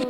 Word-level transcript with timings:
Hej 0.00 0.06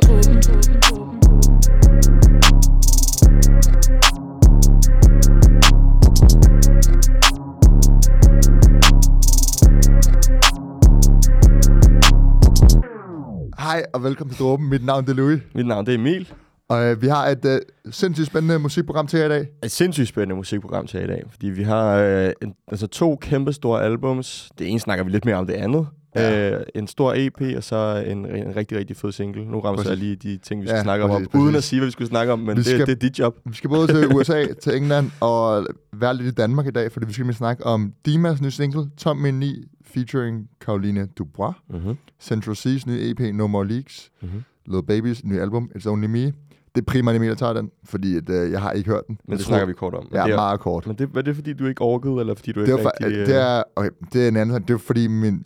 og 13.93 14.03
velkommen 14.03 14.35
til 14.35 14.43
Dråben. 14.43 14.69
Mit 14.69 14.85
navn 14.85 15.03
det 15.03 15.09
er 15.09 15.15
Louis. 15.15 15.41
Mit 15.55 15.67
navn 15.67 15.85
det 15.85 15.93
er 15.93 15.97
Emil. 15.97 16.33
Og 16.69 16.85
øh, 16.85 17.01
vi 17.01 17.07
har 17.07 17.27
et 17.27 17.45
øh, 17.45 17.59
sindssygt 17.91 18.27
spændende 18.27 18.59
musikprogram 18.59 19.07
til 19.07 19.19
jer 19.19 19.25
i 19.25 19.29
dag. 19.29 19.47
Et 19.63 19.71
sindssygt 19.71 20.07
spændende 20.07 20.35
musikprogram 20.35 20.87
til 20.87 20.97
jer 20.97 21.03
i 21.03 21.07
dag, 21.07 21.23
fordi 21.31 21.49
vi 21.49 21.63
har 21.63 21.95
øh, 21.95 22.31
en, 22.41 22.53
altså 22.67 22.87
to 22.87 23.15
kæmpe 23.15 23.53
store 23.53 23.83
albums. 23.83 24.51
Det 24.59 24.69
ene 24.69 24.79
snakker 24.79 25.03
vi 25.05 25.11
lidt 25.11 25.25
mere 25.25 25.35
om 25.35 25.47
det 25.47 25.53
andet. 25.53 25.87
Ja. 26.15 26.51
Øh, 26.59 26.63
en 26.75 26.87
stor 26.87 27.13
EP, 27.17 27.41
og 27.57 27.63
så 27.63 28.03
en, 28.07 28.25
en 28.25 28.55
rigtig, 28.55 28.77
rigtig 28.77 28.97
fed 28.97 29.11
single. 29.11 29.45
Nu 29.45 29.59
rammer 29.59 29.81
jeg 29.81 29.85
Præcis. 29.87 29.99
lige 30.03 30.15
de 30.15 30.37
ting, 30.37 30.61
vi 30.61 30.67
skal 30.67 30.77
Ja, 30.77 30.83
snakke 30.83 31.03
om, 31.05 31.09
præcis, 31.09 31.27
uden 31.35 31.45
præcis. 31.45 31.57
at 31.57 31.63
sige, 31.63 31.79
hvad 31.79 31.87
vi 31.87 31.91
skulle 31.91 32.07
snakke 32.07 32.33
om, 32.33 32.39
men 32.39 32.49
Vi 32.49 32.53
det, 32.55 32.65
skal- 32.65 32.79
det 32.85 32.91
er 32.91 32.95
dit 32.95 33.19
job. 33.19 33.35
Vi 33.45 33.55
skal 33.55 33.69
både 33.69 33.87
til 33.87 34.07
USA, 34.15 34.45
til 34.61 34.77
England 34.77 35.11
og 35.19 35.65
være 35.93 36.15
lidt 36.17 36.27
i 36.27 36.31
Danmark 36.31 36.67
i 36.67 36.71
dag, 36.71 36.91
fordi 36.91 37.05
vi 37.05 37.13
skal 37.13 37.25
med 37.25 37.33
snakke 37.33 37.65
om 37.65 37.93
Dimas 38.05 38.41
nye 38.41 38.51
single, 38.51 38.85
Tom 38.97 39.17
Min 39.17 39.39
9, 39.39 39.65
featuring 39.85 40.47
Caroline 40.59 41.05
Dubois, 41.17 41.55
Mm-hmm. 41.69 41.97
Central 42.21 42.55
C's 42.55 42.83
nye 42.91 43.09
EP, 43.09 43.35
No 43.35 43.47
More 43.47 43.67
Leaks, 43.67 44.09
Mm-hmm. 44.21 44.43
Lil 44.65 44.79
Baby's 44.91 45.21
nye 45.23 45.41
album, 45.41 45.69
It's 45.77 45.87
Only 45.89 46.05
Me. 46.07 46.33
Det 46.75 46.81
er 46.81 46.85
primært 46.87 47.15
Emil, 47.15 47.29
der 47.29 47.35
tager 47.35 47.53
den, 47.53 47.69
fordi 47.83 48.17
at, 48.17 48.29
øh, 48.29 48.51
jeg 48.51 48.61
har 48.61 48.71
ikke 48.71 48.89
hørt 48.89 49.07
den. 49.07 49.19
Men 49.27 49.37
det 49.37 49.45
tror- 49.45 49.49
snakker 49.49 49.67
vi 49.67 49.73
kort 49.73 49.93
om. 49.93 50.07
Ja, 50.13 50.23
det 50.23 50.31
er, 50.31 50.35
meget 50.35 50.59
kort. 50.59 50.87
Men 50.87 50.95
det, 50.95 51.09
er 51.15 51.21
det 51.21 51.35
fordi, 51.35 51.53
du 51.53 51.65
ikke 51.65 51.81
orkede, 51.81 52.19
eller 52.19 52.35
fordi 52.35 52.51
du 52.51 52.59
Det 52.59 52.67
ikke 52.67 52.79
er, 52.79 52.83
for, 52.83 52.91
rigtig... 53.03 53.19
øh, 53.19 53.27
det 53.27 53.35
er, 53.35 53.63
okay, 53.75 53.89
det 54.13 54.23
er 54.23 54.27
en 54.27 54.37
anden. 54.37 54.61
Det 54.61 54.73
er 54.73 54.77
fordi 54.77 55.07
min... 55.07 55.43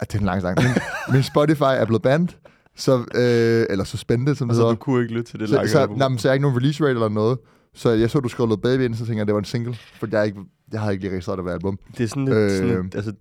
Ah, 0.00 0.06
Det 0.06 0.14
er 0.14 0.18
en 0.18 0.24
lang 0.26 0.42
sang. 0.42 0.58
Min, 0.62 0.72
min 1.12 1.22
Spotify 1.22 1.62
er 1.62 1.84
blevet 1.84 2.02
banned, 2.02 2.28
så, 2.76 2.96
øh, 3.14 3.66
eller 3.70 3.84
suspended, 3.84 4.34
som 4.34 4.48
det 4.48 4.52
Altså, 4.52 4.62
hedder. 4.62 4.74
du 4.74 4.78
kunne 4.80 5.02
ikke 5.02 5.14
lytte 5.14 5.30
til 5.30 5.40
det 5.40 5.48
Så, 5.48 5.54
lange 5.54 5.68
så, 5.70 5.86
nej, 5.96 6.08
men, 6.08 6.18
så 6.18 6.28
er 6.28 6.30
jeg 6.32 6.34
ikke 6.34 6.42
nogen 6.42 6.56
release 6.58 6.84
rate 6.84 6.90
eller 6.92 7.08
noget. 7.08 7.38
Så 7.74 7.90
jeg 7.90 8.10
så, 8.10 8.20
du 8.20 8.28
skrev 8.28 8.46
noget 8.46 8.62
baby 8.62 8.80
ind, 8.84 8.94
så 8.94 8.98
tænkte 8.98 9.14
jeg, 9.14 9.20
at 9.20 9.26
det 9.26 9.34
var 9.34 9.38
en 9.40 9.44
single. 9.44 9.74
For 9.74 10.08
jeg, 10.12 10.26
ikke, 10.26 10.38
jeg 10.72 10.80
havde 10.80 10.92
ikke 10.92 11.04
lige 11.04 11.12
registreret 11.12 11.38
det 11.38 11.44
ved 11.44 11.52
album. 11.52 11.78
Det 11.98 12.04
er 12.04 12.08
sådan 12.08 12.24
lidt... 12.24 12.36
Øh. 12.36 12.50
Sådan 12.50 12.82
lidt 12.82 12.94
altså, 12.94 13.12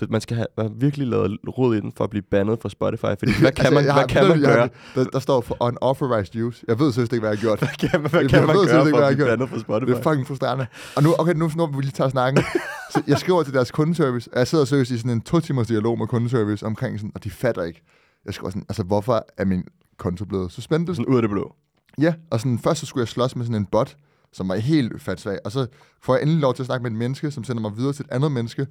det, 0.00 0.10
man 0.10 0.20
skal 0.20 0.36
have 0.36 0.46
man 0.56 0.72
virkelig 0.76 1.06
lavet 1.06 1.38
rod 1.58 1.76
i 1.76 1.80
den 1.80 1.92
for 1.96 2.04
at 2.04 2.10
blive 2.10 2.22
bandet 2.22 2.58
fra 2.62 2.68
Spotify, 2.68 3.12
fordi 3.18 3.32
hvad 3.40 3.52
kan 3.62 3.74
man, 3.74 3.84
jeg 3.84 3.94
hvad 3.94 4.04
kan 4.08 4.28
man 4.28 4.42
jeg 4.42 4.48
gøre? 4.48 4.68
der, 4.94 5.04
der, 5.04 5.18
står 5.18 5.40
for 5.40 5.56
unauthorized 5.60 6.42
use. 6.42 6.64
Jeg 6.68 6.78
ved 6.78 6.92
seriøst 6.92 7.12
ikke, 7.12 7.20
hvad 7.20 7.30
jeg 7.30 7.38
har 7.38 7.42
gjort. 7.42 7.58
Hvad 7.64 7.90
kan 7.90 8.02
man, 8.02 8.10
hvad 8.10 8.20
Jeg 8.20 8.30
kan 8.30 8.46
man 8.46 8.56
ved 8.56 8.66
gøre 8.66 8.86
ikke, 8.86 8.96
for 8.96 9.04
at 9.06 9.16
blive 9.16 9.28
bandet 9.28 9.48
fra 9.48 9.58
Spotify? 9.58 9.90
Det 9.90 9.98
er 9.98 10.02
fucking 10.02 10.26
frustrerende. 10.26 10.66
Og 10.96 11.02
nu, 11.02 11.14
okay, 11.18 11.34
nu, 11.34 11.48
vil 11.48 11.76
vi 11.76 11.82
lige 11.82 11.92
tage 11.92 12.10
snakken. 12.10 12.44
Så 12.92 13.02
jeg 13.06 13.18
skriver 13.18 13.42
til 13.42 13.54
deres 13.54 13.70
kundeservice, 13.70 14.30
og 14.32 14.38
jeg 14.38 14.46
sidder 14.46 14.64
seriøst 14.64 14.90
i 14.90 14.98
sådan 14.98 15.10
en 15.10 15.20
to 15.20 15.40
timers 15.40 15.66
dialog 15.66 15.98
med 15.98 16.06
kundeservice 16.06 16.66
omkring 16.66 16.98
sådan, 16.98 17.12
og 17.14 17.24
de 17.24 17.30
fatter 17.30 17.62
ikke. 17.62 17.82
Jeg 18.26 18.34
skriver 18.34 18.50
sådan, 18.50 18.64
altså 18.68 18.82
hvorfor 18.82 19.26
er 19.38 19.44
min 19.44 19.64
konto 19.96 20.24
blevet 20.24 20.52
suspended? 20.52 20.94
Sådan 20.94 21.06
ud 21.06 21.16
af 21.16 21.22
det 21.22 21.30
blå. 21.30 21.54
Ja, 22.00 22.14
og 22.30 22.40
sådan, 22.40 22.58
først 22.58 22.80
så 22.80 22.86
skulle 22.86 23.02
jeg 23.02 23.08
slås 23.08 23.36
med 23.36 23.44
sådan 23.44 23.60
en 23.60 23.66
bot, 23.66 23.96
som 24.32 24.48
var 24.48 24.54
helt 24.54 25.02
fatsvag, 25.02 25.38
og 25.44 25.52
så 25.52 25.66
får 26.02 26.14
jeg 26.14 26.22
endelig 26.22 26.40
lov 26.40 26.54
til 26.54 26.62
at 26.62 26.66
snakke 26.66 26.82
med 26.82 26.90
et 26.90 26.96
menneske, 26.96 27.30
som 27.30 27.44
sender 27.44 27.62
mig 27.62 27.76
videre 27.76 27.92
til 27.92 28.04
et 28.04 28.10
andet 28.10 28.32
menneske, 28.32 28.66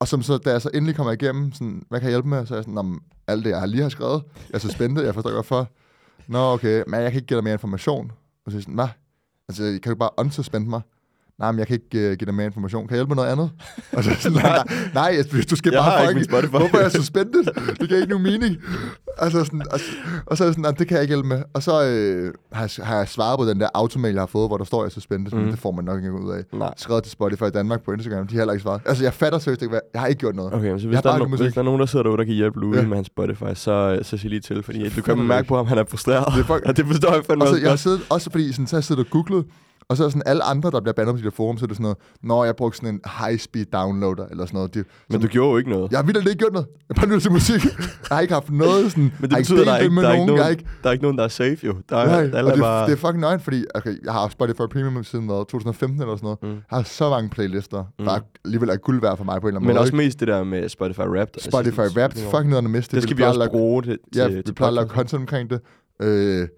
og 0.00 0.08
som 0.08 0.22
så, 0.22 0.38
da 0.38 0.50
jeg 0.50 0.62
så 0.62 0.70
endelig 0.74 0.96
kommer 0.96 1.12
igennem, 1.12 1.52
sådan, 1.52 1.82
hvad 1.88 2.00
kan 2.00 2.06
jeg 2.06 2.12
hjælpe 2.12 2.28
med? 2.28 2.46
Så 2.46 2.54
er 2.54 2.58
jeg 2.58 2.64
sådan, 2.64 2.78
om 2.78 3.02
alt 3.26 3.44
det, 3.44 3.50
jeg 3.50 3.58
har 3.60 3.66
lige 3.66 3.82
har 3.82 3.88
skrevet, 3.88 4.22
jeg 4.36 4.54
er 4.54 4.58
så 4.58 4.68
spændt, 4.68 5.00
jeg 5.00 5.14
forstår 5.14 5.30
ikke 5.30 5.36
hvorfor. 5.36 5.68
Nå, 6.26 6.52
okay, 6.52 6.82
men 6.86 7.00
jeg 7.00 7.12
kan 7.12 7.18
ikke 7.18 7.26
give 7.26 7.36
dig 7.36 7.44
mere 7.44 7.54
information. 7.54 8.12
Og 8.44 8.52
så 8.52 8.56
er 8.56 8.58
jeg 8.58 8.62
sådan, 8.62 8.74
hvad? 8.74 8.88
Altså, 9.48 9.78
kan 9.82 9.92
du 9.92 9.98
bare 9.98 10.10
unsuspende 10.16 10.70
mig? 10.70 10.80
Nej, 11.38 11.52
men 11.52 11.58
jeg 11.58 11.66
kan 11.66 11.74
ikke 11.74 12.10
uh, 12.10 12.16
give 12.18 12.26
dig 12.26 12.34
mere 12.34 12.46
information. 12.46 12.86
Kan 12.88 12.96
jeg 12.96 12.98
hjælpe 12.98 13.08
med 13.14 13.16
noget 13.16 13.32
andet? 13.32 13.50
Og 13.92 14.04
så 14.04 14.10
sådan, 14.20 14.38
nej, 14.42 14.56
nej, 14.94 15.12
nej, 15.16 15.22
du 15.50 15.56
skal 15.56 15.72
Jeg 15.72 15.82
bare 15.82 16.02
ikke 16.02 16.08
fucking... 16.08 16.24
Spotify. 16.30 16.50
Hvorfor 16.50 16.76
er 16.76 16.82
jeg 16.82 16.92
suspended? 16.92 17.44
Det 17.80 17.88
giver 17.88 18.00
ikke 18.00 18.10
nogen 18.10 18.22
mening. 18.22 18.56
Altså 19.18 19.44
sådan, 19.44 19.62
og, 19.72 19.80
og 20.26 20.36
så 20.36 20.44
er 20.44 20.48
jeg 20.48 20.54
sådan, 20.54 20.62
"Nej, 20.62 20.70
det 20.70 20.88
kan 20.88 20.94
jeg 20.94 21.02
ikke 21.02 21.14
hjælpe 21.14 21.28
med. 21.28 21.42
Og 21.54 21.62
så 21.62 21.84
øh, 21.84 22.32
har, 22.52 22.72
jeg, 22.78 22.86
har 22.86 22.96
jeg 22.96 23.08
svaret 23.08 23.38
på 23.38 23.44
den 23.44 23.60
der 23.60 23.68
automail, 23.74 24.12
jeg 24.14 24.22
har 24.22 24.26
fået, 24.26 24.48
hvor 24.50 24.56
der 24.56 24.64
står, 24.64 24.82
jeg 24.82 24.86
er 24.86 24.90
suspended, 24.90 25.32
mm. 25.32 25.38
men 25.38 25.50
det 25.50 25.58
får 25.58 25.70
man 25.72 25.84
nok 25.84 25.98
ikke 25.98 26.12
ud 26.12 26.32
af. 26.32 26.42
Nej. 26.58 26.74
Skrevet 26.76 27.02
til 27.02 27.12
Spotify 27.12 27.44
Danmark 27.54 27.82
på 27.84 27.92
Instagram, 27.92 28.26
de 28.26 28.34
har 28.34 28.40
heller 28.40 28.52
ikke 28.52 28.62
svaret. 28.62 28.80
Altså, 28.86 29.04
jeg 29.04 29.12
fatter 29.14 29.38
seriøst 29.38 29.62
ikke, 29.62 29.70
hvad... 29.70 29.80
Jeg 29.94 30.00
har 30.00 30.08
ikke 30.08 30.18
gjort 30.20 30.34
noget. 30.34 30.54
Okay, 30.54 30.70
men 30.70 30.80
så 30.80 30.88
hvis 30.88 31.00
der, 31.00 31.10
er 31.12 31.18
no- 31.18 31.24
ikke 31.24 31.36
hvis 31.42 31.52
der 31.54 31.60
er 31.60 31.64
nogen, 31.64 31.80
der 31.80 31.86
sidder 31.86 32.02
derude, 32.02 32.18
der 32.18 32.24
kan 32.24 32.34
hjælpe 32.34 32.60
Louis 32.60 32.76
Ja. 32.80 32.86
med 32.86 32.96
hans 32.96 33.06
Spotify, 33.06 33.44
så, 33.54 33.98
så 34.02 34.16
sig 34.16 34.30
lige 34.30 34.40
til, 34.40 34.62
fordi 34.62 34.88
du 34.88 35.02
kan 35.02 35.18
mærke 35.18 35.40
ikke. 35.40 35.48
på 35.48 35.56
ham, 35.56 35.66
han 35.66 35.78
er 35.78 35.84
frustreret. 35.88 36.26
Det 36.34 36.40
er 36.40 36.56
fuck- 36.56 36.66
og 36.68 36.76
det 36.76 36.86
forstår 36.86 37.12
jeg 37.14 37.24
fandme 37.24 37.44
Og 37.44 37.48
så, 37.48 37.52
også 37.54 37.62
jeg 37.62 37.70
har 37.72 37.76
siddet, 37.76 38.00
også 38.10 38.30
fordi 38.30 38.52
sådan, 38.52 38.66
så 38.66 38.76
har 38.76 38.78
jeg 38.78 38.84
siddet 38.84 39.04
og 39.04 39.10
googlet, 39.10 39.44
og 39.88 39.96
så 39.96 40.04
er 40.04 40.08
sådan 40.08 40.22
alle 40.26 40.42
andre, 40.42 40.70
der 40.70 40.80
bliver 40.80 40.92
bandet 40.92 41.14
på 41.14 41.18
de 41.18 41.24
der 41.24 41.30
forum, 41.30 41.58
så 41.58 41.64
er 41.64 41.66
det 41.66 41.76
sådan 41.76 41.82
noget, 41.82 41.96
når 42.22 42.44
jeg 42.44 42.56
brugte 42.56 42.76
sådan 42.78 42.94
en 42.94 43.00
high-speed 43.06 43.64
downloader, 43.72 44.26
eller 44.30 44.46
sådan 44.46 44.56
noget. 44.58 44.74
De, 44.74 44.84
Men 45.10 45.20
du 45.20 45.26
gjorde 45.26 45.50
jo 45.50 45.56
ikke 45.56 45.70
noget. 45.70 45.90
jeg 45.90 45.98
har 45.98 46.04
vildt 46.04 46.18
ikke 46.28 46.38
gjort 46.38 46.52
noget. 46.52 46.66
Jeg 46.88 46.96
bare 46.96 47.06
lyttet 47.06 47.22
til 47.22 47.32
musik. 47.32 47.64
Jeg 47.64 48.14
har 48.16 48.20
ikke 48.20 48.34
haft 48.34 48.50
noget 48.50 48.90
sådan... 48.90 49.12
Men 49.20 49.30
det 49.30 49.38
betyder, 49.38 49.64
der 49.64 49.72
er 49.72 49.76
det 49.76 49.84
ikke, 49.84 49.94
med 49.94 50.02
der, 50.02 50.08
er 50.08 50.12
ikke 50.12 50.26
nogen. 50.26 50.38
Jeg 50.38 50.44
har 50.44 50.50
nogen, 50.50 50.58
ikke, 50.58 50.70
der 50.82 50.88
er 50.88 50.92
ikke 50.92 51.02
nogen, 51.02 51.18
der 51.18 51.24
er 51.24 51.28
safe 51.28 51.58
jo. 51.66 51.74
Der 51.88 51.96
er, 51.96 52.06
Nej, 52.06 52.42
og 52.42 52.48
er 52.48 52.52
det, 52.52 52.60
bare... 52.60 52.86
det 52.86 52.92
er 52.92 52.96
fucking 52.96 53.20
nøgen, 53.20 53.40
fordi 53.40 53.64
okay, 53.74 53.94
jeg 54.04 54.12
har 54.12 54.20
haft 54.20 54.32
Spotify 54.32 54.62
Premium 54.72 55.04
siden 55.04 55.26
hvad, 55.26 55.36
2015 55.36 56.00
eller 56.00 56.16
sådan 56.16 56.24
noget. 56.26 56.42
Mm. 56.42 56.48
Jeg 56.48 56.56
har 56.70 56.82
så 56.82 57.10
mange 57.10 57.30
playlister, 57.30 57.84
mm. 57.98 58.04
der 58.04 58.12
er 58.12 58.20
alligevel 58.44 58.68
er 58.68 58.76
guld 58.76 59.00
værd 59.00 59.16
for 59.16 59.24
mig 59.24 59.40
på 59.40 59.46
en 59.46 59.48
eller 59.48 59.58
anden 59.60 59.66
Men 59.66 59.74
måde. 59.74 59.80
også 59.80 59.92
ikke? 59.92 60.04
mest 60.04 60.20
det 60.20 60.28
der 60.28 60.44
med 60.44 60.68
Spotify 60.68 61.00
Wrapped. 61.00 61.40
Spotify 61.40 61.80
Rap, 61.80 62.14
det 62.14 62.24
er 62.24 62.30
fucking 62.30 62.48
noget 62.50 62.64
at 62.64 62.70
miste. 62.70 62.96
Det 62.96 63.02
skal 63.02 63.16
vi 63.16 63.22
også 63.22 63.48
bruge 63.50 63.82
det 63.82 63.98
til, 64.12 64.20
Ja, 64.20 64.28
til 64.28 64.42
vi 64.46 64.52
plejer 64.52 64.68
at 64.68 64.74
lave 64.74 64.88
content 64.88 65.20
omkring 65.20 65.50
det. 65.50 65.60
Øh, 66.02 66.48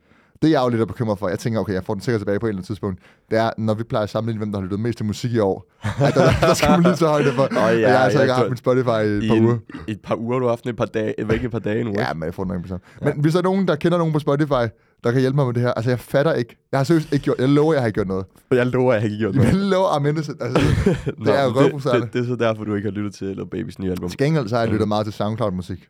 det 0.42 0.48
er 0.48 0.52
jeg 0.52 0.62
jo 0.64 0.68
lidt 0.68 0.80
er 0.80 0.84
bekymret 0.84 1.18
for. 1.18 1.28
Jeg 1.28 1.38
tænker, 1.38 1.60
okay, 1.60 1.72
jeg 1.72 1.84
får 1.84 1.94
den 1.94 2.02
sikkert 2.02 2.20
tilbage 2.20 2.40
på 2.40 2.46
et 2.46 2.50
eller 2.50 2.58
andet 2.58 2.66
tidspunkt. 2.66 3.00
Det 3.30 3.38
er, 3.38 3.50
når 3.58 3.74
vi 3.74 3.82
plejer 3.84 4.02
at 4.02 4.10
sammenligne, 4.10 4.38
hvem 4.38 4.52
der 4.52 4.58
har 4.58 4.62
lyttet 4.64 4.80
mest 4.80 4.96
til 4.96 5.06
musik 5.06 5.32
i 5.32 5.38
år. 5.38 5.66
at 5.82 6.14
der, 6.14 6.30
der 6.40 6.54
skal 6.54 6.70
man 6.70 6.82
lige 6.82 6.96
så 6.96 7.08
højde 7.08 7.32
for. 7.32 7.42
Åh, 7.50 7.50
ja, 7.54 7.78
jeg 7.78 7.98
har 7.98 8.04
altså 8.04 8.18
jeg 8.18 8.24
ikke 8.24 8.34
haft 8.34 8.48
min 8.48 8.56
Spotify 8.56 8.88
i 8.88 9.16
et 9.16 9.28
par 9.28 9.36
en, 9.36 9.44
uger. 9.44 9.58
et 9.88 10.00
par 10.00 10.16
uger, 10.16 10.38
du 10.38 10.44
har 10.44 10.50
haft 10.50 10.64
den 10.64 10.70
et 10.70 10.76
par 10.76 10.84
dage, 10.84 11.14
væk 11.26 11.44
et 11.44 11.50
par 11.50 11.58
dage 11.58 11.84
nu. 11.84 11.92
Ja, 11.96 12.14
men 12.14 12.22
jeg 12.22 12.34
får 12.34 12.44
den 12.44 12.52
nok 12.52 12.68
på. 12.68 13.04
Men 13.04 13.20
hvis 13.20 13.32
der 13.32 13.38
er 13.38 13.42
nogen, 13.42 13.68
der 13.68 13.76
kender 13.76 13.98
nogen 13.98 14.12
på 14.12 14.18
Spotify, 14.18 14.64
der 15.04 15.12
kan 15.12 15.20
hjælpe 15.20 15.36
mig 15.36 15.46
med 15.46 15.54
det 15.54 15.62
her. 15.62 15.72
Altså, 15.72 15.90
jeg 15.90 16.00
fatter 16.00 16.32
ikke. 16.32 16.56
Jeg 16.72 16.78
har 16.80 16.84
seriøst 16.84 17.12
ikke 17.12 17.24
gjort... 17.24 17.38
Jeg 17.38 17.48
lover, 17.48 17.72
jeg 17.72 17.82
har 17.82 17.86
ikke 17.86 17.94
gjort 17.94 18.08
noget. 18.08 18.24
Jeg 18.50 18.66
lover, 18.66 18.92
jeg 18.92 19.02
har 19.02 19.06
ikke 19.06 19.18
gjort 19.18 19.34
Jeg 19.44 19.52
noget. 19.52 19.66
lover, 19.70 19.96
at 19.96 20.02
mindes, 20.02 20.28
altså, 20.28 20.60
Nå, 21.18 21.30
er 21.32 21.46
røvfrustrerende. 21.56 22.06
det, 22.06 22.12
det, 22.12 22.22
det, 22.22 22.30
er 22.32 22.36
så 22.36 22.44
derfor, 22.44 22.64
du 22.64 22.74
ikke 22.74 22.86
har 22.88 22.92
lyttet 22.92 23.14
til 23.14 23.26
Lil 23.26 23.46
Babys 23.46 23.78
nye 23.78 23.90
album. 23.90 24.08
Til 24.08 24.18
gengæld 24.18 24.48
så 24.48 24.54
har 24.56 24.62
jeg 24.62 24.72
lyttet 24.72 24.88
meget 24.88 25.06
til 25.06 25.12
SoundCloud-musik. 25.12 25.88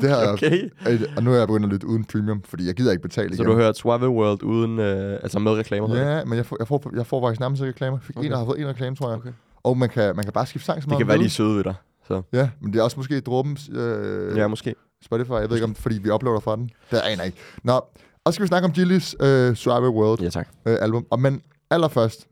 Det 0.00 0.10
har 0.10 0.20
jeg, 0.20 0.28
Okay. 0.36 0.70
øh, 0.88 1.00
og 1.16 1.22
nu 1.22 1.32
er 1.32 1.38
jeg 1.38 1.46
begyndt 1.48 1.66
at 1.66 1.72
lytte 1.72 1.86
uden 1.86 2.04
premium, 2.04 2.42
fordi 2.44 2.66
jeg 2.66 2.74
gider 2.74 2.90
ikke 2.90 3.02
betale 3.02 3.36
Så 3.36 3.42
igen. 3.42 3.50
du 3.52 3.56
har 3.58 3.64
hørt 3.64 3.76
Suave 3.76 4.08
World 4.08 4.42
uden, 4.42 4.78
øh, 4.78 5.18
altså 5.22 5.38
med 5.38 5.52
reklamer? 5.52 5.88
det? 5.88 5.98
Ja, 6.00 6.24
men 6.24 6.36
jeg 6.36 6.46
får, 6.46 6.56
jeg 6.60 6.68
får, 6.68 6.90
jeg 6.96 7.06
får 7.06 7.26
faktisk 7.26 7.40
nærmest 7.40 7.62
ikke 7.62 7.68
reklamer. 7.72 7.96
Jeg 7.98 8.02
fik 8.04 8.16
okay. 8.16 8.26
En, 8.26 8.32
der 8.32 8.38
har 8.38 8.44
fået 8.44 8.60
en 8.60 8.66
reklame, 8.68 8.96
tror 8.96 9.08
jeg. 9.08 9.18
Okay. 9.18 9.30
Og 9.62 9.78
man 9.78 9.88
kan, 9.88 10.16
man 10.16 10.24
kan 10.24 10.32
bare 10.32 10.46
skifte 10.46 10.66
sang 10.66 10.82
så 10.82 10.86
Det 10.86 10.88
meget. 10.88 10.98
kan 10.98 11.06
man 11.06 11.18
være, 11.18 11.24
de 11.24 11.30
søde 11.30 11.56
ved 11.56 11.64
dig. 11.64 11.74
Så. 12.08 12.22
Ja, 12.32 12.48
men 12.60 12.72
det 12.72 12.78
er 12.78 12.82
også 12.82 12.96
måske 12.96 13.20
Dråbens 13.20 13.70
øh, 13.72 14.36
Ja, 14.36 14.48
måske. 14.48 14.74
Spotify. 15.04 15.30
Jeg 15.30 15.48
ved 15.50 15.56
ikke 15.56 15.64
om, 15.64 15.74
fordi 15.74 15.98
vi 15.98 16.10
uploader 16.10 16.40
fra 16.40 16.56
den. 16.56 16.70
Det 16.90 16.96
aner 16.96 17.16
jeg 17.16 17.26
ikke. 17.26 17.38
Nå, 17.64 17.80
og 18.28 18.32
så 18.32 18.36
skal 18.36 18.42
vi 18.42 18.48
snakke 18.48 18.66
om 18.66 18.72
Gillis 18.72 19.16
øh, 19.20 19.54
Suave 19.56 19.90
World 19.90 20.20
Ja, 20.22 20.28
tak. 20.28 20.48
øh, 20.66 20.76
album. 20.80 21.06
Og 21.10 21.20
men 21.20 21.42
allerførst 21.70 22.26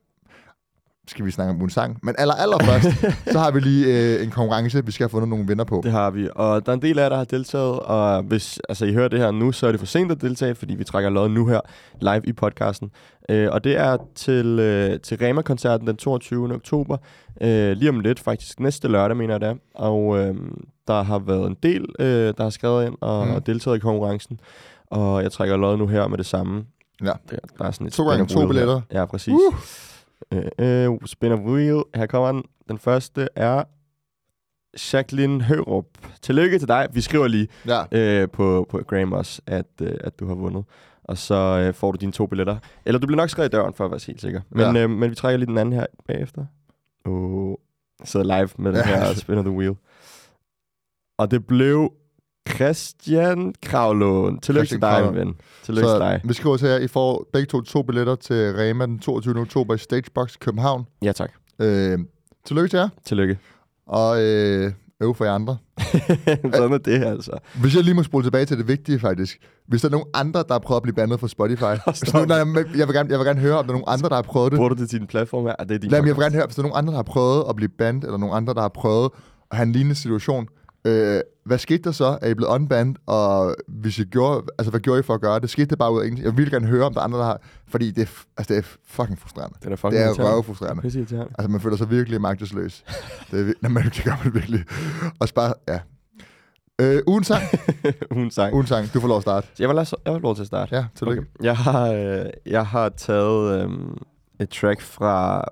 skal 1.08 1.24
vi 1.24 1.30
snakke 1.30 1.50
om 1.54 1.60
en 1.62 1.70
sang. 1.70 1.98
Men 2.02 2.14
aller, 2.18 2.34
allerførst, 2.34 2.86
så 3.32 3.38
har 3.38 3.50
vi 3.50 3.60
lige 3.60 4.14
øh, 4.16 4.24
en 4.24 4.30
konkurrence, 4.30 4.86
vi 4.86 4.92
skal 4.92 5.04
have 5.04 5.10
fundet 5.10 5.28
nogle 5.28 5.46
vinder 5.46 5.64
på. 5.64 5.80
Det 5.84 5.92
har 5.92 6.10
vi. 6.10 6.28
Og 6.34 6.66
der 6.66 6.72
er 6.72 6.76
en 6.76 6.82
del 6.82 6.98
af 6.98 7.02
jer, 7.02 7.08
der 7.08 7.16
har 7.16 7.24
deltaget. 7.24 7.78
Og 7.80 8.22
hvis 8.22 8.60
altså, 8.68 8.84
I 8.84 8.92
hører 8.92 9.08
det 9.08 9.18
her 9.18 9.30
nu, 9.30 9.52
så 9.52 9.66
er 9.66 9.70
det 9.70 9.80
for 9.80 9.86
sent 9.86 10.12
at 10.12 10.20
deltage, 10.20 10.54
fordi 10.54 10.74
vi 10.74 10.84
trækker 10.84 11.10
lod 11.10 11.28
nu 11.28 11.46
her 11.46 11.60
live 12.00 12.20
i 12.24 12.32
podcasten. 12.32 12.90
Øh, 13.28 13.48
og 13.52 13.64
det 13.64 13.76
er 13.80 13.96
til, 14.14 14.58
øh, 14.60 15.00
til 15.00 15.18
Rema-koncerten 15.22 15.86
den 15.86 15.96
22. 15.96 16.54
oktober. 16.54 16.96
Øh, 17.40 17.72
lige 17.72 17.88
om 17.88 18.00
lidt, 18.00 18.20
faktisk 18.20 18.60
næste 18.60 18.88
lørdag, 18.88 19.16
mener 19.16 19.34
jeg 19.34 19.40
det 19.40 19.48
er. 19.48 19.54
Og 19.74 20.18
øh, 20.18 20.34
der 20.88 21.02
har 21.02 21.18
været 21.18 21.46
en 21.46 21.56
del, 21.62 21.86
øh, 21.98 22.06
der 22.36 22.42
har 22.42 22.50
skrevet 22.50 22.86
ind 22.86 22.94
og 23.00 23.26
Mm. 23.26 23.32
mm. 23.34 23.42
deltaget 23.42 23.76
i 23.76 23.80
konkurrencen. 23.80 24.40
Og 24.90 25.22
jeg 25.22 25.32
trækker 25.32 25.56
lod 25.56 25.76
nu 25.76 25.86
her 25.86 26.08
med 26.08 26.18
det 26.18 26.26
samme. 26.26 26.66
Ja. 27.00 27.12
Der, 27.30 27.36
der 27.58 27.64
er 27.64 27.70
sådan 27.70 27.86
et 27.86 27.92
To 27.92 28.08
gange 28.10 28.26
to 28.26 28.34
wheel 28.38 28.46
her. 28.46 28.48
billetter. 28.48 28.80
Ja, 28.92 29.04
præcis. 29.06 29.34
Uh. 29.34 29.54
Øh, 30.32 30.90
øh, 30.92 30.98
spin 31.06 31.32
of 31.32 31.38
wheel. 31.40 31.82
Her 31.94 32.06
kommer 32.06 32.32
den. 32.32 32.42
Den 32.68 32.78
første 32.78 33.28
er 33.36 33.64
Jacqueline 34.92 35.42
Hørup. 35.42 35.84
Tillykke 36.22 36.58
til 36.58 36.68
dig. 36.68 36.88
Vi 36.92 37.00
skriver 37.00 37.26
lige 37.26 37.48
Ja. 37.66 37.82
øh, 37.92 38.28
på, 38.30 38.66
på 38.68 38.78
Gram 38.88 39.12
også, 39.12 39.42
at, 39.46 39.66
øh, 39.82 39.94
at 40.00 40.20
du 40.20 40.26
har 40.26 40.34
vundet. 40.34 40.64
Og 41.04 41.18
så 41.18 41.34
øh, 41.34 41.74
får 41.74 41.92
du 41.92 41.96
dine 42.00 42.12
to 42.12 42.26
billetter. 42.26 42.58
Eller 42.86 42.98
du 42.98 43.06
bliver 43.06 43.16
nok 43.16 43.30
skrevet 43.30 43.48
i 43.48 43.50
døren, 43.56 43.74
for 43.74 43.84
at 43.84 43.90
være 43.90 44.00
helt 44.06 44.20
sikker. 44.20 44.40
Men, 44.50 44.76
Ja. 44.76 44.82
øh, 44.82 44.90
men 44.90 45.10
vi 45.10 45.14
trækker 45.14 45.36
lige 45.38 45.46
den 45.46 45.58
anden 45.58 45.72
her 45.72 45.86
bagefter. 46.06 46.46
Jeg 48.00 48.08
sidder 48.08 48.26
live 48.38 48.48
med 48.58 48.72
den 48.72 48.88
Ja. 48.88 48.98
her 49.06 49.14
Spin 49.14 49.38
of 49.38 49.44
the 49.44 49.54
Wheel. 49.54 49.74
Og 51.18 51.30
det 51.30 51.46
blev 51.46 51.92
Christian 52.50 53.54
Kravlån. 53.62 54.40
Tillykke 54.40 54.66
Christian 54.66 54.80
til 54.80 54.88
dig, 54.88 54.90
Kravlån. 54.90 55.14
min 55.14 55.26
ven. 55.26 55.34
Tillykke 55.64 55.86
til 55.86 55.90
Så 55.90 55.98
dig. 55.98 56.20
vi 56.24 56.34
skriver 56.34 56.56
til 56.56 56.68
jer, 56.68 56.76
I 56.78 56.88
får 56.88 57.26
begge 57.32 57.46
to 57.46 57.60
to 57.60 57.82
billetter 57.82 58.14
til 58.14 58.52
Rema 58.58 58.86
den 58.86 58.98
22. 58.98 59.40
oktober 59.40 59.74
i 59.74 59.78
Stagebox 59.78 60.34
København. 60.40 60.86
Ja, 61.02 61.12
tak. 61.12 61.30
Øh, 61.58 61.98
tillykke 62.46 62.68
til 62.68 62.76
jer, 62.78 62.88
Tillykke. 63.04 63.38
og 63.86 64.22
øh, 64.22 64.72
øv 65.00 65.14
for 65.14 65.24
jer 65.24 65.32
andre. 65.32 65.56
Sådan 66.54 66.72
er 66.72 66.78
det, 66.78 67.04
altså. 67.04 67.30
Hvis 67.60 67.74
jeg 67.76 67.84
lige 67.84 67.94
må 67.94 68.02
spole 68.02 68.24
tilbage 68.24 68.44
til 68.44 68.58
det 68.58 68.68
vigtige, 68.68 68.98
faktisk. 69.00 69.38
Hvis 69.68 69.80
der 69.80 69.88
er 69.88 69.92
nogen 69.92 70.06
andre, 70.14 70.40
der 70.48 70.54
har 70.54 70.58
prøvet 70.58 70.78
at 70.78 70.82
blive 70.82 70.94
bandet 70.94 71.20
fra 71.20 71.28
Spotify. 71.28 71.62
hvis 71.86 72.14
nej, 72.14 72.44
men 72.44 72.56
jeg, 72.56 72.86
vil 72.88 72.94
gerne, 72.94 73.10
jeg 73.10 73.18
vil 73.18 73.26
gerne 73.26 73.40
høre, 73.40 73.58
om 73.58 73.64
der 73.64 73.70
er 73.74 73.78
nogen 73.78 73.84
andre, 73.86 74.08
der 74.08 74.14
har 74.14 74.22
prøvet 74.22 74.52
det. 74.52 74.56
Bruger 74.58 74.68
du 74.68 74.74
det 74.82 74.90
til 74.90 74.98
din 74.98 75.06
platform 75.06 75.44
her? 75.46 75.54
Ah, 75.58 75.68
det 75.68 75.74
er 75.74 75.78
din 75.78 75.90
Lad 75.90 76.00
mig, 76.02 76.08
jeg 76.08 76.16
vil 76.16 76.22
gerne 76.22 76.34
høre, 76.34 76.46
hvis 76.46 76.56
der 76.56 76.62
er 76.62 76.66
nogen 76.66 76.78
andre, 76.78 76.90
der 76.90 76.98
har 76.98 77.02
prøvet 77.02 77.44
at 77.48 77.56
blive 77.56 77.68
bandet, 77.68 78.04
eller 78.04 78.18
nogen 78.18 78.36
andre, 78.36 78.54
der 78.54 78.60
har 78.60 78.68
prøvet 78.68 79.10
at 79.50 79.56
have 79.56 79.66
en 79.66 79.72
lignende 79.72 79.94
situation. 79.94 80.46
Øh, 80.86 81.20
hvad 81.44 81.58
skete 81.58 81.82
der 81.82 81.90
så? 81.92 82.18
Er 82.22 82.28
I 82.28 82.34
blevet 82.34 82.50
unbanned? 82.52 82.94
Og 83.06 83.56
hvis 83.68 83.98
I 83.98 84.04
gjorde, 84.04 84.46
altså 84.58 84.70
hvad 84.70 84.80
gjorde 84.80 85.00
I 85.00 85.02
for 85.02 85.14
at 85.14 85.20
gøre 85.20 85.40
det? 85.40 85.50
Skete 85.50 85.66
det 85.66 85.78
bare 85.78 85.92
ud 85.92 86.00
af 86.00 86.04
ingenting? 86.04 86.24
Jeg 86.26 86.36
vil 86.36 86.50
gerne 86.50 86.66
høre, 86.66 86.84
om 86.86 86.92
der 86.94 87.00
er 87.00 87.04
andre, 87.04 87.18
der 87.18 87.24
har... 87.24 87.40
Fordi 87.68 87.90
det 87.90 88.02
er, 88.02 88.24
altså, 88.36 88.54
det 88.54 88.58
er 88.64 88.68
fucking 88.86 89.18
frustrerende. 89.18 89.56
Den 89.62 89.72
er 89.72 89.76
fucking 89.76 90.02
Det 90.02 90.18
er 90.18 90.32
røvfrustrerende. 90.34 90.82
Pisse 90.82 90.98
irriterende. 90.98 91.32
Altså, 91.38 91.50
man 91.50 91.60
føler 91.60 91.76
sig 91.76 91.90
virkelig 91.90 92.20
magtesløs. 92.20 92.84
det, 93.30 93.40
er, 93.40 93.44
vir- 93.52 93.58
Nå, 93.62 93.68
men 93.68 93.82
det 93.84 94.02
gør 94.04 94.20
man 94.24 94.34
virkelig. 94.34 94.64
Og 95.20 95.28
bare, 95.34 95.54
ja. 95.68 95.78
Øh, 96.80 97.02
ugen 97.06 97.24
sang. 97.24 97.42
Hun 98.10 98.30
sang. 98.30 98.54
ugen 98.54 98.66
sang. 98.66 98.94
Du 98.94 99.00
får 99.00 99.08
lov 99.08 99.16
at 99.16 99.22
starte. 99.22 99.48
Jeg 99.58 99.68
vil, 99.68 99.74
lade, 99.76 99.86
jeg 100.04 100.12
vil 100.14 100.22
lov 100.22 100.34
til 100.34 100.42
at 100.42 100.46
starte. 100.46 100.76
Ja, 100.76 100.84
tillykke. 100.94 101.22
Okay. 101.38 101.44
Jeg, 101.46 101.56
har, 101.56 101.92
øh, 101.92 102.26
jeg 102.46 102.66
har 102.66 102.88
taget 102.88 103.62
øh, 103.64 103.70
et 104.40 104.48
track 104.48 104.80
fra 104.80 105.44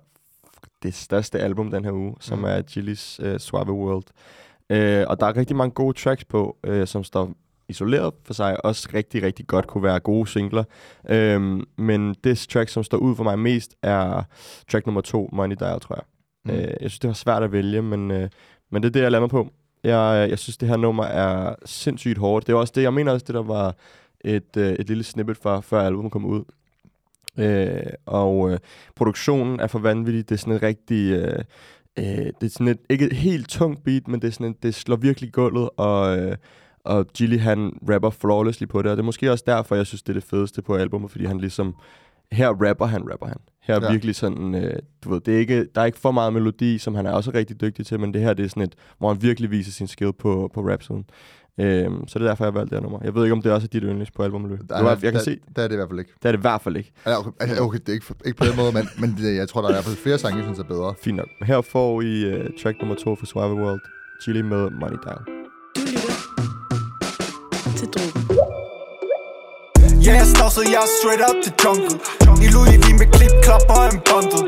det 0.82 0.94
største 0.94 1.38
album 1.40 1.70
den 1.70 1.84
her 1.84 1.92
uge, 1.92 2.14
som 2.20 2.38
Mm. 2.38 2.44
er 2.44 2.62
Gillies 2.62 3.20
øh, 3.22 3.40
Suave 3.40 3.72
World. 3.72 4.04
Øh, 4.70 5.04
og 5.08 5.20
der 5.20 5.26
er 5.26 5.36
rigtig 5.36 5.56
mange 5.56 5.74
gode 5.74 5.98
tracks 5.98 6.24
på, 6.24 6.56
øh, 6.64 6.86
som 6.86 7.04
står 7.04 7.32
isoleret 7.68 8.14
for 8.24 8.34
sig, 8.34 8.64
også 8.64 8.88
rigtig, 8.94 9.22
rigtig 9.22 9.46
godt 9.46 9.66
kunne 9.66 9.82
være 9.82 10.00
gode 10.00 10.26
singler. 10.26 10.64
Øhm, 11.08 11.64
men 11.76 12.14
det 12.24 12.38
track, 12.38 12.68
som 12.68 12.82
står 12.82 12.98
ud 12.98 13.16
for 13.16 13.24
mig 13.24 13.38
mest, 13.38 13.74
er 13.82 14.22
track 14.70 14.86
nummer 14.86 15.00
to, 15.00 15.28
Money 15.32 15.56
Dial, 15.60 15.80
tror 15.80 15.94
jeg. 15.94 16.04
Mm. 16.44 16.50
Øh, 16.50 16.68
jeg 16.80 16.90
synes, 16.90 16.98
det 16.98 17.08
var 17.08 17.14
svært 17.14 17.42
at 17.42 17.52
vælge, 17.52 17.82
men, 17.82 18.10
øh, 18.10 18.28
men 18.70 18.82
det 18.82 18.88
er 18.88 18.92
det, 18.92 19.00
jeg 19.00 19.10
lander 19.10 19.28
på. 19.28 19.48
Jeg, 19.84 20.26
jeg 20.30 20.38
synes, 20.38 20.56
det 20.56 20.68
her 20.68 20.76
nummer 20.76 21.04
er 21.04 21.54
sindssygt 21.64 22.18
hårdt. 22.18 22.46
Det 22.46 22.52
er 22.52 22.56
også 22.56 22.72
det, 22.76 22.82
jeg 22.82 22.94
mener 22.94 23.12
også, 23.12 23.24
det 23.26 23.34
der 23.34 23.42
var 23.42 23.74
et, 24.20 24.56
øh, 24.56 24.72
et 24.72 24.88
lille 24.88 25.04
snippet 25.04 25.36
fra, 25.36 25.60
før 25.60 25.80
albumet 25.80 26.12
kom 26.12 26.24
ud. 26.24 26.44
Øh, 27.38 27.92
og 28.06 28.50
øh, 28.50 28.58
produktionen 28.96 29.60
er 29.60 29.66
for 29.66 29.78
vanvittig. 29.78 30.28
Det 30.28 30.34
er 30.34 30.38
sådan 30.38 30.52
en 30.52 30.62
rigtig... 30.62 31.12
Øh, 31.12 31.44
øh, 31.98 32.04
det 32.04 32.42
er 32.42 32.48
sådan 32.48 32.68
et, 32.68 32.78
ikke 32.90 33.04
et 33.06 33.12
helt 33.12 33.48
tungt 33.48 33.84
beat, 33.84 34.08
men 34.08 34.20
det, 34.22 34.28
er 34.28 34.32
sådan 34.32 34.46
en, 34.46 34.56
det 34.62 34.74
slår 34.74 34.96
virkelig 34.96 35.32
gulvet, 35.32 35.70
og, 35.76 36.18
øh, 36.18 36.36
og 36.84 37.06
Gilly 37.06 37.38
han 37.38 37.72
rapper 37.90 38.10
flawlessly 38.10 38.66
på 38.66 38.82
det, 38.82 38.90
og 38.90 38.96
det 38.96 39.02
er 39.02 39.06
måske 39.06 39.30
også 39.32 39.44
derfor, 39.46 39.74
jeg 39.76 39.86
synes, 39.86 40.02
det 40.02 40.08
er 40.08 40.20
det 40.20 40.24
fedeste 40.24 40.62
på 40.62 40.76
albumet, 40.76 41.10
fordi 41.10 41.24
han 41.24 41.38
ligesom, 41.38 41.74
her 42.32 42.48
rapper 42.68 42.86
han, 42.86 43.10
rapper 43.12 43.26
han. 43.26 43.36
Her 43.62 43.74
er 43.74 43.84
Ja. 43.84 43.90
virkelig 43.90 44.14
sådan, 44.14 44.54
øh, 44.54 44.78
du 45.04 45.10
ved, 45.10 45.20
det 45.20 45.34
er 45.34 45.38
ikke, 45.38 45.66
der 45.74 45.80
er 45.80 45.84
ikke 45.84 45.98
for 45.98 46.10
meget 46.10 46.32
melodi, 46.32 46.78
som 46.78 46.94
han 46.94 47.06
er 47.06 47.12
også 47.12 47.30
rigtig 47.34 47.60
dygtig 47.60 47.86
til, 47.86 48.00
men 48.00 48.14
det 48.14 48.22
her, 48.22 48.34
det 48.34 48.44
er 48.44 48.48
sådan 48.48 48.62
et, 48.62 48.74
hvor 48.98 49.08
han 49.12 49.22
virkelig 49.22 49.50
viser 49.50 49.72
sin 49.72 49.86
skill 49.86 50.12
på, 50.12 50.50
på 50.54 50.60
rap-siden. 50.60 51.04
Øhm, 51.60 52.08
så 52.08 52.18
det 52.18 52.24
er 52.24 52.28
derfor, 52.30 52.44
jeg 52.44 52.54
valgte 52.54 52.70
det 52.70 52.76
her 52.78 52.82
nummer. 52.82 52.98
Jeg 53.04 53.14
ved 53.14 53.22
ikke, 53.24 53.32
om 53.32 53.42
det 53.42 53.52
også 53.52 53.66
er 53.66 53.68
dit 53.68 53.82
yndlings 53.82 54.10
på 54.10 54.22
albumet. 54.22 54.50
Der 54.50 54.56
Det 54.76 54.84
var, 54.84 54.90
er- 54.90 54.98
jeg 55.02 55.12
kan 55.12 55.14
der, 55.14 55.18
se, 55.24 55.38
Der 55.56 55.62
er 55.62 55.68
det 55.68 55.74
i 55.74 55.76
hvert 55.76 55.88
fald 55.88 55.98
ikke. 55.98 56.12
det 56.22 56.28
er 56.28 56.32
det 56.32 56.38
i 56.38 56.40
hvert 56.40 56.60
fald 56.62 56.76
ikke. 56.76 56.92
Altså, 57.04 57.30
okay, 57.40 57.58
okay, 57.58 57.78
det 57.78 57.88
er 57.88 57.92
ikke, 57.92 58.06
for- 58.06 58.16
ikke 58.24 58.38
på 58.38 58.44
den 58.44 58.56
måde, 58.56 58.72
men, 58.72 58.88
men 58.98 59.16
det, 59.18 59.36
jeg 59.36 59.48
tror, 59.48 59.60
der 59.60 59.68
er 59.68 59.72
i 59.72 59.74
hvert 59.74 59.84
fald 59.84 59.96
flere 59.96 60.18
sange, 60.18 60.36
jeg 60.36 60.44
synes 60.44 60.58
er 60.58 60.62
bedre. 60.74 60.94
Fint 61.04 61.16
nok. 61.16 61.28
Her 61.42 61.60
får 61.60 62.00
I 62.02 62.12
uh, 62.34 62.46
track 62.62 62.76
nummer 62.80 62.94
to 63.04 63.16
for 63.16 63.26
Suave 63.26 63.54
World. 63.62 63.80
Chili 64.22 64.42
med 64.42 64.70
Money 64.80 64.98
Dial. 65.04 65.18
Du 65.76 65.80
lytter 65.90 66.14
til 67.78 67.88
Drogen. 67.94 68.20
Ja, 70.06 70.12
jeg 70.20 70.26
snavsede, 70.36 70.66
jeg 70.74 70.80
er 70.86 70.90
straight 71.00 71.22
up 71.28 71.36
til 71.44 71.52
jungle 71.64 71.90
i 72.44 72.48
Louis 72.54 72.78
V 72.82 72.86
med 73.00 73.08
klip, 73.14 73.32
klapper 73.42 73.74
og 73.74 73.86
en 73.92 74.00
bundle. 74.08 74.40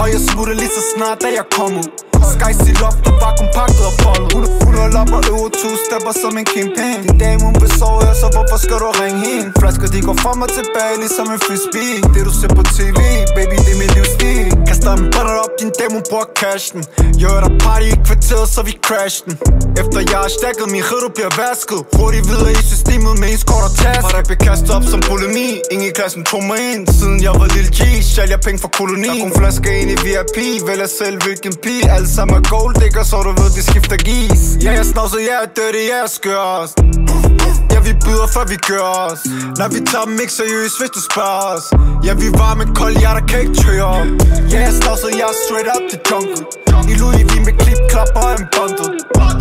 Og 0.00 0.06
jeg 0.12 0.20
smutter 0.28 0.54
lige 0.54 0.72
så 0.78 0.82
snart, 0.94 1.18
da 1.22 1.28
jeg 1.38 1.46
kom 1.56 1.76
ud 1.76 1.90
Sky 2.34 2.52
sit 2.64 2.78
loft, 2.82 3.00
og 3.08 3.14
vakuum 3.22 3.48
pakket 3.56 3.84
og 3.90 3.94
foldet. 4.02 4.26
Hun, 4.32 4.42
er 4.48 4.52
fuld 4.60 4.76
og 4.84 4.90
og 5.16 5.22
øver 5.30 5.50
to 5.62 5.70
stepper 5.84 6.12
som 6.22 6.34
en 6.40 6.46
kingpin. 6.54 6.98
Din 7.06 7.16
dame 7.22 7.42
hun 7.48 7.56
besår 7.64 7.96
her, 8.04 8.14
så 8.22 8.26
hvorfor 8.34 8.58
skal 8.64 8.76
du 8.82 8.88
ringe 9.02 9.20
hende? 9.26 9.46
Flasker 9.60 9.88
de 9.94 9.98
går 10.08 10.16
frem 10.24 10.38
og 10.46 10.50
tilbage, 10.58 10.94
ligesom 11.04 11.26
en 11.34 11.40
frisbee. 11.46 11.96
Det 12.14 12.22
du 12.28 12.32
ser 12.40 12.50
på 12.58 12.62
tv, 12.78 13.00
baby 13.36 13.56
det 13.64 13.72
er 13.74 13.78
min 13.82 13.90
livsstil. 13.96 14.44
Kaster 14.68 14.92
en 14.98 15.04
brænder 15.12 15.36
op, 15.44 15.52
din 15.60 15.70
dame 15.78 15.92
hun 15.96 16.04
bruger 16.10 16.28
cashen. 16.40 16.80
Jeg 17.20 17.26
hører 17.30 17.42
der 17.46 17.52
party 17.64 17.86
i 17.94 17.96
kvarteret, 18.06 18.46
så 18.54 18.60
vi 18.68 18.72
crash 18.86 19.16
den 19.24 19.34
Efter 19.80 19.98
jeg 20.12 20.18
har 20.24 20.30
stakket, 20.38 20.66
min 20.76 20.84
rød 20.90 21.10
bliver 21.16 21.32
vasket. 21.40 21.80
Hurtigt 21.96 22.24
videre 22.30 22.52
i 22.60 22.62
systemet 22.72 23.12
med 23.20 23.26
ens 23.32 23.44
kort 23.50 23.64
og 23.68 23.72
task 23.82 24.00
Har 24.04 24.12
der 24.16 24.24
blev 24.28 24.38
kastet 24.48 24.70
op 24.76 24.84
som 24.92 25.00
polemi 25.10 25.48
Ingen 25.72 25.86
i 25.90 25.92
klassen 25.98 26.22
tog 26.30 26.42
mig 26.50 26.58
ind. 26.72 26.82
Siden 26.98 27.18
jeg 27.22 27.32
var 27.40 27.48
lille 27.56 27.70
G, 27.78 27.80
sjæl 28.02 28.28
jeg 28.34 28.40
penge 28.46 28.58
for 28.58 28.70
koloni 28.78 29.08
Der 29.08 29.24
kun 29.24 29.32
flasker 29.40 29.70
ind 29.80 29.90
i 29.94 29.96
VIP, 30.04 30.38
vælger 30.68 30.90
selv 31.00 31.16
hvilken 31.24 31.52
pige 31.62 31.90
Alle 31.94 32.08
sammen 32.16 32.34
er 32.40 32.44
gold 32.54 32.74
digger, 32.82 33.04
så 33.10 33.16
du 33.26 33.32
ved 33.40 33.50
de 33.56 33.62
skifter 33.70 33.96
gis. 33.96 34.42
Ja 34.64 34.70
jeg 34.78 34.86
snavser, 34.92 35.18
jeg 35.28 35.36
er 35.44 35.48
dirty, 35.56 35.82
jeg 35.92 36.00
er 36.06 36.10
skør 36.16 36.42
også 36.60 36.74
Ja, 37.72 37.78
vi 37.88 37.92
byder, 38.04 38.26
før 38.34 38.44
vi 38.52 38.56
gør 38.70 38.86
os. 39.06 39.20
Når 39.58 39.68
vi 39.74 39.80
tager 39.90 40.04
dem 40.04 40.18
ikke 40.24 40.32
seriøst, 40.32 40.76
hvis 40.80 40.90
du 40.96 41.00
spørger 41.10 41.44
os. 41.54 41.66
Ja, 42.06 42.12
vi 42.22 42.28
varme 42.42 42.64
kold, 42.74 42.94
kold 43.02 43.12
der 43.18 43.26
kan 43.30 43.40
ikke 43.40 43.54
tøje 43.62 43.82
op. 43.82 44.06
Ja, 44.52 44.58
jeg 44.66 44.72
snavser, 44.80 45.08
jeg 45.20 45.26
er 45.32 45.36
straight 45.44 45.68
up 45.74 45.82
til 45.90 46.00
jungle. 46.10 46.61
I 46.90 46.94
Louis 47.00 47.24
V 47.30 47.32
med 47.46 47.54
klip, 47.62 47.80
klapper 47.92 48.22
og 48.28 48.32
en 48.38 48.46
bundle. 48.54 48.86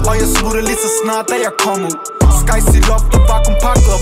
Og 0.09 0.13
jeg 0.19 0.27
smutter 0.35 0.63
lige 0.69 0.79
så 0.85 0.89
snart, 1.01 1.25
da 1.31 1.35
jeg 1.45 1.53
kom 1.63 1.79
ud. 1.89 1.95
Skies 2.39 2.69
i 2.77 2.81
loft, 2.89 3.09
og 3.17 3.21
vakuum 3.29 3.57
pakket 3.63 3.91
og 3.97 4.01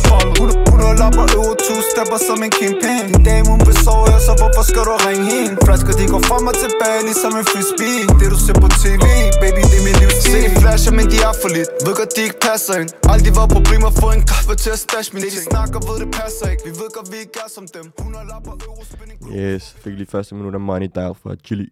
holder 0.90 1.06
op 1.08 1.18
og 1.24 1.28
øver 1.38 1.56
to 1.68 1.76
stepper 1.92 2.20
som 2.28 2.40
en 2.46 2.52
kingpin. 2.60 3.04
Din 3.12 3.24
dame, 3.30 3.48
hun 3.54 3.62
besår 3.70 4.02
her, 4.12 4.20
så 4.28 4.34
hvorfor 4.40 4.64
skal 4.70 4.84
du 4.90 4.94
ringe 5.08 5.26
hende? 5.34 5.54
Flasker, 5.66 5.94
de 6.00 6.06
går 6.14 6.22
frem 6.30 6.44
og 6.52 6.56
tilbage, 6.64 7.00
ligesom 7.10 7.34
en 7.42 7.46
frisbee. 7.52 8.02
Det 8.20 8.28
du 8.34 8.38
ser 8.46 8.56
på 8.64 8.68
tv, 8.84 9.06
baby, 9.42 9.62
det 9.72 9.78
er 9.80 9.84
min 9.88 9.96
livsstil. 10.02 10.32
Se 10.34 10.40
de 10.46 10.52
flasher, 10.64 10.94
men 11.00 11.06
de 11.12 11.18
er 11.28 11.34
for 11.42 11.50
lidt. 11.58 11.70
Ved 11.86 11.94
godt, 12.00 12.12
de 12.16 12.22
ikke 12.28 12.40
passer 12.48 12.76
ind. 12.82 12.90
Aldrig 13.14 13.34
var 13.40 13.48
problemer, 13.58 13.90
få 14.04 14.08
en 14.18 14.24
kaffe 14.34 14.54
til 14.64 14.72
at 14.76 14.82
stash 14.86 15.08
min 15.14 15.22
Det 15.24 15.32
de 15.36 15.42
snakker, 15.52 15.78
ved 15.88 15.96
det 16.04 16.10
passer 16.20 16.46
ikke. 16.54 16.64
Vi 16.70 16.72
ved 16.82 16.90
godt, 16.98 17.08
vi 17.14 17.18
ikke 17.24 17.38
er 17.44 17.50
som 17.58 17.66
dem. 17.78 17.86
Hun 18.04 18.12
holder 18.20 18.36
op 18.40 18.46
og 18.52 18.56
øver 18.68 18.86
spinning 18.94 19.18
Yes, 19.42 19.64
fik 19.84 19.94
lige 20.00 20.10
første 20.16 20.32
minut 20.40 20.54
af 20.60 20.64
Money 20.70 20.90
Dial 20.96 21.14
fra 21.22 21.32
Chili. 21.46 21.68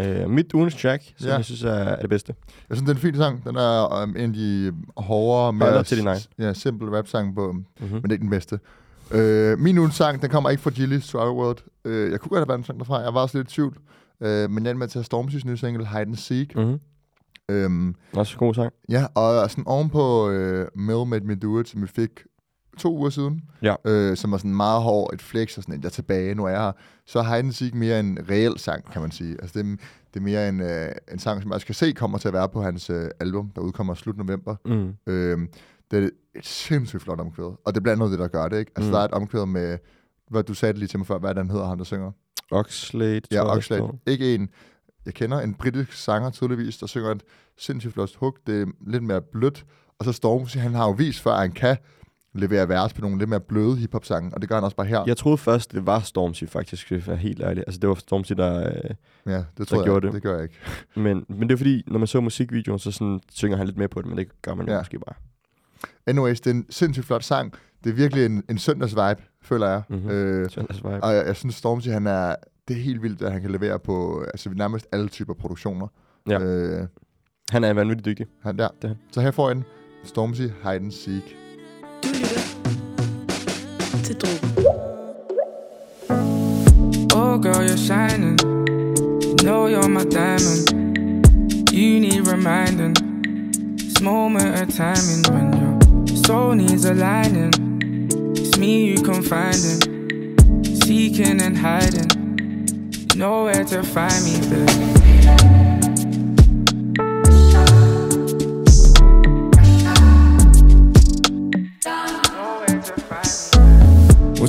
Uh, 0.00 0.30
mit 0.30 0.52
ugens 0.54 0.74
track, 0.82 1.02
som 1.16 1.28
Ja. 1.28 1.34
jeg 1.34 1.44
synes 1.44 1.62
er, 1.62 1.68
er 1.70 2.00
det 2.00 2.10
bedste. 2.10 2.34
Jeg 2.68 2.76
synes, 2.76 2.80
det 2.88 2.90
er 2.90 2.94
en 2.94 3.00
fin 3.12 3.16
sang. 3.16 3.44
Den 3.44 3.56
er 3.56 4.02
um, 4.02 4.10
en 4.16 4.16
af 4.30 4.32
de 4.32 4.72
hårdere, 4.96 5.52
mere 5.52 5.82
til 5.84 6.06
ja, 6.38 6.52
simple 6.52 6.98
rap-sang 6.98 7.34
på, 7.34 7.52
Mm-hmm. 7.52 7.92
men 7.92 8.02
det 8.02 8.08
er 8.08 8.12
ikke 8.12 8.22
den 8.22 8.30
bedste. 8.30 8.58
Øh, 9.10 9.58
min 9.58 9.78
ugens 9.78 9.94
sang, 9.94 10.22
den 10.22 10.30
kommer 10.30 10.50
ikke 10.50 10.62
fra 10.62 10.70
Gilly 10.70 10.98
Suave 10.98 11.32
World. 11.32 11.58
Øh, 11.84 12.10
jeg 12.12 12.20
kunne 12.20 12.28
godt 12.30 12.40
have 12.40 12.48
været 12.48 12.58
en 12.58 12.64
sang 12.64 12.78
derfra. 12.78 12.98
Jeg 13.00 13.14
var 13.14 13.20
også 13.20 13.38
lidt 13.38 13.50
i 13.50 13.54
tvivl. 13.54 13.76
Øh, 14.20 14.50
men 14.50 14.64
jeg 14.64 14.70
endte 14.70 14.74
med 14.74 14.84
at 14.86 14.90
tage 14.90 15.04
Stormzy's 15.14 15.46
nye 15.46 15.56
single, 15.56 15.86
Hide 15.86 16.00
and 16.00 16.16
Seek. 16.16 16.56
Mm-hmm. 16.56 16.78
Øhm, 17.48 17.94
Også 18.14 18.34
en 18.34 18.38
god 18.38 18.54
sang. 18.54 18.72
ja, 18.88 19.06
og 19.14 19.50
sådan 19.50 19.64
ovenpå 19.66 20.30
øh, 20.30 20.66
Mel 20.74 21.06
Made 21.06 21.24
Me 21.24 21.34
Do 21.34 21.60
It, 21.60 21.68
som 21.68 21.82
vi 21.82 21.86
fik 21.86 22.10
to 22.76 22.96
uger 22.96 23.10
siden, 23.10 23.42
Ja. 23.62 23.74
øh, 23.84 24.16
som 24.16 24.30
var 24.32 24.38
sådan 24.38 24.54
meget 24.54 24.82
hård, 24.82 25.14
et 25.14 25.22
flex 25.22 25.56
og 25.56 25.62
sådan, 25.62 25.80
jeg 25.80 25.84
er 25.84 25.90
tilbage, 25.90 26.34
nu 26.34 26.44
er 26.44 26.48
jeg 26.48 26.60
her. 26.60 26.72
Så 27.06 27.22
Hide 27.22 27.36
and 27.38 27.52
Seek 27.52 27.74
mere 27.74 28.00
en 28.00 28.18
reel 28.30 28.58
sang, 28.58 28.92
kan 28.92 29.02
man 29.02 29.10
sige. 29.10 29.36
Altså, 29.42 29.58
det, 29.62 29.66
er, 29.72 29.76
det 30.14 30.20
er 30.20 30.24
mere 30.24 30.48
en, 30.48 30.60
øh, 30.60 30.88
en 31.12 31.18
sang, 31.18 31.42
som 31.42 31.52
jeg 31.52 31.60
skal 31.60 31.74
se 31.74 31.92
kommer 31.92 32.18
til 32.18 32.28
at 32.28 32.34
være 32.34 32.48
på 32.48 32.62
hans 32.62 32.90
øh, 32.90 33.08
album, 33.20 33.50
der 33.56 33.60
udkommer 33.62 33.94
slut 33.94 34.16
november. 34.16 34.56
Mm. 34.64 34.94
Øh, 35.06 35.38
det 35.90 36.04
er 36.04 36.08
et 36.36 36.46
sindssygt 36.46 37.02
flot 37.02 37.20
omkvæd, 37.20 37.44
og 37.44 37.58
det 37.66 37.76
er 37.76 37.80
blandt 37.80 38.02
andet 38.02 38.10
det, 38.12 38.18
der 38.18 38.28
gør 38.28 38.48
det, 38.48 38.58
ikke? 38.58 38.72
Altså, 38.76 38.88
Mm. 38.88 38.92
der 38.92 39.00
er 39.00 39.04
et 39.04 39.10
omkvæd 39.10 39.46
med, 39.46 39.78
hvad 40.30 40.42
du 40.42 40.54
sagde 40.54 40.78
lige 40.78 40.88
til 40.88 40.98
mig 40.98 41.06
før, 41.06 41.18
hvad 41.18 41.34
den 41.34 41.50
hedder, 41.50 41.66
ham 41.66 41.78
der 41.78 41.84
synger. 41.84 42.10
Oxlade, 42.50 43.20
tror 43.20 43.36
Ja, 43.36 43.56
Oxlade. 43.56 43.82
Ikke 44.06 44.34
en, 44.34 44.48
jeg 45.06 45.14
kender 45.14 45.40
en 45.40 45.54
britisk 45.54 45.92
sanger 45.92 46.30
tydeligvis, 46.30 46.78
der 46.78 46.86
synger 46.86 47.10
et 47.10 47.22
sindssygt 47.58 47.92
flot 47.94 48.16
hook. 48.16 48.38
Det 48.46 48.62
er 48.62 48.66
lidt 48.86 49.02
mere 49.02 49.20
blødt. 49.22 49.64
Og 49.98 50.04
så 50.04 50.12
Stormzy, 50.12 50.56
han 50.56 50.74
har 50.74 50.84
jo 50.84 50.90
vist 50.90 51.20
før, 51.20 51.32
at 51.32 51.40
han 51.40 51.52
kan 51.52 51.76
levere 52.40 52.68
vers 52.68 52.92
på 52.92 53.00
nogle 53.00 53.18
lidt 53.18 53.30
mere 53.30 53.40
bløde 53.40 53.76
hiphop-sange, 53.76 54.30
og 54.34 54.40
det 54.40 54.48
gør 54.48 54.54
han 54.56 54.64
også 54.64 54.76
bare 54.76 54.86
her. 54.86 55.04
Jeg 55.06 55.16
troede 55.16 55.38
først, 55.38 55.72
det 55.72 55.86
var 55.86 56.00
Stormzy 56.00 56.44
faktisk, 56.44 56.90
jeg 56.90 57.02
er 57.08 57.14
helt 57.14 57.40
ærlig. 57.42 57.64
Altså, 57.66 57.78
det 57.80 57.88
var 57.88 57.94
Stormzy, 57.94 58.32
der... 58.32 58.68
Øh, 58.68 58.90
ja 59.26 59.44
det 59.58 59.68
tror 59.68 59.76
jeg, 59.76 59.84
gjorde 59.84 60.06
det. 60.06 60.14
det. 60.14 60.22
gør 60.22 60.34
jeg 60.34 60.42
ikke. 60.42 60.54
men, 61.04 61.24
men 61.28 61.48
det 61.48 61.52
er 61.52 61.56
fordi, 61.56 61.82
når 61.86 61.98
man 61.98 62.06
så 62.06 62.20
musikvideoen, 62.20 62.78
så 62.78 62.90
sådan, 62.92 63.20
synger 63.32 63.56
han 63.56 63.66
lidt 63.66 63.78
mere 63.78 63.88
på 63.88 64.00
det, 64.02 64.08
men 64.08 64.18
det 64.18 64.42
gør 64.42 64.54
man 64.54 64.66
jo 64.66 64.72
Ja. 64.72 64.78
måske 64.80 64.98
bare. 64.98 65.14
Anyways, 66.06 66.40
det 66.40 66.50
er 66.50 66.54
en 66.54 66.66
sindssygt 66.70 67.06
flot 67.06 67.22
sang. 67.24 67.52
Det 67.84 67.90
er 67.90 67.94
virkelig 67.94 68.26
en, 68.26 68.42
en 68.50 68.58
søndags-vibe, 68.58 69.22
føler 69.42 69.68
jeg. 69.68 69.82
Mhm. 69.88 70.10
Øh, 70.10 70.50
Søndags 70.50 70.78
vibe. 70.78 71.04
og 71.04 71.14
jeg, 71.14 71.26
jeg 71.26 71.36
synes, 71.36 71.54
Stormzy, 71.54 71.88
han 71.88 72.06
er, 72.06 72.34
det 72.68 72.76
er 72.76 72.80
helt 72.80 73.02
vildt, 73.02 73.22
at 73.22 73.32
han 73.32 73.40
kan 73.42 73.50
levere 73.50 73.78
på 73.78 74.24
altså, 74.32 74.50
nærmest 74.50 74.86
alle 74.92 75.08
typer 75.08 75.34
produktioner. 75.34 75.86
Ja. 76.28 76.38
Øh, 76.42 76.86
Han 77.50 77.64
er 77.64 77.72
vanvittigt 77.72 78.04
dygtig. 78.06 78.26
han 78.42 78.58
der. 78.58 78.68
Det. 78.82 78.96
Så 79.12 79.20
her 79.20 79.30
får 79.30 79.50
en 79.50 79.64
Stormzy 80.04 80.40
Hide 80.42 80.52
and 80.74 80.90
Seek. 80.92 81.36
Oh, 87.12 87.38
girl, 87.38 87.66
you're 87.66 87.76
shining. 87.76 88.38
You 89.22 89.36
know 89.44 89.66
you're 89.66 89.88
my 89.88 90.04
diamond. 90.04 91.72
You 91.72 92.00
need 92.00 92.26
reminding. 92.26 92.94
This 93.76 94.00
moment 94.00 94.60
of 94.60 94.74
timing 94.76 95.22
when 95.32 96.06
your 96.06 96.16
soul 96.16 96.54
needs 96.54 96.84
aligning. 96.84 97.52
It's 98.36 98.56
me 98.58 98.86
you 98.86 99.02
confiding, 99.02 99.80
seeking 100.82 101.40
and 101.40 101.56
hiding. 101.56 102.10
You 103.12 103.18
know 103.18 103.52
to 103.52 103.82
find 103.82 104.24
me, 104.24 104.40
babe. 104.50 105.65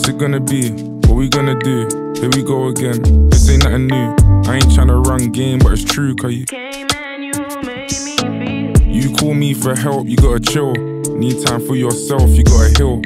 What's 0.08 0.16
it 0.16 0.22
gonna 0.22 0.40
be? 0.40 0.70
What 1.10 1.16
we 1.16 1.28
gonna 1.28 1.60
do? 1.60 1.86
Here 2.18 2.30
we 2.30 2.42
go 2.42 2.68
again. 2.70 3.28
This 3.28 3.50
ain't 3.50 3.66
nothing 3.66 3.88
new. 3.88 4.16
I 4.48 4.56
ain't 4.56 4.72
tryna 4.72 5.06
run 5.06 5.34
game, 5.34 5.60
but 5.60 5.74
it's 5.74 5.84
true, 5.84 6.16
cause 6.16 6.32
you 6.32 6.46
Came 6.46 6.88
and 6.96 7.26
you 7.26 7.34
made 7.64 7.92
me 8.06 8.16
feel. 8.16 8.88
you 8.88 9.14
call 9.18 9.34
me 9.34 9.54
for 9.54 9.76
help, 9.76 10.08
you 10.08 10.16
gotta 10.16 10.40
chill. 10.40 10.72
Need 11.18 11.46
time 11.46 11.60
for 11.60 11.76
yourself, 11.76 12.30
you 12.30 12.46
gotta 12.46 12.70
heal. 12.78 13.02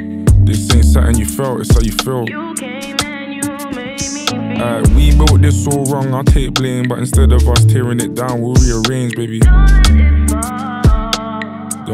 This 0.46 0.72
ain't 0.72 0.84
something 0.84 1.16
you 1.16 1.24
felt, 1.26 1.62
it's 1.62 1.74
how 1.74 1.80
you 1.80 1.90
feel. 1.90 2.28
You 2.28 2.54
came 2.54 2.96
and 3.04 3.34
you 3.34 3.50
made 3.74 3.98
me 4.14 4.28
Alright, 4.62 4.88
uh, 4.88 4.94
we 4.94 5.10
built 5.16 5.42
this 5.42 5.66
all 5.66 5.84
wrong, 5.86 6.14
I'll 6.14 6.22
take 6.22 6.54
blame. 6.54 6.86
But 6.86 7.00
instead 7.00 7.32
of 7.32 7.48
us 7.48 7.64
tearing 7.64 7.98
it 7.98 8.14
down, 8.14 8.40
we'll 8.40 8.54
rearrange, 8.54 9.16
baby. 9.16 9.40
Don't 9.40 9.66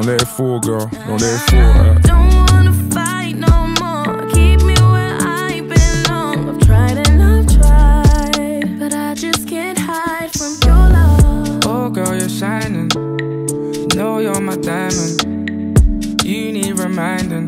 let 0.05 0.21
it 0.21 0.29
fall, 0.29 0.61
girl. 0.61 0.87
Don't 0.87 1.19
let 1.23 1.35
it 1.35 1.50
fall. 1.50 1.61
alright. 1.61 2.03
Don't 2.03 2.53
wanna 2.53 2.75
fight 2.93 3.17
know 14.18 14.32
you're 14.32 14.40
my 14.40 14.56
diamond. 14.56 15.16
You 16.25 16.52
need 16.52 16.78
reminding. 16.78 17.46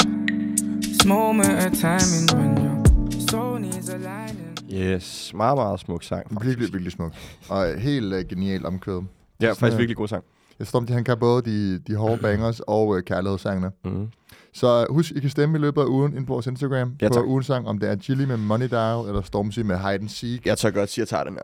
This 0.82 1.04
moment 1.04 1.66
of 1.66 1.72
timing 1.80 2.26
when 2.34 2.50
your 2.64 3.20
soul 3.30 3.58
needs 3.60 3.88
aligning. 3.88 4.56
Yes, 4.72 5.32
meget, 5.34 5.56
meget 5.56 5.80
smuk 5.80 6.02
sang. 6.02 6.22
faktisk. 6.32 6.46
Virkelig, 6.46 6.72
virkelig 6.72 6.92
smuk. 6.92 7.12
Og 7.48 7.78
helt 7.78 8.14
uh, 8.14 8.20
genialt 8.28 8.66
omkvædet. 8.66 9.04
Ja, 9.40 9.46
sådan, 9.46 9.56
faktisk 9.56 9.74
øh, 9.74 9.78
virkelig 9.78 9.96
god 9.96 10.08
sang. 10.08 10.24
Jeg 10.58 10.66
tror, 10.66 10.80
at 10.80 10.90
han 10.90 11.04
kan 11.04 11.18
både 11.18 11.42
de, 11.42 11.78
de 11.78 11.94
hårde 11.96 12.16
bangers 12.26 12.60
og 12.60 12.88
uh, 12.88 13.00
kærlighedssangene. 13.00 13.70
Mm. 13.84 14.08
Så 14.54 14.86
husk, 14.90 15.10
I 15.10 15.20
kan 15.20 15.30
stemme 15.30 15.58
i 15.58 15.60
løbet 15.60 15.80
af 15.82 15.86
ugen 15.86 16.16
ind 16.16 16.26
på 16.26 16.32
vores 16.32 16.46
Instagram 16.46 16.92
Ja, 17.02 17.08
på 17.08 17.14
tak. 17.14 17.24
ugens 17.24 17.46
sang, 17.46 17.68
om 17.68 17.78
det 17.78 17.90
er 17.90 17.96
Chili 17.96 18.24
med 18.26 18.36
Money 18.36 18.68
Dial, 18.68 19.06
eller 19.06 19.22
Stormzy 19.22 19.58
med 19.60 19.76
Hide 19.78 19.94
and 19.94 20.08
Seek. 20.08 20.46
Jeg 20.46 20.58
tør 20.58 20.70
godt 20.70 20.90
sige, 20.90 21.02
at 21.02 21.12
jeg 21.12 21.18
tager 21.18 21.24
den 21.24 21.32
her. 21.34 21.42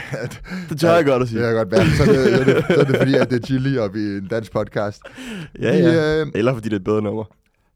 det 0.68 0.80
tør 0.80 0.94
jeg 0.94 1.04
godt 1.04 1.14
at 1.14 1.20
Det 1.20 1.28
sige. 1.28 1.40
kan 1.42 1.54
godt 1.54 1.70
være. 1.70 1.86
Så 1.96 2.02
er 2.02 2.06
det, 2.06 2.34
så 2.34 2.40
er 2.40 2.44
det, 2.44 2.64
så 2.68 2.80
er 2.80 2.84
det 2.84 2.96
fordi, 2.96 3.14
at 3.14 3.30
det 3.30 3.42
er 3.42 3.46
Chili, 3.46 3.76
og 3.78 3.94
vi 3.94 4.00
er 4.12 4.16
en 4.18 4.26
dansk 4.28 4.52
podcast. 4.52 5.00
Ja, 5.62 5.76
Vi, 5.76 5.82
ja. 5.82 6.20
øh, 6.20 6.26
Eller 6.34 6.54
fordi 6.54 6.68
det 6.68 6.74
er 6.74 6.78
et 6.78 6.84
bedre 6.84 7.02
nummer. 7.02 7.24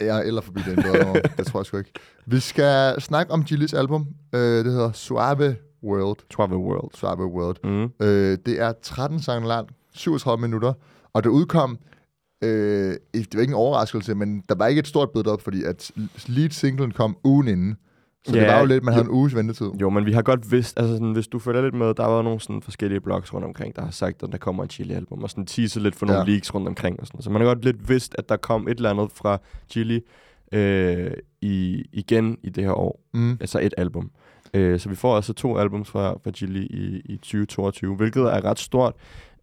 Ja, 0.01 0.21
eller 0.21 0.41
forbi 0.41 0.61
den 0.67 0.77
bedre 0.77 0.99
nummer. 1.05 1.21
Det 1.37 1.47
tror 1.47 1.61
jeg 1.61 1.67
sgu 1.67 1.77
ikke. 1.79 1.93
Vi 2.27 2.41
skal 2.41 3.01
snakke 3.01 3.33
om 3.33 3.47
Chilis 3.47 3.75
album. 3.75 4.07
Øh, 4.35 4.41
det 4.65 4.73
hedder 4.73 4.93
Suave 4.93 5.57
World. 5.85 6.17
Travel 6.35 6.57
World. 6.57 6.91
Suave 6.95 7.27
World. 7.27 7.57
Mm. 7.65 8.07
Øh, 8.07 8.39
det 8.47 8.61
er 8.61 8.73
13 8.83 9.23
sange 9.23 9.49
langt, 9.49 9.71
37 9.95 10.43
minutter, 10.43 10.73
og 11.13 11.25
det 11.25 11.31
udkom, 11.31 11.79
øh, 12.45 12.95
det 13.15 13.35
var 13.35 13.41
ikke 13.41 13.51
en 13.51 13.55
overraskelse, 13.57 14.15
men 14.15 14.43
der 14.49 14.55
var 14.55 14.67
ikke 14.67 14.79
et 14.79 14.87
stort 14.87 15.11
bid 15.15 15.27
op, 15.27 15.43
fordi 15.43 15.63
at 15.65 15.91
lead 16.27 16.51
singlen 16.51 16.91
kom 16.91 17.17
ugen 17.25 17.49
inden. 17.49 17.77
Så 18.27 18.33
det 18.33 18.39
Ja, 18.41 18.53
var 18.53 18.61
jo 18.61 18.67
lidt, 18.67 18.85
man 18.85 18.95
havde 18.95 19.05
jo. 19.07 19.11
en 19.13 19.17
uges 19.19 19.35
ventetid. 19.35 19.67
Jo, 19.81 19.91
men 19.91 20.07
vi 20.07 20.13
har 20.13 20.23
godt 20.23 20.53
vidst, 20.53 20.79
altså 20.79 20.95
sådan, 20.95 21.13
hvis 21.13 21.29
du 21.29 21.39
følger 21.39 21.63
lidt 21.63 21.75
med, 21.75 21.95
der 21.95 22.07
var 22.07 22.23
nogle 22.23 22.41
sådan 22.41 22.63
forskellige 22.63 23.01
blogs 23.01 23.35
rundt 23.35 23.45
omkring, 23.47 23.77
der 23.77 23.83
har 23.83 23.91
sagt, 23.91 24.23
at 24.23 24.33
der 24.33 24.39
kommer 24.39 24.63
en 24.63 24.71
Chili-album, 24.71 25.23
og 25.23 25.31
sådan 25.31 25.47
teaser 25.47 25.81
lidt 25.81 25.95
for 25.97 26.07
nogle 26.07 26.21
Ja. 26.23 26.27
leaks 26.29 26.55
rundt 26.55 26.69
omkring. 26.69 27.01
Og 27.01 27.07
sådan. 27.07 27.23
Så 27.23 27.31
man 27.31 27.41
har 27.43 27.49
godt 27.49 27.65
lidt 27.65 27.89
vidst, 27.89 28.15
at 28.19 28.29
der 28.29 28.37
kom 28.37 28.69
et 28.69 28.77
eller 28.77 28.91
andet 28.91 29.09
fra 29.15 29.39
Chili 29.71 30.01
øh, 30.53 31.11
i, 31.41 31.85
igen 31.93 32.39
i 32.43 32.51
det 32.51 32.65
her 32.65 32.73
år. 32.73 33.01
Mm. 33.15 33.37
Altså 33.41 33.59
et 33.63 33.75
album. 33.77 34.11
Øh, 34.55 34.81
så 34.81 34.89
vi 34.89 34.95
får 34.95 35.17
altså 35.17 35.33
to 35.33 35.59
albums 35.59 35.89
fra, 35.89 36.13
fra 36.25 36.31
Chili 36.31 36.67
i, 36.67 37.01
i 37.05 37.17
2022, 37.17 37.97
hvilket 37.97 38.23
er 38.23 38.45
ret 38.45 38.59
stort. 38.59 38.95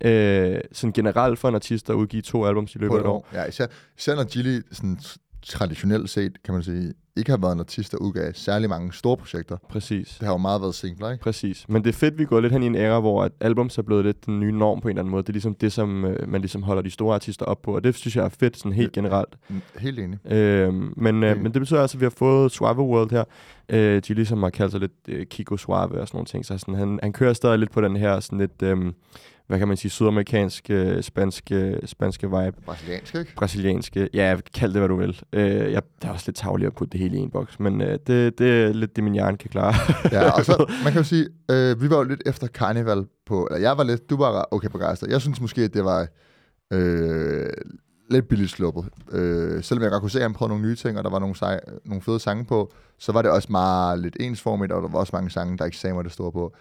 Øh, 0.06 0.60
sådan 0.72 0.94
generelt 0.94 1.40
for 1.40 1.50
en 1.50 1.56
artist 1.56 1.90
at 1.90 1.94
udgive 1.94 2.22
to 2.22 2.46
albums 2.46 2.76
i 2.76 2.78
løbet 2.78 2.96
af 2.96 3.00
et 3.00 3.06
år. 3.06 3.28
Ja, 3.34 3.46
især, 3.46 3.66
især 3.98 4.16
når 4.16 4.24
Gilly 4.24 4.62
sådan, 4.72 5.00
traditionelt 5.42 6.10
set, 6.10 6.44
kan 6.44 6.54
man 6.54 6.64
sige, 6.64 6.94
ikke 7.18 7.32
har 7.32 7.38
været 7.38 7.54
en 7.54 7.60
artist, 7.60 7.92
der 7.92 7.98
udgav 7.98 8.34
særlig 8.34 8.70
mange 8.70 8.94
store 8.94 9.18
projekter. 9.18 9.58
Præcis. 9.70 10.16
Det 10.20 10.26
har 10.26 10.34
jo 10.34 10.38
meget 10.38 10.62
været 10.62 10.76
singler, 10.76 11.12
ikke? 11.12 11.24
Præcis. 11.24 11.66
Men 11.70 11.84
det 11.84 11.90
er 11.90 11.94
fedt, 11.94 12.18
vi 12.18 12.26
går 12.26 12.40
lidt 12.40 12.54
hen 12.54 12.64
i 12.64 12.66
en 12.66 12.76
æra, 12.76 13.00
hvor 13.00 13.24
at 13.24 13.32
albums 13.40 13.78
er 13.78 13.82
blevet 13.82 14.06
lidt 14.06 14.26
den 14.26 14.40
nye 14.40 14.52
norm 14.52 14.82
på 14.82 14.88
en 14.88 14.92
eller 14.92 15.02
anden 15.02 15.12
måde. 15.12 15.24
Det 15.24 15.30
er 15.30 15.34
ligesom 15.34 15.56
det, 15.56 15.72
som 15.72 16.06
øh, 16.06 16.30
man 16.30 16.42
ligesom 16.42 16.64
holder 16.64 16.82
de 16.82 16.90
store 16.90 17.16
artister 17.16 17.46
op 17.46 17.62
på, 17.62 17.76
og 17.76 17.84
det 17.84 17.96
synes 17.96 18.16
jeg 18.16 18.26
er 18.26 18.30
fedt 18.30 18.58
sådan 18.58 18.74
helt 18.74 18.92
generelt. 18.92 19.38
Mm, 19.50 19.62
Helt 19.78 20.00
enig. 20.00 20.32
Øhm, 20.32 20.94
men, 20.98 21.24
øh, 21.24 21.38
men 21.38 21.54
det 21.54 21.62
betyder 21.62 21.82
altså, 21.82 21.98
at 21.98 22.02
vi 22.02 22.06
har 22.06 22.14
fået 22.18 22.52
Suave 22.52 22.82
World 22.82 23.12
her. 23.12 23.24
Øh, 23.70 24.02
de 24.08 24.14
ligesom 24.14 24.44
har 24.44 24.50
kaldt 24.50 24.72
sig 24.72 24.80
lidt 24.82 24.92
øh, 25.08 25.26
Kiko 25.26 25.58
Suave 25.58 26.02
og 26.02 26.08
sådan 26.08 26.18
nogle 26.18 26.26
ting. 26.26 26.46
Så 26.46 26.58
sådan, 26.58 26.76
han, 26.76 27.00
han 27.04 27.14
kører 27.14 27.34
stadig 27.34 27.60
lidt 27.60 27.72
på 27.72 27.82
den 27.82 27.96
her 27.96 28.20
sådan 28.20 28.40
lidt, 28.40 28.62
øh, 28.62 28.78
hvad 29.50 29.60
kan 29.60 29.68
man 29.68 29.78
sige, 29.78 29.92
sydamerikanske, 29.92 31.04
spanske, 31.04 31.80
spanske 31.86 32.28
vibe. 32.28 32.58
Brasiliansk, 32.66 33.16
ikke? 33.16 33.36
Brasilianske, 33.36 34.10
ja, 34.14 34.38
kald 34.54 34.74
det, 34.74 34.82
hvad 34.82 34.90
du 34.90 34.96
vil. 34.96 35.22
Øh, 35.34 35.72
jeg 35.72 35.82
det 36.02 36.08
er 36.08 36.12
også 36.12 36.24
lidt 36.28 36.38
tavlig 36.38 36.68
at 36.68 36.76
putte 36.76 36.92
det 36.92 37.00
hele 37.00 37.18
i 37.18 37.20
en 37.20 37.32
boks, 37.32 37.60
men 37.60 37.82
øh, 37.82 38.00
det, 38.08 38.40
det 38.40 38.64
er 38.64 38.74
lidt 38.74 38.96
det, 38.96 39.04
min 39.04 39.14
hjerne 39.14 39.38
kan 39.38 39.50
klare. 39.50 39.74
Ja, 40.12 40.32
og 40.32 40.46
så, 40.46 40.66
man 40.84 40.94
kan 40.94 41.02
jo 41.02 41.04
sige, 41.04 41.28
øh, 41.52 41.82
vi 41.82 41.90
var 41.90 41.98
jo 41.98 42.04
lidt 42.04 42.22
efter 42.26 42.48
Carnival 42.48 43.06
på, 43.26 43.48
eller 43.52 43.60
jeg 43.60 43.78
var 43.78 43.84
lidt, 43.84 44.10
du 44.10 44.18
var 44.18 44.48
okay 44.52 44.68
på 44.68 44.78
begejstret. 44.78 45.10
Jeg 45.10 45.22
synes 45.22 45.42
måske, 45.42 45.62
at 45.62 45.74
det 45.74 45.86
var 45.86 46.08
øh, 46.74 47.50
lidt 48.10 48.28
billigt 48.28 48.52
sluppet. 48.52 48.86
Øh, 49.12 49.64
selvom 49.64 49.84
jeg 49.84 49.92
godt 49.92 50.02
kunne 50.02 50.12
se, 50.12 50.20
at 50.20 50.24
han 50.24 50.34
prøvede 50.34 50.50
nogle 50.50 50.68
nye 50.68 50.76
ting, 50.76 50.98
og 50.98 51.04
der 51.04 51.10
var 51.10 51.20
nogle, 51.20 51.36
sej, 51.36 51.60
nogle 51.86 52.02
fede 52.02 52.20
sange 52.20 52.46
på, 52.46 52.72
så 53.00 53.12
var 53.12 53.22
det 53.22 53.32
også 53.32 53.52
meget 53.52 54.00
lidt 54.00 54.18
ensformigt, 54.20 54.72
og 54.72 54.82
der 54.82 54.90
var 54.90 55.00
også 55.00 55.16
mange 55.16 55.30
sange, 55.30 55.58
der 55.58 55.66
ikke 55.66 55.78
sagde 55.78 55.94
mig 55.94 56.04
det 56.04 56.12
store 56.12 56.32
på. 56.32 56.56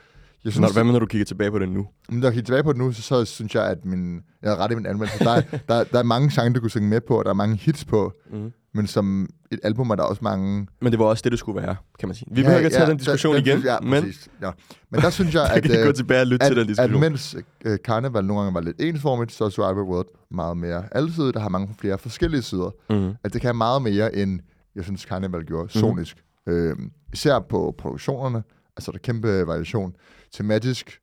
Jeg 0.45 0.52
Når, 0.61 0.73
hvad 0.73 0.85
med, 0.85 0.92
når 0.92 0.99
du 0.99 1.07
kigger 1.07 1.25
tilbage 1.25 1.50
på 1.50 1.59
det 1.59 1.68
nu? 1.68 1.87
Men 2.09 2.18
når 2.18 2.26
jeg 2.26 2.33
kigger 2.33 2.47
tilbage 2.47 2.62
på 2.62 2.73
det 2.73 2.78
nu, 2.78 2.92
så, 2.92 3.02
så 3.02 3.25
synes 3.25 3.54
jeg, 3.54 3.64
at 3.66 3.85
min, 3.85 4.21
jeg 4.42 4.50
har 4.50 4.57
ret 4.57 4.73
i 4.73 4.75
min 4.75 4.87
anmeldelse. 4.87 5.25
Der, 5.25 5.30
er- 5.30 5.42
der, 5.68 5.85
der 5.85 5.99
er 5.99 6.02
mange 6.02 6.30
sange, 6.30 6.54
du 6.54 6.61
kunne 6.61 6.71
synge 6.71 6.88
med 6.88 7.00
på, 7.00 7.18
og 7.18 7.25
der 7.25 7.30
er 7.30 7.35
mange 7.35 7.57
hits 7.57 7.85
på, 7.85 8.12
Mm. 8.33 8.52
men 8.75 8.87
som 8.87 9.28
et 9.50 9.61
album 9.62 9.90
er 9.90 9.95
der 9.95 10.02
også 10.02 10.21
mange... 10.25 10.66
Men 10.83 10.92
det 10.92 10.99
var 10.99 11.04
også 11.04 11.23
det, 11.23 11.33
det 11.33 11.38
skulle 11.38 11.62
være, 11.62 11.76
kan 11.99 12.09
man 12.09 12.14
sige. 12.14 12.28
Vi 12.30 12.42
behøver 12.42 12.57
ikke 12.59 12.66
at 12.66 12.73
tage 12.73 12.87
den 12.90 12.97
diskussion 12.97 13.35
der, 13.35 13.40
igen, 13.40 13.59
ja, 13.61 13.76
men 13.80 14.02
præcis, 14.02 14.28
ja. 14.42 14.50
men 14.90 15.00
der 15.00 15.11
synes 15.11 15.35
jeg, 15.35 15.42
der 15.49 15.49
at, 15.54 15.62
kan 15.62 15.73
I 15.73 15.76
gå 15.76 15.88
øh, 15.88 15.95
tilbage 15.95 16.21
og 16.21 16.26
lytte 16.26 16.47
til 16.47 16.57
den 16.57 16.62
at, 16.62 16.71
at 16.71 16.76
diskussion. 16.90 17.00
mens 17.00 17.37
uh, 17.66 17.76
Carnival 17.76 18.25
nogle 18.25 18.42
gange 18.42 18.54
var 18.54 18.61
lidt 18.61 18.80
ensformigt, 18.80 19.33
så 19.33 19.45
er 19.45 19.49
Survivor 19.49 19.85
World 19.95 20.07
meget 20.30 20.57
mere 20.57 20.85
alsidigt, 20.92 21.35
der 21.35 21.40
har 21.40 21.49
mange 21.49 21.75
flere 21.80 21.99
forskellige 21.99 22.42
sider. 22.42 22.71
Mm. 22.90 23.14
At 23.25 23.33
det 23.33 23.40
kan 23.40 23.57
meget 23.57 23.83
mere, 23.83 24.16
end 24.16 24.40
jeg 24.75 24.85
synes, 24.85 25.00
Carnival 25.00 25.45
gjorde 25.45 25.73
sonisk. 25.78 26.16
Øh, 26.47 26.76
især 27.12 27.38
på 27.38 27.75
produktionerne, 27.78 28.42
altså 28.76 28.90
der 28.92 28.99
er 28.99 29.02
kæmpe 29.02 29.47
variation. 29.47 29.92
Tematisk, 30.32 31.00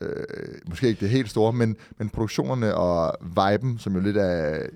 øh, 0.00 0.08
måske 0.68 0.88
ikke 0.88 1.00
det 1.00 1.10
helt 1.10 1.30
store, 1.30 1.52
men, 1.52 1.76
men 1.98 2.08
produktionerne 2.08 2.74
og 2.74 3.16
viben, 3.22 3.78
som 3.78 3.94
jo 3.94 4.00
lidt 4.00 4.16
er 4.16 4.66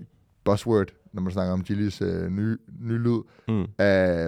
buzzword, 0.45 0.89
når 1.13 1.23
man 1.23 1.33
snakker 1.33 1.53
om 1.53 1.63
Gillies 1.65 2.01
øh, 2.03 2.31
nye, 2.31 2.57
nye 2.81 2.99
lyd, 2.99 3.21
Mm. 3.49 3.61
øh, 3.63 3.67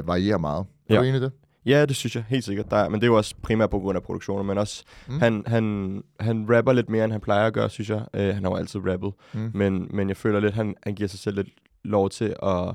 varierer 0.07 0.39
meget. 0.39 0.67
Er 0.89 0.95
Ja. 0.95 1.01
du 1.01 1.05
enig 1.05 1.19
i 1.21 1.23
det? 1.25 1.33
Ja, 1.67 1.87
det 1.87 1.97
synes 1.97 2.17
jeg 2.17 2.25
helt 2.29 2.45
sikkert. 2.45 2.71
Der 2.71 2.77
er, 2.77 2.89
men 2.89 3.01
det 3.01 3.07
er 3.07 3.11
jo 3.11 3.17
også 3.17 3.35
primært 3.43 3.71
på 3.71 3.79
grund 3.79 3.97
af 3.97 4.03
produktionen, 4.03 4.47
men 4.47 4.59
også, 4.59 4.85
Mm. 5.09 5.19
han, 5.21 5.43
han, 5.47 6.03
han 6.21 6.47
rapper 6.57 6.73
lidt 6.73 6.89
mere, 6.91 7.05
end 7.05 7.13
han 7.13 7.21
plejer 7.21 7.47
at 7.47 7.53
gøre, 7.53 7.71
synes 7.71 7.91
jeg. 7.91 8.05
Uh, 8.15 8.21
han 8.21 8.43
har 8.45 8.51
jo 8.51 8.57
altid 8.57 8.81
rappet, 8.91 9.13
Mm. 9.35 9.51
men, 9.55 9.89
men 9.91 10.09
jeg 10.09 10.17
føler 10.17 10.41
lidt, 10.41 10.55
han, 10.55 10.75
han 10.83 10.95
giver 10.95 11.09
sig 11.09 11.19
selv 11.19 11.37
lidt 11.37 11.49
lov 11.85 12.11
til 12.11 12.37
at, 12.43 12.69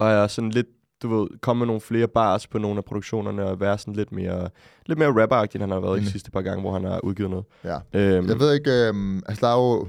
at 0.00 0.06
er 0.06 0.26
sådan 0.26 0.50
lidt, 0.50 0.66
du 1.08 1.20
ved, 1.20 1.28
komme 1.40 1.58
med 1.58 1.66
nogle 1.66 1.80
flere 1.80 2.08
bars 2.08 2.46
på 2.46 2.58
nogle 2.58 2.78
af 2.78 2.84
produktionerne, 2.84 3.44
og 3.44 3.60
være 3.60 3.78
sådan 3.78 3.94
lidt 3.94 4.12
mere, 4.12 4.48
lidt 4.86 4.98
mere 4.98 5.22
rapperagtig, 5.22 5.56
end 5.56 5.62
han 5.62 5.70
har 5.70 5.80
været 5.80 5.98
mm. 5.98 6.04
De 6.04 6.10
sidste 6.10 6.30
par 6.30 6.42
gange, 6.42 6.60
hvor 6.60 6.72
han 6.72 6.84
har 6.84 7.00
udgivet 7.04 7.30
noget. 7.30 7.44
Ja. 7.64 7.76
Øhm, 7.94 8.28
Jeg 8.28 8.38
ved 8.40 8.54
ikke, 8.54 8.70
øh, 8.70 9.22
altså 9.26 9.46
der 9.46 9.52
er 9.52 9.56
jo... 9.56 9.88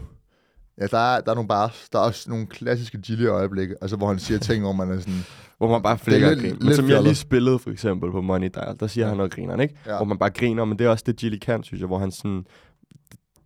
Ja, 0.82 0.86
der 0.88 0.98
er, 0.98 1.22
der 1.22 1.32
er 1.32 1.36
nogle 1.36 1.48
bars, 1.48 1.88
der 1.94 2.00
er 2.00 2.04
også 2.04 2.30
nogle 2.30 2.46
klassiske 2.48 2.98
Gilly-øjeblikke, 3.02 3.76
altså 3.82 3.98
hvor 3.98 4.08
han 4.08 4.20
siger 4.20 4.40
ting, 4.40 4.64
hvor 4.64 4.74
man 4.74 4.92
er 4.92 5.00
sådan... 5.00 5.26
Hvor 5.58 5.70
man 5.70 5.82
bare 5.82 5.98
flækker 5.98 6.30
lidt- 6.30 6.40
griner. 6.40 6.56
Men 6.56 6.66
lidt 6.66 6.76
som 6.76 6.90
jeg 6.90 7.04
lige 7.04 7.16
spillede 7.16 7.60
for 7.60 7.70
eksempel 7.72 8.12
på 8.12 8.22
Money 8.22 8.50
Dial, 8.56 8.76
der 8.80 8.88
siger 8.88 9.08
han 9.08 9.18
noget 9.18 9.32
grineren, 9.34 9.60
ikke? 9.60 9.76
Ja. 9.86 9.96
Hvor 9.96 10.06
man 10.06 10.18
bare 10.18 10.30
griner, 10.30 10.66
men 10.66 10.80
det 10.80 10.86
er 10.86 10.90
også 10.90 11.04
det, 11.08 11.16
Gilly 11.16 11.38
kan, 11.38 11.64
synes 11.64 11.80
jeg, 11.80 11.88
hvor 11.88 12.00
han 12.00 12.12
sådan... 12.12 12.46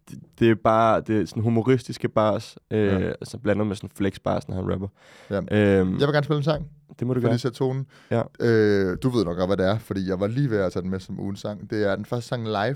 Det, 0.10 0.20
det 0.40 0.50
er 0.50 0.56
bare 0.64 1.02
det 1.02 1.22
er 1.22 1.26
sådan 1.26 1.44
humoristiske 1.44 2.10
bars, 2.10 2.58
øh, 2.72 2.86
Ja. 3.02 3.08
altså 3.08 3.38
blandet 3.38 3.68
med 3.68 3.76
sådan 3.76 3.90
flex 3.96 4.20
bars, 4.24 4.48
når 4.48 4.56
han 4.56 4.72
rapper. 4.72 4.88
Ja. 5.30 5.36
Øhm, 5.38 6.00
Jeg 6.00 6.08
vil 6.08 6.14
gerne 6.14 6.24
spille 6.24 6.38
en 6.38 6.44
sang, 6.44 6.68
det 7.00 7.08
må 7.08 7.14
du 7.14 7.22
gøre. 7.22 7.32
lige 7.32 7.40
sætte 7.40 7.58
tonen. 7.58 7.86
Ja. 8.12 8.22
Øh, 8.40 8.98
du 9.04 9.10
ved 9.10 9.26
nok 9.26 9.38
godt, 9.38 9.50
hvad 9.50 9.58
det 9.58 9.66
er, 9.66 9.78
fordi 9.78 10.10
jeg 10.10 10.20
var 10.20 10.28
lige 10.28 10.50
ved 10.50 10.58
at 10.58 10.74
tage 10.74 10.84
den 10.84 10.90
med 10.92 11.00
som 11.00 11.20
ugens 11.20 11.40
sang. 11.40 11.70
Det 11.70 11.84
er 11.92 11.96
den 11.96 12.06
første 12.06 12.28
sang 12.28 12.44
live, 12.48 12.76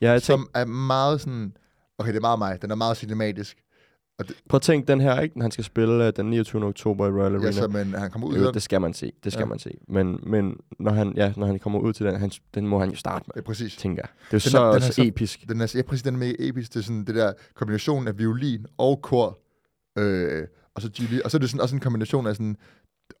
Ja, 0.00 0.10
jeg 0.10 0.22
tænk, 0.22 0.24
som 0.40 0.48
er 0.54 0.64
meget 0.64 1.20
sådan... 1.20 1.52
Okay, 1.98 2.10
det 2.10 2.16
er 2.16 2.20
meget 2.20 2.38
mig. 2.38 2.62
Den 2.62 2.70
er 2.70 2.74
meget 2.74 2.96
cinematisk. 2.96 3.56
Prøv 4.48 4.56
at 4.56 4.62
tænke 4.62 4.86
den 4.92 5.00
her, 5.00 5.20
ikke? 5.20 5.40
Han 5.40 5.50
skal 5.50 5.64
spille 5.64 6.06
øh, 6.06 6.12
den 6.16 6.30
29. 6.30 6.64
oktober 6.64 7.06
i 7.06 7.10
Royal 7.10 7.34
Arena. 7.34 7.46
Ja, 7.46 7.52
så, 7.52 7.68
men 7.68 7.94
han 7.94 8.10
kommer 8.10 8.28
ud 8.28 8.36
Jo, 8.36 8.46
af 8.46 8.52
det 8.52 8.62
skal 8.62 8.80
man 8.80 8.94
se, 8.94 9.12
det 9.24 9.32
skal 9.32 9.42
Ja. 9.42 9.46
man 9.46 9.58
se. 9.58 9.70
Men, 9.88 10.20
men 10.22 10.56
når, 10.78 10.92
han, 10.92 11.12
ja, 11.16 11.32
når 11.36 11.46
han 11.46 11.58
kommer 11.58 11.78
ud 11.78 11.92
til 11.92 12.06
den, 12.06 12.16
han, 12.16 12.30
den 12.54 12.66
må 12.66 12.78
han 12.78 12.90
jo 12.90 12.96
starte 12.96 13.24
med, 13.28 13.34
Ja, 13.36 13.40
præcis. 13.46 13.76
tænker 13.76 14.02
jeg. 14.02 14.08
Det 14.20 14.24
er 14.24 14.26
jo 14.32 14.38
Den 14.38 14.40
så, 14.40 14.58
er- 14.60 14.72
den 14.72 14.82
er 14.82 14.86
så, 14.86 14.92
så- 14.92 15.02
episk. 15.04 15.48
Den 15.48 15.60
er, 15.60 15.72
ja, 15.76 15.82
præcis, 15.82 16.02
den 16.02 16.14
er 16.14 16.18
mega 16.18 16.34
episk. 16.38 16.74
Det 16.74 16.80
er 16.80 16.84
sådan 16.84 17.04
det 17.04 17.14
der 17.14 17.32
kombination 17.54 18.08
af 18.08 18.18
violin 18.18 18.66
og 18.78 19.02
kor. 19.02 19.38
Øh, 19.98 20.42
og 20.74 20.82
så 20.82 20.90
Gilly. 20.90 21.20
Og 21.20 21.30
så 21.30 21.36
er 21.36 21.38
det 21.38 21.50
sådan, 21.50 21.60
også 21.60 21.74
en 21.74 21.80
kombination 21.80 22.26
af 22.26 22.36
sådan 22.36 22.56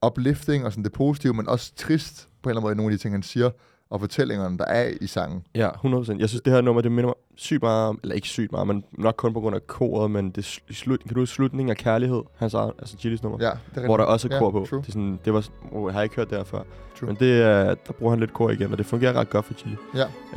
uplifting 0.06 0.64
og 0.64 0.72
sådan 0.72 0.84
det 0.84 0.92
positive, 0.92 1.34
men 1.34 1.48
også 1.48 1.72
trist 1.76 2.28
på 2.42 2.48
en 2.48 2.50
eller 2.50 2.60
anden 2.60 2.66
måde 2.66 2.74
nogle 2.76 2.92
af 2.92 2.98
de 2.98 3.02
ting, 3.02 3.14
han 3.14 3.22
siger, 3.22 3.50
og 3.92 4.00
fortællingerne, 4.00 4.58
der 4.58 4.64
er 4.64 4.90
i 5.00 5.06
sangen. 5.06 5.44
Ja, 5.54 5.68
100%. 5.68 6.18
Jeg 6.18 6.28
synes, 6.28 6.42
det 6.42 6.52
her 6.52 6.60
nummer, 6.60 6.82
det 6.82 6.92
minder 6.92 7.06
mig 7.08 7.14
sygt 7.36 7.62
meget 7.62 7.88
om, 7.88 7.98
eller 8.02 8.14
ikke 8.14 8.28
sygt 8.28 8.52
meget, 8.52 8.66
men 8.66 8.84
nok 8.92 9.14
kun 9.16 9.32
på 9.32 9.40
grund 9.40 9.54
af 9.56 9.66
koret, 9.66 10.10
men 10.10 10.30
det 10.30 10.38
er 10.38 10.42
sl- 10.42 10.74
slut, 10.74 11.00
kan 11.06 11.14
du 11.14 11.20
huske 11.20 11.34
slutningen 11.34 11.70
af 11.70 11.76
Kærlighed, 11.76 12.22
hans 12.36 12.54
eget, 12.54 12.72
altså 12.78 12.96
Gillis 12.96 13.22
nummer? 13.22 13.38
Ja, 13.40 13.50
det 13.74 13.82
er 13.82 13.86
hvor 13.86 13.96
der 13.96 14.04
også 14.04 14.28
er 14.28 14.34
Ja, 14.34 14.38
kor 14.38 14.50
på. 14.50 14.66
true. 14.70 14.80
Det, 14.80 14.88
er 14.88 14.92
sådan, 14.92 15.18
det 15.24 15.32
var, 15.34 15.46
oh, 15.72 15.86
jeg 15.88 15.94
har 15.94 16.02
ikke 16.02 16.16
hørt 16.16 16.30
det 16.30 16.38
her 16.38 16.44
før. 16.44 16.62
True. 17.00 17.06
Men 17.06 17.16
det, 17.20 17.42
er, 17.42 17.64
der 17.74 17.92
bruger 17.92 18.10
han 18.10 18.20
lidt 18.20 18.32
kor 18.32 18.50
igen, 18.50 18.72
og 18.72 18.78
det 18.78 18.86
fungerer 18.86 19.12
ret 19.12 19.30
godt 19.30 19.44
for 19.44 19.54
Chili. 19.54 19.76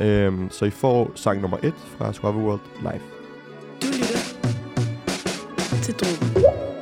Ja. 0.00 0.06
Øhm, 0.26 0.50
så 0.50 0.64
I 0.64 0.70
får 0.70 1.10
sang 1.14 1.40
nummer 1.40 1.56
et 1.62 1.74
fra 1.98 2.12
Suave 2.12 2.36
World 2.44 2.60
live. 2.80 3.00
Du 3.82 3.86
lytter 3.86 4.18
til 5.82 5.94
drogen. 5.94 6.75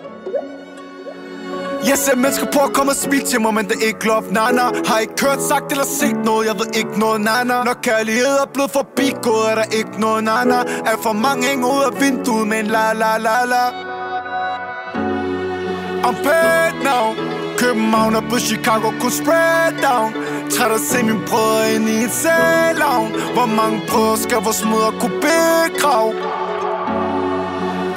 Jeg 1.89 1.99
ser 1.99 2.17
mennesker 2.17 2.47
på 2.53 2.59
at 2.59 2.73
komme 2.73 2.93
og 2.93 2.97
smile 2.97 3.25
til 3.25 3.41
mig, 3.41 3.55
men 3.55 3.65
det 3.69 3.77
er 3.83 3.87
ikke 3.87 4.07
love, 4.07 4.33
nana 4.33 4.63
Har 4.89 4.99
ikke 4.99 5.15
hørt, 5.25 5.43
sagt 5.43 5.73
eller 5.73 5.85
set 5.85 6.17
noget, 6.25 6.47
jeg 6.47 6.55
ved 6.61 6.69
ikke 6.81 6.99
noget, 6.99 7.21
nana 7.21 7.65
Når 7.65 7.77
kærlighed 7.83 8.37
er 8.45 8.49
blevet 8.55 8.71
forbigået, 8.71 9.45
er 9.51 9.55
der 9.55 9.69
ikke 9.79 10.01
noget, 10.01 10.25
nana 10.25 10.59
Er 10.91 10.97
for 11.03 11.13
mange 11.13 11.45
hænger 11.49 11.69
ud 11.77 11.83
af 11.91 12.01
vinduet 12.01 12.47
med 12.49 12.59
en 12.59 12.67
la 12.67 12.93
la 12.93 13.19
la 13.27 13.39
la. 13.53 13.65
I'm 16.07 16.17
paid 16.25 16.75
now. 16.85 17.07
København 17.59 18.17
og 18.17 18.25
på 18.31 18.39
Chicago 18.39 18.91
kun 19.01 19.11
spread 19.11 19.73
down. 19.89 20.15
Træt 20.51 20.73
at 20.73 20.81
se 20.81 21.05
mine 21.05 21.21
brødre 21.27 21.75
ind 21.75 21.89
i 21.89 22.03
en 22.03 22.11
salon 22.11 23.09
Hvor 23.33 23.47
mange 23.47 23.83
brødre 23.89 24.19
skal 24.19 24.39
vores 24.39 24.65
mødre 24.65 24.93
kunne 25.01 25.21
begrave? 25.21 26.13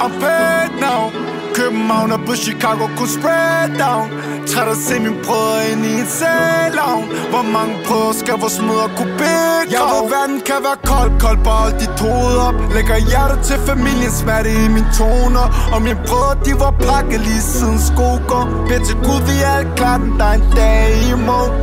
I'm 0.04 0.12
paid 0.20 0.70
now. 0.80 1.37
København 1.58 2.12
og 2.12 2.20
på 2.26 2.34
Chicago 2.46 2.84
kun 2.98 3.08
spread 3.16 3.70
down. 3.84 4.06
Træt 4.50 4.68
at 4.74 4.78
se 4.86 4.94
mine 5.04 5.18
brødre 5.24 5.60
ind 5.70 5.82
i 5.90 5.92
en 6.02 6.08
salon. 6.18 7.04
Hvor 7.32 7.44
mange 7.56 7.74
brødre 7.86 8.14
skal 8.20 8.36
vores 8.42 8.58
mødre 8.68 8.88
kunne 8.96 9.14
begrave 9.22 9.70
Jeg 9.74 9.84
ved 9.92 10.04
verden 10.14 10.38
kan 10.48 10.60
være 10.66 10.80
kold, 10.90 11.10
kold 11.24 11.38
Bare 11.46 11.60
hold 11.64 11.74
dit 11.82 11.96
hoved 12.04 12.36
op. 12.48 12.56
Lægger 12.74 12.96
hjertet 13.10 13.40
til 13.48 13.58
familiens 13.70 14.16
smerte 14.20 14.50
i 14.64 14.68
mine 14.76 14.90
toner. 14.98 15.46
Og 15.74 15.78
mine 15.86 16.00
brødre 16.08 16.34
de 16.46 16.52
var 16.64 16.74
pakket 16.88 17.20
lige 17.28 17.44
siden 17.54 17.78
skogår 17.88 18.44
Bed 18.68 18.80
til 18.88 18.96
Gud 19.06 19.20
vi 19.28 19.36
er 19.48 19.52
alt 19.58 19.72
klart 19.78 20.02
Der 20.18 20.28
er 20.32 20.36
en 20.40 20.46
dag 20.58 20.82
i 21.10 21.12
morgen. 21.28 21.54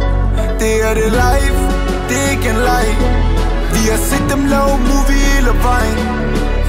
Det 0.62 0.74
er 0.88 0.94
det 1.00 1.10
live 1.22 1.60
Det 2.08 2.18
er 2.24 2.30
ikke 2.36 2.50
en 2.56 2.60
leg. 2.70 2.88
Vi 3.76 3.82
har 3.92 4.00
set 4.10 4.26
dem 4.34 4.42
lave 4.54 4.74
movie 4.90 5.22
hele 5.30 5.54
vejen. 5.68 6.00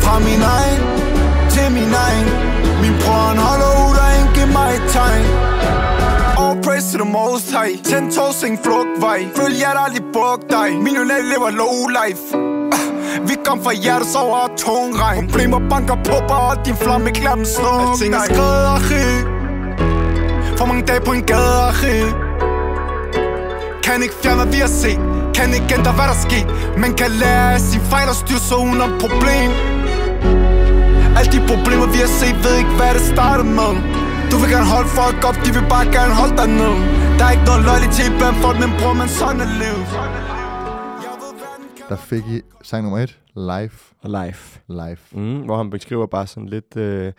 Fra 0.03 0.15
min 0.27 0.43
egen 0.57 1.06
til 1.57 1.69
min 1.79 1.93
egen. 2.07 2.29
Min 2.83 2.95
bror 3.03 3.23
han 3.31 3.39
holder 3.49 3.71
ud 3.85 3.97
og 4.07 4.35
giver 4.35 4.51
mig 4.59 4.71
et 4.79 4.87
tegn. 4.95 5.25
All 6.43 6.57
praise 6.65 6.87
to 6.93 6.97
the 7.05 7.11
most 7.19 7.49
high 7.57 7.73
Ten 7.91 8.05
toes, 8.17 8.43
ingen 8.43 8.61
flugtvej. 8.65 9.21
Følg 9.37 9.55
jer 9.63 9.73
der 9.77 9.83
aldrig 9.87 10.05
brug 10.17 10.39
dig. 10.57 10.69
Millionær 10.87 11.21
lever 11.33 11.51
low 11.61 11.77
life 12.01 12.25
Ah, 12.77 13.29
Vi 13.29 13.35
kom 13.47 13.59
fra 13.65 13.73
hjertet 13.73 14.17
over 14.17 14.49
tungregn 14.63 15.29
Problemer 15.31 15.61
banker 15.71 15.99
på 16.09 16.17
bare 16.29 16.57
og 16.57 16.67
din 16.67 16.77
flamme 16.77 17.11
klam 17.11 17.45
slår 17.45 17.79
Alting 17.91 18.15
er 18.15 18.21
achi 18.77 19.05
For 20.59 20.67
mange 20.67 20.83
dage 20.89 21.01
på 21.01 21.13
en 21.13 21.23
gade 21.23 21.59
achi 21.69 21.97
Kan 23.85 24.03
ikke 24.03 24.15
fjerne 24.23 24.43
hvad 24.43 24.53
vi 24.55 24.59
har 24.67 24.73
set. 24.83 25.01
Kan 25.37 25.55
ikke 25.55 25.75
ændre 25.79 25.93
hvad 25.93 26.07
der 26.13 26.19
sker 26.27 26.45
Men 26.83 26.95
kan 26.95 27.11
lære 27.11 27.55
af 27.55 27.61
sin 27.61 27.81
fejl 27.91 28.09
og 28.09 28.15
styre 28.15 28.43
sig 28.49 28.57
uden 28.57 28.81
om 28.81 28.91
problem 29.01 29.76
alle 31.19 31.31
de 31.37 31.41
problemer 31.53 31.87
vi 31.95 31.99
har 32.05 32.13
set, 32.21 32.37
ved 32.45 32.55
ikke 32.63 32.75
hvad 32.79 32.93
det 32.99 33.05
startede 33.15 33.49
med 33.61 33.73
Du 34.31 34.37
vil 34.41 34.49
gerne 34.55 34.69
holde 34.75 34.91
folk 35.01 35.19
op, 35.29 35.37
de 35.47 35.51
vil 35.57 35.67
bare 35.75 35.87
gerne 35.97 36.15
holde 36.21 36.37
dig 36.41 36.49
ned 36.63 36.75
Der 37.17 37.25
er 37.27 37.33
ikke 37.37 37.47
noget 37.51 37.63
loyalitet 37.71 38.13
blandt 38.19 38.37
folk, 38.45 38.57
men 38.63 38.71
bror, 38.79 38.95
men 39.01 39.09
sådan 39.19 39.41
er 39.47 39.51
livet 39.63 39.87
Der 41.91 41.99
fik 42.11 42.25
I 42.37 42.39
sang 42.69 42.83
nummer 42.85 42.99
et, 43.07 43.13
Live. 43.37 43.79
Life. 44.19 44.61
Live. 44.69 44.99
Mm, 45.13 45.41
hvor 45.47 45.57
han 45.57 45.71
beskriver 45.71 46.07
bare 46.07 46.27
sådan 46.27 46.49
lidt, 46.49 46.77
øh, 46.77 47.13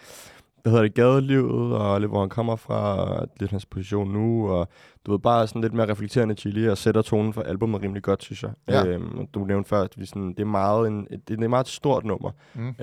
hvad 0.62 0.72
hedder 0.72 0.82
det, 0.82 0.94
gadelivet, 0.94 1.76
og 1.76 2.02
lidt 2.02 2.12
hvor 2.12 2.20
han 2.20 2.30
kommer 2.30 2.56
fra, 2.56 2.96
og 2.96 3.28
lidt 3.40 3.52
hans 3.52 3.66
position 3.66 4.12
nu, 4.14 4.50
og 4.50 4.70
du 5.08 5.12
ved, 5.12 5.20
bare 5.20 5.48
sådan 5.48 5.62
lidt 5.62 5.74
mere 5.74 5.92
reflekterende 5.92 6.36
chili, 6.36 6.70
og 6.70 6.78
sætter 6.78 7.02
tonen 7.02 7.34
for 7.34 7.42
albumet 7.42 7.82
rimelig 7.82 8.04
godt, 8.04 8.24
synes 8.24 8.44
jeg. 8.44 8.52
Ja. 8.68 8.86
Øhm, 8.86 9.28
du 9.34 9.46
nævnte 9.46 9.70
før, 9.70 9.82
at 9.82 9.94
vi 9.98 10.06
sådan, 10.06 10.30
det 10.30 10.40
er 10.40 10.46
meget 10.46 10.88
en, 10.88 11.08
det, 11.12 11.28
det 11.28 11.44
er 11.44 11.48
meget 11.48 11.64
et 11.64 11.72
stort 11.72 12.06
nummer. 12.06 12.32
Mm. 12.56 12.62
Øhm, 12.68 12.74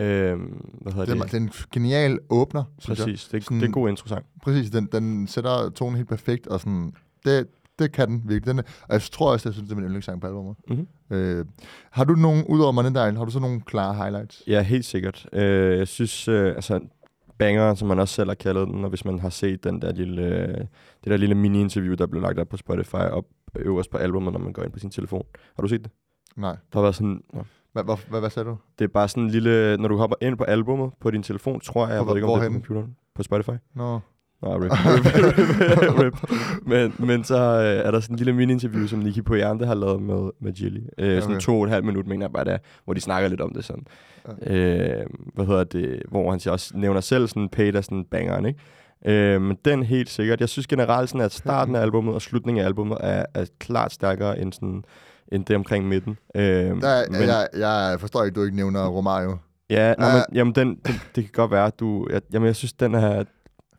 hvad 0.82 0.92
hedder 0.92 1.06
Det, 1.14 1.22
det? 1.22 1.30
det 1.32 1.34
er 1.36 1.40
en 1.40 1.50
genial 1.72 2.18
åbner, 2.30 2.64
synes 2.78 2.98
jeg. 2.98 3.04
Præcis, 3.06 3.28
det, 3.28 3.44
Sådan- 3.44 3.60
det 3.60 3.66
er 3.68 3.72
god 3.72 3.88
intro-sang. 3.88 4.24
Præcis, 4.42 4.70
den, 4.70 4.88
den 4.92 5.26
sætter 5.26 5.70
tonen 5.70 5.96
helt 5.96 6.08
perfekt, 6.08 6.46
og 6.46 6.60
sådan, 6.60 6.92
det, 7.24 7.46
det 7.78 7.92
kan 7.92 8.08
den 8.08 8.22
virkelig. 8.24 8.46
Den 8.46 8.58
er, 8.58 8.62
og 8.88 8.92
jeg 8.92 9.02
tror 9.02 9.32
også, 9.32 9.48
jeg 9.48 9.54
synes, 9.54 9.68
det 9.68 9.72
er 9.72 9.76
min 9.76 9.84
yndlingssang 9.84 10.20
på 10.20 10.26
albumet. 10.26 10.56
Mm-hmm. 10.68 10.86
Øh, 11.16 11.44
har 11.90 12.04
du 12.04 12.12
nogen, 12.14 12.44
udover 12.48 12.72
Money 12.72 12.90
Dial, 12.90 13.16
har 13.16 13.24
du 13.24 13.30
så 13.30 13.40
nogle 13.40 13.60
klare 13.60 13.94
highlights? 13.94 14.42
Ja, 14.46 14.62
helt 14.62 14.84
sikkert. 14.84 15.26
Øh, 15.32 15.78
jeg 15.78 15.88
synes, 15.88 16.28
øh, 16.28 16.46
altså, 16.54 16.80
banger, 17.38 17.74
som 17.74 17.88
man 17.88 17.98
også 17.98 18.14
selv 18.14 18.30
har 18.30 18.34
kaldet 18.34 18.68
den, 18.68 18.84
og 18.84 18.88
hvis 18.88 19.04
man 19.04 19.18
har 19.18 19.28
set 19.28 19.64
den 19.64 19.82
der 19.82 19.92
lille, 19.92 20.48
det 21.04 21.10
der 21.10 21.16
lille 21.16 21.34
mini-interview, 21.34 21.94
der 21.94 22.06
blev 22.06 22.22
lagt 22.22 22.38
op 22.38 22.48
på 22.48 22.56
Spotify, 22.56 22.94
op 22.94 23.24
øverst 23.56 23.90
på 23.90 23.96
albumet, 23.96 24.32
når 24.32 24.40
man 24.40 24.52
går 24.52 24.62
ind 24.62 24.72
på 24.72 24.78
sin 24.78 24.90
telefon. 24.90 25.22
Har 25.56 25.62
du 25.62 25.68
set 25.68 25.84
det? 25.84 25.90
Nej. 26.36 26.56
Der 26.72 26.80
været 26.80 26.94
sådan, 26.94 27.20
nå, 27.32 27.44
Hvad, 27.72 27.84
hvad, 27.84 27.96
hvad, 28.08 28.20
hvad 28.20 28.30
sagde 28.30 28.48
du? 28.48 28.56
det 28.78 28.84
er 28.84 28.88
bare 28.88 29.08
sådan 29.08 29.22
en 29.22 29.30
lille, 29.30 29.76
når 29.76 29.88
du 29.88 29.96
hopper 29.96 30.16
ind 30.20 30.38
på 30.38 30.44
albumet 30.44 30.90
på 31.00 31.10
din 31.10 31.22
telefon, 31.22 31.60
tror 31.60 31.86
jeg, 31.86 31.96
jeg 31.96 32.06
ved 32.06 32.16
ikke, 32.16 32.28
om 32.28 32.40
det 32.40 32.46
er 32.46 32.50
på 32.50 32.54
computeren, 32.54 32.96
på 33.14 33.22
Spotify. 33.22 33.50
Nå. 33.74 34.00
Nå, 34.44 34.56
rip, 34.58 34.70
rip, 34.86 35.82
rip, 35.82 35.98
rip. 36.00 36.30
Men, 36.66 36.94
men 36.98 37.24
så 37.24 37.36
øh, 37.36 37.86
er 37.86 37.90
der 37.90 38.00
sådan 38.00 38.14
en 38.14 38.18
lille 38.18 38.32
mini-interview, 38.32 38.86
som 38.86 38.98
Nicky 38.98 39.22
Poyante 39.24 39.66
har 39.66 39.74
lavet 39.74 40.02
med, 40.02 40.30
med 40.40 40.52
Jilly. 40.52 40.80
Øh, 40.98 41.22
Sådan 41.22 41.30
Okay. 41.36 41.40
to 41.40 41.58
og 41.58 41.64
et 41.64 41.70
halvt 41.70 41.86
minut, 41.86 42.06
mener 42.06 42.24
jeg 42.26 42.32
bare 42.32 42.44
det 42.44 42.52
er, 42.52 42.58
hvor 42.84 42.94
de 42.94 43.00
snakker 43.00 43.28
lidt 43.28 43.40
om 43.40 43.52
det 43.54 43.64
sådan. 43.64 43.84
Øh, 44.46 45.06
hvad 45.34 45.46
hedder 45.46 45.64
det? 45.64 46.02
Hvor 46.10 46.30
han 46.30 46.40
siger 46.40 46.52
også 46.52 46.72
nævner 46.76 47.00
selv 47.00 47.28
sådan 47.28 47.48
af 47.76 47.84
sådan 47.84 48.04
bangeren, 48.10 48.46
ikke? 48.46 48.60
Øh, 49.06 49.42
men 49.42 49.56
den 49.64 49.82
helt 49.82 50.10
sikkert. 50.10 50.40
Jeg 50.40 50.48
synes 50.48 50.66
generelt 50.66 51.08
sådan, 51.08 51.20
at 51.24 51.32
starten 51.32 51.76
af 51.76 51.80
albumet 51.80 52.14
og 52.14 52.22
slutningen 52.22 52.62
af 52.62 52.66
albumet 52.66 52.98
er, 53.00 53.24
er 53.34 53.44
klart 53.58 53.92
stærkere 53.92 54.38
end, 54.40 54.52
sådan, 54.52 54.84
end 55.32 55.44
det 55.44 55.56
omkring 55.56 55.88
midten. 55.88 56.16
Øh, 56.34 56.42
Der, 56.44 57.10
men, 57.10 57.22
jeg, 57.22 57.48
jeg 57.58 57.96
forstår 58.00 58.24
ikke, 58.24 58.34
du 58.34 58.42
ikke 58.44 58.56
nævner 58.56 58.86
Romario. 58.88 59.36
Ja, 59.70 59.94
nå, 59.98 60.04
men, 60.06 60.22
jamen 60.34 60.54
den, 60.54 60.68
den, 60.68 60.94
det 61.14 61.24
kan 61.24 61.30
godt 61.32 61.50
være, 61.50 61.70
du... 61.80 62.06
Jeg, 62.10 62.20
jamen, 62.32 62.46
jeg 62.46 62.56
synes, 62.56 62.72
den 62.72 62.94
er, 62.94 63.24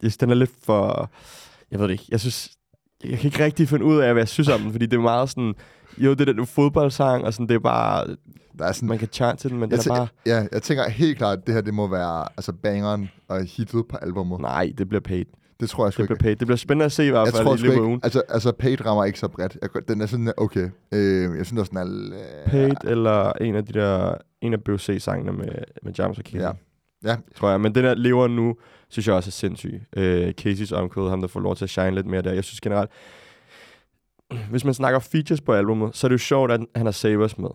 jeg 0.02 0.12
synes, 0.12 0.18
den 0.18 0.30
er 0.30 0.34
lidt 0.36 0.52
for... 0.64 1.12
Jeg 1.72 1.80
ved 1.80 1.88
det 1.88 1.92
ikke. 1.92 2.06
Jeg 2.10 2.20
synes... 2.20 2.52
Jeg 3.04 3.18
kan 3.20 3.28
ikke 3.28 3.44
rigtig 3.44 3.68
finde 3.70 3.86
ud 3.86 3.98
af, 3.98 4.14
hvad 4.14 4.22
jeg 4.22 4.28
synes 4.28 4.50
om 4.50 4.62
den, 4.62 4.72
fordi 4.72 4.86
det 4.86 4.98
er 4.98 5.02
meget 5.02 5.30
sådan... 5.30 5.54
Jo, 5.98 6.14
det 6.14 6.30
er 6.30 6.34
den 6.34 6.46
fodboldsang, 6.48 7.26
og 7.26 7.34
sådan, 7.34 7.48
det 7.48 7.56
er 7.56 7.60
bare... 7.60 8.08
Der 8.60 8.66
er 8.66 8.72
sådan, 8.72 8.90
Man 8.90 8.98
kan 8.98 9.08
chant 9.12 9.40
til 9.40 9.50
den, 9.50 9.60
men 9.60 9.72
den 9.72 9.80
jeg, 9.86 9.92
er 9.92 9.96
bare... 9.98 10.08
ja, 10.26 10.48
jeg 10.52 10.62
tænker 10.64 10.90
helt 10.90 11.18
klart, 11.18 11.38
at 11.38 11.48
det 11.48 11.54
her 11.54 11.62
det 11.62 11.74
må 11.74 11.88
være 11.88 12.22
altså 12.38 12.54
bangeren 12.64 13.10
og 13.28 13.44
hitet 13.44 13.88
på 13.90 13.98
albumet. 14.02 14.40
Nej, 14.40 14.74
det 14.78 14.90
bliver 14.90 15.02
paid. 15.02 15.26
Det 15.60 15.70
tror 15.70 15.86
jeg 15.86 15.94
sgu 15.94 16.02
Det 16.02 16.08
bliver 16.08 16.16
ikke. 16.18 16.24
paid. 16.24 16.36
Det 16.36 16.48
bliver 16.48 16.58
spændende 16.58 16.86
at 16.86 16.92
se 16.92 17.06
i 17.08 17.10
hvert 17.10 17.26
Jeg 17.26 17.34
fald 17.34 17.46
tror 17.46 17.56
i 17.56 17.60
løbet 17.60 17.76
af 17.76 17.80
ugen. 17.80 18.00
altså, 18.04 18.22
altså 18.30 18.52
Paid 18.52 18.86
rammer 18.86 19.06
ikke 19.06 19.20
så 19.20 19.28
bredt. 19.28 19.58
Jeg, 19.62 19.88
den 19.88 20.02
er 20.02 20.06
sådan, 20.06 20.34
okay. 20.38 20.70
Øh, 20.92 21.38
jeg 21.38 21.46
synes 21.46 21.60
også, 21.60 21.70
den 21.70 21.78
er... 21.78 22.20
Øh, 22.46 22.52
Paid 22.52 22.76
eller 22.84 23.32
en 23.42 23.56
af 23.56 23.66
de 23.66 23.74
der... 23.74 24.14
En 24.42 24.54
af 24.54 24.64
BOC-sangene 24.64 25.32
med, 25.32 25.48
med 25.84 25.94
Jams 25.98 26.18
og 26.18 26.24
Casey. 26.24 26.40
Ja. 26.40 26.52
Ja. 27.04 27.16
Tror 27.36 27.50
jeg. 27.50 27.62
Men 27.62 27.76
den 27.76 27.84
der 27.84 27.94
lever 27.94 28.28
nu, 28.28 28.56
synes 28.90 29.08
jeg 29.08 29.16
også 29.16 29.30
er 29.30 29.32
sindssyg. 29.32 29.82
Øh, 29.98 30.34
Casey's 30.42 30.74
omkvæd, 30.76 31.10
ham 31.10 31.22
der 31.22 31.28
får 31.28 31.40
lov 31.40 31.56
til 31.56 31.66
at 31.66 31.70
shine 31.70 31.96
lidt 31.96 32.08
mere 32.08 32.22
der. 32.22 32.34
Jeg 32.34 32.44
synes 32.44 32.62
generelt, 32.62 32.90
hvis 34.50 34.66
man 34.66 34.74
snakker 34.74 35.00
features 35.00 35.42
på 35.42 35.54
albumet, 35.54 35.96
så 35.96 36.08
er 36.08 36.10
det 36.10 36.14
jo 36.14 36.18
sjovt, 36.18 36.52
at 36.52 36.62
han 36.76 36.86
har 36.86 36.92
Savers 36.92 37.38
med. 37.38 37.50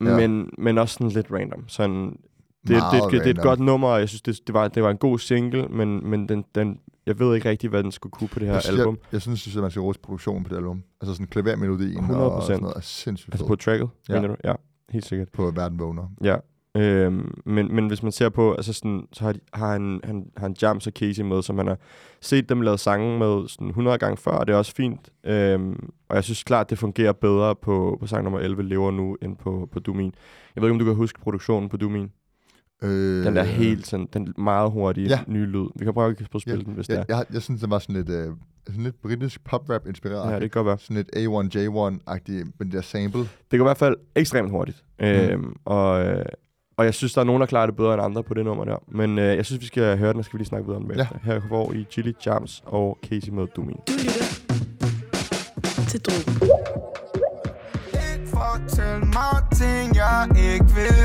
Ja. 0.00 0.16
Men, 0.16 0.50
men 0.58 0.78
også 0.78 0.92
sådan 0.92 1.08
lidt 1.08 1.26
random. 1.32 1.64
Sådan, 1.68 2.06
det, 2.06 2.18
det, 2.62 2.76
Meget 2.76 2.92
det, 3.02 3.12
det, 3.12 3.20
det 3.20 3.26
er 3.26 3.30
et 3.34 3.42
godt 3.42 3.60
nummer, 3.60 3.88
og 3.88 4.00
jeg 4.00 4.08
synes, 4.08 4.22
det, 4.22 4.40
det, 4.46 4.54
var, 4.54 4.68
det 4.68 4.82
var 4.82 4.90
en 4.90 4.96
god 4.96 5.18
single, 5.18 5.68
men, 5.68 6.10
men 6.10 6.28
den, 6.28 6.44
den, 6.54 6.80
jeg 7.06 7.18
ved 7.18 7.34
ikke 7.34 7.50
rigtig, 7.50 7.70
hvad 7.70 7.82
den 7.82 7.92
skulle 7.92 8.10
kunne 8.10 8.28
på 8.28 8.38
det 8.38 8.46
her 8.48 8.54
jeg, 8.54 8.62
synes, 8.62 8.78
album. 8.78 8.94
Jeg, 8.94 9.12
jeg 9.12 9.22
synes, 9.22 9.56
at 9.56 9.62
man 9.62 9.70
skal 9.70 9.80
rose 9.80 10.00
produktionen 10.00 10.44
på 10.44 10.48
det 10.48 10.56
album. 10.56 10.82
Altså 11.00 11.14
sådan 11.14 11.26
klavermelodien 11.26 12.04
100%. 12.04 12.14
og 12.14 12.42
sådan 12.42 12.60
noget 12.62 12.76
er 12.76 12.80
sindssygt 12.80 13.34
Altså 13.34 13.46
på 13.46 13.56
tracket, 13.56 13.88
Ja. 14.08 14.14
ja. 14.14 14.20
mener 14.20 14.34
du? 14.34 14.40
Ja, 14.48 14.54
helt 14.90 15.04
sikkert. 15.06 15.28
på 15.32 15.50
Verden 15.50 15.78
Vågner. 15.78 16.10
Ja. 16.24 16.36
Øhm, 16.76 17.38
men, 17.44 17.74
men 17.74 17.86
hvis 17.86 18.02
man 18.02 18.12
ser 18.12 18.28
på, 18.28 18.52
altså 18.54 18.72
sådan, 18.72 19.06
så 19.12 19.24
har, 19.24 19.34
har 19.52 19.72
han, 19.72 20.00
han, 20.04 20.26
har 20.36 20.44
han 20.46 20.56
Jams 20.62 20.86
og 20.86 20.92
Casey 20.92 21.22
med, 21.22 21.42
som 21.42 21.58
han 21.58 21.66
har 21.66 21.78
set 22.20 22.48
dem 22.48 22.60
lave 22.60 22.78
sange 22.78 23.18
med 23.18 23.48
sådan 23.48 23.68
100 23.68 23.98
gange 23.98 24.16
før, 24.16 24.30
og 24.30 24.46
det 24.46 24.52
er 24.52 24.56
også 24.56 24.74
fint. 24.74 25.10
Øhm, 25.24 25.88
og 26.08 26.16
jeg 26.16 26.24
synes 26.24 26.42
klart, 26.44 26.70
det 26.70 26.78
fungerer 26.78 27.12
bedre 27.12 27.54
på, 27.54 27.96
på 28.00 28.06
sang 28.06 28.24
nummer 28.24 28.40
11, 28.40 28.62
Lever 28.62 28.90
Nu, 28.90 29.16
end 29.22 29.36
på, 29.36 29.68
på 29.72 29.78
Dumin. 29.80 30.14
Jeg 30.56 30.62
ved 30.62 30.68
ikke, 30.68 30.72
om 30.74 30.78
du 30.78 30.84
kan 30.84 30.94
huske 30.94 31.20
produktionen 31.20 31.68
på 31.68 31.76
Dumin. 31.76 32.10
Øh, 32.82 33.24
Den 33.24 33.36
der 33.36 33.42
helt 33.42 33.86
sådan, 33.86 34.08
den 34.12 34.34
meget 34.38 34.70
hurtige 34.70 35.08
Ja. 35.08 35.18
ja. 35.26 35.32
nye 35.32 35.46
lyd. 35.46 35.66
Vi 35.78 35.84
kan 35.84 35.94
prøve 35.94 36.10
at 36.10 36.40
spille 36.40 36.58
Ja, 36.60 36.64
den, 36.64 36.74
hvis 36.74 36.88
jeg, 36.88 36.96
det 36.98 37.04
er. 37.12 37.16
jeg, 37.16 37.26
jeg 37.32 37.42
synes, 37.42 37.60
det 37.60 37.70
var 37.70 37.78
sådan 37.78 37.94
lidt, 37.94 38.08
øh, 38.08 38.32
sådan 38.66 38.82
lidt 38.82 39.02
britisk 39.02 39.44
pop-rap 39.44 39.86
inspireret. 39.86 40.28
Ja, 40.32 40.34
det 40.40 40.52
kan 40.52 40.64
godt 40.64 40.66
være. 40.66 40.78
Sådan 40.78 40.96
lidt 40.96 41.10
A1J1-agtig, 41.16 42.32
men 42.58 42.66
det 42.66 42.72
der 42.72 42.80
sample. 42.80 43.20
Det 43.20 43.58
går 43.58 43.64
i 43.64 43.68
hvert 43.68 43.76
fald 43.76 43.96
ekstremt 44.16 44.50
hurtigt. 44.50 44.84
Mm. 45.00 45.06
Øhm, 45.06 45.56
og, 45.64 46.06
øh, 46.06 46.24
og 46.78 46.84
jeg 46.84 46.94
synes, 46.94 47.12
der 47.14 47.20
er 47.20 47.24
nogen, 47.24 47.40
der 47.40 47.46
klarer 47.46 47.66
det 47.66 47.76
bedre 47.76 47.94
end 47.94 48.02
andre 48.02 48.22
på 48.22 48.34
det 48.34 48.44
nummer 48.44 48.64
der. 48.64 48.76
Men 48.88 49.18
øh, 49.18 49.36
jeg 49.36 49.46
synes, 49.46 49.60
vi 49.60 49.66
skal 49.66 49.98
høre 49.98 50.12
den, 50.12 50.18
og 50.18 50.24
skal 50.24 50.34
vi 50.34 50.38
lige 50.38 50.48
snakke 50.48 50.66
videre 50.66 50.82
om 50.82 50.88
det. 50.88 50.96
Ja. 50.96 51.06
Her 51.24 51.40
hvor 51.40 51.72
i 51.72 51.86
Chili 51.90 52.14
Jams 52.26 52.62
og 52.66 52.98
Casey 53.06 53.30
med 53.30 53.46
Dumin. 53.46 53.76
Du 53.88 53.92
lytter 53.92 54.12
til. 55.88 56.00
Fortæl 58.26 58.98
mig 58.98 59.36
ting, 59.52 59.96
jeg 59.96 60.28
ikke 60.52 60.64
vil 60.74 60.95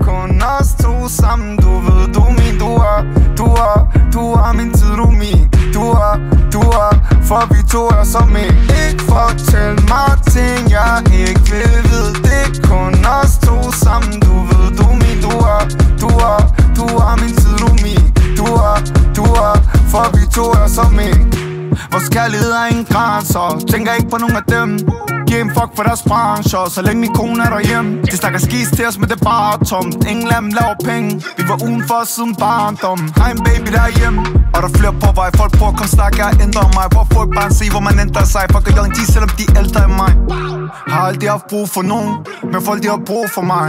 kun 0.00 0.42
os 0.42 0.74
to 0.82 1.08
sammen 1.08 1.56
Du 1.56 1.70
ved, 1.86 2.12
du 2.14 2.20
er 2.20 2.32
min, 2.38 2.58
du 2.58 2.70
er, 2.74 3.00
du 3.38 3.44
er, 3.44 3.78
du 4.12 4.32
er 4.32 4.52
min 4.52 4.72
tid, 4.72 4.92
du 4.96 5.02
er 5.02 5.10
min 5.10 5.50
Du 5.74 5.82
er, 5.82 6.14
du 6.52 6.60
er, 6.60 6.92
for 7.28 7.54
vi 7.54 7.62
to 7.72 7.82
er 7.86 8.04
som 8.04 8.36
en 8.36 8.54
Ikke 8.84 9.02
fortæl 9.08 9.74
mig 9.92 10.12
ting, 10.34 10.70
jeg 10.70 11.02
ikke 11.12 11.40
vil 11.50 11.76
vide. 11.88 12.12
Det 12.24 12.40
er 12.44 12.68
kun 12.68 12.94
os 13.20 13.38
to 13.46 13.56
sammen 13.72 14.20
Du 14.20 14.34
ved, 14.48 14.66
du 14.78 14.84
er 14.92 14.98
min, 15.02 15.18
du 15.26 15.34
er, 15.54 15.62
du 16.00 16.08
er, 16.30 16.40
du 16.76 16.84
er 17.06 17.16
min 17.20 17.34
tid, 17.36 17.54
du 17.62 17.66
er 17.66 17.82
min 17.82 18.04
Du 18.38 18.44
er, 18.44 18.78
du 19.16 19.22
er, 19.22 19.56
for 19.90 20.16
vi 20.16 20.24
to 20.34 20.44
er 20.62 20.66
som 20.66 20.98
en 20.98 21.47
Vores 21.92 22.08
kærlighed 22.08 22.50
er 22.50 22.66
ingen 22.66 22.84
grænser. 22.84 23.64
Tænker 23.70 23.92
ikke 23.92 24.10
på 24.10 24.18
nogen 24.18 24.36
af 24.36 24.46
dem. 24.54 24.68
Giv 25.28 25.40
en 25.40 25.50
fuck 25.56 25.70
for 25.76 25.82
deres 25.82 26.02
brancher. 26.08 26.62
Så 26.74 26.82
længe 26.82 27.00
min 27.00 27.14
kone 27.14 27.44
er 27.44 27.50
derhjemme 27.50 28.02
De 28.10 28.16
snakker 28.16 28.38
skis 28.38 28.68
til 28.76 28.86
os, 28.86 28.98
men 28.98 29.08
det 29.08 29.16
er 29.20 29.24
bare 29.24 29.64
tomt. 29.64 30.06
Ingen 30.12 30.28
af 30.28 30.40
dem 30.42 30.50
laver 30.58 30.76
penge. 30.84 31.10
Vi 31.36 31.42
var 31.50 31.58
udenfor 31.66 32.00
siden 32.14 32.34
barndom. 32.36 33.00
Har 33.16 33.30
en 33.30 33.40
baby 33.48 33.70
derhjemme 33.78 34.20
Og 34.54 34.58
der 34.62 34.68
er 34.68 34.74
flere 34.78 34.94
på 35.04 35.10
vej. 35.20 35.30
Folk 35.40 35.52
prøver 35.58 35.72
at 35.72 35.78
komme 35.78 35.92
snakke 35.98 36.16
jeg 36.24 36.30
ændrer 36.44 36.68
mig. 36.78 36.86
Hvor 36.94 37.06
folk 37.16 37.30
bare 37.38 37.50
se, 37.58 37.64
hvor 37.74 37.80
man 37.88 37.96
ændrer 38.04 38.24
sig. 38.34 38.44
Fuck 38.52 38.66
og 38.68 38.74
young 38.78 38.90
G, 38.96 38.98
selvom 39.14 39.30
de 39.38 39.44
er 39.48 39.58
ældre 39.60 39.80
end 39.88 39.94
mig. 40.02 40.12
Har 40.92 41.02
aldrig 41.08 41.30
haft 41.30 41.46
brug 41.52 41.68
for 41.68 41.82
nogen 41.82 42.12
Men 42.52 42.60
folk 42.62 42.82
de 42.82 42.88
har 42.88 43.00
brug 43.06 43.26
for 43.36 43.42
mig. 43.54 43.68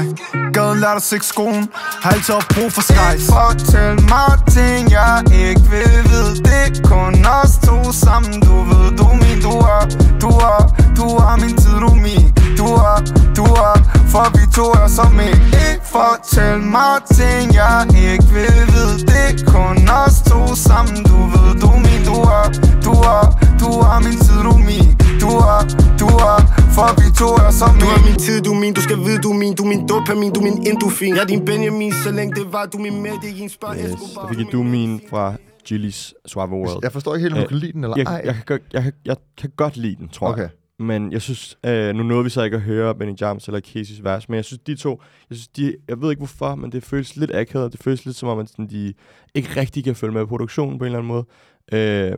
Gaden 0.53 0.79
lærte 0.79 1.01
sig 1.09 1.23
skoen. 1.23 1.69
Har 2.03 2.11
altid 2.11 2.33
haft 2.33 2.49
brug 2.55 2.69
for 2.75 2.81
skies 2.81 3.23
Fortæl 3.33 3.95
mig 4.13 4.31
ting, 4.55 4.91
jeg 4.91 5.23
ikke 5.47 5.65
vil 5.73 5.95
vide. 6.11 6.35
Det 6.47 6.59
er 6.65 6.71
kun 6.91 7.13
os 7.41 7.53
to 7.65 7.68
sammen 7.91 8.41
Du 8.41 8.55
ved, 8.69 8.97
du 8.97 9.03
er 9.03 9.17
min, 9.23 9.41
du 9.41 9.53
er 9.75 9.83
Du 10.21 10.29
er, 10.51 10.61
du 10.97 11.03
er 11.03 11.35
min 11.41 11.55
tid, 11.57 11.75
du 11.83 11.87
er 11.87 12.01
min 12.07 12.25
Du 12.57 12.65
er, 12.65 12.97
du 13.37 13.43
er 13.43 13.75
For 14.11 14.25
vi 14.35 14.43
to 14.55 14.65
er 14.83 14.87
som 14.87 15.19
en 15.19 15.41
Ikke 15.67 15.85
fortæl 15.95 16.59
mig 16.75 16.95
ting, 17.17 17.45
jeg 17.55 17.87
ikke 18.13 18.27
vil 18.33 18.59
vide 18.73 18.97
Det 19.09 19.25
er 19.29 19.51
kun 19.51 19.77
os 20.01 20.21
to 20.29 20.55
sammen 20.55 21.03
Du 21.09 21.17
ved, 21.33 21.49
du 21.61 21.67
er 21.67 21.79
min, 21.87 22.01
du 22.09 22.15
er 22.37 22.45
Du 22.85 22.91
er, 23.13 23.25
du 23.61 23.69
er 23.91 23.99
min 24.05 24.17
tid, 24.25 24.39
du 24.47 24.51
er 24.59 24.63
min 24.69 24.89
Du 25.21 25.29
er, 25.53 25.61
du 25.99 26.07
er 26.31 26.39
For 26.75 26.89
vi 26.99 27.07
to 27.19 27.29
er 27.45 27.51
som 27.51 27.73
Du 27.79 27.85
er 27.85 27.97
en 27.97 28.05
min 28.05 28.19
tid, 28.25 28.41
du 28.41 28.51
er 28.53 28.59
min, 28.59 28.73
du 28.73 28.81
skal 28.81 28.97
vide, 28.97 29.17
du 29.21 29.29
er 29.31 29.37
min 29.37 29.53
Du 29.55 29.63
er 29.63 29.67
min 29.67 29.87
dopamin, 29.87 30.31
du 30.33 30.39
er 30.39 30.43
min 30.43 30.67
endofin 30.67 31.15
Jeg 31.15 31.21
er 31.21 31.25
din 31.25 31.45
Benjamin, 31.45 31.93
så 32.03 32.11
længe 32.11 32.35
det 32.35 32.53
var 32.53 32.65
Du 32.65 32.77
er 32.77 32.81
min 32.81 33.01
med, 33.01 33.11
det 33.21 33.29
er 33.29 33.43
en 33.43 33.49
spørg 33.49 33.75
Yes. 33.77 33.99
Der 34.15 34.27
fik 34.29 34.39
I 34.39 34.43
du 34.51 34.63
min 34.63 35.01
fra 35.09 35.48
Gillies 35.69 36.13
Suave 36.25 36.49
World. 36.51 36.79
Jeg 36.83 36.91
forstår 36.91 37.15
ikke 37.15 37.23
helt, 37.23 37.33
om 37.33 37.37
du 37.37 37.43
Øh, 37.43 37.49
kan 37.49 37.57
lide 37.57 37.71
den, 37.71 37.83
eller 37.83 37.97
jeg, 37.97 38.05
ej. 38.05 38.21
jeg, 38.25 38.33
kan, 38.35 38.43
godt- 38.45 38.73
jeg, 38.73 38.83
kan- 38.83 38.93
jeg 39.05 39.15
kan 39.37 39.49
godt 39.55 39.77
lide 39.77 39.95
den, 39.95 40.09
tror 40.09 40.27
jeg. 40.27 40.33
Okay. 40.45 40.55
Men 40.81 41.11
jeg 41.11 41.21
synes, 41.21 41.57
øh, 41.65 41.95
nu 41.95 42.03
nåede 42.03 42.23
vi 42.23 42.29
så 42.29 42.43
ikke 42.43 42.55
at 42.57 42.61
høre 42.63 42.95
Benny 42.95 43.13
Jams 43.21 43.47
eller 43.47 43.61
Casey's 43.67 44.03
vers, 44.03 44.29
men 44.29 44.35
jeg 44.35 44.45
synes, 44.45 44.59
de 44.67 44.75
to, 44.75 45.01
jeg 45.29 45.37
synes, 45.37 45.47
de, 45.47 45.75
jeg 45.87 46.01
ved 46.01 46.09
ikke 46.09 46.19
hvorfor, 46.19 46.55
men 46.55 46.71
det 46.71 46.83
føles 46.83 47.15
lidt 47.15 47.31
akavet, 47.35 47.71
det 47.71 47.79
føles 47.83 48.05
lidt 48.05 48.15
som 48.17 48.29
om, 48.29 48.39
at 48.39 48.49
sådan, 48.49 48.67
de 48.69 48.93
ikke 49.35 49.49
rigtig 49.59 49.83
kan 49.83 49.95
følge 49.95 50.13
med 50.13 50.27
produktionen 50.27 50.77
på 50.79 50.83
en 50.85 50.95
eller 50.95 50.99
anden 50.99 51.07
måde. 51.07 51.25
Øh, 51.73 52.17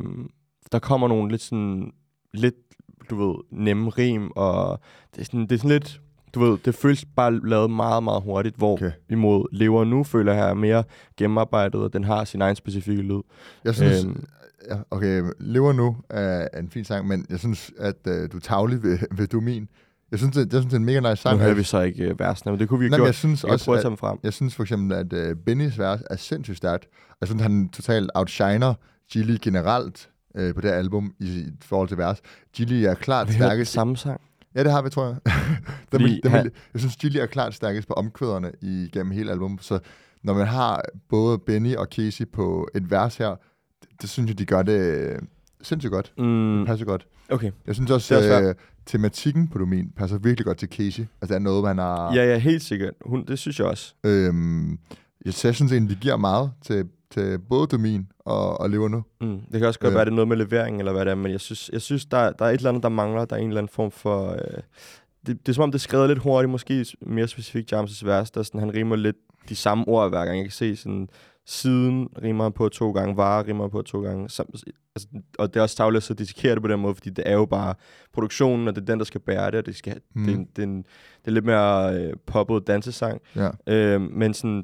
der 0.71 0.79
kommer 0.79 1.07
nogle 1.07 1.31
lidt 1.31 1.41
sådan, 1.41 1.91
lidt, 2.33 2.55
du 3.09 3.27
ved, 3.27 3.35
nemme 3.51 3.89
rim, 3.89 4.31
og 4.35 4.79
det 5.15 5.21
er 5.21 5.25
sådan, 5.25 5.41
det 5.41 5.51
er 5.51 5.57
sådan 5.57 5.69
lidt, 5.71 6.01
du 6.35 6.39
ved, 6.39 6.57
det 6.65 6.75
føles 6.75 7.05
bare 7.15 7.39
lavet 7.47 7.71
meget, 7.71 8.03
meget 8.03 8.23
hurtigt, 8.23 8.55
hvor 8.55 8.73
Okay. 8.73 8.91
imod 9.09 9.47
Lever 9.51 9.83
Nu 9.83 10.03
føler 10.03 10.33
jeg 10.33 10.49
er 10.49 10.53
mere 10.53 10.83
gennemarbejdet, 11.17 11.81
og 11.81 11.93
den 11.93 12.03
har 12.03 12.25
sin 12.25 12.41
egen 12.41 12.55
specifikke 12.55 13.01
lyd. 13.01 13.21
Jeg 13.65 13.75
synes, 13.75 14.03
Øhm. 14.03 14.23
ja, 14.69 14.75
okay, 14.91 15.23
Lever 15.39 15.73
Nu 15.73 15.97
er 16.09 16.47
en 16.59 16.69
fin 16.69 16.83
sang, 16.85 17.07
men 17.07 17.25
jeg 17.29 17.39
synes, 17.39 17.71
at 17.79 17.95
øh, 18.07 18.31
du 18.31 18.37
er 18.37 18.41
tavlig 18.41 18.83
ved, 18.83 18.97
ved 19.17 19.27
Du 19.27 19.39
Min. 19.39 19.67
Jeg 20.11 20.19
synes, 20.19 20.35
det, 20.35 20.53
jeg 20.53 20.61
synes, 20.61 20.65
det 20.65 20.73
er 20.73 20.77
en 20.79 20.85
mega 20.85 20.99
nice 20.99 21.09
Nu 21.09 21.15
sang. 21.15 21.37
hører 21.37 21.49
Jeg- 21.49 21.57
vi 21.57 21.63
så 21.63 21.81
ikke 21.81 22.03
øh, 22.03 22.19
versene, 22.19 22.51
men 22.51 22.59
det 22.59 22.69
kunne 22.69 22.79
vi 22.79 22.89
men 22.89 22.97
gjort. 22.97 23.05
jeg 23.05 23.15
synes 23.15 23.43
Jeg 23.43 23.51
også, 23.51 23.65
prøve 23.65 23.79
at 23.79 23.85
at- 23.85 23.99
frem. 23.99 24.17
Jeg 24.23 24.33
synes 24.33 24.55
for 24.55 24.63
eksempel, 24.63 24.97
at 24.97 25.13
øh, 25.13 25.35
Bennys 25.35 25.79
vers 25.79 25.99
er 26.09 26.15
sindssygt 26.15 26.57
stærkt. 26.57 26.87
Jeg 27.21 27.27
synes, 27.27 27.41
han 27.41 27.69
totalt 27.69 28.11
outshiner 28.15 28.73
Gilly 29.11 29.37
generelt 29.41 30.09
øh, 30.37 30.53
på 30.55 30.61
det 30.61 30.69
album 30.69 31.13
i, 31.19 31.25
i 31.39 31.45
forhold 31.61 31.87
til 31.87 31.97
vers. 31.97 32.21
Gilly 32.55 32.83
er 32.83 32.93
klart 32.93 33.27
Vi 33.27 33.33
stærkest. 33.33 33.71
samme 33.71 33.97
sang. 33.97 34.21
Ja, 34.55 34.63
det 34.63 34.71
har 34.71 34.81
vi, 34.81 34.89
tror 34.89 35.05
jeg. 35.07 35.15
Fordi 35.91 36.03
vil, 36.23 36.31
han- 36.31 36.43
vil, 36.43 36.51
jeg 36.73 36.79
synes, 36.81 36.95
Gilly 36.95 37.17
er 37.17 37.25
klart 37.25 37.53
stærkest 37.53 37.87
på 37.87 37.93
omkvæderne 37.93 38.51
igennem 38.61 39.11
hele 39.11 39.31
albumet. 39.31 39.63
Så 39.63 39.79
når 40.23 40.33
man 40.33 40.47
har 40.47 40.81
både 41.09 41.39
Benny 41.39 41.75
og 41.75 41.87
Casey 41.91 42.27
på 42.27 42.67
et 42.75 42.91
vers 42.91 43.15
her, 43.17 43.29
det, 43.81 43.89
det 44.01 44.09
synes 44.09 44.29
jeg, 44.29 44.39
de 44.39 44.45
gør 44.45 44.61
det 44.61 44.79
øh, 44.79 45.19
sindssygt 45.61 45.91
godt. 45.91 46.13
Mm, 46.17 46.57
Det 46.57 46.67
passer 46.67 46.85
godt. 46.85 47.07
okay. 47.29 47.51
Jeg 47.67 47.75
synes 47.75 47.91
også, 47.91 48.15
Det 48.19 48.31
er 48.31 48.49
øh, 48.49 48.55
tematikken 48.85 49.47
på 49.47 49.57
Domin 49.57 49.91
passer 49.97 50.17
virkelig 50.17 50.45
godt 50.45 50.57
til 50.57 50.69
Casey. 50.69 51.03
Altså, 51.21 51.27
det 51.27 51.31
er 51.35 51.39
noget, 51.39 51.63
man 51.63 51.77
har... 51.77 52.13
Ja, 52.15 52.25
ja, 52.31 52.37
helt 52.37 52.61
sikkert. 52.63 52.93
Hun, 53.05 53.25
det 53.25 53.39
synes 53.39 53.59
jeg 53.59 53.67
også. 53.67 53.93
Øhm, 54.03 54.79
jeg, 55.25 55.33
så 55.33 55.47
jeg 55.47 55.55
synes 55.55 55.71
egentlig, 55.71 55.95
det 55.95 56.03
giver 56.03 56.17
meget 56.17 56.51
til, 56.61 56.85
til 57.11 57.39
både 57.39 57.67
Domin 57.67 58.07
og, 58.19 58.59
og 58.61 58.69
Lever 58.69 58.87
Nu. 58.87 59.03
Mm. 59.21 59.39
Det 59.51 59.59
kan 59.59 59.67
også 59.67 59.79
godt 59.79 59.91
Øh. 59.91 59.95
være, 59.95 60.05
det 60.05 60.11
er 60.11 60.15
noget 60.15 60.27
med 60.27 60.37
levering, 60.37 60.79
eller 60.79 60.91
hvad 60.91 61.05
det 61.05 61.11
er, 61.11 61.15
men 61.15 61.31
jeg 61.31 61.39
synes, 61.39 61.69
jeg 61.73 61.81
synes 61.81 62.05
der, 62.05 62.31
der 62.31 62.45
er 62.45 62.49
et 62.49 62.53
eller 62.57 62.69
andet, 62.69 62.83
der 62.83 62.89
mangler. 62.89 63.25
Der 63.25 63.35
er 63.35 63.39
en 63.39 63.47
eller 63.47 63.61
anden 63.61 63.73
form 63.73 63.91
for... 63.91 64.31
Øh, 64.31 64.37
det, 65.27 65.39
det 65.45 65.49
er 65.49 65.53
som 65.53 65.63
om, 65.63 65.71
det 65.71 65.77
er 65.77 65.81
skrevet 65.81 66.07
lidt 66.07 66.19
hurtigt, 66.19 66.49
måske 66.51 66.85
mere 67.01 67.27
specifikt 67.27 67.73
Jams' 67.73 68.05
vers, 68.05 68.31
der 68.31 68.43
sådan, 68.43 68.59
han 68.59 68.73
rimer 68.73 68.95
lidt 68.95 69.15
de 69.49 69.55
samme 69.55 69.87
ord 69.87 70.09
hver 70.09 70.25
gang. 70.25 70.37
Jeg 70.37 70.45
kan 70.45 70.51
se 70.51 70.75
sådan, 70.75 71.09
siden 71.45 72.07
rimer 72.23 72.49
på 72.49 72.69
to 72.69 72.91
gange, 72.91 73.17
varer 73.17 73.47
rimer 73.47 73.67
på 73.67 73.81
to 73.81 74.01
gange. 74.01 74.29
Sam, 74.29 74.45
altså, 74.95 75.07
og 75.39 75.53
det 75.53 75.59
er 75.59 75.63
også 75.63 75.75
tavligt 75.75 76.11
at 76.11 76.19
dissekere 76.19 76.53
det 76.55 76.61
på 76.61 76.67
den 76.67 76.79
måde, 76.79 76.95
fordi 76.95 77.09
det 77.09 77.23
er 77.27 77.33
jo 77.33 77.45
bare 77.45 77.73
produktionen, 78.13 78.67
og 78.67 78.75
det 78.75 78.81
er 78.81 78.85
den, 78.85 78.99
der 78.99 79.05
skal 79.05 79.21
bære 79.21 79.51
det, 79.51 79.55
og 79.59 79.65
det, 79.65 79.75
skal, 79.75 79.99
Mm. 80.15 80.25
det, 80.25 80.33
er 80.33 80.43
det, 80.55 80.63
en, 80.63 80.77
det 80.77 81.27
er 81.27 81.31
lidt 81.31 81.45
mere 81.45 81.95
øh, 81.99 82.13
poppet 82.25 82.67
dansesang. 82.67 83.21
Ja. 83.35 83.49
Øh, 83.67 84.01
men 84.01 84.33
sådan, 84.33 84.63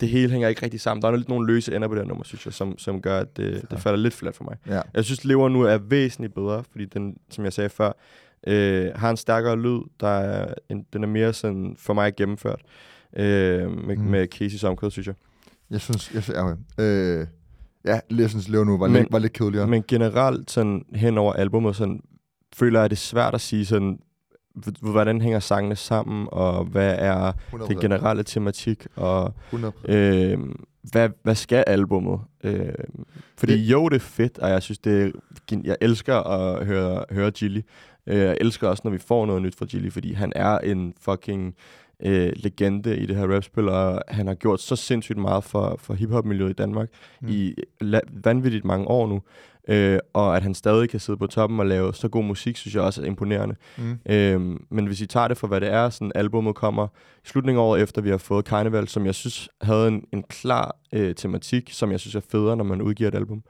det 0.00 0.08
hele 0.08 0.32
hænger 0.32 0.48
ikke 0.48 0.62
rigtig 0.62 0.80
sammen. 0.80 1.02
Der 1.02 1.08
er 1.08 1.16
lidt 1.16 1.28
nogle 1.28 1.46
løse 1.46 1.76
ender 1.76 1.88
på 1.88 1.94
det 1.94 2.02
her 2.02 2.08
nummer, 2.08 2.24
synes 2.24 2.46
jeg, 2.46 2.52
som, 2.54 2.78
som 2.78 3.02
gør, 3.02 3.18
at 3.18 3.36
det, 3.36 3.70
det 3.70 3.80
falder 3.80 3.98
lidt 3.98 4.14
flat 4.14 4.34
for 4.34 4.44
mig. 4.44 4.56
Ja. 4.66 4.80
Jeg 4.94 5.04
synes, 5.04 5.24
Lever 5.24 5.48
nu 5.48 5.62
er 5.62 5.78
væsentligt 5.78 6.34
bedre, 6.34 6.64
fordi 6.70 6.84
den, 6.84 7.16
som 7.30 7.44
jeg 7.44 7.52
sagde 7.52 7.68
før, 7.70 7.92
øh, 8.46 8.90
har 8.94 9.10
en 9.10 9.16
stærkere 9.16 9.56
lyd, 9.58 9.80
der 10.00 10.08
er 10.08 10.54
en, 10.68 10.86
den 10.92 11.02
er 11.02 11.08
mere 11.08 11.32
sådan 11.32 11.76
for 11.78 11.94
mig 11.94 12.16
gennemført 12.16 12.60
øh, 13.16 13.70
med, 13.86 13.96
Mm. 13.96 14.02
med 14.04 14.28
Casey's 14.34 14.66
omkvæd, 14.66 14.90
synes 14.90 15.06
jeg. 15.06 15.14
Jeg 15.70 15.80
synes, 15.80 16.14
jeg, 16.14 16.22
synes- 16.22 16.38
okay. 16.38 16.56
øh, 16.78 17.26
ja, 17.84 18.00
jeg 18.16 18.30
synes, 18.30 18.48
Lever 18.48 18.64
Nu 18.64 18.78
var, 18.78 18.86
Men- 18.88 18.96
lidt, 19.02 19.12
var 19.12 19.18
lidt 19.18 19.32
kedeligere. 19.32 19.66
Men 19.66 19.84
generelt 19.88 20.50
sådan 20.50 20.84
hen 20.94 21.18
over 21.18 21.32
albumet, 21.32 21.76
sådan, 21.76 22.00
føler 22.56 22.78
jeg, 22.80 22.84
at 22.84 22.90
det 22.90 22.96
er 22.96 23.00
svært 23.00 23.34
at 23.34 23.40
sige 23.40 23.66
sådan, 23.66 23.98
hvordan 24.80 25.20
hænger 25.20 25.38
sangene 25.40 25.76
sammen, 25.76 26.28
og 26.32 26.64
hvad 26.64 26.94
er 26.98 27.32
100%. 27.32 27.68
det 27.68 27.80
generelle 27.80 28.22
tematik, 28.22 28.86
og 28.96 29.34
100%. 29.52 29.92
Øh, 29.92 30.38
hvad, 30.82 31.08
hvad 31.22 31.34
skal 31.34 31.64
albummet? 31.66 32.20
Øh, 32.44 32.68
fordi 33.38 33.52
Det- 33.52 33.58
jo, 33.72 33.88
det 33.88 33.96
er 33.96 34.00
fedt, 34.00 34.38
og 34.38 34.50
jeg 34.50 34.62
synes, 34.62 34.78
det 34.78 35.12
er, 35.52 35.56
jeg 35.64 35.76
elsker 35.80 36.16
at 36.16 36.66
høre, 36.66 37.04
høre 37.10 37.30
Gilly. 37.30 37.60
Øh, 38.06 38.18
jeg 38.18 38.38
elsker 38.40 38.68
også, 38.68 38.80
når 38.84 38.90
vi 38.90 38.98
får 38.98 39.26
noget 39.26 39.42
nyt 39.42 39.56
fra 39.58 39.66
Gilly, 39.66 39.90
fordi 39.90 40.12
han 40.12 40.32
er 40.36 40.58
en 40.58 40.94
fucking 41.00 41.54
øh, 42.02 42.32
legende 42.36 42.96
i 42.96 43.06
det 43.06 43.16
her 43.16 43.34
rapspil, 43.34 43.68
og 43.68 44.02
han 44.08 44.26
har 44.26 44.34
gjort 44.34 44.60
så 44.60 44.76
sindssygt 44.76 45.18
meget 45.18 45.44
for, 45.44 45.76
for 45.78 45.94
hiphop-miljøet 45.94 46.50
i 46.50 46.52
Danmark 46.52 46.88
Mm. 47.20 47.28
i 47.28 47.54
la- 47.84 48.20
vanvittigt 48.24 48.64
mange 48.64 48.86
år 48.88 49.06
nu. 49.06 49.22
Øh, 49.68 49.98
og 50.12 50.36
at 50.36 50.42
han 50.42 50.54
stadig 50.54 50.88
kan 50.88 51.00
sidde 51.00 51.18
på 51.18 51.26
toppen 51.26 51.60
og 51.60 51.66
lave 51.66 51.94
så 51.94 52.08
god 52.08 52.24
musik, 52.24 52.56
synes 52.56 52.74
jeg 52.74 52.82
også 52.82 53.02
er 53.02 53.06
imponerende. 53.06 53.54
Mm. 53.78 53.98
Øhm, 54.08 54.64
men 54.70 54.86
hvis 54.86 55.00
I 55.00 55.06
tager 55.06 55.28
det 55.28 55.36
for, 55.36 55.46
hvad 55.46 55.60
det 55.60 55.68
er, 55.72 55.90
sådan 55.90 56.12
albumet 56.14 56.54
kommer 56.54 56.86
i 57.24 57.28
slutningen 57.28 57.60
af 57.60 57.64
året 57.64 57.82
efter, 57.82 58.02
vi 58.02 58.10
har 58.10 58.16
fået 58.16 58.46
Carnival, 58.46 58.88
som 58.88 59.06
jeg 59.06 59.14
synes 59.14 59.48
havde 59.60 59.88
en, 59.88 60.04
en 60.12 60.22
klar 60.22 60.76
øh, 60.92 61.14
tematik, 61.14 61.70
som 61.72 61.90
jeg 61.92 62.00
synes 62.00 62.14
er 62.14 62.20
federe, 62.30 62.56
når 62.56 62.64
man 62.64 62.82
udgiver 62.82 63.08
et 63.08 63.14
album. 63.14 63.42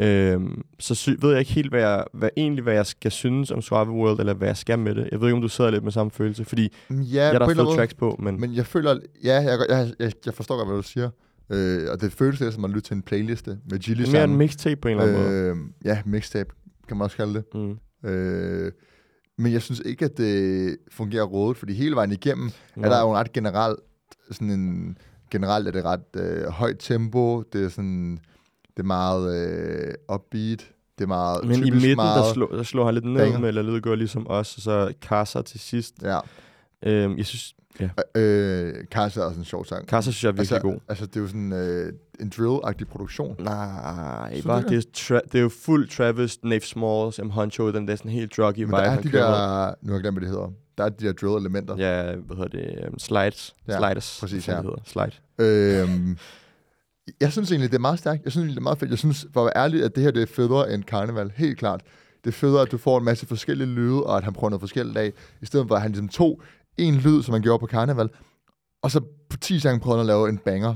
Øhm, 0.00 0.62
så 0.78 0.94
sy- 0.94 1.10
ved 1.20 1.30
jeg 1.30 1.38
ikke 1.38 1.52
helt, 1.52 1.70
hvad 1.70 1.80
jeg, 1.80 2.04
hvad, 2.12 2.28
egentlig, 2.36 2.62
hvad 2.62 2.74
jeg 2.74 2.86
skal 2.86 3.10
synes 3.10 3.50
om 3.50 3.62
Suave 3.62 3.90
World, 3.90 4.20
eller 4.20 4.34
hvad 4.34 4.48
jeg 4.48 4.56
skal 4.56 4.78
med 4.78 4.94
det. 4.94 5.08
Jeg 5.12 5.20
ved 5.20 5.26
ikke, 5.28 5.36
om 5.36 5.42
du 5.42 5.48
sidder 5.48 5.70
lidt 5.70 5.84
med 5.84 5.92
samme 5.92 6.10
følelse, 6.10 6.44
fordi 6.44 6.72
Ja, 6.90 6.94
ja, 6.96 7.22
jeg 7.24 7.38
har 7.38 7.44
fået 7.46 7.56
måde. 7.56 7.76
tracks 7.76 7.94
på, 7.94 8.16
men, 8.22 8.40
men 8.40 8.54
jeg 8.54 8.66
føler, 8.66 8.98
ja, 9.24 9.34
jeg, 9.34 9.58
jeg, 9.68 9.92
jeg, 9.98 10.12
jeg 10.26 10.34
forstår 10.34 10.56
godt, 10.56 10.68
hvad 10.68 10.76
du 10.76 10.82
siger. 10.82 11.10
Øh, 11.50 11.80
og 11.92 12.00
det 12.00 12.12
føles 12.12 12.40
lidt 12.40 12.54
som 12.54 12.64
at 12.64 12.70
lytte 12.70 12.88
til 12.88 12.94
en 12.94 13.02
playliste 13.02 13.58
med 13.70 13.78
Gilly 13.78 14.00
det 14.02 14.08
er 14.08 14.12
mere 14.12 14.24
en 14.24 14.36
mixtape 14.36 14.80
på 14.80 14.88
en 14.88 14.98
eller 15.00 15.08
anden 15.08 15.22
måde. 15.22 15.34
øh, 15.50 15.56
Ja, 15.84 16.02
mixtape, 16.06 16.50
kan 16.88 16.96
man 16.96 17.04
også 17.04 17.16
kalde 17.16 17.34
det. 17.34 17.44
Mm. 17.54 18.08
Øh, 18.10 18.72
men 19.38 19.52
jeg 19.52 19.62
synes 19.62 19.82
ikke, 19.84 20.04
at 20.04 20.18
det 20.18 20.76
fungerer 20.92 21.24
rådet, 21.24 21.56
fordi 21.56 21.72
hele 21.74 21.94
vejen 21.96 22.12
igennem 22.12 22.50
Nå. 22.76 22.82
er 22.84 22.88
der 22.88 23.00
jo 23.00 23.10
en 23.10 23.16
ret 23.16 23.32
generelt, 23.32 23.78
sådan 24.30 24.50
en, 24.50 24.98
generelt 25.30 25.68
er 25.68 25.72
det 25.72 25.84
ret 25.84 26.00
øh, 26.16 26.44
højt 26.48 26.76
tempo, 26.78 27.42
det 27.42 27.64
er 27.64 27.68
sådan, 27.68 28.18
det 28.76 28.82
er 28.82 28.86
meget 28.86 29.36
øh, 29.36 29.94
upbeat, 30.14 30.70
det 30.98 31.04
er 31.04 31.06
meget 31.06 31.44
Men 31.44 31.66
i 31.66 31.70
midten, 31.70 31.96
meget, 31.96 32.24
der, 32.24 32.32
slår, 32.32 32.46
der 32.48 32.62
slår 32.62 32.84
han 32.84 32.94
lidt 32.94 33.04
ned 33.04 33.20
banger. 33.20 33.38
med, 33.38 33.48
eller 33.48 33.62
lyder 33.62 33.80
går 33.80 33.94
ligesom 33.94 34.26
os, 34.30 34.56
og 34.56 34.62
så 34.62 34.92
Casa 35.02 35.42
til 35.42 35.60
sidst. 35.60 35.94
Ja, 36.02 36.18
Øhm, 36.86 37.16
jeg 37.18 37.26
synes, 37.26 37.54
øh, 38.14 38.74
Kajsa 38.90 39.20
er 39.20 39.24
også 39.24 39.38
en 39.38 39.44
sjov 39.44 39.64
sang. 39.64 39.86
Casa 39.88 40.10
synes 40.10 40.24
jeg 40.24 40.28
er 40.28 40.32
virkelig 40.32 40.52
altså, 40.56 40.68
god. 40.68 40.78
Altså, 40.88 41.06
det 41.06 41.16
er 41.16 41.20
jo 41.20 41.26
sådan 41.26 41.52
øh, 41.52 41.92
en 42.20 42.32
drill-agtig 42.38 42.84
produktion. 42.86 43.36
Nej, 43.38 44.40
bare, 44.46 44.62
det, 44.62 44.76
er 44.76 44.82
tra- 44.98 45.28
det 45.32 45.34
er 45.38 45.42
jo 45.42 45.48
fuld 45.64 45.88
Travis, 45.88 46.38
Nave 46.44 46.60
Smalls, 46.60 47.20
M. 47.24 47.28
Honcho, 47.30 47.72
den 47.72 47.88
der 47.88 47.96
sådan 47.96 48.10
helt 48.10 48.36
druggy 48.36 48.58
Men 48.58 48.66
vibe, 48.66 48.76
der 48.76 48.82
er 48.82 49.00
de 49.00 49.12
der, 49.12 49.74
nu 49.82 49.88
har 49.92 49.94
jeg 49.96 50.00
glemt, 50.00 50.14
hvad 50.18 50.20
det 50.20 50.28
hedder, 50.28 50.52
der 50.78 50.84
er 50.84 50.88
de 50.88 51.06
der 51.06 51.12
drill-elementer. 51.12 51.76
Ja, 51.78 52.14
hvad 52.16 52.36
hedder 52.36 52.58
det? 52.58 52.88
Um, 52.88 52.98
slides. 52.98 53.54
Ja, 53.68 53.72
Ja, 53.72 53.78
Sliders. 53.78 54.18
præcis, 54.20 54.48
ja. 54.48 54.56
Det 54.56 54.62
hedder. 54.62 54.78
Slide. 54.84 55.12
Øhm, 55.38 56.18
jeg 57.20 57.32
synes 57.32 57.50
egentlig, 57.50 57.70
det 57.70 57.76
er 57.76 57.80
meget 57.80 57.98
stærkt. 57.98 58.24
Jeg 58.24 58.32
synes 58.32 58.42
egentlig, 58.42 58.56
det 58.56 58.60
er 58.60 58.62
meget 58.62 58.78
fedt. 58.78 58.90
Jeg 58.90 58.98
synes, 58.98 59.26
for 59.32 59.40
at 59.40 59.44
være 59.44 59.64
ærlig, 59.64 59.84
at 59.84 59.94
det 59.94 60.02
her 60.02 60.10
det 60.10 60.22
er 60.22 60.26
federe 60.26 60.74
end 60.74 60.82
Carnival. 60.82 61.32
Helt 61.36 61.58
klart. 61.58 61.80
Det 62.24 62.30
er 62.30 62.34
federe, 62.34 62.62
at 62.62 62.72
du 62.72 62.78
får 62.78 62.98
en 62.98 63.04
masse 63.04 63.26
forskellige 63.26 63.68
lyde, 63.68 64.02
og 64.02 64.16
at 64.16 64.24
han 64.24 64.32
prøver 64.32 64.50
noget 64.50 64.60
forskelligt 64.60 64.98
af, 64.98 65.12
i 65.42 65.46
stedet 65.46 65.68
for 65.68 65.74
at 65.74 65.82
han 65.82 65.90
ligesom 65.90 66.08
tog 66.08 66.42
en 66.78 66.94
lyd, 66.94 67.22
som 67.22 67.32
han 67.32 67.42
gjorde 67.42 67.58
på 67.58 67.66
Carnival, 67.66 68.08
og 68.82 68.90
så 68.90 69.00
på 69.30 69.36
10 69.36 69.60
gange 69.60 69.80
prøvede 69.80 69.98
han 69.98 70.00
at 70.00 70.06
lave 70.06 70.28
en 70.28 70.38
banger 70.38 70.74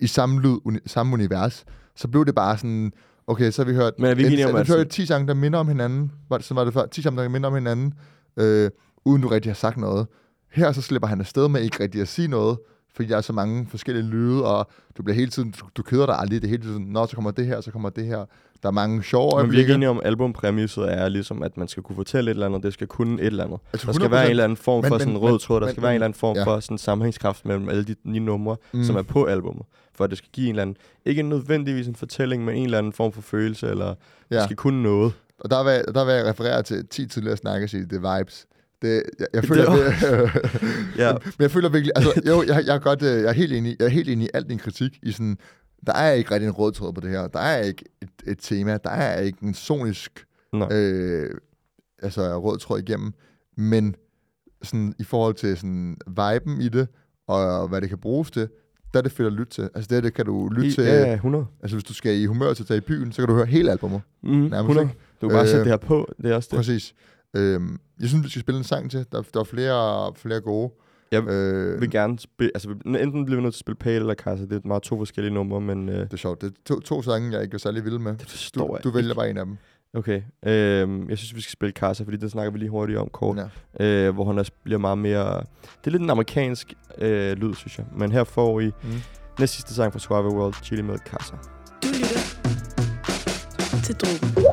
i 0.00 0.06
samme 0.06 0.40
lyd, 0.40 0.56
uni, 0.64 0.78
samme 0.86 1.12
univers. 1.12 1.64
Så 1.96 2.08
blev 2.08 2.26
det 2.26 2.34
bare 2.34 2.58
sådan, 2.58 2.92
Okay, 3.26 3.50
så 3.50 3.64
har 3.64 3.70
vi 3.70 3.76
hørt... 3.76 3.92
Men 3.98 4.10
er 4.10 4.14
vi 4.14 4.44
om, 4.44 4.50
en, 4.50 4.56
at 4.56 4.68
vi 4.68 4.72
hørt 4.72 4.88
10 4.88 5.06
sange, 5.06 5.28
der 5.28 5.34
minder 5.34 5.58
om 5.58 5.68
hinanden. 5.68 6.12
Var 6.28 6.36
det, 6.36 6.46
sådan 6.46 6.56
var 6.56 6.64
det 6.64 6.74
før. 6.74 6.86
10 6.86 7.02
sange, 7.02 7.22
der 7.22 7.28
minder 7.28 7.48
om 7.48 7.54
hinanden, 7.54 7.94
øh, 8.36 8.70
uden 9.04 9.22
du 9.22 9.28
rigtig 9.28 9.50
har 9.50 9.54
sagt 9.54 9.76
noget. 9.76 10.06
Her 10.52 10.72
så 10.72 10.82
slipper 10.82 11.08
han 11.08 11.20
afsted 11.20 11.48
med 11.48 11.60
ikke 11.62 11.82
rigtig 11.82 12.00
at 12.00 12.08
sige 12.08 12.28
noget, 12.28 12.58
fordi 12.96 13.08
der 13.08 13.16
er 13.16 13.20
så 13.20 13.32
mange 13.32 13.66
forskellige 13.70 14.06
lyde, 14.06 14.44
og 14.44 14.68
du 14.98 15.02
bliver 15.02 15.14
hele 15.16 15.30
tiden, 15.30 15.50
du, 15.60 15.66
du 15.76 15.82
keder 15.82 16.06
dig 16.06 16.18
aldrig, 16.18 16.42
det 16.42 16.46
er 16.48 16.50
hele 16.50 16.62
tiden, 16.62 16.84
når 16.84 17.06
så 17.06 17.14
kommer 17.14 17.30
det 17.30 17.46
her, 17.46 17.60
så 17.60 17.70
kommer 17.70 17.90
det 17.90 18.06
her. 18.06 18.24
Der 18.62 18.68
er 18.68 18.72
mange 18.72 19.02
sjove 19.02 19.24
Men 19.24 19.30
vi 19.32 19.34
er 19.34 19.38
øjeblikke. 19.38 19.60
ikke 19.62 19.74
enige 19.74 19.88
om, 19.88 20.00
albumpræmisset 20.04 20.92
er 20.92 21.08
ligesom, 21.08 21.42
at 21.42 21.56
man 21.56 21.68
skal 21.68 21.82
kunne 21.82 21.96
fortælle 21.96 22.30
et 22.30 22.34
eller 22.34 22.46
andet, 22.46 22.62
det 22.62 22.72
skal 22.72 22.86
kunne 22.86 23.20
et 23.20 23.26
eller 23.26 23.44
andet. 23.44 23.58
Altså 23.72 23.86
Der 23.86 23.92
skal 23.92 24.10
være 24.10 24.24
en 24.24 24.30
eller 24.30 24.44
anden 24.44 24.56
form 24.56 24.82
Men- 24.84 24.88
for 24.88 24.98
sådan 24.98 25.12
en 25.14 25.18
rød 25.18 25.38
tråd, 25.38 25.60
der 25.60 25.66
men- 25.66 25.72
skal 25.72 25.82
være 25.82 25.92
en 25.92 25.94
eller 25.94 26.04
anden 26.04 26.18
form 26.18 26.36
ja. 26.36 26.44
for 26.44 26.60
sådan 26.60 26.78
sammenhængskraft 26.78 27.44
mellem 27.46 27.68
alle 27.68 27.84
de 27.84 27.94
ni 28.04 28.18
numre, 28.18 28.56
Mm. 28.72 28.84
som 28.84 28.96
er 28.96 29.02
på 29.02 29.24
albummet. 29.24 29.64
For 29.94 30.04
at 30.04 30.10
det 30.10 30.18
skal 30.18 30.30
give 30.32 30.44
en 30.46 30.50
eller 30.54 30.62
anden, 30.62 30.76
ikke 31.04 31.22
nødvendigvis 31.22 31.86
en 31.86 31.94
fortælling, 31.96 32.44
men 32.44 32.56
en 32.56 32.64
eller 32.64 32.78
anden 32.78 32.92
form 32.92 33.12
for 33.12 33.22
følelse, 33.22 33.68
eller 33.68 33.94
ja. 34.30 34.36
det 34.36 34.44
skal 34.44 34.56
kunne 34.56 34.82
noget. 34.82 35.12
Og 35.40 35.50
der 35.50 35.64
vil, 35.64 35.94
der 35.94 36.04
vil 36.04 36.14
jeg 36.14 36.26
referere 36.26 36.62
til 36.62 36.86
10 36.86 37.06
tidligere 37.06 37.36
snakke 37.36 37.64
og 37.66 37.70
sige, 37.70 37.84
det 37.84 38.04
er 38.04 38.18
vibes. 38.18 38.46
Det, 38.82 39.02
jeg, 39.18 39.26
jeg 39.34 39.44
føler, 39.44 39.70
Det 39.70 39.94
det, 40.00 40.60
Ja. 40.98 41.12
men 41.12 41.32
jeg 41.40 41.50
føler 41.50 41.68
virkelig, 41.68 41.92
altså 41.96 42.22
jo, 42.26 42.42
jeg, 42.42 42.66
jeg, 42.66 42.74
er 42.74 42.78
godt, 42.78 43.02
øh, 43.02 43.08
jeg 43.08 43.24
er 43.28 43.32
helt 43.32 43.52
enig, 43.52 43.76
jeg 43.78 43.84
er 43.84 43.90
helt 43.90 44.08
enig 44.08 44.26
i 44.26 44.30
al 44.34 44.42
din 44.48 44.58
kritik 44.58 44.98
i 45.02 45.12
sådan, 45.12 45.38
der 45.86 45.92
er 45.92 46.12
ikke 46.12 46.30
rigtig 46.30 46.46
en 46.46 46.52
rød 46.52 46.72
tråd 46.72 46.92
på 46.92 47.00
det 47.00 47.10
her. 47.10 47.28
Der 47.28 47.38
er 47.38 47.62
ikke 47.62 47.84
et, 48.02 48.08
et 48.26 48.38
tema, 48.40 48.78
der 48.84 48.90
er 48.90 49.20
ikke 49.20 49.38
en 49.42 49.54
sonisk 49.54 50.24
Nej. 50.52 50.68
øh, 50.72 51.30
altså 52.02 52.38
rød 52.38 52.58
tråd 52.58 52.78
igennem, 52.78 53.12
men 53.56 53.94
sådan 54.62 54.94
i 54.98 55.04
forhold 55.04 55.34
til 55.34 55.56
sådan 55.56 55.96
viben 56.06 56.60
i 56.60 56.68
det, 56.68 56.88
og 57.28 57.68
hvad 57.68 57.80
det 57.80 57.88
kan 57.88 57.98
bruges 57.98 58.30
til, 58.30 58.48
der 58.94 58.98
er 58.98 59.02
det 59.02 59.12
fedt 59.12 59.26
at 59.26 59.32
lytte 59.32 59.52
til. 59.52 59.62
Altså 59.74 59.88
det, 59.90 60.04
det 60.04 60.14
kan 60.14 60.24
du 60.26 60.48
lytte 60.48 60.68
I, 60.68 60.72
til, 60.72 60.84
ja, 60.84 61.00
ja, 61.06 61.14
100. 61.14 61.46
altså 61.62 61.76
hvis 61.76 61.84
du 61.84 61.94
skal 61.94 62.14
i 62.16 62.24
humør 62.26 62.52
til 62.54 62.62
at 62.62 62.66
tage 62.66 62.78
i 62.78 62.80
byen, 62.80 63.12
så 63.12 63.22
kan 63.22 63.28
du 63.28 63.34
høre 63.34 63.46
hele 63.46 63.70
albumet. 63.70 64.00
Mm, 64.22 64.28
Nærmest, 64.30 64.52
100. 64.54 64.86
ikke? 64.86 64.98
Du 65.20 65.28
kan 65.28 65.34
bare 65.36 65.42
Øh, 65.44 65.48
sætte 65.48 65.64
det 65.64 65.70
her 65.70 65.76
på, 65.76 66.14
det 66.22 66.30
er 66.30 66.34
også 66.36 66.48
det. 66.50 66.56
Præcis. 66.56 66.94
Øhm, 67.34 67.78
jeg 68.00 68.08
synes, 68.08 68.24
vi 68.24 68.30
skal 68.30 68.40
spille 68.40 68.58
en 68.58 68.64
sang 68.64 68.90
til. 68.90 69.06
Der, 69.12 69.22
der 69.34 69.40
er 69.40 69.44
flere, 69.44 70.12
flere 70.16 70.40
gode. 70.40 70.72
Jeg 71.12 71.22
Øh, 71.28 71.80
vil 71.80 71.90
gerne 71.90 72.18
spille, 72.18 72.50
altså 72.54 72.68
enten 72.86 73.24
bliver 73.24 73.36
vi 73.36 73.42
nødt 73.42 73.54
til 73.54 73.58
at 73.58 73.60
spille 73.60 73.76
Pale 73.76 73.96
eller 73.96 74.14
Casa, 74.14 74.42
det 74.44 74.52
er 74.52 74.60
meget 74.64 74.82
to 74.82 74.96
forskellige 74.98 75.34
numre, 75.34 75.60
men 75.60 75.88
øh, 75.88 76.00
det 76.00 76.12
er 76.12 76.16
sjovt. 76.16 76.40
Det 76.40 76.46
er 76.48 76.52
to, 76.64 76.80
to 76.80 77.02
sange, 77.02 77.32
jeg 77.32 77.42
ikke 77.42 77.54
er 77.54 77.58
særlig 77.58 77.84
vild 77.84 77.98
med. 77.98 78.12
det 78.12 78.30
forstår 78.30 78.66
Du, 78.68 78.74
jeg 78.76 78.84
du 78.84 78.90
vælger 78.90 79.10
ikke. 79.10 79.18
bare 79.18 79.30
en 79.30 79.36
af 79.38 79.44
dem. 79.46 79.56
Okay, 79.94 80.22
øh, 80.46 81.08
jeg 81.10 81.18
synes, 81.18 81.34
vi 81.34 81.40
skal 81.40 81.52
spille 81.52 81.72
Casa, 81.72 82.04
fordi 82.04 82.16
det 82.16 82.30
snakker 82.30 82.50
vi 82.52 82.58
lige 82.58 82.68
hurtigt 82.70 82.98
om 82.98 83.08
kort. 83.12 83.38
Ja. 83.80 84.06
øh, 84.08 84.14
hvor 84.14 84.24
han 84.24 84.38
også 84.38 84.52
bliver 84.64 84.78
meget 84.78 84.98
mere... 84.98 85.36
Det 85.40 85.86
er 85.86 85.90
lidt 85.90 86.02
en 86.02 86.10
amerikansk 86.10 86.74
øh, 86.98 87.32
lyd, 87.36 87.54
synes 87.54 87.78
jeg. 87.78 87.86
Men 87.96 88.12
her 88.12 88.24
får 88.24 88.60
I 88.60 88.66
Mm. 88.66 88.90
næst 89.38 89.54
sidste 89.54 89.74
sang 89.74 89.92
fra 89.92 89.98
Suave 89.98 90.34
World, 90.36 90.54
Chili 90.62 90.82
med 90.82 90.98
Casa. 90.98 91.34
Du 91.82 91.88
lytter 91.88 93.82
til 93.84 93.94
Drogen. 93.94 94.46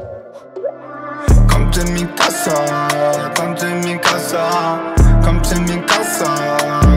Kom 1.54 1.72
til 1.72 1.86
min 1.94 2.10
casa, 2.18 2.58
kom 3.36 3.56
til 3.56 3.76
min 3.86 4.00
casa 4.06 4.44
Kom 5.24 5.42
til 5.44 5.62
min 5.62 5.84
casa, 5.90 6.30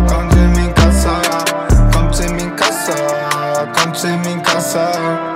kom 0.08 0.30
til 0.30 0.48
min 0.56 0.70
casa 0.76 1.14
Kom 1.92 2.12
til 2.12 2.32
min 2.32 2.50
casa, 2.58 2.96
kom 3.76 3.92
til 3.92 4.18
min 4.24 4.44
casa 4.44 5.35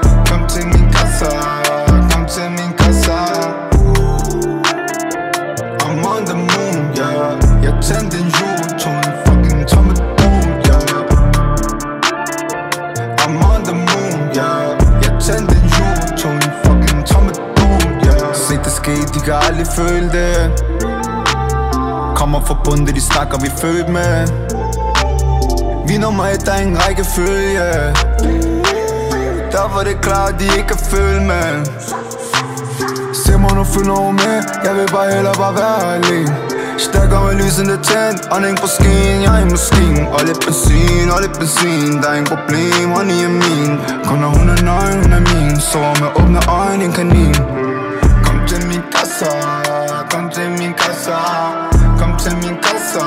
kan 19.31 19.39
aldrig 19.49 19.67
føle 19.67 20.09
det. 20.19 20.37
Kommer 22.17 22.41
fra 22.47 22.57
bundet, 22.65 22.95
de 22.95 23.01
snakker 23.01 23.39
vi 23.45 23.51
født 23.63 23.89
med. 23.89 24.17
Vi 25.89 25.99
nummer 25.99 26.25
et, 26.25 26.47
der 26.47 26.53
er 26.53 26.61
ingen 26.61 26.79
rækkefølge. 26.83 27.69
Der 29.55 29.67
var 29.75 29.83
det 29.89 29.97
klart, 30.03 30.35
de 30.41 30.45
ikke 30.45 30.69
kan 30.69 30.81
følge 30.93 31.21
med. 31.21 31.49
Se 33.15 33.39
mig 33.39 33.55
nu 33.55 33.65
følge 33.65 33.93
over 33.93 34.13
med. 34.13 34.37
Jeg 34.65 34.75
vil 34.79 34.89
bare 34.93 35.15
hellere 35.15 35.35
bare 35.35 35.55
være 35.55 35.95
alene 35.95 36.37
Stærkere 36.79 37.25
med 37.27 37.35
lysende 37.43 37.77
tændt. 37.89 38.21
Ånding 38.35 38.57
på 38.63 38.67
skien, 38.67 39.23
jeg 39.25 39.33
er 39.41 39.47
i 39.47 39.51
maskine 39.51 40.09
Og 40.17 40.21
lidt 40.27 40.41
benzin, 40.47 41.11
og 41.15 41.19
lidt 41.25 41.39
benzin. 41.39 41.93
Der 42.03 42.09
er 42.13 42.17
ingen 42.21 42.31
problem, 42.35 42.87
honey 42.97 43.21
er 43.29 43.33
min. 43.43 43.73
Kun 44.09 44.19
når 44.19 44.31
hun 44.39 44.49
er 44.55 44.61
nøgen, 44.69 44.99
hun 45.03 45.13
er 45.19 45.23
min. 45.31 45.61
Sover 45.61 45.95
med 46.01 46.09
åbne 46.21 46.41
øjne, 46.59 46.85
en 46.85 46.93
kanin. 46.93 47.60
Kom 48.41 48.49
til 48.49 48.67
min 48.69 48.83
casa, 48.93 49.31
kom 50.11 50.31
til 50.35 50.51
min 50.59 50.73
casa 50.81 51.17
Kom 52.01 52.13
til 52.23 52.35
min 52.43 52.57
casa, 52.65 53.05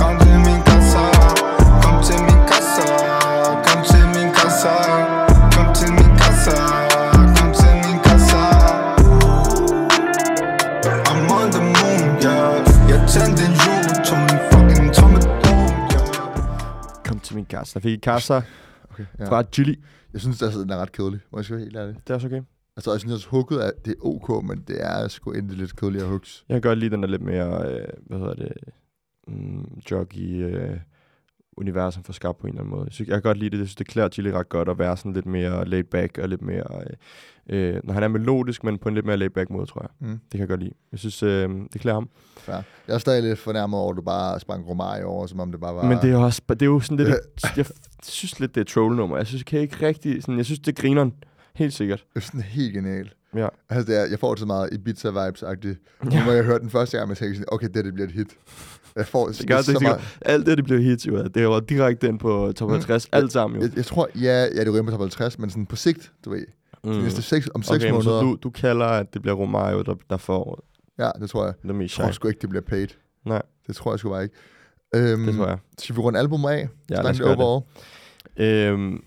kom 0.00 0.14
til 0.22 0.36
min 0.46 0.60
casa 0.68 1.04
Kom 1.84 1.96
til 2.06 2.18
min 2.26 2.40
casa, 2.50 2.86
kom 3.64 3.80
til 3.88 4.04
min 4.14 4.30
casa 4.38 4.74
Kom 5.54 5.68
til 5.78 5.90
min 5.96 6.10
casa, 6.20 6.56
kom 7.36 7.50
til 7.58 7.72
min 7.84 7.98
casa 8.06 8.42
I'm 11.10 11.30
on 11.38 11.48
the 11.54 11.62
moon, 11.74 12.08
yeah 12.26 12.90
Jeg 12.90 13.00
tændte 13.12 13.42
en 13.48 13.54
jul, 13.62 13.86
tog 14.06 14.18
en 14.32 14.38
fucking 14.50 14.94
tomme 14.94 15.18
dum, 15.44 15.68
yeah 15.94 17.04
Kom 17.06 17.18
til 17.20 17.34
min 17.36 17.46
Casa. 17.46 17.74
Der 17.74 17.82
fik 17.82 17.98
I 17.98 18.00
Casa 18.00 18.40
Okay, 18.90 19.04
ja. 19.18 19.24
ja. 19.24 19.30
fra 19.30 19.42
Chili. 19.52 19.76
Jeg 20.12 20.20
synes, 20.20 20.42
altså, 20.42 20.58
den 20.60 20.70
er 20.70 20.76
ret 20.76 20.92
kedelig. 20.92 21.20
Må 21.32 21.38
jeg 21.38 21.44
sige 21.44 21.58
helt 21.58 21.76
ærligt. 21.76 21.98
Det 22.04 22.10
er 22.10 22.14
også 22.14 22.26
okay. 22.26 22.40
Altså, 22.78 22.92
jeg 22.92 23.00
synes 23.00 23.24
hooket 23.24 23.66
er, 23.66 23.70
det 23.84 23.90
er 23.90 24.06
ok, 24.06 24.44
men 24.44 24.64
det 24.68 24.76
er 24.80 25.08
sgu 25.08 25.32
endelig 25.32 25.58
lidt 25.58 25.76
kedeligt 25.76 26.02
at 26.02 26.08
hooks. 26.08 26.44
Jeg 26.48 26.54
kan 26.54 26.70
godt 26.70 26.78
lide 26.78 26.90
den 26.90 27.02
der 27.02 27.08
lidt 27.08 27.22
mere, 27.22 27.72
øh, 27.72 27.88
hvad 28.06 28.18
hedder 28.18 28.34
det, 28.34 28.52
mm, 29.28 29.64
jockey 29.90 30.44
øh, 30.44 30.76
univers, 31.56 31.94
han 31.94 32.04
får 32.04 32.12
skabt 32.12 32.38
på 32.38 32.46
en 32.46 32.52
eller 32.52 32.60
anden 32.60 32.74
måde. 32.74 32.84
Jeg, 32.84 32.92
synes, 32.92 33.08
jeg 33.08 33.14
kan 33.14 33.22
godt 33.22 33.38
lide 33.38 33.50
det. 33.50 33.58
Jeg 33.58 33.66
synes, 33.66 33.76
det 33.76 33.86
klæder 33.86 34.08
Chili 34.08 34.32
ret 34.32 34.48
godt 34.48 34.68
at 34.68 34.78
være 34.78 34.96
sådan 34.96 35.12
lidt 35.12 35.26
mere 35.26 35.64
laid 35.64 35.84
back 35.84 36.18
og 36.18 36.28
lidt 36.28 36.42
mere... 36.42 36.64
Øh, 37.48 37.74
øh, 37.74 37.80
når 37.84 37.94
han 37.94 38.02
er 38.02 38.08
melodisk, 38.08 38.64
men 38.64 38.78
på 38.78 38.88
en 38.88 38.94
lidt 38.94 39.06
mere 39.06 39.16
laid 39.16 39.30
back 39.30 39.50
måde, 39.50 39.66
tror 39.66 39.82
jeg. 39.82 40.08
Mm. 40.08 40.18
Det 40.18 40.30
kan 40.30 40.40
jeg 40.40 40.48
godt 40.48 40.60
lide. 40.60 40.74
Jeg 40.92 40.98
synes, 40.98 41.22
øh, 41.22 41.50
det 41.72 41.80
klæder 41.80 41.96
ham. 41.96 42.08
Ja. 42.48 42.54
Jeg 42.88 42.94
er 42.94 42.98
stadig 42.98 43.22
lidt 43.22 43.38
fornærmet 43.38 43.80
over, 43.80 43.90
at 43.90 43.96
du 43.96 44.02
bare 44.02 44.40
sprang 44.40 44.68
Romari 44.68 45.02
over, 45.02 45.26
som 45.26 45.40
om 45.40 45.52
det 45.52 45.60
bare 45.60 45.74
var... 45.74 45.84
Men 45.84 45.98
det 45.98 46.04
er 46.04 46.12
jo 46.12 46.22
også, 46.22 46.42
det 46.48 46.62
er 46.62 46.66
jo 46.66 46.80
sådan 46.80 46.96
lidt, 46.96 47.10
jeg 47.56 47.66
synes 48.02 48.40
lidt, 48.40 48.54
det 48.54 48.60
er 48.60 48.64
troll-nummer. 48.64 49.16
Jeg 49.16 49.26
synes, 49.26 49.42
kan 49.42 49.56
jeg 49.56 49.62
ikke 49.62 49.86
rigtig, 49.86 50.22
sådan, 50.22 50.36
jeg 50.36 50.44
synes, 50.44 50.60
det 50.60 50.76
griner 50.76 51.10
helt 51.58 51.72
sikkert. 51.74 52.04
Det 52.14 52.20
er 52.20 52.26
sådan 52.26 52.40
helt 52.40 52.74
genialt. 52.74 53.12
Ja. 53.36 53.48
Altså, 53.70 53.92
det 53.92 54.00
er, 54.00 54.06
jeg 54.06 54.18
får 54.18 54.30
det 54.30 54.38
så 54.40 54.46
meget 54.46 54.70
Ibiza-vibes-agtigt. 54.72 55.76
Nu 56.04 56.24
må 56.24 56.32
jeg 56.32 56.44
høre 56.44 56.58
den 56.58 56.70
første 56.70 56.96
gang, 56.96 57.08
men 57.08 57.16
tænker 57.16 57.34
sådan, 57.34 57.44
okay, 57.52 57.68
det, 57.74 57.84
det 57.84 57.94
bliver 57.94 58.06
et 58.08 58.14
hit. 58.14 58.28
Jeg 58.96 59.06
får 59.06 59.26
Det 59.28 59.46
gør 59.48 59.56
det, 59.56 59.64
så 59.64 59.72
det 59.72 59.82
meget. 59.82 60.00
Alt 60.22 60.46
det, 60.46 60.56
det 60.56 60.64
blev 60.64 60.82
hits 60.82 61.06
jo. 61.06 61.24
Det 61.24 61.48
var 61.48 61.60
direkte 61.60 62.08
ind 62.08 62.18
på 62.18 62.52
top 62.56 62.68
Mm. 62.68 62.72
50, 62.74 63.08
alt 63.12 63.32
sammen 63.32 63.60
jo. 63.60 63.66
Jeg, 63.66 63.76
jeg 63.76 63.84
tror, 63.84 64.08
ja, 64.14 64.46
ja, 64.54 64.64
det 64.64 64.72
ryger 64.72 64.82
på 64.82 64.90
top 64.90 65.00
50, 65.00 65.38
men 65.38 65.50
sådan 65.50 65.66
på 65.66 65.76
sigt, 65.76 66.12
du 66.24 66.30
ved. 66.30 66.44
Mm. 66.84 66.90
Mm. 66.90 66.96
Næste 66.96 67.22
seks, 67.22 67.48
om 67.54 67.62
seks 67.62 67.76
Okay, 67.84 67.90
måneder. 67.90 68.20
så 68.20 68.20
du, 68.20 68.38
du 68.42 68.50
kalder, 68.50 68.86
at 68.86 69.14
det 69.14 69.22
bliver 69.22 69.34
Romario, 69.34 69.82
der, 69.82 69.94
der 70.10 70.16
får 70.16 70.64
Ja, 70.98 71.10
det 71.20 71.30
tror 71.30 71.44
jeg. 71.44 71.54
Jeg 71.80 71.90
tror 71.90 72.10
sgu 72.10 72.28
ikke, 72.28 72.40
det 72.40 72.48
bliver 72.48 72.62
paid. 72.62 72.86
Nej, 73.26 73.42
Det 73.66 73.76
tror 73.76 73.92
jeg 73.92 73.98
sgu 73.98 74.08
bare 74.10 74.22
ikke. 74.22 74.34
Øhm, 74.94 75.26
det 75.26 75.36
tror 75.36 75.46
jeg. 75.46 75.58
Skal 75.78 75.96
vi 75.96 76.00
runde 76.00 76.18
album 76.18 76.44
af? 76.44 76.68
Ja, 76.90 76.94
lad 77.02 77.10
os 77.10 77.20
gøre 77.20 77.30
det. 77.30 77.38
overall? 77.38 77.64
Øhm, 78.36 79.00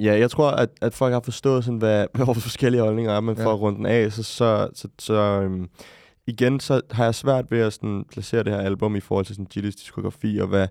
ja, 0.00 0.18
jeg 0.18 0.30
tror, 0.30 0.50
at, 0.50 0.68
at 0.82 0.94
folk 0.94 1.12
har 1.12 1.20
forstået, 1.24 1.64
sådan, 1.64 1.78
hvad, 1.78 2.06
hvad 2.14 2.26
vores 2.26 2.42
forskellige 2.42 2.82
holdninger 2.82 3.12
er, 3.12 3.20
men 3.20 3.36
for 3.36 3.42
Ja. 3.42 3.54
at 3.54 3.60
runde 3.60 3.78
den 3.78 3.86
af, 3.86 4.12
så, 4.12 4.22
så, 4.22 4.68
så, 4.74 4.88
så 4.98 5.14
øhm, 5.14 5.68
igen, 6.26 6.60
så 6.60 6.80
har 6.90 7.04
jeg 7.04 7.14
svært 7.14 7.50
ved 7.50 7.60
at 7.60 7.72
sådan, 7.72 8.04
placere 8.12 8.42
det 8.44 8.52
her 8.52 8.60
album 8.60 8.96
i 8.96 9.00
forhold 9.00 9.26
til 9.26 9.34
sådan, 9.34 9.46
Gilles 9.46 9.76
diskografi, 9.76 10.38
og 10.38 10.48
hvad, 10.48 10.68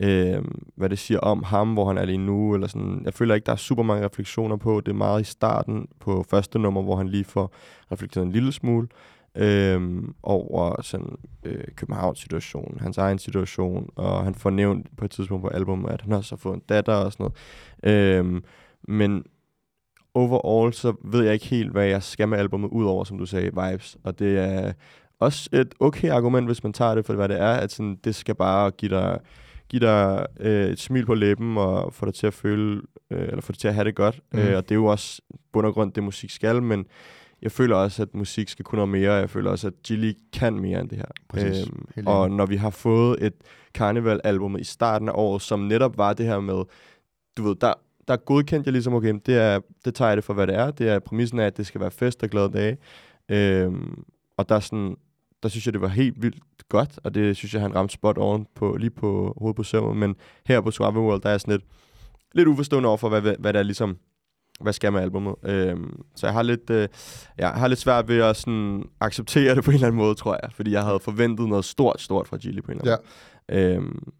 øhm, 0.00 0.62
hvad 0.76 0.88
det 0.88 0.98
siger 0.98 1.20
om 1.20 1.42
ham, 1.42 1.72
hvor 1.72 1.86
han 1.86 1.98
er 1.98 2.04
lige 2.04 2.18
nu. 2.18 2.54
Eller 2.54 2.66
sådan. 2.66 3.02
Jeg 3.04 3.14
føler 3.14 3.34
ikke, 3.34 3.46
der 3.46 3.52
er 3.52 3.56
super 3.56 3.82
mange 3.82 4.04
refleksioner 4.04 4.56
på. 4.56 4.80
Det 4.80 4.88
er 4.92 4.96
meget 4.96 5.20
i 5.20 5.24
starten 5.24 5.86
på 6.00 6.24
første 6.30 6.58
nummer, 6.58 6.82
hvor 6.82 6.96
han 6.96 7.08
lige 7.08 7.24
får 7.24 7.52
reflekteret 7.92 8.26
en 8.26 8.32
lille 8.32 8.52
smule 8.52 8.88
øhm, 9.34 10.14
over 10.22 10.82
sådan, 10.82 11.16
øh, 11.44 11.64
Københavns 11.76 12.18
situation, 12.18 12.78
hans 12.80 12.98
egen 12.98 13.18
situation, 13.18 13.88
og 13.96 14.24
han 14.24 14.34
får 14.34 14.50
nævnt 14.50 14.86
på 14.96 15.04
et 15.04 15.10
tidspunkt 15.10 15.42
på 15.42 15.48
albumet, 15.48 15.90
at 15.90 16.02
han 16.02 16.12
også 16.12 16.34
har 16.34 16.38
fået 16.38 16.54
en 16.54 16.62
datter 16.68 16.94
og 16.94 17.12
sådan 17.12 17.30
noget. 17.84 18.16
Øhm, 18.16 18.42
men 18.88 19.24
overall, 20.14 20.72
så 20.72 20.94
ved 21.04 21.24
jeg 21.24 21.34
ikke 21.34 21.46
helt, 21.46 21.70
hvad 21.70 21.86
jeg 21.86 22.02
skal 22.02 22.28
med 22.28 22.38
albumet, 22.38 22.68
udover, 22.68 23.04
som 23.04 23.18
du 23.18 23.26
sagde, 23.26 23.50
vibes. 23.66 23.96
Og 24.04 24.18
det 24.18 24.38
er 24.38 24.72
også 25.18 25.48
et 25.52 25.74
okay 25.80 26.10
argument, 26.10 26.46
hvis 26.46 26.62
man 26.62 26.72
tager 26.72 26.94
det 26.94 27.06
for, 27.06 27.14
hvad 27.14 27.28
det 27.28 27.40
er, 27.40 27.52
at 27.52 27.72
sådan, 27.72 27.98
det 28.04 28.14
skal 28.14 28.34
bare 28.34 28.70
give 28.70 28.90
dig, 28.90 29.18
give 29.68 29.80
dig 29.80 30.26
øh, 30.40 30.70
et 30.70 30.80
smil 30.80 31.06
på 31.06 31.14
læben 31.14 31.56
og 31.56 31.94
få 31.94 32.06
dig 32.06 32.14
til 32.14 32.26
at 32.26 32.34
føle, 32.34 32.82
øh, 33.10 33.22
eller 33.22 33.40
få 33.40 33.52
dig 33.52 33.58
til 33.58 33.68
at 33.68 33.74
have 33.74 33.84
det 33.84 33.94
godt. 33.94 34.20
Mm. 34.32 34.38
Øh, 34.38 34.56
og 34.56 34.68
det 34.68 34.70
er 34.70 34.78
jo 34.78 34.86
også 34.86 35.22
bund 35.52 35.66
og 35.66 35.74
grund, 35.74 35.92
det 35.92 36.02
musik 36.02 36.30
skal, 36.30 36.62
men 36.62 36.86
jeg 37.42 37.52
føler 37.52 37.76
også, 37.76 38.02
at 38.02 38.14
musik 38.14 38.48
skal 38.48 38.64
kunne 38.64 38.76
noget 38.76 38.88
mere, 38.88 39.10
og 39.10 39.18
jeg 39.20 39.30
føler 39.30 39.50
også, 39.50 39.66
at 39.66 39.74
Gilly 39.86 40.12
kan 40.32 40.60
mere 40.60 40.80
end 40.80 40.88
det 40.88 40.98
her. 40.98 41.06
Præcis. 41.28 41.66
Helt 41.94 42.08
og 42.08 42.30
når 42.30 42.46
vi 42.46 42.56
har 42.56 42.70
fået 42.70 43.26
et 43.26 43.34
Carnival-album 43.74 44.56
i 44.56 44.64
starten 44.64 45.08
af 45.08 45.12
året, 45.14 45.42
som 45.42 45.60
netop 45.60 45.98
var 45.98 46.12
det 46.12 46.26
her 46.26 46.40
med, 46.40 46.64
du 47.36 47.42
ved, 47.42 47.54
der, 47.54 47.72
der 48.10 48.16
godkendte 48.16 48.68
jeg 48.68 48.72
ligesom, 48.72 48.94
okay, 48.94 49.14
det, 49.26 49.36
er, 49.36 49.60
det 49.84 49.94
tager 49.94 50.08
jeg 50.08 50.16
det 50.16 50.24
for, 50.24 50.34
hvad 50.34 50.46
det 50.46 50.54
er. 50.54 50.70
Det 50.70 50.88
er 50.88 50.98
præmissen 50.98 51.38
af, 51.38 51.46
at 51.46 51.56
det 51.56 51.66
skal 51.66 51.80
være 51.80 51.90
fest 51.90 52.22
og 52.22 52.28
glade 52.28 52.50
dage. 52.52 52.76
Øhm, 53.28 54.04
og 54.36 54.48
der, 54.48 54.54
er 54.54 54.60
sådan, 54.60 54.96
der 55.42 55.48
synes 55.48 55.66
jeg, 55.66 55.72
det 55.72 55.80
var 55.80 55.88
helt 55.88 56.22
vildt 56.22 56.68
godt, 56.68 56.98
og 57.04 57.14
det 57.14 57.36
synes 57.36 57.54
jeg, 57.54 57.62
han 57.62 57.74
ramte 57.74 57.94
spot 57.94 58.18
oven 58.18 58.46
på, 58.54 58.76
lige 58.76 58.90
på 58.90 59.34
hovedet 59.38 59.56
på 59.56 59.62
sømmet. 59.62 59.96
Men 59.96 60.16
her 60.46 60.60
på 60.60 60.70
Suave 60.70 61.00
World, 61.00 61.20
der 61.20 61.28
er 61.28 61.32
jeg 61.32 61.40
sådan 61.40 61.52
lidt, 61.52 61.64
lidt 62.34 62.48
uforstående 62.48 62.88
over 62.88 62.96
for, 62.96 63.08
hvad, 63.08 63.20
hvad, 63.20 63.34
hvad 63.38 63.52
der 63.52 63.58
er 63.58 63.62
ligesom, 63.62 63.96
hvad 64.60 64.72
skal 64.72 64.92
med 64.92 65.00
albumet. 65.00 65.34
Øhm, 65.44 66.02
så 66.16 66.26
jeg 66.26 66.34
har 66.34 66.42
lidt, 66.42 66.70
øh, 66.70 66.88
jeg 67.38 67.50
har 67.50 67.68
lidt 67.68 67.78
svært 67.78 68.08
ved 68.08 68.22
at 68.22 68.36
sådan, 68.36 68.84
acceptere 69.00 69.54
det 69.54 69.64
på 69.64 69.70
en 69.70 69.74
eller 69.74 69.86
anden 69.86 69.98
måde, 69.98 70.14
tror 70.14 70.38
jeg. 70.42 70.50
Fordi 70.52 70.72
jeg 70.72 70.84
havde 70.84 71.00
forventet 71.00 71.48
noget 71.48 71.64
stort, 71.64 72.00
stort 72.00 72.28
fra 72.28 72.36
Gilly 72.36 72.60
på 72.60 72.72
en 72.72 72.78
eller 72.80 72.92
anden 72.92 73.06
måde. 73.48 73.76
Øhm, 73.76 74.12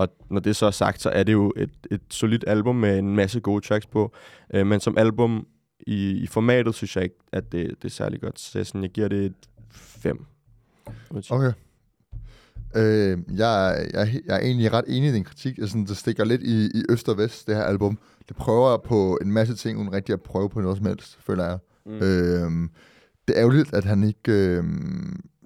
og 0.00 0.08
når 0.30 0.40
det 0.40 0.56
så 0.56 0.66
er 0.66 0.70
sagt, 0.70 1.00
så 1.00 1.10
er 1.10 1.22
det 1.22 1.32
jo 1.32 1.52
et, 1.56 1.70
et 1.90 2.00
solidt 2.10 2.44
album 2.46 2.76
med 2.76 2.98
en 2.98 3.16
masse 3.16 3.40
gode 3.40 3.66
tracks 3.66 3.86
på. 3.86 4.12
Øh, 4.54 4.66
men 4.66 4.80
som 4.80 4.98
album 4.98 5.46
i, 5.80 6.10
i 6.10 6.26
formatet, 6.26 6.74
synes 6.74 6.96
jeg 6.96 7.04
ikke, 7.04 7.16
at 7.32 7.52
det, 7.52 7.68
det 7.82 7.84
er 7.84 7.92
særlig 7.92 8.20
godt. 8.20 8.40
Så 8.40 8.58
jeg, 8.58 8.66
sådan, 8.66 8.82
jeg 8.82 8.90
giver 8.90 9.08
det 9.08 9.24
et 9.24 9.34
5. 9.70 10.26
Okay. 11.30 11.52
Øh, 12.76 13.18
jeg, 13.36 13.88
jeg, 13.92 14.20
jeg 14.26 14.36
er 14.36 14.40
egentlig 14.40 14.72
ret 14.72 14.84
enig 14.88 15.10
i 15.10 15.12
din 15.12 15.24
kritik. 15.24 15.58
Jeg 15.58 15.68
synes, 15.68 15.88
det 15.88 15.96
stikker 15.96 16.24
lidt 16.24 16.42
i, 16.42 16.66
i 16.66 16.82
øst 16.88 17.08
og 17.08 17.18
vest, 17.18 17.46
det 17.46 17.56
her 17.56 17.64
album. 17.64 17.98
Det 18.28 18.36
prøver 18.36 18.76
på 18.76 19.18
en 19.22 19.32
masse 19.32 19.54
ting, 19.54 19.78
uden 19.78 19.92
rigtig 19.92 20.12
at 20.12 20.20
prøve 20.20 20.50
på 20.50 20.60
noget 20.60 20.76
som 20.76 20.86
helst, 20.86 21.18
føler 21.20 21.44
jeg. 21.44 21.58
Mm. 21.86 21.92
Øh, 21.92 22.68
det 23.28 23.36
er 23.36 23.40
ærgerligt, 23.40 23.74
at 23.74 23.84
han 23.84 24.04
ikke... 24.04 24.32
Øh, 24.32 24.64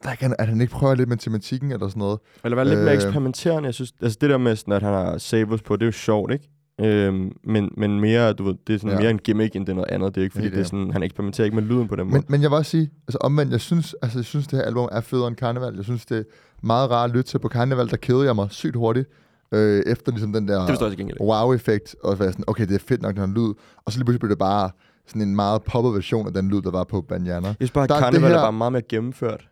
der 0.04 0.14
kan, 0.14 0.34
at 0.38 0.48
han 0.48 0.60
ikke 0.60 0.72
prøver 0.72 0.94
lidt 0.94 1.08
med 1.08 1.16
tematikken 1.16 1.72
eller 1.72 1.88
sådan 1.88 2.00
noget. 2.00 2.18
Eller 2.44 2.56
være 2.56 2.64
lidt 2.68 2.78
mere 2.78 2.88
Øh. 2.88 2.94
eksperimenterende. 2.94 3.66
Jeg 3.66 3.74
synes, 3.74 3.92
altså 4.02 4.18
det 4.20 4.30
der 4.30 4.38
med, 4.38 4.56
sådan, 4.56 4.72
at 4.74 4.82
han 4.82 4.92
har 4.92 5.18
sabers 5.18 5.62
på, 5.62 5.76
det 5.76 5.82
er 5.82 5.86
jo 5.86 5.92
sjovt, 5.92 6.32
ikke? 6.32 6.48
Øhm, 6.80 7.32
men, 7.44 7.70
men 7.76 8.00
mere, 8.00 8.32
du 8.32 8.44
ved, 8.44 8.54
det 8.66 8.74
er 8.74 8.78
sådan 8.78 8.92
Ja. 8.92 9.00
mere 9.00 9.10
en 9.10 9.18
gimmick, 9.18 9.56
end 9.56 9.66
det 9.66 9.72
er 9.72 9.76
noget 9.76 9.90
andet. 9.90 10.14
Det 10.14 10.20
er 10.20 10.24
ikke, 10.24 10.32
fordi 10.32 10.44
Helt 10.44 10.54
det 10.54 10.60
er 10.60 10.64
sådan, 10.64 10.90
han 10.90 11.02
eksperimenterer 11.02 11.44
ikke 11.44 11.54
med 11.56 11.62
lyden 11.64 11.88
på 11.88 11.96
den 11.96 12.04
måde. 12.06 12.12
Men, 12.14 12.24
men 12.28 12.42
jeg 12.42 12.50
vil 12.50 12.56
også 12.56 12.70
sige, 12.70 12.90
altså 13.08 13.18
omvendt, 13.20 13.52
jeg 13.52 13.60
synes, 13.60 13.94
altså, 14.02 14.18
jeg 14.18 14.24
synes, 14.24 14.46
det 14.46 14.58
her 14.58 14.66
album 14.66 14.88
er 14.92 15.00
federe 15.00 15.28
end 15.28 15.36
Carnival. 15.36 15.74
Jeg 15.76 15.84
synes, 15.84 16.06
det 16.06 16.18
er 16.18 16.22
meget 16.62 16.90
rart 16.90 17.10
at 17.10 17.16
lytte 17.16 17.30
til. 17.30 17.38
På 17.38 17.48
Carnival, 17.48 17.88
der 17.90 17.96
kædede 17.96 18.24
jeg 18.24 18.34
mig 18.34 18.46
sygt 18.50 18.76
hurtigt. 18.76 19.08
Øh, 19.54 19.82
efter 19.86 20.12
ligesom 20.12 20.32
den 20.32 20.48
der 20.48 20.66
det 20.66 21.16
wow-effekt, 21.20 21.96
og 22.04 22.18
være 22.18 22.32
sådan, 22.32 22.44
okay, 22.46 22.66
det 22.66 22.74
er 22.74 22.78
fedt 22.88 23.02
nok, 23.02 23.14
den 23.14 23.20
her 23.20 23.26
lyd. 23.34 23.52
Og 23.84 23.92
så 23.92 23.98
lige 23.98 24.04
pludselig 24.04 24.20
blev 24.20 24.30
det 24.30 24.38
bare 24.38 24.70
sådan 25.06 25.22
en 25.22 25.36
meget 25.36 25.62
poppet 25.62 25.94
version 25.94 26.26
af 26.26 26.32
den 26.32 26.48
lyd, 26.50 26.62
der 26.62 26.70
var 26.70 26.84
på 26.84 27.00
Banjana. 27.00 27.46
Jeg 27.46 27.54
synes 27.58 27.70
bare, 27.70 27.84
at 27.84 28.12
det 28.12 28.20
her- 28.20 28.28
er 28.28 28.34
bare 28.42 28.52
meget 28.52 28.72
mere 28.72 28.82
gennemført. 28.88 29.48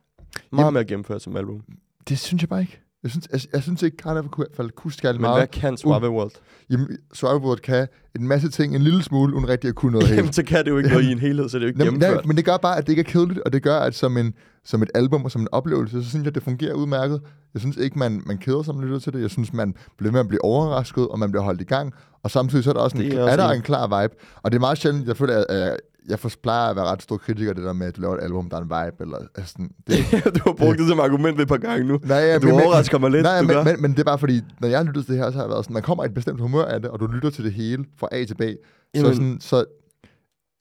Meget 0.52 0.64
Jamen- 0.64 0.74
mere 0.74 0.84
gennemført 0.84 1.22
som 1.22 1.36
album. 1.36 1.60
Det 2.08 2.18
synes 2.18 2.42
jeg 2.42 2.48
bare 2.48 2.60
ikke. 2.60 2.78
Jeg 3.02 3.10
synes, 3.10 3.28
jeg, 3.32 3.40
jeg 3.52 3.62
synes 3.62 3.82
ikke, 3.82 3.96
Carnival 3.96 4.28
kunne 4.28 4.46
falde 4.56 4.70
kunne 4.70 4.92
skærle 4.92 5.18
Men 5.18 5.20
hvad 5.20 5.30
meget. 5.30 5.50
kan 5.50 5.76
Suave 5.76 6.10
World? 6.10 6.30
Jamen, 6.70 6.88
Survivor 7.14 7.54
kan 7.54 7.88
en 8.16 8.28
masse 8.28 8.48
ting 8.50 8.76
en 8.76 8.82
lille 8.82 9.02
smule, 9.02 9.34
uden 9.34 9.48
rigtig 9.48 9.68
at 9.68 9.74
kunne 9.74 9.92
noget 9.92 10.06
helt. 10.06 10.16
Jamen, 10.16 10.32
så 10.32 10.42
kan 10.42 10.64
det 10.64 10.70
jo 10.70 10.76
ikke 10.78 10.90
noget 10.90 11.04
i 11.04 11.12
en 11.12 11.18
helhed, 11.18 11.48
så 11.48 11.58
det 11.58 11.62
er 11.64 11.66
jo 11.66 11.68
ikke 11.68 11.84
Jamen, 11.84 11.98
nej, 12.00 12.08
gennemført. 12.08 12.26
men 12.26 12.36
det 12.36 12.44
gør 12.44 12.56
bare, 12.56 12.76
at 12.78 12.86
det 12.86 12.92
ikke 12.92 13.00
er 13.00 13.04
kedeligt, 13.04 13.40
og 13.40 13.52
det 13.52 13.62
gør, 13.62 13.78
at 13.78 13.94
som, 13.94 14.16
en, 14.16 14.34
som 14.64 14.82
et 14.82 14.90
album 14.94 15.24
og 15.24 15.30
som 15.30 15.40
en 15.42 15.48
oplevelse, 15.52 16.04
så 16.04 16.10
synes 16.10 16.24
jeg, 16.24 16.34
det 16.34 16.42
fungerer 16.42 16.74
udmærket. 16.74 17.20
Jeg 17.54 17.60
synes 17.60 17.76
ikke, 17.76 17.98
man, 17.98 18.22
man 18.26 18.38
keder 18.38 18.62
sig, 18.62 18.74
man 18.74 18.84
lytter 18.84 18.98
til 18.98 19.12
det. 19.12 19.20
Jeg 19.20 19.30
synes, 19.30 19.52
man 19.52 19.74
bliver 19.98 20.12
med 20.12 20.20
at 20.20 20.28
blive 20.28 20.44
overrasket, 20.44 21.08
og 21.08 21.18
man 21.18 21.30
bliver 21.30 21.42
holdt 21.44 21.60
i 21.60 21.64
gang. 21.64 21.92
Og 22.22 22.30
samtidig 22.30 22.64
så 22.64 22.70
er 22.70 22.74
der 22.74 22.80
også 22.80 22.96
en, 22.96 23.02
Det 23.04 23.14
er 23.14 23.18
er, 23.18 23.24
også 23.24 23.36
der 23.36 23.48
en- 23.50 23.62
klar 23.62 24.02
vibe. 24.02 24.14
Og 24.42 24.52
det 24.52 24.56
er 24.56 24.60
meget 24.60 24.78
sjældent, 24.78 25.08
jeg 25.08 25.16
føler, 25.16 25.44
at 25.48 25.60
jeg, 25.60 25.76
jeg 26.08 26.18
plejer 26.42 26.70
at 26.70 26.76
være 26.76 26.84
ret 26.84 27.02
stor 27.02 27.16
kritiker 27.16 27.52
det 27.52 27.64
der 27.64 27.72
med, 27.72 27.86
at 27.86 27.96
du 27.96 28.00
laver 28.00 28.16
et 28.16 28.22
album, 28.22 28.50
der 28.50 28.56
er 28.56 28.60
en 28.60 28.66
vibe. 28.90 28.96
Eller, 29.04 29.18
altså, 29.34 29.52
sådan, 29.52 29.70
det, 29.86 29.96
du 30.34 30.40
har 30.46 30.52
brugt 30.52 30.78
det 30.78 30.88
som 30.88 31.00
argument 31.00 31.40
et 31.40 31.48
par 31.48 31.56
gange 31.56 31.84
nu. 31.86 31.98
Nej, 32.04 32.16
ja, 32.18 32.38
Du 32.38 32.46
men- 32.46 32.54
overrasker 32.54 32.98
mig 32.98 33.10
lidt, 33.10 33.22
Nej, 33.22 33.42
men, 33.42 33.56
men, 33.64 33.82
men, 33.82 33.90
det 33.90 33.98
er 33.98 34.04
bare 34.04 34.18
fordi, 34.18 34.40
når 34.60 34.68
jeg 34.68 34.84
lytter 34.84 35.02
til 35.02 35.10
det 35.14 35.18
her, 35.22 35.30
så 35.30 35.36
har 35.36 35.44
jeg 35.44 35.50
været 35.50 35.64
sådan, 35.64 35.74
man 35.74 35.82
kommer 35.82 36.04
i 36.04 36.06
et 36.06 36.14
bestemt 36.14 36.40
humør 36.40 36.64
af 36.64 36.80
det, 36.80 36.90
og 36.90 37.00
du 37.00 37.06
lytter 37.06 37.30
til 37.30 37.44
det 37.44 37.52
hele 37.52 37.84
fra 37.96 38.08
A 38.12 38.24
til 38.24 38.34
B. 38.34 38.40
Så, 38.40 38.56
Jamen- 38.94 39.14
sådan, 39.14 39.38
så 39.40 39.64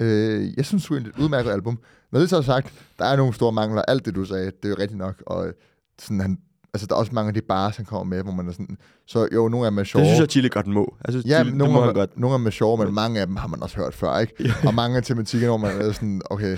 øh, 0.01 0.53
jeg 0.57 0.65
synes, 0.65 0.85
det 0.85 0.91
er 0.95 1.09
et 1.09 1.11
udmærket 1.19 1.51
album. 1.51 1.79
Når 2.11 2.19
det 2.19 2.29
så 2.29 2.37
er 2.37 2.41
sagt, 2.41 2.73
der 2.99 3.05
er 3.05 3.15
nogle 3.15 3.33
store 3.33 3.51
mangler. 3.51 3.81
Alt 3.87 4.05
det, 4.05 4.15
du 4.15 4.25
sagde, 4.25 4.45
det 4.45 4.65
er 4.65 4.69
jo 4.69 4.75
rigtigt 4.79 4.97
nok. 4.97 5.23
Og 5.25 5.53
sådan, 5.99 6.19
han, 6.19 6.37
altså, 6.73 6.87
der 6.87 6.95
er 6.95 6.99
også 6.99 7.11
mange 7.15 7.27
af 7.27 7.33
de 7.33 7.41
bars, 7.41 7.75
han 7.77 7.85
kommer 7.85 8.15
med, 8.15 8.23
hvor 8.23 8.31
man 8.31 8.47
er 8.47 8.51
sådan... 8.51 8.77
Så 9.07 9.27
jo, 9.33 9.47
nogle 9.47 9.65
af 9.65 9.71
dem 9.71 9.77
er 9.77 9.83
sjove. 9.83 10.03
Det 10.03 10.09
synes 10.09 10.19
jeg, 10.19 10.29
Chile 10.29 10.49
godt 10.49 10.67
må. 10.67 10.95
Jeg 11.05 11.13
synes, 11.13 11.25
Ja, 11.25 11.37
Chile, 11.37 11.49
men 11.49 11.57
nogle, 11.57 11.73
må 11.73 11.81
af 11.81 11.93
godt. 11.93 12.19
nogle 12.19 12.33
af 12.33 12.39
dem 12.39 12.47
er 12.47 12.51
sjove, 12.51 12.77
men 12.85 12.93
mange 12.93 13.19
af 13.21 13.27
dem 13.27 13.35
har 13.35 13.47
man 13.47 13.63
også 13.63 13.75
hørt 13.77 13.93
før, 13.93 14.17
ikke? 14.17 14.53
Og 14.67 14.73
mange 14.73 14.97
af 14.97 15.03
tematikken, 15.03 15.49
hvor 15.49 15.57
man 15.57 15.81
er 15.81 15.91
sådan, 15.91 16.21
okay, 16.29 16.57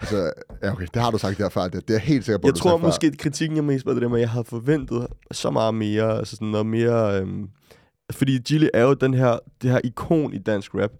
altså, 0.00 0.32
ja, 0.62 0.72
okay, 0.72 0.86
det 0.94 1.02
har 1.02 1.10
du 1.10 1.18
sagt 1.18 1.38
der 1.38 1.48
før, 1.48 1.68
det, 1.68 1.88
det 1.88 1.96
er 1.96 2.00
helt 2.00 2.24
sikker 2.24 2.38
på, 2.38 2.46
Jeg 2.48 2.54
tror 2.54 2.76
måske, 2.76 3.06
at 3.06 3.18
kritikken 3.18 3.58
er 3.58 3.62
mest 3.62 3.84
på 3.84 3.94
det 3.94 4.02
der 4.02 4.08
med, 4.08 4.16
at 4.16 4.20
jeg 4.20 4.30
havde 4.30 4.44
forventet 4.44 5.06
så 5.30 5.50
meget 5.50 5.74
mere, 5.74 6.18
altså 6.18 6.36
sådan 6.36 6.48
noget 6.48 6.66
mere... 6.66 7.20
Øhm, 7.20 7.48
fordi 8.10 8.38
Gilly 8.38 8.66
er 8.74 8.82
jo 8.82 8.94
den 8.94 9.14
her, 9.14 9.38
det 9.62 9.70
her 9.70 9.80
ikon 9.84 10.34
i 10.34 10.38
dansk 10.38 10.74
rap, 10.74 10.90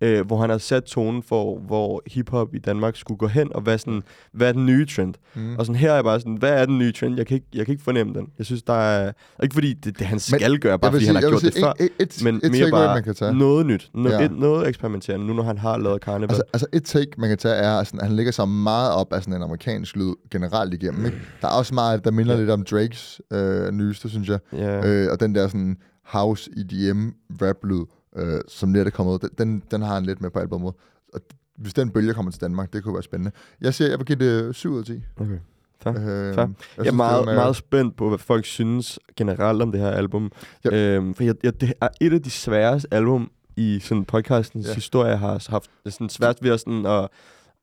øh, 0.00 0.26
hvor 0.26 0.40
han 0.40 0.50
har 0.50 0.58
sat 0.58 0.84
tonen 0.84 1.22
for, 1.22 1.58
hvor 1.58 2.02
hiphop 2.06 2.54
i 2.54 2.58
Danmark 2.58 2.96
skulle 2.96 3.18
gå 3.18 3.26
hen, 3.26 3.52
og 3.54 3.60
hvad, 3.60 3.78
sådan, 3.78 4.02
hvad 4.32 4.48
er 4.48 4.52
den 4.52 4.66
nye 4.66 4.86
trend? 4.86 5.14
Mm. 5.34 5.56
Og 5.58 5.66
sådan 5.66 5.80
her 5.80 5.90
er 5.90 5.94
jeg 5.94 6.04
bare 6.04 6.20
sådan, 6.20 6.34
hvad 6.34 6.50
er 6.62 6.66
den 6.66 6.78
nye 6.78 6.92
trend? 6.92 7.16
Jeg 7.16 7.26
kan 7.26 7.34
ikke, 7.34 7.46
jeg 7.54 7.66
kan 7.66 7.72
ikke 7.72 7.84
fornemme 7.84 8.14
den. 8.14 8.26
Jeg 8.38 8.46
synes, 8.46 8.62
der 8.62 8.72
er... 8.72 9.12
Ikke 9.42 9.54
fordi 9.54 9.72
det, 9.74 9.98
det 9.98 10.06
han 10.06 10.18
skal 10.20 10.58
gøre, 10.58 10.78
bare 10.78 10.92
fordi 10.92 11.04
sige- 11.04 11.14
han 11.14 11.22
har 11.22 11.30
gjort 11.30 11.42
det 11.42 11.52
sige, 11.52 11.64
før. 11.64 11.72
et, 11.80 11.88
et, 12.00 12.20
Men 12.24 12.40
et 12.44 12.50
mere 12.50 12.70
bare 12.70 12.94
man 12.94 13.02
kan 13.04 13.14
tage. 13.14 13.34
noget 13.38 13.66
nyt. 13.66 13.90
No, 13.94 14.10
Ja. 14.10 14.24
et, 14.24 14.32
noget 14.38 14.68
eksperimenterende, 14.68 15.26
nu 15.26 15.32
når 15.32 15.42
han 15.42 15.58
har 15.58 15.78
lavet 15.78 16.02
Carnival. 16.02 16.30
Altså, 16.30 16.42
altså 16.52 16.66
et 16.72 16.84
take, 16.84 17.10
man 17.18 17.28
kan 17.28 17.38
tage, 17.38 17.54
er, 17.54 17.78
at 17.78 17.86
sådan, 17.86 18.00
han 18.00 18.16
ligger 18.16 18.32
så 18.32 18.44
meget 18.44 18.92
op 18.92 19.12
af 19.12 19.22
sådan 19.22 19.34
en 19.34 19.42
amerikansk 19.42 19.96
lyd 19.96 20.14
generelt 20.30 20.74
igennem. 20.74 21.04
Ikke? 21.06 21.18
Der 21.42 21.48
er 21.48 21.52
også 21.52 21.74
meget, 21.74 22.04
der 22.04 22.10
minder 22.10 22.36
lidt 22.36 22.50
om 22.50 22.64
Drakes 22.64 23.20
øh, 23.32 23.70
nyeste, 23.70 24.08
synes 24.10 24.28
jeg. 24.28 24.38
ja. 24.52 24.86
Øh, 24.88 25.12
og 25.12 25.20
den 25.20 25.34
der 25.34 25.48
sådan 25.48 25.76
house 26.04 26.50
EDM 26.56 27.08
rap 27.42 27.56
lyd, 27.64 27.84
øh, 28.16 28.40
som 28.48 28.72
lidt 28.72 28.86
er 28.86 28.90
kommet 28.90 29.12
ud, 29.12 29.28
den- 29.38 29.62
den, 29.70 29.82
har 29.82 29.94
han 29.94 30.04
lidt 30.06 30.20
med 30.20 30.30
på 30.30 30.38
albumet. 30.38 30.74
Og 31.14 31.20
hvis 31.56 31.74
den 31.74 31.90
bølge 31.90 32.14
kommer 32.14 32.32
til 32.32 32.40
Danmark, 32.40 32.72
det 32.72 32.84
kunne 32.84 32.94
være 32.94 33.02
spændende. 33.02 33.30
Jeg 33.60 33.74
siger, 33.74 33.88
jeg 33.88 33.98
vil 33.98 34.06
give 34.06 34.18
det 34.18 34.54
7 34.54 34.72
ud 34.72 34.78
af 34.78 34.84
10. 34.84 35.02
Okay. 35.16 35.38
Fair. 35.82 35.94
Øh, 35.94 36.34
Fair. 36.34 36.44
jeg, 36.46 36.48
Jeg 36.78 36.86
er 36.86 36.92
meget, 36.92 37.20
er 37.28 37.34
meget 37.34 37.56
spændt 37.56 37.96
på, 37.96 38.08
hvad 38.08 38.18
folk 38.18 38.44
synes 38.44 38.98
generelt 39.16 39.62
om 39.62 39.72
det 39.72 39.80
her 39.80 39.90
album. 39.90 40.32
Ja. 40.64 40.94
Øhm, 40.96 41.14
for 41.14 41.22
jeg, 41.24 41.34
jeg, 41.42 41.60
det 41.60 41.72
er 41.80 41.88
et 42.00 42.12
af 42.12 42.22
de 42.22 42.30
sværeste 42.30 42.94
album 42.94 43.30
i 43.56 43.80
sådan 43.82 44.04
podcastens 44.04 44.66
Ja. 44.68 44.74
historie, 44.74 45.08
jeg 45.10 45.18
har 45.18 45.50
haft. 45.50 45.70
Det 45.84 45.86
er 45.86 45.90
sådan 45.90 46.08
svært 46.08 46.38
ved 46.42 46.50
at, 46.50 46.60
sådan, 46.60 46.86
at, 46.86 47.08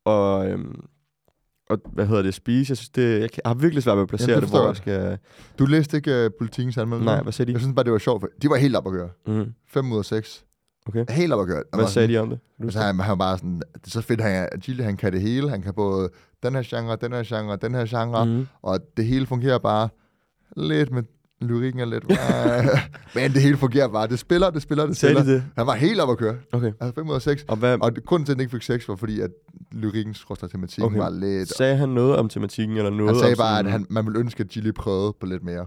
og, 0.05 0.47
øhm, 0.49 0.85
og, 1.69 1.77
hvad 1.93 2.05
hedder 2.07 2.21
det, 2.21 2.33
spise. 2.33 2.71
Jeg 2.71 2.77
synes, 2.77 2.89
det, 2.89 3.21
jeg, 3.21 3.31
kan- 3.31 3.41
jeg 3.45 3.49
har 3.49 3.53
virkelig 3.55 3.83
svært 3.83 3.95
ved 3.97 4.01
at 4.03 4.09
placere 4.09 4.29
Jamen, 4.29 4.41
det, 4.43 4.51
det 4.51 4.59
hvor 4.59 4.67
jeg 4.67 4.75
skal... 4.75 5.17
Du 5.59 5.65
læste 5.65 5.97
ikke 5.97 6.25
uh, 6.25 6.31
politikens 6.39 6.77
anmeldelse? 6.77 7.05
Nej, 7.05 7.21
hvad 7.23 7.33
sagde 7.33 7.47
de? 7.47 7.53
Jeg 7.53 7.61
synes 7.61 7.75
bare, 7.75 7.83
det 7.83 7.91
var 7.91 7.97
sjovt. 7.97 8.21
For 8.21 8.29
de 8.41 8.49
var 8.49 8.55
helt 8.55 8.75
op 8.75 8.87
at 8.87 8.93
køre. 8.93 9.09
Mm. 9.27 9.53
5 9.67 9.91
ud 9.91 9.97
af 9.97 10.05
6. 10.05 10.45
Okay. 10.87 11.05
Helt 11.09 11.33
op 11.33 11.39
at 11.41 11.47
køre. 11.47 11.63
Hvad 11.73 11.87
sagde 11.87 12.07
de 12.07 12.17
om 12.17 12.29
det? 12.29 12.39
Du 12.61 12.63
Altså, 12.63 12.79
han, 12.79 12.99
han 12.99 13.09
var 13.09 13.15
bare 13.15 13.37
sådan, 13.37 13.55
det 13.73 13.85
er 13.85 13.89
så 13.89 14.01
fedt, 14.01 14.21
han, 14.21 14.31
er- 14.31 14.57
Gilly, 14.57 14.81
han 14.83 14.97
kan 14.97 15.11
det 15.13 15.21
hele. 15.21 15.49
Han 15.49 15.61
kan 15.61 15.73
både 15.73 16.09
den 16.43 16.55
her 16.55 16.63
genre, 16.65 16.97
den 17.01 17.11
her 17.11 17.23
genre, 17.23 17.57
den 17.61 17.75
her 17.75 17.85
genre. 17.85 18.25
Mm. 18.25 18.47
Og 18.61 18.79
det 18.97 19.05
hele 19.05 19.25
fungerer 19.25 19.57
bare 19.57 19.89
lidt 20.57 20.91
med 20.91 21.03
lyrikken 21.41 21.79
er 21.81 21.85
lidt... 21.85 22.03
men 23.15 23.33
det 23.33 23.41
hele 23.41 23.57
fungerer 23.57 23.87
bare. 23.87 24.07
Det 24.07 24.19
spiller, 24.19 24.49
det 24.49 24.61
spiller, 24.61 24.85
det 24.85 24.97
spiller. 24.97 25.23
de 25.23 25.33
det? 25.33 25.43
Han 25.57 25.67
var 25.67 25.73
helt 25.75 25.99
op 25.99 26.09
at 26.09 26.17
køre. 26.17 26.35
Okay. 26.51 26.71
Altså 26.81 26.95
5 26.95 27.09
ud 27.09 27.15
af 27.15 27.21
6. 27.21 27.45
Og 27.47 27.57
hvad, 27.57 27.77
Og 27.81 27.91
grunden 28.05 28.25
til, 28.25 28.31
at 28.33 28.35
den 28.35 28.41
ikke 28.41 28.51
fik 28.51 28.61
6, 28.61 28.89
var 28.89 28.95
fordi, 28.95 29.19
at 29.21 29.29
lyrikken 29.71 30.13
skråstrej 30.13 30.49
tematikken 30.49 30.83
Okay. 30.85 30.97
var 30.97 31.09
lidt... 31.09 31.57
sagde 31.57 31.75
han 31.75 31.89
noget 31.89 32.15
om 32.15 32.29
tematikken, 32.29 32.77
eller 32.77 32.89
noget 32.89 33.09
Han 33.09 33.19
sagde 33.19 33.35
bare, 33.35 33.55
sådan, 33.57 33.65
at 33.65 33.71
han, 33.71 33.85
man 33.89 34.05
ville 34.05 34.19
ønske, 34.19 34.41
at 34.43 34.47
Gilly 34.49 34.71
prøvede 34.71 35.13
på 35.19 35.25
lidt 35.25 35.43
mere. 35.43 35.65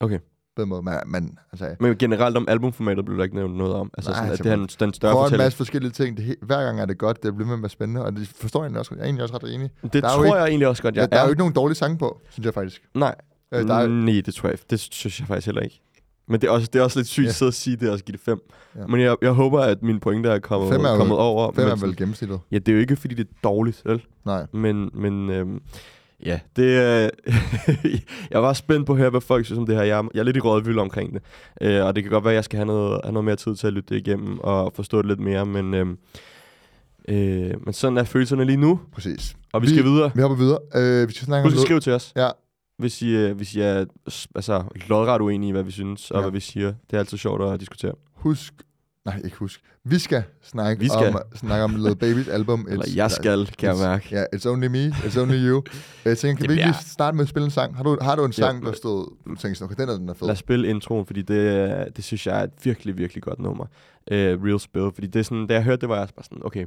Okay. 0.00 0.18
På 0.56 0.62
den 0.62 0.68
måde, 0.68 0.82
men, 0.82 0.94
men 1.06 1.38
han 1.50 1.58
sagde, 1.58 1.76
Men 1.80 1.96
generelt 1.98 2.36
om 2.36 2.44
albumformatet 2.48 3.04
blev 3.04 3.16
der 3.18 3.24
ikke 3.24 3.36
nævnt 3.36 3.56
noget 3.56 3.74
om. 3.74 3.90
Altså 3.98 4.10
Nej, 4.10 4.18
sådan, 4.20 4.32
at 4.32 4.38
det 4.38 4.46
er 4.46 4.54
en, 4.54 4.68
den 4.80 4.94
større 4.94 5.12
prøver 5.12 5.24
en 5.24 5.26
fortælling. 5.26 5.44
masse 5.46 5.56
forskellige 5.56 5.92
ting. 5.92 6.16
Det, 6.16 6.36
hver 6.42 6.64
gang 6.64 6.80
er 6.80 6.84
det 6.86 6.98
godt, 6.98 7.22
det 7.22 7.34
bliver 7.36 7.48
med 7.50 7.58
være 7.58 7.68
spændende, 7.68 8.04
og 8.04 8.12
det 8.12 8.28
forstår 8.28 8.60
jeg 8.60 8.64
egentlig 8.64 8.78
også. 8.78 8.94
Jeg 8.94 9.00
er 9.00 9.04
egentlig 9.04 9.22
også 9.22 9.34
ret 9.34 9.54
enig. 9.54 9.70
Det 9.82 9.92
der 9.92 10.08
er 10.08 10.14
tror 10.14 10.24
ikke- 10.24 10.36
jeg 10.36 10.48
egentlig 10.48 10.68
også 10.68 10.82
godt, 10.82 10.96
Ja, 10.96 11.00
jeg 11.00 11.10
der 11.10 11.16
er 11.16 11.20
er. 11.20 11.24
jo 11.24 11.30
ikke 11.30 11.38
nogen 11.38 11.54
dårlige 11.54 11.76
sange 11.76 11.98
på, 11.98 12.20
synes 12.30 12.44
jeg 12.44 12.54
faktisk. 12.54 12.82
Nej, 12.94 13.14
Øh, 13.54 13.68
der 13.68 13.74
er, 13.74 13.86
Nej, 13.86 14.22
det 14.26 14.34
tror 14.34 14.48
jeg 14.48 14.58
Det 14.70 14.80
synes 14.80 15.20
jeg 15.20 15.28
faktisk 15.28 15.46
heller 15.46 15.62
ikke. 15.62 15.80
Men 16.28 16.40
det 16.40 16.46
er 16.46 16.50
også, 16.50 16.68
det 16.72 16.78
er 16.78 16.82
også 16.82 16.98
lidt 16.98 17.08
sygt 17.08 17.24
Ja. 17.24 17.28
at 17.28 17.34
sidde 17.34 17.48
og 17.50 17.54
sige 17.54 17.76
det, 17.76 17.90
og 17.90 17.98
give 17.98 18.12
det 18.12 18.20
fem. 18.20 18.40
Ja. 18.76 18.86
Men 18.86 19.00
jeg, 19.00 19.16
jeg 19.22 19.30
håber, 19.32 19.60
at 19.60 19.82
mine 19.82 20.00
pointer 20.00 20.30
er 20.30 20.38
kommet, 20.38 20.72
Fem 20.72 20.84
er 20.84 20.90
jo- 20.90 20.96
kommet 20.96 21.18
over. 21.18 21.52
fem 21.52 21.64
men 21.64 21.72
er 21.72 21.76
vel 21.86 21.96
gennemsnittet. 21.96 22.40
Ja, 22.52 22.58
det 22.58 22.68
er 22.68 22.72
jo 22.72 22.78
ikke, 22.80 22.96
fordi 22.96 23.14
det 23.14 23.26
er 23.26 23.30
dårligt, 23.44 23.82
vel? 23.84 24.02
Nej. 24.24 24.46
Men, 24.52 24.90
men 24.94 25.30
øhm, 25.30 25.60
ja, 26.24 26.40
det 26.56 26.76
er... 26.76 27.10
jeg 28.30 28.42
var 28.42 28.52
spændt 28.52 28.86
på 28.86 28.92
at 28.92 28.98
høre, 28.98 29.10
hvad 29.10 29.20
folk 29.20 29.46
synes 29.46 29.58
om 29.58 29.66
det 29.66 29.74
her. 29.76 29.82
Jeg 29.82 29.98
er, 29.98 30.08
jeg 30.14 30.20
er 30.20 30.24
lidt 30.24 30.36
i 30.36 30.40
rådvild 30.40 30.78
omkring 30.78 31.14
det. 31.14 31.22
Øh, 31.60 31.84
og 31.84 31.96
det 31.96 32.04
kan 32.04 32.10
godt 32.12 32.24
være, 32.24 32.32
at 32.32 32.36
jeg 32.36 32.44
skal 32.44 32.56
have 32.56 32.66
noget, 32.66 33.00
have 33.04 33.12
noget 33.12 33.24
mere 33.24 33.36
tid 33.36 33.54
til 33.56 33.66
at 33.66 33.72
lytte 33.72 33.94
det 33.94 34.00
igennem 34.06 34.38
og 34.40 34.72
forstå 34.74 34.98
det 34.98 35.06
lidt 35.06 35.20
mere. 35.20 35.46
Men, 35.46 35.74
øhm, 35.74 35.98
øh, 37.08 37.54
men 37.64 37.72
sådan 37.72 37.98
er 37.98 38.04
følelserne 38.04 38.44
lige 38.44 38.56
nu, 38.56 38.80
Præcis. 38.92 39.36
og 39.52 39.62
vi, 39.62 39.66
vi 39.66 39.72
skal 39.72 39.84
videre. 39.84 40.10
Vi 40.14 40.20
hopper 40.20 40.36
videre. 40.36 40.58
Øh, 40.74 41.08
vi 41.08 41.12
skal 41.14 41.24
snakke. 41.26 41.46
Husk 41.48 41.56
at 41.56 41.62
skrive 41.62 41.80
til 41.80 41.92
os. 41.92 42.12
Ja. 42.16 42.28
Hvis 42.78 43.02
I, 43.02 43.10
øh, 43.16 43.36
hvis 43.36 43.54
I 43.54 43.60
er 43.60 43.84
altså, 44.34 44.64
lodret 44.88 45.20
uenige 45.20 45.48
i, 45.48 45.52
hvad 45.52 45.62
vi 45.62 45.70
synes, 45.70 46.10
og 46.10 46.14
Ja. 46.14 46.18
ja. 46.20 46.24
hvad 46.24 46.32
vi 46.32 46.40
siger. 46.40 46.66
Det 46.66 46.92
er 46.96 46.98
altid 46.98 47.18
sjovt 47.18 47.42
at 47.42 47.60
diskutere. 47.60 47.92
Husk 48.14 48.54
Nej, 49.04 49.20
ikke 49.24 49.36
husk. 49.36 49.60
Vi 49.84 49.98
skal 49.98 50.22
snakke, 50.42 50.80
Vi 50.82 50.88
skal. 50.88 51.14
Om, 51.14 51.20
snakke 51.34 51.64
om 51.64 51.70
Lil 51.76 51.96
Baby's 52.04 52.30
album. 52.30 52.66
Eller 52.70 52.84
It's- 52.84 52.96
jeg 52.96 53.10
skal, 53.10 53.46
kan 53.46 53.68
jeg 53.68 53.76
mærke. 53.88 54.08
Ja, 54.10 54.24
It's 54.36 54.48
Only 54.48 54.66
Me, 54.66 54.86
It's 54.88 55.18
Only 55.20 55.48
You. 55.48 55.62
Jeg 56.04 56.18
tænker, 56.18 56.36
kan 56.36 56.42
Det 56.42 56.50
vi 56.50 56.54
bliver- 56.54 56.66
lige 56.66 56.74
starte 56.90 57.16
med 57.16 57.24
at 57.24 57.28
spille 57.28 57.44
en 57.44 57.50
sang? 57.50 57.76
Har 57.76 57.82
du, 57.82 57.98
har 58.00 58.16
du 58.16 58.24
en 58.24 58.30
Ja, 58.30 58.32
sang, 58.32 58.58
der 58.62 58.64
men- 58.64 58.74
stod, 58.74 59.16
du 59.26 59.34
tænker 59.34 59.54
sådan, 59.56 59.64
okay, 59.72 59.82
den 59.82 59.88
er, 59.88 59.98
den 59.98 60.08
er 60.08 60.14
fed? 60.14 60.26
Lad 60.26 60.32
os 60.32 60.38
spille 60.38 60.68
introen, 60.68 61.06
fordi 61.06 61.22
det, 61.22 61.96
det 61.96 62.04
synes 62.04 62.26
jeg 62.26 62.38
er 62.40 62.44
et 62.44 62.50
virkelig, 62.62 62.98
virkelig 62.98 63.22
godt 63.22 63.38
nummer. 63.38 63.64
Uh, 64.10 64.16
Real 64.16 64.60
Spill, 64.60 64.90
fordi 64.94 65.06
det 65.06 65.18
er 65.20 65.22
sådan, 65.24 65.46
da 65.46 65.54
jeg 65.54 65.64
hørte 65.64 65.80
det, 65.80 65.88
var 65.88 65.96
jeg 65.98 66.08
bare 66.16 66.24
sådan, 66.24 66.38
okay, 66.44 66.66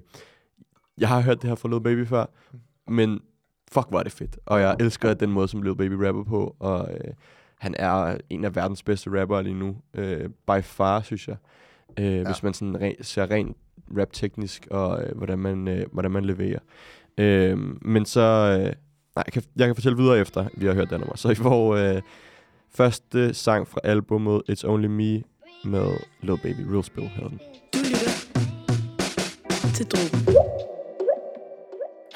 jeg 0.98 1.08
har 1.08 1.22
hørt 1.22 1.42
det 1.42 1.50
her 1.50 1.56
fra 1.56 1.70
Lil 1.70 1.82
Baby 1.82 2.08
før, 2.08 2.26
men 2.92 3.20
fuck, 3.72 3.88
var 3.92 4.04
det 4.04 4.12
fedt. 4.12 4.40
Og 4.46 4.62
jeg 4.62 4.76
elsker 4.80 5.14
den 5.14 5.32
måde, 5.32 5.48
som 5.48 5.62
Lil 5.62 5.76
Baby 5.76 5.94
rapper 5.94 6.24
på, 6.24 6.56
og 6.60 6.90
uh, 6.92 7.14
han 7.58 7.76
er 7.80 8.18
en 8.30 8.46
af 8.46 8.56
verdens 8.56 8.84
bedste 8.84 9.22
rappere 9.22 9.44
lige 9.44 9.56
nu. 9.56 9.76
Uh, 9.98 10.04
by 10.48 10.62
far, 10.64 11.02
synes 11.02 11.28
jeg. 11.28 11.36
Uh, 12.00 12.06
ja. 12.06 12.24
Hvis 12.24 12.44
man 12.44 12.54
sådan 12.54 12.76
re- 12.76 13.04
ser 13.04 13.32
rent 13.32 13.58
rap-teknisk, 13.98 14.68
og 14.72 15.04
uh, 15.12 15.18
hvordan, 15.18 15.40
man, 15.40 15.68
uh, 15.68 15.94
hvordan 15.94 16.12
man 16.12 16.26
leverer. 16.26 16.60
Uh, 17.18 17.60
men 17.88 18.06
så... 18.06 18.56
Uh, 18.58 18.64
nej, 18.64 18.74
jeg 19.16 19.34
kan, 19.34 19.44
jeg 19.56 19.68
kan 19.68 19.76
fortælle 19.76 19.98
videre 19.98 20.20
efter, 20.20 20.46
vi 20.58 20.66
har 20.66 20.74
hørt 20.74 20.90
det 20.90 21.00
nummer. 21.00 21.16
Så 21.16 21.30
I 21.30 21.36
får... 21.36 21.94
Uh, 21.96 22.02
Første 22.72 23.34
sang 23.34 23.68
fra 23.68 23.80
albumet 23.84 24.42
It's 24.50 24.68
Only 24.68 24.88
Me 24.88 25.24
med 25.64 25.98
Lil 26.22 26.38
Baby 26.38 26.62
Real 26.72 26.84
Spill 26.84 27.08
hedder 27.08 27.30
den. 27.30 27.40
Du 27.74 27.78
lytter 27.78 28.10
til 29.74 29.86
Drogen. 29.86 30.79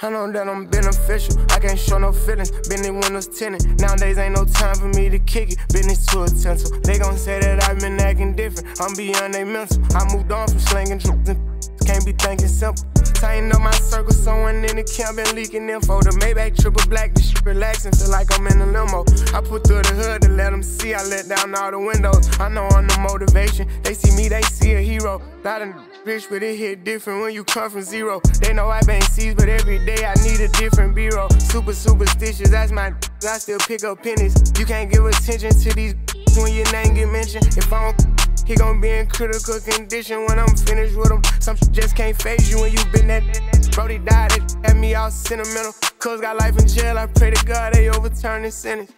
I 0.03 0.09
know 0.09 0.29
that 0.33 0.49
I'm 0.49 0.65
beneficial. 0.65 1.39
I 1.49 1.59
can't 1.59 1.79
show 1.79 1.97
no 1.97 2.11
feelings. 2.11 2.51
Been 2.67 2.83
in 2.83 2.99
windows 2.99 3.25
tinted. 3.27 3.79
Nowadays 3.79 4.17
ain't 4.17 4.35
no 4.35 4.43
time 4.43 4.75
for 4.75 4.89
me 4.89 5.07
to 5.09 5.17
kick 5.19 5.53
it. 5.53 5.59
Business 5.71 6.05
to 6.07 6.23
a 6.23 6.27
tinsel. 6.27 6.77
They 6.81 6.99
gon' 6.99 7.17
say 7.17 7.39
that 7.39 7.63
I've 7.63 7.79
been 7.79 7.97
acting 8.01 8.35
different. 8.35 8.81
I'm 8.81 8.93
beyond 8.95 9.33
they 9.33 9.45
mental. 9.45 9.81
I 9.95 10.13
moved 10.13 10.29
on 10.33 10.49
from 10.49 10.59
slinging 10.59 10.97
drugs 10.97 11.29
and 11.29 11.52
can't 11.85 12.05
be 12.05 12.13
thinking 12.13 12.47
simple. 12.47 12.83
Tighten 13.13 13.51
up 13.51 13.61
my 13.61 13.71
circle, 13.71 14.13
someone 14.13 14.65
in 14.65 14.75
the 14.75 14.83
camp 14.83 15.17
been 15.17 15.35
leaking 15.35 15.69
info. 15.69 16.01
The 16.01 16.11
Maybach 16.19 16.57
triple 16.59 16.85
black, 16.89 17.13
this 17.13 17.29
shit 17.29 17.45
relaxing, 17.45 17.93
feel 17.93 18.11
like 18.11 18.27
I'm 18.37 18.47
in 18.47 18.61
a 18.61 18.65
limo. 18.65 19.05
I 19.33 19.41
put 19.41 19.65
through 19.65 19.83
the 19.83 19.93
hood 19.95 20.21
to 20.23 20.29
let 20.29 20.51
them 20.51 20.63
see, 20.63 20.93
I 20.93 21.03
let 21.03 21.27
down 21.29 21.55
all 21.55 21.71
the 21.71 21.79
windows. 21.79 22.27
I 22.39 22.49
know 22.49 22.67
I'm 22.67 22.87
the 22.87 22.99
motivation, 22.99 23.67
they 23.83 23.93
see 23.93 24.15
me, 24.15 24.27
they 24.29 24.41
see 24.43 24.73
a 24.73 24.81
hero. 24.81 25.21
Lot 25.43 25.61
of 25.61 25.69
bitch, 26.05 26.29
but 26.29 26.43
it 26.43 26.57
hit 26.57 26.83
different 26.83 27.21
when 27.21 27.33
you 27.33 27.43
come 27.43 27.69
from 27.69 27.81
zero. 27.81 28.21
They 28.41 28.53
know 28.53 28.69
I 28.69 28.81
bang 28.81 29.01
C's, 29.01 29.35
but 29.35 29.49
every 29.49 29.79
day 29.85 30.05
I 30.05 30.13
need 30.23 30.39
a 30.41 30.47
different 30.49 30.95
B-roll. 30.95 31.29
Super 31.31 31.73
superstitious, 31.73 32.49
that's 32.49 32.71
my 32.71 32.93
I 33.25 33.37
still 33.37 33.59
pick 33.59 33.83
up 33.83 34.03
pennies. 34.03 34.35
You 34.59 34.65
can't 34.65 34.91
give 34.91 35.05
attention 35.05 35.51
to 35.51 35.73
these 35.73 35.95
when 36.35 36.53
your 36.53 36.69
name 36.71 36.93
get 36.93 37.09
mentioned. 37.09 37.47
If 37.57 37.71
I 37.71 37.91
don't 37.91 38.02
he 38.45 38.55
gon' 38.55 38.81
be 38.81 38.89
in 38.89 39.07
critical 39.07 39.59
condition 39.59 40.25
when 40.25 40.39
I'm 40.39 40.55
finished 40.55 40.95
with 40.95 41.11
him. 41.11 41.21
Some 41.39 41.55
shit 41.57 41.71
just 41.71 41.95
can't 41.95 42.19
phase 42.21 42.49
you 42.51 42.61
when 42.61 42.71
you 42.71 42.83
been 42.91 43.07
that. 43.07 43.23
Brody 43.71 43.99
died, 43.99 44.31
had 44.63 44.77
me 44.77 44.95
all 44.95 45.09
sentimental. 45.09 45.73
Cuz 45.99 46.21
got 46.21 46.37
life 46.37 46.57
in 46.59 46.67
jail, 46.67 46.97
I 46.97 47.07
pray 47.07 47.31
to 47.31 47.45
God 47.45 47.73
they 47.73 47.89
overturn 47.89 48.43
this 48.43 48.55
sentence. 48.55 48.91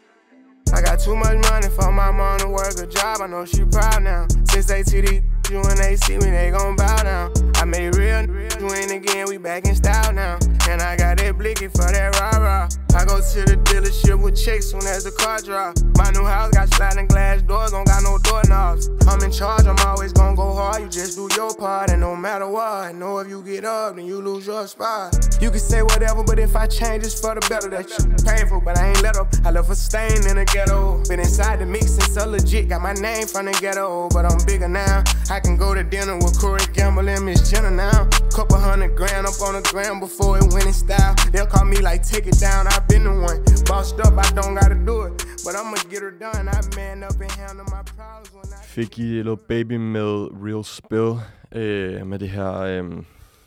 I 0.73 0.81
got 0.81 0.99
too 0.99 1.15
much 1.15 1.37
money 1.49 1.69
for 1.69 1.91
my 1.91 2.11
mom 2.11 2.39
to 2.39 2.49
work 2.49 2.77
a 2.77 2.87
job. 2.87 3.21
I 3.21 3.27
know 3.27 3.45
she 3.45 3.63
proud 3.63 4.03
now. 4.03 4.27
Since 4.45 4.67
these 4.67 5.23
you 5.49 5.61
when 5.61 5.77
they 5.77 5.95
see 5.95 6.17
me, 6.17 6.31
they 6.31 6.51
gon' 6.51 6.75
bow 6.75 7.03
down. 7.03 7.31
I 7.55 7.65
made 7.65 7.95
real 7.95 8.25
real 8.27 8.49
win 8.61 8.91
again, 8.91 9.25
we 9.27 9.37
back 9.37 9.65
in 9.65 9.75
style 9.75 10.13
now. 10.13 10.37
And 10.69 10.81
I 10.81 10.95
got 10.95 11.17
that 11.17 11.37
blicky 11.37 11.67
for 11.67 11.91
that 11.91 12.19
rah 12.19 12.37
rah. 12.39 12.67
I 12.95 13.05
go 13.05 13.19
to 13.19 13.39
the 13.43 13.57
dealership 13.57 14.21
with 14.21 14.35
checks 14.35 14.71
soon 14.71 14.81
as 14.87 15.03
the 15.03 15.11
car 15.11 15.39
drop. 15.39 15.77
My 15.97 16.09
new 16.11 16.25
house 16.25 16.51
got 16.51 16.73
sliding 16.73 17.07
glass 17.07 17.41
doors, 17.41 17.71
don't 17.71 17.85
got 17.85 18.03
no 18.03 18.17
doorknobs. 18.19 18.89
I'm 19.07 19.21
in 19.21 19.31
charge, 19.31 19.65
I'm 19.65 19.77
always 19.85 20.13
gonna 20.13 20.35
go 20.35 20.53
hard. 20.53 20.81
You 20.81 20.89
just 20.89 21.17
do 21.17 21.27
your 21.35 21.53
part, 21.55 21.91
and 21.91 22.01
no 22.01 22.15
matter 22.15 22.47
what, 22.47 22.63
I 22.63 22.91
know 22.91 23.19
if 23.19 23.27
you 23.27 23.43
get 23.43 23.65
up, 23.65 23.97
then 23.97 24.05
you 24.05 24.21
lose 24.21 24.47
your 24.47 24.65
spot. 24.67 25.13
You 25.41 25.51
can 25.51 25.59
say 25.59 25.81
whatever, 25.81 26.23
but 26.23 26.39
if 26.39 26.55
I 26.55 26.67
change, 26.67 27.03
it's 27.03 27.19
for 27.19 27.35
the 27.35 27.41
better. 27.49 27.69
That 27.69 27.89
shit 27.89 28.25
painful, 28.25 28.61
but 28.61 28.77
I 28.77 28.89
ain't 28.89 29.01
let 29.03 29.17
up. 29.17 29.27
I 29.43 29.51
left 29.51 29.69
a 29.69 29.75
stain 29.75 30.25
in 30.27 30.37
the 30.37 30.45
ghetto. 30.45 31.03
Been 31.09 31.19
inside 31.19 31.59
the 31.59 31.65
mix 31.65 31.91
since 31.91 32.13
so 32.13 32.27
legit. 32.27 32.69
Got 32.69 32.81
my 32.81 32.93
name 32.93 33.27
from 33.27 33.45
the 33.45 33.51
ghetto, 33.59 34.09
but 34.09 34.25
I'm 34.25 34.43
bigger 34.45 34.67
now. 34.67 35.03
I 35.29 35.34
can 35.39 35.57
go 35.57 35.73
to 35.73 35.83
dinner 35.83 36.15
with 36.17 36.39
Corey 36.39 36.65
Gamble 36.73 37.07
and 37.09 37.25
Miss 37.25 37.49
Jenna 37.51 37.71
now. 37.71 38.07
Couple 38.35 38.57
hundred 38.59 38.95
grand 38.95 39.25
up 39.27 39.41
on 39.41 39.53
the 39.55 39.61
gram 39.71 39.99
before 39.99 40.37
it 40.37 40.43
went 40.53 40.65
in 40.65 40.73
style. 40.73 41.15
They'll 41.31 41.45
call 41.47 41.65
me 41.65 41.77
like, 41.77 42.03
take 42.03 42.27
it 42.27 42.39
down. 42.39 42.67
I've 42.67 42.87
been 42.87 43.03
the 43.03 43.11
one. 43.11 43.39
Bossed 43.69 43.99
up, 44.05 44.13
I 44.17 44.27
don't 44.39 44.55
gotta 44.55 44.75
do 44.75 45.03
it. 45.07 45.13
But 45.45 45.55
I'ma 45.55 45.77
get 45.91 46.01
her 46.01 46.11
done. 46.11 46.47
I 46.47 46.59
man 46.75 47.03
up 47.03 47.19
and 47.21 47.31
handle 47.31 47.65
my 47.75 47.81
problems 47.95 48.29
when 48.33 48.53
I. 48.53 48.63
Fik 48.65 48.99
I 48.99 49.21
Lil 49.23 49.37
Baby 49.37 49.73
med 49.77 50.27
Real 50.45 50.63
Spill, 50.63 51.13
øh, 51.51 52.07
med 52.07 52.19
det 52.19 52.29
her 52.29 52.51
øh, 52.59 52.83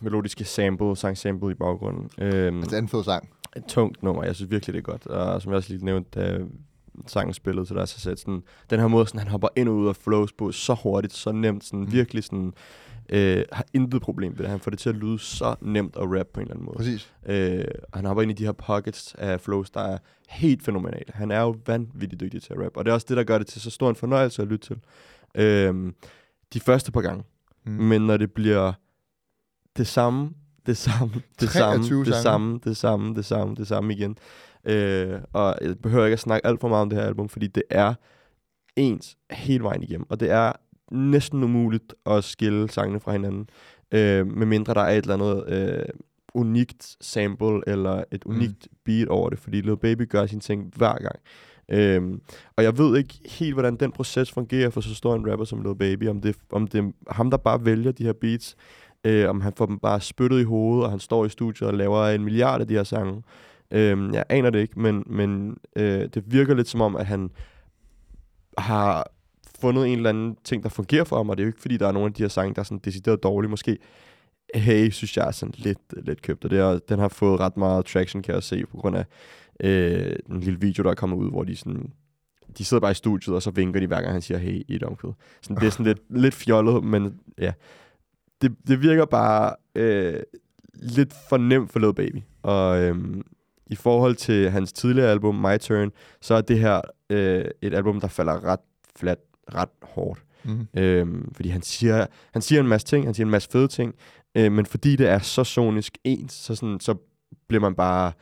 melodiske 0.00 0.44
sample, 0.44 0.96
sang-sample 0.96 1.50
i 1.50 1.54
baggrunden. 1.54 2.10
Øh, 2.18 2.28
Altså, 2.46 2.70
det 2.70 2.72
er 2.72 2.78
en 2.78 2.88
fed 2.88 3.04
sang. 3.04 3.28
et 3.56 3.64
tungt 3.68 4.02
nummer. 4.02 4.24
Jeg 4.24 4.34
synes 4.34 4.50
virkelig, 4.50 4.74
det 4.74 4.78
er 4.80 4.92
godt. 4.92 5.06
Og 5.06 5.42
som 5.42 5.50
jeg 5.52 5.56
også 5.56 5.68
lige 5.72 5.84
nævnte, 5.84 6.20
da 6.20 6.38
sangen 7.06 7.34
spillede 7.34 7.66
til 7.66 7.76
så 7.86 8.10
jeg 8.10 8.18
sådan, 8.18 8.42
den 8.70 8.80
her 8.80 8.88
måde, 8.88 9.06
sådan, 9.06 9.18
han 9.18 9.28
hopper 9.28 9.48
ind 9.56 9.68
og 9.68 9.74
ud 9.74 9.88
af 9.88 9.96
flows 9.96 10.32
på 10.32 10.52
så 10.52 10.74
hurtigt, 10.74 11.12
så 11.12 11.32
nemt, 11.32 11.64
sådan 11.64 11.80
Mm. 11.80 11.92
virkelig 11.92 12.24
sådan, 12.24 12.52
øh, 13.08 13.44
har 13.52 13.64
intet 13.72 14.02
problem 14.02 14.32
ved 14.32 14.38
det. 14.38 14.50
Han 14.50 14.60
får 14.60 14.70
det 14.70 14.78
til 14.78 14.88
at 14.88 14.94
lyde 14.94 15.18
så 15.18 15.54
nemt 15.60 15.96
at 15.96 16.02
rap 16.02 16.26
på 16.26 16.40
en 16.40 16.44
eller 16.44 16.54
anden 16.54 16.66
måde. 16.66 16.76
Præcis. 16.76 17.12
Øh, 17.26 17.64
han 17.94 18.04
hopper 18.04 18.22
ind 18.22 18.30
i 18.30 18.34
de 18.34 18.44
her 18.44 18.52
pockets 18.52 19.14
af 19.18 19.40
flows, 19.40 19.70
der 19.70 19.80
er 19.80 19.98
helt 20.28 20.62
fænomenale. 20.62 21.04
Han 21.08 21.30
er 21.30 21.40
jo 21.40 21.56
vanvittigt 21.66 22.20
dygtig 22.20 22.42
til 22.42 22.52
at 22.52 22.64
rap, 22.64 22.76
og 22.76 22.84
det 22.84 22.90
er 22.90 22.94
også 22.94 23.06
det, 23.08 23.16
der 23.16 23.24
gør 23.24 23.38
det 23.38 23.46
til 23.46 23.60
så 23.60 23.70
stor 23.70 23.90
en 23.90 23.96
fornøjelse 23.96 24.42
at 24.42 24.48
lytte 24.48 24.66
til. 24.66 24.76
Øh, 25.34 25.92
de 26.54 26.60
første 26.60 26.92
par 26.92 27.00
gange. 27.00 27.24
Mm. 27.64 27.72
Men 27.72 28.02
når 28.06 28.16
det 28.16 28.32
bliver 28.32 28.72
det 29.76 29.86
samme, 29.86 30.30
det 30.66 30.76
samme, 30.76 31.14
det 31.40 31.48
23 31.48 32.06
samme, 32.06 32.06
det 32.06 32.22
samme, 32.22 32.60
det 32.64 32.76
samme, 32.76 33.14
det 33.14 33.24
samme, 33.24 33.54
det 33.54 33.66
samme 33.66 33.94
igen. 33.94 34.18
Øh, 34.68 35.18
og 35.32 35.54
jeg 35.60 35.78
behøver 35.82 36.04
ikke 36.04 36.12
at 36.12 36.18
snakke 36.20 36.46
alt 36.46 36.60
for 36.60 36.68
meget 36.68 36.82
om 36.82 36.90
det 36.90 36.98
her 36.98 37.06
album, 37.06 37.28
fordi 37.28 37.46
det 37.46 37.62
er 37.70 37.94
ens 38.76 39.16
hele 39.30 39.64
vejen 39.64 39.82
igennem. 39.82 40.06
Og 40.10 40.20
det 40.20 40.30
er 40.30 40.52
næsten 40.92 41.44
umuligt 41.44 41.94
at 42.06 42.24
skille 42.24 42.70
sangene 42.70 43.00
fra 43.00 43.12
hinanden, 43.12 43.48
øh, 43.92 44.26
medmindre 44.26 44.74
der 44.74 44.80
er 44.80 44.90
et 44.98 45.02
eller 45.02 45.14
andet 45.14 45.44
øh, 45.48 45.84
unikt 46.34 46.96
sample 47.00 47.60
eller 47.66 48.04
et 48.12 48.22
Mm. 48.26 48.34
unikt 48.34 48.68
beat 48.84 49.08
over 49.08 49.30
det, 49.30 49.38
fordi 49.38 49.60
Lil 49.60 49.76
Baby 49.76 50.08
gør 50.08 50.26
sine 50.26 50.40
ting 50.40 50.72
hver 50.76 50.94
gang. 51.02 51.16
Øhm, 51.70 52.20
og 52.56 52.64
jeg 52.64 52.78
ved 52.78 52.98
ikke 52.98 53.14
helt, 53.26 53.54
hvordan 53.54 53.76
den 53.76 53.92
proces 53.92 54.32
fungerer 54.32 54.70
for 54.70 54.80
så 54.80 54.94
stor 54.94 55.14
en 55.14 55.30
rapper 55.30 55.44
som 55.44 55.62
Lil 55.62 55.74
Baby, 55.76 56.08
om 56.08 56.20
det, 56.20 56.36
om 56.52 56.66
det 56.66 56.78
er 56.80 57.12
ham, 57.12 57.30
der 57.30 57.36
bare 57.36 57.64
vælger 57.64 57.92
de 57.92 58.04
her 58.04 58.12
beats, 58.12 58.56
øh, 59.04 59.30
om 59.30 59.40
han 59.40 59.52
får 59.56 59.66
dem 59.66 59.78
bare 59.78 60.00
spyttet 60.00 60.40
i 60.40 60.44
hovedet, 60.44 60.84
og 60.84 60.90
han 60.90 61.00
står 61.00 61.24
i 61.24 61.28
studiet 61.28 61.68
og 61.68 61.74
laver 61.74 62.06
en 62.06 62.24
milliard 62.24 62.60
af 62.60 62.66
de 62.68 62.74
her 62.74 62.84
sange. 62.84 63.22
Øhm, 63.70 64.14
jeg 64.14 64.24
aner 64.28 64.50
det 64.50 64.58
ikke, 64.58 64.80
men, 64.80 65.02
men 65.06 65.56
øh, 65.76 66.08
det 66.14 66.22
virker 66.26 66.54
lidt 66.54 66.68
som 66.68 66.80
om, 66.80 66.96
at 66.96 67.06
han 67.06 67.30
har 68.58 69.10
fundet 69.60 69.86
en 69.86 69.96
eller 69.96 70.10
anden 70.10 70.36
ting, 70.44 70.62
der 70.62 70.68
fungerer 70.68 71.04
for 71.04 71.16
ham, 71.16 71.28
og 71.28 71.36
det 71.36 71.42
er 71.42 71.46
jo 71.46 71.48
ikke, 71.48 71.60
fordi 71.60 71.76
der 71.76 71.88
er 71.88 71.92
nogen 71.92 72.08
af 72.08 72.14
de 72.14 72.22
her 72.22 72.28
sange, 72.28 72.54
der 72.54 72.60
er 72.60 72.64
sådan 72.64 72.80
decideret 72.84 73.22
dårlige. 73.22 73.50
Måske 73.50 73.78
Hey, 74.54 74.90
synes 74.90 75.16
jeg 75.16 75.26
er 75.26 75.30
sådan 75.30 75.54
lidt, 75.56 75.78
lidt 76.06 76.22
købt, 76.22 76.44
og 76.44 76.50
det 76.50 76.58
er, 76.58 76.78
den 76.78 76.98
har 76.98 77.08
fået 77.08 77.40
ret 77.40 77.56
meget 77.56 77.86
traction, 77.86 78.22
kan 78.22 78.34
jeg 78.34 78.42
se, 78.42 78.66
på 78.66 78.76
grund 78.76 78.96
af 78.96 79.04
øh, 79.60 80.16
en 80.30 80.40
lille 80.40 80.60
video, 80.60 80.82
der 80.82 80.90
er 80.90 80.94
kommet 80.94 81.16
ud, 81.16 81.30
hvor 81.30 81.44
de 81.44 81.56
sådan 81.56 81.92
de 82.58 82.64
sidder 82.64 82.80
bare 82.80 82.90
i 82.90 82.94
studiet, 82.94 83.36
og 83.36 83.42
så 83.42 83.50
vinker 83.50 83.80
de 83.80 83.86
hver 83.86 84.00
gang, 84.00 84.12
han 84.12 84.22
siger 84.22 84.38
hey 84.38 84.62
i 84.68 84.74
et 84.74 84.82
omkød. 84.82 85.12
Sådan, 85.42 85.56
det 85.56 85.66
er 85.66 85.70
sådan 85.70 85.86
lidt, 85.86 86.00
lidt 86.10 86.34
fjollet, 86.34 86.84
men 86.84 87.20
ja. 87.38 87.52
Det, 88.42 88.56
det 88.68 88.82
virker 88.82 89.04
bare 89.04 89.54
øh, 89.74 90.22
lidt 90.74 91.14
for 91.28 91.36
nemt 91.36 91.72
for 91.72 91.78
Lil 91.78 91.94
Baby. 91.94 92.22
Og 92.42 92.82
øhm, 92.82 93.22
i 93.68 93.74
forhold 93.74 94.14
til 94.16 94.50
hans 94.50 94.72
tidligere 94.72 95.10
album, 95.10 95.34
My 95.34 95.58
Turn, 95.58 95.90
så 96.20 96.34
er 96.34 96.40
det 96.40 96.58
her 96.58 96.80
øh, 97.10 97.44
et 97.62 97.74
album, 97.74 98.00
der 98.00 98.08
falder 98.08 98.44
ret 98.44 98.60
flat, 98.96 99.18
ret 99.54 99.68
hårdt. 99.82 100.22
Mm. 100.44 100.66
Øhm, 100.76 101.34
fordi 101.34 101.48
han 101.48 101.62
siger, 101.62 102.06
han 102.32 102.42
siger 102.42 102.60
en 102.60 102.68
masse 102.68 102.86
ting, 102.86 103.04
han 103.04 103.14
siger 103.14 103.24
en 103.24 103.30
masse 103.30 103.48
fede 103.52 103.68
ting, 103.68 103.94
øh, 104.34 104.52
men 104.52 104.66
fordi 104.66 104.96
det 104.96 105.08
er 105.08 105.18
så 105.18 105.44
sonisk 105.44 105.98
ens, 106.04 106.32
så, 106.32 106.54
sådan, 106.54 106.80
så 106.80 106.94
bliver 107.48 107.60
man 107.60 107.74
bare 107.74 108.12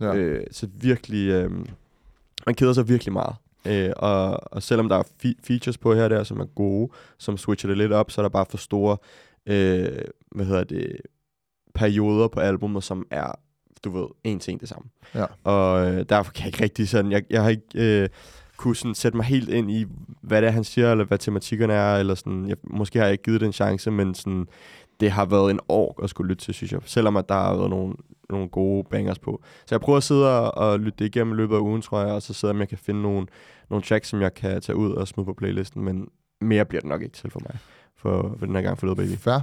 Ja. 0.00 0.14
øh, 0.14 0.44
så 0.50 0.68
virkelig, 0.80 1.28
øh, 1.28 1.50
man 2.46 2.54
keder 2.54 2.72
sig 2.72 2.88
virkelig 2.88 3.12
meget. 3.12 3.36
Øh, 3.66 3.90
og, 3.96 4.52
og 4.52 4.62
selvom 4.62 4.88
der 4.88 4.96
er 4.96 5.02
fe- 5.02 5.40
features 5.46 5.78
på 5.78 5.94
her 5.94 6.04
og 6.04 6.10
der, 6.10 6.24
som 6.24 6.40
er 6.40 6.44
gode, 6.44 6.92
som 7.18 7.36
switcher 7.36 7.68
det 7.68 7.78
lidt 7.78 7.92
op, 7.92 8.10
så 8.10 8.20
er 8.20 8.22
der 8.22 8.28
bare 8.30 8.46
for 8.50 8.56
store, 8.58 8.96
øh, 9.46 9.98
hvad 10.30 10.46
hedder 10.46 10.64
det, 10.64 10.96
perioder 11.74 12.28
på 12.28 12.40
albumet, 12.40 12.84
som 12.84 13.06
er, 13.10 13.32
du 13.84 13.90
ved, 13.90 14.06
en 14.24 14.38
til 14.38 14.52
en 14.52 14.58
det 14.58 14.68
samme. 14.68 14.88
Ja. 15.14 15.24
Og 15.44 15.92
øh, 15.92 16.04
derfor 16.08 16.32
kan 16.32 16.40
jeg 16.40 16.46
ikke 16.46 16.62
rigtig 16.62 16.88
sådan, 16.88 17.12
jeg, 17.12 17.22
jeg 17.30 17.42
har 17.42 17.50
ikke 17.50 17.62
øh, 17.74 18.08
kunne 18.56 18.76
sådan 18.76 18.94
sætte 18.94 19.16
mig 19.16 19.26
helt 19.26 19.48
ind 19.48 19.70
i, 19.70 19.86
hvad 20.20 20.42
det 20.42 20.48
er, 20.48 20.52
han 20.52 20.64
siger, 20.64 20.90
eller 20.90 21.04
hvad 21.04 21.18
tematikkerne 21.18 21.72
er, 21.72 21.96
eller 21.96 22.14
sådan, 22.14 22.48
jeg, 22.48 22.56
måske 22.64 22.98
har 22.98 23.06
jeg 23.06 23.12
ikke 23.12 23.24
givet 23.24 23.40
det 23.40 23.46
en 23.46 23.52
chance, 23.52 23.90
men 23.90 24.14
sådan, 24.14 24.46
det 25.00 25.10
har 25.10 25.24
været 25.24 25.50
en 25.50 25.60
år 25.68 26.00
at 26.02 26.10
skulle 26.10 26.28
lytte 26.28 26.44
til, 26.44 26.54
synes 26.54 26.72
jeg. 26.72 26.80
Selvom 26.84 27.16
at 27.16 27.28
der 27.28 27.34
har 27.34 27.56
været 27.56 27.70
nogle, 27.70 27.94
nogle 28.30 28.48
gode 28.48 28.84
bangers 28.90 29.18
på. 29.18 29.42
Så 29.66 29.74
jeg 29.74 29.80
prøver 29.80 29.96
at 29.96 30.02
sidde 30.02 30.40
og, 30.40 30.68
og 30.68 30.80
lytte 30.80 30.98
det 30.98 31.04
igennem 31.04 31.34
løbet 31.34 31.56
af 31.56 31.60
ugen, 31.60 31.82
tror 31.82 32.00
jeg, 32.00 32.10
og 32.10 32.22
så 32.22 32.34
sidder 32.34 32.52
jeg, 32.52 32.56
om 32.56 32.60
jeg 32.60 32.68
kan 32.68 32.78
finde 32.78 33.02
nogle, 33.02 33.26
nogle 33.70 33.82
tracks, 33.82 34.08
som 34.08 34.22
jeg 34.22 34.34
kan 34.34 34.60
tage 34.60 34.76
ud 34.76 34.92
og 34.92 35.08
smide 35.08 35.24
på 35.24 35.32
playlisten. 35.32 35.84
Men, 35.84 36.08
mere 36.40 36.64
bliver 36.64 36.80
det 36.80 36.88
nok 36.88 37.02
ikke 37.02 37.14
til 37.14 37.30
for 37.30 37.40
mig. 37.40 37.58
For, 37.96 38.36
for 38.38 38.46
den 38.46 38.54
her 38.54 38.62
gang 38.62 38.78
for 38.78 38.86
Lil 38.86 38.96
Baby. 38.96 39.18
Fair. 39.18 39.40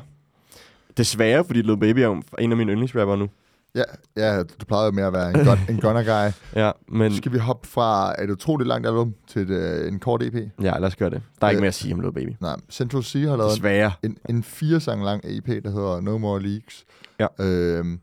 Desværre, 0.97 1.43
fordi 1.43 1.61
Lil 1.61 1.77
Baby 1.77 1.99
er 1.99 2.21
en 2.39 2.51
af 2.51 2.57
mine 2.57 2.71
yndlingsrapper 2.71 3.15
nu. 3.15 3.29
Ja, 3.75 3.83
ja, 4.17 4.43
du 4.43 4.65
plejede 4.67 4.85
jo 4.85 4.91
mere 4.91 5.05
at 5.07 5.13
være 5.13 5.29
en, 5.39 5.45
gun, 5.45 5.57
en 5.69 5.77
gunner 5.81 6.03
guy. 6.03 6.31
Ja, 6.61 6.71
men 6.87 7.13
skal 7.15 7.31
vi 7.33 7.37
hoppe 7.37 7.67
fra 7.67 8.23
et 8.23 8.29
utroligt 8.29 8.67
langt 8.67 8.87
album 8.87 9.15
til 9.27 9.41
et, 9.41 9.49
øh, 9.49 9.87
en 9.87 9.99
kort 9.99 10.23
EP. 10.23 10.33
ja, 10.61 10.77
lad 10.79 10.83
os 10.87 10.95
gøre 10.95 11.09
det. 11.09 11.21
Der 11.41 11.47
er 11.47 11.51
ikke 11.51 11.57
Øh, 11.57 11.61
mere 11.61 11.67
at 11.67 11.73
sige 11.73 11.93
om 11.93 11.99
Lil 11.99 12.13
Baby. 12.13 12.35
Nej, 12.41 12.55
Central 12.69 13.03
C 13.03 13.13
har 13.13 13.35
lavet 13.37 13.51
Desværre. 13.51 13.91
en, 14.03 14.17
en 14.29 14.43
fire 14.43 14.79
sang 14.79 15.03
lang 15.05 15.21
EP, 15.25 15.47
der 15.63 15.71
hedder 15.71 16.01
No 16.01 16.17
More 16.17 16.41
Leaks. 16.41 16.83
Ja. 17.19 17.27
Øhm, 17.39 17.99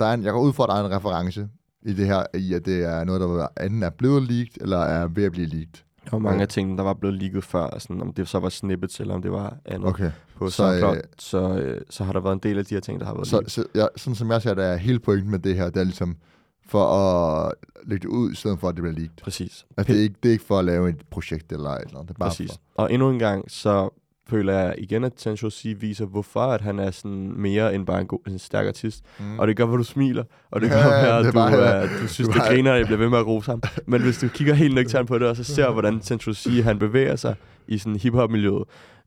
der 0.00 0.06
er 0.06 0.14
en, 0.14 0.24
jeg 0.24 0.32
går 0.32 0.40
ud 0.40 0.52
fra, 0.52 0.64
at 0.64 0.68
der 0.68 0.74
er 0.74 0.84
en 0.86 0.96
reference 0.96 1.48
i 1.82 1.92
det 1.92 2.06
her, 2.06 2.22
i 2.34 2.54
at 2.54 2.66
det 2.66 2.84
er 2.84 3.04
noget, 3.04 3.20
der 3.20 3.46
enten 3.64 3.82
er 3.82 3.90
blevet 3.90 4.22
leaked, 4.22 4.52
eller 4.60 4.78
er 4.78 5.06
ved 5.06 5.24
at 5.24 5.32
blive 5.32 5.46
leaked. 5.46 5.72
Der 6.04 6.10
var 6.10 6.18
mange 6.18 6.42
af 6.42 6.48
tingene, 6.48 6.76
der 6.78 6.84
var 6.84 6.94
blevet 6.94 7.16
leaget 7.22 7.44
før, 7.44 7.78
sådan, 7.78 8.00
om 8.02 8.12
det 8.12 8.28
så 8.28 8.38
var 8.38 8.48
snippets, 8.48 9.00
eller 9.00 9.14
om 9.14 9.22
det 9.22 9.32
var 9.32 9.56
andet 9.64 9.88
Okay. 9.88 10.10
På 10.40 10.50
så, 10.50 10.56
SoundCloud, 10.56 10.96
øh, 10.96 11.02
så, 11.18 11.38
øh, 11.58 11.80
så 11.90 12.04
har 12.04 12.12
der 12.12 12.20
været 12.20 12.32
en 12.34 12.40
del 12.42 12.58
af 12.58 12.64
de 12.64 12.74
her 12.74 12.80
ting, 12.80 13.00
der 13.00 13.06
har 13.06 13.14
været 13.14 13.26
Så, 13.26 13.36
leaget. 13.36 13.50
så 13.52 13.64
ja, 13.74 13.86
sådan 13.96 14.14
som 14.14 14.30
jeg 14.30 14.42
ser 14.42 14.54
det, 14.54 14.64
er 14.64 14.76
hele 14.76 14.98
pointen 14.98 15.30
med 15.30 15.38
det 15.38 15.56
her, 15.56 15.64
det 15.70 15.76
er 15.80 15.84
ligesom 15.84 16.16
for 16.68 16.84
at 16.84 17.52
lægge 17.86 18.02
det 18.02 18.08
ud, 18.14 18.32
i 18.32 18.34
stedet 18.34 18.60
for 18.60 18.68
at 18.68 18.74
det 18.74 18.82
bliver 18.82 18.94
leaked. 18.96 19.16
Præcis. 19.22 19.66
Altså, 19.76 19.92
det, 19.92 19.98
er 19.98 20.02
ikke, 20.02 20.14
det 20.22 20.28
er 20.28 20.32
ikke 20.32 20.44
for 20.44 20.58
at 20.58 20.64
lave 20.64 20.88
et 20.88 20.96
projekt 21.10 21.52
eller 21.52 21.70
et 21.70 21.80
eller 21.86 21.98
andet. 21.98 22.08
Det 22.08 22.14
er 22.14 22.18
bare 22.18 22.28
Præcis. 22.30 22.50
For. 22.50 22.58
Og 22.74 22.92
endnu 22.92 23.10
en 23.10 23.18
gang, 23.18 23.44
så 23.50 23.88
føler 24.28 24.52
jeg 24.58 24.74
igen, 24.78 25.04
at 25.04 25.12
Central 25.18 25.50
C 25.52 25.76
viser, 25.80 26.06
hvorfor 26.06 26.40
at 26.40 26.60
han 26.60 26.78
er 26.78 26.90
sådan 26.90 27.32
mere 27.40 27.74
end 27.74 27.86
bare 27.86 28.00
en, 28.00 28.06
god, 28.06 28.18
en 28.28 28.38
stærk 28.38 28.66
artist. 28.66 29.04
Mm. 29.20 29.38
Og 29.38 29.48
det 29.48 29.56
gør, 29.56 29.64
hvor 29.64 29.76
du 29.76 29.84
smiler, 29.84 30.24
og 30.50 30.60
det 30.60 30.66
Ja, 30.68 30.72
gør, 30.72 30.94
ja, 30.94 31.16
at 31.18 31.24
det 31.24 31.32
du, 31.34 31.38
bare- 31.38 31.82
øh, 31.84 32.02
du 32.02 32.08
synes, 32.08 32.28
det 32.28 32.34
har- 32.42 32.48
griner, 32.48 32.72
at 32.72 32.78
jeg 32.78 32.86
bliver 32.86 32.98
ved 32.98 33.08
med 33.08 33.18
at 33.18 33.26
rose 33.26 33.50
ham. 33.50 33.62
Men 33.86 34.02
hvis 34.02 34.18
du 34.18 34.28
kigger 34.28 34.54
helt 34.54 34.74
nøgternt 34.74 35.08
på 35.08 35.18
det, 35.18 35.28
og 35.28 35.36
så 35.36 35.44
ser, 35.44 35.70
hvordan 35.70 36.00
Central 36.02 36.34
C, 36.34 36.62
han 36.64 36.78
bevæger 36.78 37.16
sig 37.16 37.34
i 37.68 37.78
sådan 37.78 37.96
hiphop-miljøet, 37.96 38.64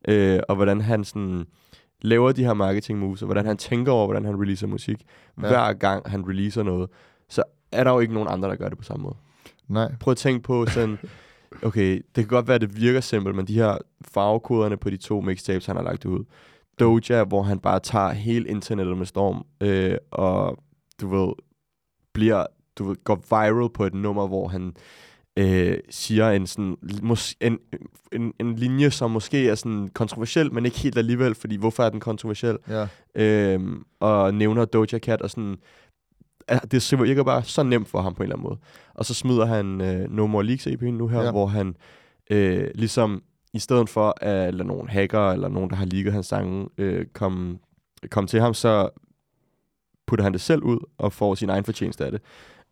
øh, 0.08 0.40
og 0.48 0.56
hvordan 0.56 0.82
han 0.82 1.04
sådan 1.04 1.46
laver 2.02 2.32
de 2.32 2.44
her 2.44 2.54
marketing 2.54 3.00
moves, 3.00 3.22
og 3.22 3.26
hvordan 3.26 3.46
han 3.46 3.58
tænker 3.58 3.92
over, 3.92 4.06
hvordan 4.06 4.26
han 4.26 4.42
releaser 4.42 4.68
musik, 4.68 5.04
Ja. 5.42 5.48
hver 5.48 5.74
gang 5.74 6.10
han 6.10 6.28
releaser 6.30 6.64
noget, 6.64 6.90
så 7.30 7.44
er 7.72 7.84
der 7.84 7.92
jo 7.92 8.00
ikke 8.00 8.14
nogen 8.14 8.30
andre, 8.32 8.50
der 8.50 8.56
gør 8.56 8.70
det 8.70 8.78
på 8.78 8.84
samme 8.84 9.04
måde. 9.04 9.16
Nej. 9.68 9.92
Prøv 10.00 10.12
at 10.12 10.18
tænke 10.18 10.44
på 10.44 10.66
sådan, 10.66 10.98
okay, 11.68 11.96
det 11.96 12.24
kan 12.24 12.28
godt 12.28 12.48
være, 12.48 12.56
at 12.56 12.62
det 12.62 12.82
virker 12.82 13.02
simpelt, 13.02 13.36
men 13.36 13.48
de 13.48 13.54
her 13.54 13.78
farvekoderne 14.02 14.78
på 14.78 14.90
de 14.90 14.98
to 14.98 15.22
mixtapes, 15.22 15.66
han 15.66 15.76
har 15.76 15.84
lagt 15.84 16.06
ud. 16.06 16.24
Doja, 16.80 17.24
hvor 17.24 17.42
han 17.44 17.60
bare 17.60 17.80
tager 17.80 18.12
hele 18.12 18.50
internettet 18.50 18.98
med 18.98 19.06
storm, 19.06 19.46
øh, 19.62 19.98
og 20.12 20.58
du 21.02 21.08
ved, 21.08 21.34
bliver, 22.14 22.46
du 22.78 22.84
ved, 22.84 22.96
går 23.04 23.16
viral 23.30 23.70
på 23.74 23.86
et 23.86 23.94
nummer, 23.94 24.28
hvor 24.28 24.48
han 24.48 24.74
øh, 25.38 25.78
siger 25.90 26.30
en, 26.32 26.48
sådan, 26.48 26.78
mås- 26.84 27.34
en, 27.42 27.60
en, 28.12 28.34
en 28.40 28.56
linje, 28.56 28.92
som 28.92 29.12
måske 29.12 29.50
er 29.50 29.56
sådan 29.56 29.88
kontroversiel, 29.94 30.54
men 30.54 30.66
ikke 30.66 30.78
helt 30.80 30.98
alligevel, 30.98 31.36
fordi 31.36 31.56
hvorfor 31.56 31.84
er 31.84 31.90
den 31.90 32.00
kontroversiel? 32.00 32.58
Ja. 32.70 32.88
øhm, 33.16 33.84
og 34.00 34.34
nævner 34.34 34.66
Doja 34.66 35.00
Cat, 35.00 35.22
og 35.22 35.30
sådan, 35.30 35.56
det 36.72 37.00
virker 37.04 37.24
bare 37.24 37.44
så 37.44 37.64
nemt 37.64 37.88
for 37.88 38.02
ham 38.02 38.14
på 38.14 38.24
en 38.24 38.26
eller 38.26 38.36
anden 38.36 38.50
måde. 38.50 38.60
Og 38.94 39.06
så 39.06 39.14
smider 39.14 39.46
han 39.46 39.82
øh, 39.82 40.10
No 40.12 40.28
More 40.28 40.44
Leaks 40.46 40.68
EP'en 40.68 40.86
nu 40.86 41.08
her, 41.08 41.22
Ja. 41.24 41.32
hvor 41.32 41.46
han 41.48 41.76
øh, 42.30 42.68
ligesom, 42.76 43.24
i 43.54 43.60
stedet 43.60 43.90
for 43.90 44.24
at 44.24 44.54
lade 44.54 44.68
nogle 44.68 44.90
hacker, 44.90 45.32
eller 45.32 45.48
nogen, 45.48 45.70
der 45.70 45.76
har 45.76 45.86
leaget 45.86 46.14
hans 46.14 46.26
sange, 46.28 46.68
øh, 46.78 47.06
komme 47.14 47.58
kom 48.12 48.28
til 48.28 48.40
ham, 48.42 48.54
så 48.54 48.90
putter 50.08 50.24
han 50.24 50.34
det 50.34 50.42
selv 50.42 50.64
ud, 50.64 50.80
og 50.98 51.14
får 51.14 51.36
sin 51.36 51.50
egen 51.50 51.64
fortjeneste 51.64 52.06
af 52.06 52.12
det. 52.12 52.22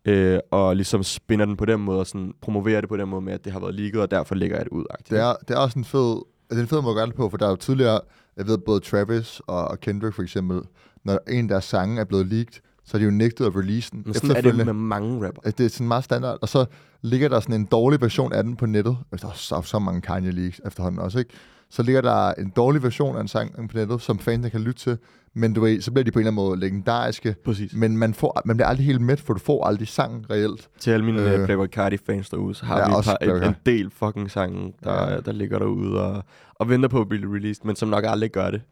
Øh, 0.04 0.38
og 0.50 0.76
ligesom 0.76 1.02
spinder 1.02 1.44
den 1.46 1.56
på 1.56 1.64
den 1.64 1.80
måde, 1.80 2.00
og 2.00 2.06
sådan 2.06 2.32
promoverer 2.40 2.80
det 2.80 2.88
på 2.88 2.96
den 2.96 3.08
måde 3.08 3.22
med, 3.22 3.32
at 3.32 3.44
det 3.44 3.52
har 3.52 3.60
været 3.60 3.74
leaget, 3.74 3.96
og 3.96 4.10
derfor 4.10 4.34
lægger 4.34 4.56
jeg 4.56 4.64
det 4.64 4.72
ud. 4.72 4.84
Det 5.10 5.18
er, 5.18 5.34
det 5.48 5.54
er 5.54 5.58
også 5.58 5.78
en 5.78 5.84
fed, 5.84 6.22
det 6.50 6.56
er 6.58 6.62
en 6.62 6.68
fed 6.68 6.82
måde 6.82 6.90
at 6.92 6.96
gøre 6.96 7.06
det 7.06 7.14
på, 7.14 7.30
for 7.30 7.36
der 7.36 7.46
er 7.46 7.50
jo 7.50 7.56
tidligere, 7.56 8.00
jeg 8.36 8.46
ved 8.46 8.58
både 8.58 8.80
Travis 8.80 9.40
og, 9.46 9.80
Kendrick 9.80 10.14
for 10.14 10.22
eksempel, 10.22 10.60
når 11.04 11.18
en 11.28 11.44
af 11.44 11.48
deres 11.48 11.64
sange 11.64 12.00
er 12.00 12.04
blevet 12.04 12.26
leaked, 12.26 12.60
så 12.84 12.96
er 12.96 12.98
de 12.98 13.04
jo 13.04 13.10
nægtet 13.10 13.46
at 13.46 13.56
release 13.56 13.90
den. 13.90 14.02
Men 14.04 14.14
sådan 14.14 14.36
er 14.36 14.40
det 14.40 14.66
med 14.66 14.72
mange 14.72 15.26
rapper. 15.26 15.42
Det 15.42 15.60
er 15.60 15.68
sådan 15.68 15.88
meget 15.88 16.04
standard, 16.04 16.38
og 16.42 16.48
så 16.48 16.64
ligger 17.02 17.28
der 17.28 17.40
sådan 17.40 17.54
en 17.54 17.64
dårlig 17.64 18.00
version 18.00 18.32
af 18.32 18.44
den 18.44 18.56
på 18.56 18.66
nettet. 18.66 18.96
Der 19.20 19.28
er 19.28 19.32
så, 19.34 19.62
så 19.64 19.78
mange 19.78 20.00
Kanye 20.00 20.30
leaks 20.30 20.60
efterhånden 20.66 21.00
også, 21.00 21.18
ikke? 21.18 21.30
Så 21.74 21.82
ligger 21.82 22.00
der 22.00 22.32
en 22.32 22.52
dårlig 22.56 22.82
version 22.82 23.16
af 23.16 23.20
en 23.20 23.28
sang 23.28 23.70
på 23.70 23.76
nettet, 23.76 24.02
som 24.02 24.18
fansene 24.18 24.50
kan 24.50 24.60
lytte 24.60 24.80
til, 24.80 24.98
men 25.34 25.52
du 25.52 25.60
ved, 25.60 25.80
så 25.80 25.90
bliver 25.90 26.04
de 26.04 26.10
på 26.10 26.18
en 26.18 26.20
eller 26.26 26.30
anden 26.32 26.44
måde 26.48 26.60
legendariske. 26.60 27.34
Præcis. 27.44 27.74
Men 27.74 27.96
man, 27.96 28.14
får, 28.14 28.42
man 28.44 28.56
bliver 28.56 28.66
aldrig 28.68 28.86
helt 28.86 29.00
mæt, 29.00 29.20
for 29.20 29.32
du 29.34 29.38
får 29.40 29.64
aldrig 29.66 29.88
sangen 29.88 30.26
reelt. 30.30 30.68
Til 30.78 30.90
alle 30.90 31.06
mine 31.06 31.34
Øh. 31.34 31.44
Playboy 31.44 31.66
Cardi-fans 31.66 32.30
derude, 32.30 32.54
så 32.54 32.64
har 32.66 32.78
Ja, 32.78 32.86
vi 32.88 32.92
et 32.98 33.04
par, 33.04 33.36
en, 33.36 33.42
en 33.48 33.54
del 33.66 33.90
fucking 33.90 34.30
sange, 34.30 34.72
der, 34.84 35.10
Ja. 35.12 35.20
der 35.20 35.32
ligger 35.32 35.58
derude 35.58 36.00
og, 36.02 36.22
og 36.54 36.68
venter 36.68 36.88
på 36.88 37.00
at 37.00 37.08
blive 37.08 37.34
released, 37.34 37.64
men 37.66 37.76
som 37.76 37.88
nok 37.88 38.04
aldrig 38.06 38.30
gør 38.30 38.50
det. 38.50 38.62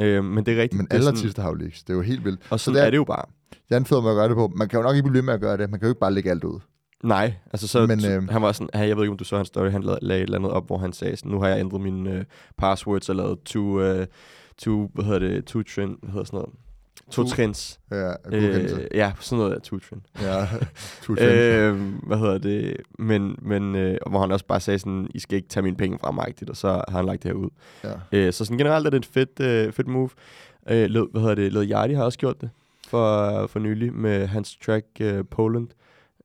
Øh, 0.00 0.24
men 0.24 0.46
det 0.46 0.58
er 0.58 0.62
rigtigt. 0.62 0.78
Men 0.78 0.86
alle 0.90 1.04
sådan- 1.04 1.18
artister 1.18 1.42
har 1.42 1.48
jo 1.48 1.54
leaks. 1.54 1.82
Det 1.82 1.90
er 1.92 1.96
jo 1.96 2.02
helt 2.02 2.24
vildt. 2.24 2.40
Og 2.50 2.60
Så 2.60 2.64
sådan 2.64 2.74
det 2.74 2.80
det 2.80 2.80
er- 2.80 2.84
er, 2.84 2.86
er 2.86 2.90
det 2.90 2.96
jo 2.96 3.04
bare. 3.04 3.24
Det 3.68 3.74
er 3.74 3.76
en 3.76 3.84
fed 3.86 4.00
måde 4.00 4.10
at 4.10 4.16
gøre 4.16 4.28
det 4.28 4.36
på. 4.36 4.52
Man 4.56 4.68
kan 4.68 4.78
jo 4.78 4.82
nok 4.82 4.96
ikke 4.96 5.02
blive 5.08 5.14
ved 5.14 5.22
med 5.22 5.34
at 5.34 5.40
gøre 5.40 5.56
det. 5.56 5.70
Man 5.70 5.80
kan 5.80 5.86
jo 5.86 5.90
ikke 5.90 6.00
bare 6.00 6.12
lægge 6.12 6.30
alt 6.30 6.44
ud. 6.44 6.60
Nej, 7.04 7.32
altså 7.52 7.68
så, 7.68 7.86
Men, 7.86 8.04
øh, 8.06 8.28
han 8.28 8.42
var 8.42 8.52
sådan, 8.52 8.68
hey, 8.80 8.88
jeg 8.88 8.96
ved 8.96 9.04
ikke, 9.04 9.10
om 9.12 9.16
du 9.18 9.24
så 9.24 9.36
hans 9.36 9.48
story, 9.48 9.70
han 9.70 9.82
lavede, 9.82 9.98
lagde 10.02 10.20
et 10.22 10.24
eller 10.26 10.38
andet 10.38 10.52
op, 10.52 10.66
hvor 10.66 10.78
han 10.78 10.92
sagde 10.92 11.16
sådan, 11.16 11.30
nu 11.32 11.40
har 11.40 11.48
jeg 11.48 11.60
ændret 11.60 11.80
mine 11.80 12.10
øh, 12.12 12.24
passwords 12.58 13.08
og 13.08 13.16
lavet 13.16 13.42
to, 13.42 13.80
øh, 13.80 14.06
to, 14.58 14.90
hvad 14.94 15.04
hedder 15.04 15.18
det, 15.18 15.44
to 15.44 15.62
trend, 15.62 15.96
hvad 16.02 16.10
hedder 16.10 16.24
sådan 16.24 16.36
noget, 16.36 16.50
to, 17.10 17.22
To- 17.22 17.28
trends. 17.28 17.80
Ja. 17.90 18.12
Øh, 18.32 18.70
ja, 18.94 19.12
sådan 19.20 19.38
noget 19.38 19.54
af 19.54 19.62
to 19.62 19.78
trend. 19.78 20.02
Ja, 20.22 20.46
two 21.02 21.14
trends. 21.16 21.32
øh, 21.32 21.80
hvad 22.06 22.18
hedder 22.18 22.38
det? 22.38 22.76
Men, 22.98 23.38
men 23.42 23.74
øh, 23.74 23.96
hvor 24.10 24.20
han 24.20 24.32
også 24.32 24.46
bare 24.46 24.60
sagde 24.60 24.78
sådan, 24.78 25.08
I 25.14 25.18
skal 25.18 25.36
ikke 25.36 25.48
tage 25.48 25.62
mine 25.62 25.76
penge 25.76 25.98
fra 25.98 26.10
mig, 26.10 26.34
og 26.48 26.56
så 26.56 26.68
har 26.68 26.96
han 26.96 27.04
lagt 27.06 27.22
det 27.22 27.28
her 27.30 27.36
ud. 27.38 27.50
ja. 27.84 27.92
Øh, 28.12 28.32
så 28.32 28.44
sådan 28.44 28.58
generelt 28.58 28.86
er 28.86 28.90
det 28.90 28.98
et 28.98 29.06
fedt, 29.06 29.40
øh, 29.40 29.72
fedt 29.72 29.88
move. 29.88 30.10
Øh, 30.70 30.90
Led, 30.90 31.06
hvad 31.12 31.20
hedder 31.20 31.34
det? 31.34 31.52
Led 31.52 31.70
Yachty 31.70 31.94
har 31.94 32.04
også 32.04 32.18
gjort 32.18 32.40
det 32.40 32.50
for, 32.88 33.46
for 33.46 33.58
nylig 33.58 33.92
med 33.94 34.26
hans 34.26 34.56
track 34.66 34.86
øh, 35.00 35.24
Poland. 35.30 35.68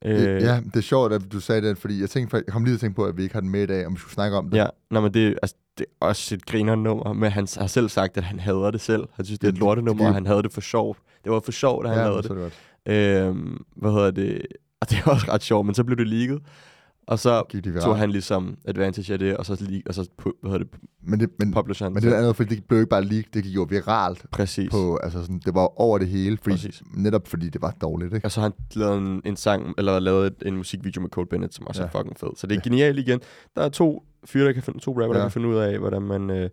Øh, 0.05 0.41
ja, 0.41 0.59
det 0.65 0.75
er 0.75 0.81
sjovt, 0.81 1.13
at 1.13 1.21
du 1.31 1.39
sagde 1.39 1.61
det, 1.69 1.77
fordi 1.77 2.01
jeg, 2.01 2.09
tænkte, 2.09 2.35
jeg 2.37 2.45
kom 2.53 2.63
lige 2.63 2.71
til 2.71 2.75
at 2.77 2.81
tænke 2.81 2.95
på, 2.95 3.05
at 3.05 3.17
vi 3.17 3.23
ikke 3.23 3.33
har 3.35 3.41
den 3.41 3.49
med 3.49 3.63
i 3.63 3.65
dag, 3.65 3.85
om 3.87 3.93
vi 3.93 3.99
skulle 3.99 4.13
snakke 4.13 4.37
om 4.37 4.49
det. 4.49 4.57
Ja, 4.57 4.65
nå, 4.91 5.01
men 5.01 5.13
det, 5.13 5.39
altså, 5.41 5.55
det 5.77 5.85
er 6.01 6.05
også 6.05 6.35
et 6.35 6.45
griner 6.45 6.75
nummer, 6.75 7.13
men 7.13 7.31
han 7.31 7.47
har 7.57 7.67
selv 7.67 7.89
sagt, 7.89 8.17
at 8.17 8.23
han 8.23 8.39
hader 8.39 8.71
det 8.71 8.81
selv. 8.81 9.03
Han 9.13 9.25
synes, 9.25 9.39
det 9.39 9.47
er 9.47 9.51
et 9.51 9.57
lortenummer, 9.57 10.03
det- 10.03 10.09
og 10.09 10.13
han 10.13 10.25
havde 10.25 10.43
det 10.43 10.51
for 10.53 10.61
sjovt. 10.61 10.97
Det 11.23 11.31
var 11.31 11.39
for 11.39 11.51
sjovt, 11.51 11.85
at 11.85 11.91
han 11.91 11.99
ja, 12.01 12.05
lavede 12.07 12.23
så 12.27 12.33
det. 12.33 12.41
det 12.43 12.51
godt. 12.85 13.27
Øhm, 13.27 13.57
hvad 13.75 13.91
hedder 13.91 14.11
det? 14.11 14.41
Og 14.81 14.89
det 14.89 14.97
er 15.05 15.09
også 15.09 15.25
ret 15.31 15.43
sjovt, 15.43 15.65
men 15.65 15.75
så 15.75 15.83
blev 15.83 15.97
det 15.97 16.07
leaget. 16.07 16.41
Og 17.07 17.19
så 17.19 17.43
de 17.53 17.81
tog 17.81 17.97
han 17.97 18.11
ligesom 18.11 18.57
advantage 18.65 19.13
af 19.13 19.19
det, 19.19 19.37
og 19.37 19.45
så, 19.45 19.57
leak, 19.69 19.81
og 19.85 19.93
så 19.93 20.07
hvad 20.17 20.51
hedder 20.51 20.57
det, 20.57 20.67
Men 21.03 21.19
det, 21.19 21.29
men, 21.39 21.53
publisher 21.53 21.85
han 21.85 21.93
men 21.93 22.03
det 22.03 22.13
er 22.13 22.17
andet, 22.17 22.35
fordi 22.35 22.55
det 22.55 22.63
blev 22.65 22.79
ikke 22.79 22.89
bare 22.89 23.03
leak, 23.03 23.25
det 23.33 23.43
gik 23.43 23.55
jo 23.55 23.67
viralt. 23.69 24.25
Præcis. 24.31 24.71
På, 24.71 24.97
altså 25.03 25.21
sådan, 25.21 25.39
det 25.45 25.55
var 25.55 25.81
over 25.81 25.97
det 25.97 26.07
hele, 26.07 26.37
fordi, 26.37 26.55
Præcis. 26.55 26.83
netop 26.93 27.27
fordi 27.27 27.49
det 27.49 27.61
var 27.61 27.75
dårligt. 27.81 28.13
Ikke? 28.13 28.27
Og 28.27 28.31
så 28.31 28.41
han 28.41 28.51
lavet 28.75 28.97
en, 28.97 29.21
en 29.25 29.35
sang, 29.35 29.73
eller 29.77 29.99
lavet 29.99 30.27
et, 30.27 30.47
en 30.47 30.57
musikvideo 30.57 31.01
med 31.01 31.09
Cole 31.09 31.27
Bennett, 31.27 31.53
som 31.55 31.67
også 31.67 31.81
Ja. 31.81 31.83
ja. 31.93 31.97
er 31.99 32.01
fucking 32.01 32.17
fed. 32.19 32.29
Så 32.37 32.47
det 32.47 32.57
er 32.57 32.61
genialt 32.61 32.99
igen. 32.99 33.19
Der 33.55 33.61
er 33.61 33.69
to 33.69 34.03
fyre, 34.25 34.45
der 34.47 34.53
kan 34.53 34.63
finde, 34.63 34.79
to 34.79 34.91
rapper, 34.91 35.03
ja. 35.05 35.11
Ja. 35.11 35.17
der 35.17 35.23
kan 35.23 35.31
finde 35.31 35.47
ud 35.47 35.55
af, 35.55 35.79
hvordan 35.79 36.01
man 36.01 36.29
øh, 36.29 36.49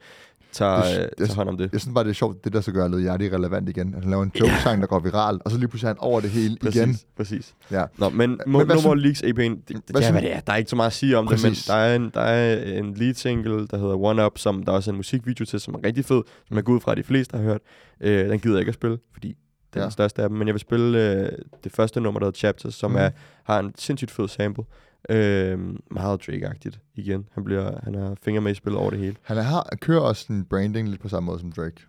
tager, 0.52 0.82
Det- 1.00 1.10
det- 1.18 1.26
tager 1.26 1.36
hånd 1.36 1.48
om 1.48 1.56
det. 1.56 1.68
Jeg 1.72 1.80
synes 1.80 1.94
bare, 1.94 2.04
det 2.04 2.10
er 2.10 2.14
sjovt, 2.14 2.44
det 2.44 2.52
der 2.52 2.60
så 2.60 2.72
gør 2.72 2.88
Led 2.88 3.00
Yachty 3.06 3.24
relevant 3.26 3.68
igen. 3.68 3.94
At 3.94 4.00
han 4.02 4.10
laver 4.10 4.22
en 4.22 4.32
joke-sang, 4.40 4.80
der 4.80 4.86
går 4.86 4.98
viralt, 4.98 5.42
og 5.44 5.50
så 5.50 5.58
lige 5.58 5.68
pludselig 5.68 5.86
er 5.86 5.90
han 5.94 5.98
over 5.98 6.20
det 6.20 6.30
hele 6.30 6.56
Præcis, 6.60 6.76
igen. 6.80 6.98
præcis. 7.16 7.54
Ja. 7.70 7.84
Nå, 7.98 8.08
men, 8.08 8.40
men 8.46 8.60
synes- 8.70 8.84
More 8.84 8.98
Leaks 8.98 9.22
EP'en, 9.22 9.28
det, 9.32 9.62
det, 9.68 9.76
Hvad 9.90 10.02
synes- 10.02 10.10
hvad 10.10 10.22
det 10.22 10.34
er. 10.36 10.40
Der 10.40 10.52
er 10.52 10.56
ikke 10.56 10.70
så 10.70 10.76
meget 10.76 10.86
at 10.90 10.92
sige 10.92 11.18
om 11.18 11.26
Præcis. 11.26 11.42
det, 11.64 11.68
men 11.68 11.76
der 11.76 11.82
er, 11.82 11.96
en, 11.96 12.10
der 12.14 12.20
er 12.20 12.78
en 12.78 12.94
lead 12.94 13.14
single, 13.14 13.66
der 13.66 13.76
hedder 13.78 13.96
One 13.96 14.26
Up, 14.26 14.38
som 14.38 14.62
der 14.62 14.72
også 14.72 14.90
er 14.90 14.92
en 14.92 14.96
musikvideo 14.96 15.44
til, 15.44 15.60
som 15.60 15.74
er 15.74 15.78
rigtig 15.84 16.04
fed, 16.04 16.22
som 16.48 16.56
jeg 16.56 16.64
går 16.64 16.72
ud 16.72 16.80
fra, 16.80 16.92
at 16.92 16.98
de 16.98 17.02
fleste 17.02 17.36
har 17.36 17.44
hørt. 17.44 17.60
Øh, 18.00 18.28
den 18.28 18.38
gider 18.40 18.54
jeg 18.56 18.60
ikke 18.60 18.68
at 18.70 18.74
spille, 18.74 18.98
fordi 19.12 19.28
det 19.28 19.36
er 19.76 19.80
Ja. 19.80 19.84
den 19.84 19.92
største 19.92 20.22
af 20.22 20.28
dem, 20.28 20.38
men 20.38 20.48
jeg 20.48 20.54
vil 20.54 20.60
spille 20.60 21.12
øh, 21.12 21.28
det 21.64 21.72
første 21.72 22.00
nummer, 22.00 22.20
der 22.20 22.26
hedder 22.26 22.38
Chapters, 22.38 22.74
som 22.74 22.90
mm. 22.90 22.96
er, 22.96 23.10
har 23.44 23.58
en 23.58 23.72
sindssygt 23.78 24.10
fed 24.10 24.28
sample. 24.28 24.64
Øh, 25.10 25.58
meget 25.90 26.28
Drake-agtigt 26.28 26.78
igen. 26.94 27.28
Han, 27.32 27.44
bliver, 27.44 27.80
han 27.82 27.94
har 27.94 28.16
fingre 28.22 28.40
med 28.40 28.52
i 28.52 28.54
spillet 28.54 28.80
over 28.80 28.90
det 28.90 28.98
hele. 28.98 29.16
Han 29.22 29.36
har, 29.36 29.76
kører 29.80 30.00
også 30.00 30.24
sin 30.24 30.44
branding 30.44 30.88
lidt 30.88 31.00
på 31.00 31.08
samme 31.08 31.26
måde 31.26 31.38
som 31.38 31.52
Drake. 31.52 31.86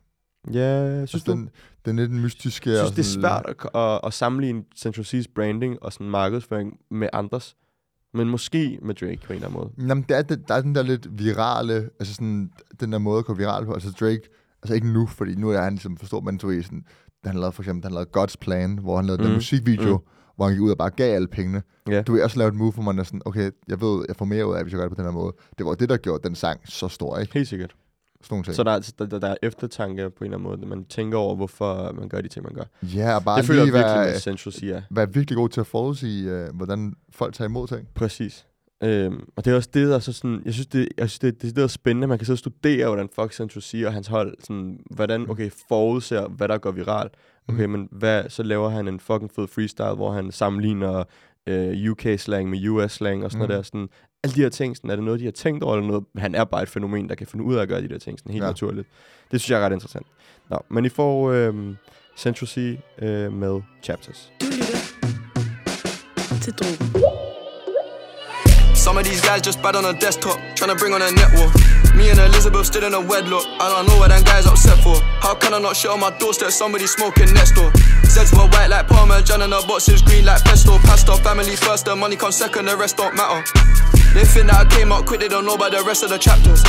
Ja, 0.53 1.05
synes 1.05 1.13
altså, 1.13 1.31
du? 1.31 1.37
den, 1.37 1.49
den 1.85 1.95
lidt 1.95 2.11
mystiske... 2.11 2.69
Jeg 2.69 2.77
synes, 2.77 2.91
det 2.91 3.17
er 3.17 3.21
svært 3.21 3.45
at, 3.47 3.81
at, 3.81 3.99
at 4.03 4.13
sammenligne 4.13 4.63
Central 4.77 5.05
C's 5.05 5.25
branding 5.35 5.83
og 5.83 5.93
sådan 5.93 6.09
markedsføring 6.09 6.77
med 6.91 7.09
andres. 7.13 7.55
Men 8.13 8.29
måske 8.29 8.79
med 8.81 8.95
Drake 8.95 9.19
på 9.25 9.33
en 9.33 9.35
eller 9.35 9.47
anden 9.47 9.59
måde. 9.59 9.89
Jamen, 9.89 10.05
der 10.09 10.15
er, 10.15 10.21
den, 10.21 10.43
der 10.47 10.53
er 10.53 10.61
den 10.61 10.75
der 10.75 10.83
lidt 10.83 11.19
virale, 11.19 11.89
altså 11.99 12.13
sådan, 12.13 12.51
den 12.79 12.91
der 12.91 12.97
måde 12.97 13.19
at 13.19 13.25
gå 13.25 13.33
viral 13.33 13.65
på. 13.65 13.73
Altså 13.73 13.91
Drake, 13.99 14.21
altså 14.63 14.73
ikke 14.75 14.93
nu, 14.93 15.07
fordi 15.07 15.35
nu 15.35 15.49
er 15.49 15.61
han 15.61 15.73
ligesom 15.73 15.97
for 15.97 16.05
stor, 16.05 16.21
men 16.21 16.37
du 16.37 16.47
ved 16.47 16.63
sådan, 16.63 16.85
da 17.23 17.29
han 17.29 17.39
lavede 17.39 17.51
for 17.51 17.63
eksempel, 17.63 17.83
han 17.83 17.93
lavede 17.93 18.09
God's 18.17 18.35
Plan, 18.41 18.77
hvor 18.77 18.95
han 18.95 19.05
lavede 19.05 19.21
mm. 19.21 19.27
den 19.27 19.35
musikvideo, 19.35 19.97
Mm. 19.97 20.03
Hvor 20.35 20.45
han 20.45 20.53
gik 20.53 20.61
ud 20.61 20.71
og 20.71 20.77
bare 20.77 20.89
gav 20.89 21.15
alle 21.15 21.27
pengene. 21.27 21.61
Ja. 21.87 22.01
Du 22.01 22.11
vil 22.13 22.23
også 22.23 22.37
lave 22.37 22.47
et 22.47 22.55
move, 22.55 22.71
hvor 22.71 22.83
man 22.83 22.99
er 22.99 23.03
sådan, 23.03 23.21
okay, 23.25 23.51
jeg 23.67 23.81
ved, 23.81 24.05
jeg 24.07 24.15
får 24.15 24.25
mere 24.25 24.47
ud 24.47 24.55
af, 24.55 24.63
hvis 24.63 24.71
jeg 24.73 24.77
gør 24.79 24.87
det 24.87 24.97
på 24.97 25.01
den 25.03 25.11
her 25.11 25.19
måde. 25.19 25.33
Det 25.57 25.65
var 25.65 25.73
det, 25.73 25.89
der 25.89 25.97
gjorde 25.97 26.27
den 26.27 26.35
sang 26.35 26.59
så 26.65 26.87
stor, 26.87 27.17
ikke? 27.17 27.33
Helt 27.33 27.47
sikkert. 27.47 27.75
Sådan 28.21 28.33
nogle 28.35 28.43
ting. 28.43 28.55
Så 28.55 28.63
der, 28.63 28.71
er- 28.71 28.91
der, 28.99 29.05
der, 29.05 29.19
der 29.19 29.27
er 29.27 29.35
eftertanke 29.43 30.09
på 30.09 30.23
en 30.23 30.33
eller 30.33 30.37
anden 30.37 30.49
måde. 30.61 30.67
Man 30.67 30.85
tænker 30.85 31.17
over, 31.17 31.35
hvorfor 31.35 31.91
man 31.91 32.09
gør 32.09 32.21
de 32.21 32.27
ting, 32.27 32.43
man 32.45 32.53
gør. 32.55 32.63
ja, 32.83 33.15
og 33.15 33.23
bare 33.23 33.37
det 33.37 33.45
føler 33.45 33.59
jeg 33.61 33.73
virkelig 33.73 33.83
være, 33.95 34.05
med 34.11 34.19
Central 34.19 34.83
være 34.89 35.13
virkelig 35.13 35.37
god 35.37 35.49
til 35.49 35.59
at 35.59 35.67
forudsige, 35.67 36.43
uh, 36.49 36.55
hvordan 36.55 36.93
folk 37.09 37.33
tager 37.33 37.47
imod 37.49 37.67
ting. 37.67 37.87
Præcis. 37.95 38.45
Øhm, 38.83 39.23
og 39.35 39.45
det 39.45 39.51
er 39.51 39.55
også 39.55 39.69
det, 39.73 39.87
der 39.87 39.95
er 39.95 39.99
så 39.99 40.13
sådan, 40.13 40.41
jeg 40.45 40.53
synes, 40.53 40.67
det, 40.67 40.87
jeg 40.97 41.09
synes, 41.09 41.19
det, 41.19 41.41
det, 41.41 41.55
det 41.55 41.63
er 41.63 41.67
spændende, 41.67 42.07
man 42.07 42.17
kan 42.17 42.27
så 42.27 42.35
studere, 42.35 42.87
hvordan 42.87 43.09
Fox 43.15 43.35
Central 43.35 43.61
C 43.61 43.83
og 43.85 43.93
hans 43.93 44.07
hold, 44.07 44.35
sådan, 44.39 44.79
hvordan, 44.91 45.29
okay, 45.29 45.49
forudser, 45.67 46.27
hvad 46.27 46.47
der 46.47 46.57
går 46.57 46.71
viralt. 46.71 47.13
Okay, 47.47 47.65
men 47.65 47.87
hvad, 47.91 48.29
så 48.29 48.43
laver 48.43 48.69
han 48.69 48.87
en 48.87 48.99
fucking 48.99 49.31
fed 49.35 49.47
freestyle, 49.47 49.95
hvor 49.95 50.11
han 50.11 50.31
sammenligner 50.31 51.03
øh, 51.47 51.91
UK-slang 51.91 52.49
med 52.49 52.67
US-slang 52.69 53.23
og 53.23 53.31
sådan 53.31 53.45
mm. 53.45 53.49
noget 53.49 53.57
der. 53.57 53.61
Sådan, 53.61 53.89
alle 54.23 54.35
de 54.35 54.41
her 54.41 54.49
ting, 54.49 54.77
sådan, 54.77 54.89
er 54.89 54.95
det 54.95 55.05
noget, 55.05 55.19
de 55.19 55.25
har 55.25 55.31
tænkt 55.31 55.63
over, 55.63 55.75
eller 55.75 55.87
noget, 55.87 56.05
han 56.17 56.35
er 56.35 56.43
bare 56.43 56.63
et 56.63 56.69
fænomen, 56.69 57.09
der 57.09 57.15
kan 57.15 57.27
finde 57.27 57.45
ud 57.45 57.55
af 57.55 57.61
at 57.61 57.67
gøre 57.67 57.81
de 57.81 57.89
der 57.89 57.97
ting, 57.97 58.19
sådan, 58.19 58.31
helt 58.31 58.43
ja. 58.43 58.49
naturligt. 58.49 58.87
Det 59.31 59.41
synes 59.41 59.51
jeg 59.51 59.61
er 59.61 59.65
ret 59.65 59.73
interessant. 59.73 60.07
Nå, 60.49 60.59
men 60.69 60.85
I 60.85 60.89
får 60.89 61.31
øh, 61.31 61.75
Central 62.17 62.47
C 62.47 62.79
øh, 63.01 63.33
med 63.33 63.61
Chapters. 63.83 64.31
Du 64.41 64.45
lytter 64.45 64.67
til 66.41 66.53
Drogen. 66.53 67.22
Some 68.83 68.97
of 68.97 69.05
these 69.05 69.21
guys 69.21 69.41
just 69.41 69.61
bad 69.61 69.77
on 69.77 69.85
a 69.85 69.93
desktop, 69.93 70.37
tryna 70.55 70.77
bring 70.77 70.91
on 70.91 71.01
a 71.01 71.09
network. 71.09 71.55
Me 71.95 72.09
and 72.09 72.19
Elizabeth 72.19 72.65
still 72.65 72.83
in 72.83 72.93
a 72.93 72.99
wedlock. 72.99 73.45
I 73.61 73.71
don't 73.71 73.87
know 73.87 73.97
what 73.97 74.09
them 74.09 74.21
guys 74.23 74.45
upset 74.45 74.77
for. 74.83 74.99
How 75.23 75.35
can 75.35 75.53
I 75.53 75.59
not 75.59 75.77
shit 75.77 75.89
on 75.89 76.01
my 76.01 76.09
doorstep? 76.17 76.51
Somebody 76.51 76.85
smoking 76.85 77.33
next 77.33 77.53
door. 77.53 77.71
Zeds 78.11 78.33
were 78.33 78.45
white 78.49 78.67
like 78.67 78.89
Parmesan 78.89 79.41
and 79.41 79.53
the 79.53 79.63
boxes 79.65 80.01
green 80.01 80.25
like 80.25 80.43
pesto. 80.43 80.77
Pastor, 80.79 81.15
family 81.23 81.55
first, 81.55 81.85
the 81.85 81.95
money 81.95 82.17
comes 82.17 82.35
second, 82.35 82.65
the 82.65 82.75
rest 82.75 82.97
don't 82.97 83.15
matter. 83.15 83.41
They 84.13 84.25
think 84.25 84.47
that 84.47 84.67
I 84.67 84.75
came 84.75 84.91
out 84.91 85.05
quick, 85.05 85.21
they 85.21 85.29
don't 85.29 85.45
know 85.45 85.55
about 85.55 85.71
the 85.71 85.81
rest 85.85 86.03
of 86.03 86.09
the 86.09 86.17
chapters. 86.17 86.61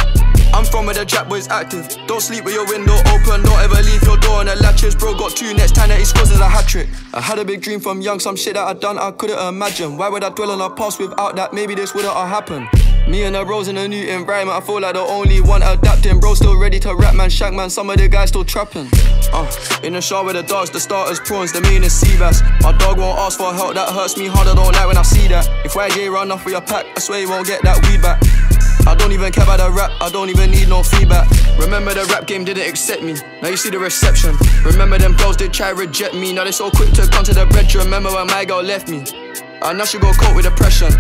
I'm 0.55 0.65
from 0.65 0.87
where 0.87 0.95
the 0.95 1.05
Jack 1.05 1.29
boys 1.29 1.49
active. 1.49 1.89
Don't 2.07 2.21
sleep 2.21 2.45
with 2.45 2.55
your 2.55 2.65
window 2.67 2.95
open, 3.11 3.43
don't 3.43 3.59
ever 3.59 3.83
leave 3.83 4.01
your 4.05 4.17
door 4.19 4.39
on 4.39 4.47
the 4.47 4.55
latches. 4.55 4.95
Bro 4.95 5.19
got 5.19 5.33
two 5.33 5.53
next 5.53 5.75
time 5.75 5.89
that 5.89 5.99
he 5.99 6.05
scores 6.05 6.31
is 6.31 6.39
a 6.39 6.49
hat 6.49 6.69
trick. 6.69 6.89
I 7.13 7.21
had 7.21 7.41
a 7.41 7.45
big 7.45 7.61
dream 7.61 7.81
from 7.81 8.01
young, 8.01 8.21
some 8.21 8.37
shit 8.37 8.55
that 8.55 8.63
I 8.63 8.73
done 8.73 8.97
I 8.97 9.11
couldn't 9.11 9.39
imagine. 9.49 9.97
Why 9.97 10.09
would 10.09 10.23
I 10.23 10.31
dwell 10.31 10.53
on 10.53 10.59
the 10.59 10.71
past 10.71 11.01
without 11.01 11.35
that? 11.35 11.53
Maybe 11.53 11.75
this 11.75 11.93
wouldn't 11.93 12.15
have 12.15 12.29
happened. 12.29 12.69
Me 13.09 13.25
and 13.25 13.35
the 13.35 13.45
bros 13.45 13.67
in 13.67 13.77
a 13.77 13.89
new 13.89 14.07
environment, 14.07 14.57
I 14.57 14.65
feel 14.65 14.81
like 14.81 14.95
the 14.95 15.01
only 15.01 15.41
one 15.41 15.63
adapting. 15.63 16.21
Bro 16.21 16.35
still 16.35 16.57
ready 16.57 16.79
to 16.81 16.95
rap, 16.95 17.17
man, 17.17 17.31
shank 17.31 17.57
man. 17.57 17.69
Some 17.69 17.91
of 17.91 17.99
the 17.99 18.07
guys 18.07 18.29
still 18.29 18.45
trapping. 18.45 18.89
Uh, 19.33 19.51
in 19.83 19.95
the 19.95 20.01
shower 20.01 20.25
with 20.25 20.37
the 20.37 20.45
dogs, 20.45 20.71
the 20.71 20.79
starters 20.79 21.19
prawns, 21.19 21.53
the 21.53 21.63
main 21.63 21.83
is 21.83 21.93
sea 21.93 22.17
bass. 22.17 22.43
My 22.61 22.71
dog 22.79 22.99
won't 22.99 23.19
ask 23.19 23.39
for 23.39 23.53
help, 23.53 23.75
that 23.75 23.89
hurts 23.89 24.17
me 24.17 24.29
hard. 24.29 24.47
I 24.47 24.55
don't 24.55 24.73
like 24.73 24.87
when 24.87 24.99
I 24.99 25.03
see 25.03 25.27
that. 25.29 25.49
If 25.67 25.73
YJ 25.73 26.13
run 26.13 26.31
off 26.31 26.45
with 26.45 26.53
your 26.53 26.63
pack, 26.63 26.87
I 26.97 27.01
swear 27.01 27.21
you 27.21 27.29
won't 27.29 27.47
get 27.47 27.61
that 27.63 27.85
weed 27.89 28.01
back. 28.01 28.23
I 28.87 28.95
don't 28.95 29.13
even 29.13 29.33
care 29.33 29.45
about 29.45 29.59
the 29.59 29.71
rap, 29.71 29.93
I 30.01 30.11
don't 30.11 30.29
even 30.29 30.51
need 30.51 30.69
no 30.69 30.83
feedback. 30.83 31.29
Remember 31.59 31.95
the 31.95 32.05
rap 32.13 32.27
game 32.27 32.45
didn't 32.45 32.69
accept 32.69 33.03
me, 33.03 33.15
now 33.41 33.49
you 33.49 33.57
see 33.57 33.71
the 33.71 33.79
reception. 33.79 34.37
Remember 34.65 34.99
them 34.99 35.15
bros 35.17 35.37
did 35.37 35.53
try 35.53 35.71
reject 35.71 36.15
me, 36.15 36.33
now 36.33 36.45
they 36.45 36.53
so 36.53 36.71
quick 36.71 36.93
to 36.93 37.07
come 37.09 37.25
to 37.25 37.33
the 37.33 37.47
bed. 37.47 37.75
Remember 37.75 38.13
when 38.13 38.27
my 38.27 38.45
girl 38.45 38.63
left 38.63 38.89
me? 38.89 39.05
I 39.63 39.73
now 39.73 39.85
she 39.85 39.99
go 39.99 40.13
cope 40.13 40.37
with 40.37 40.45
depression. 40.45 40.93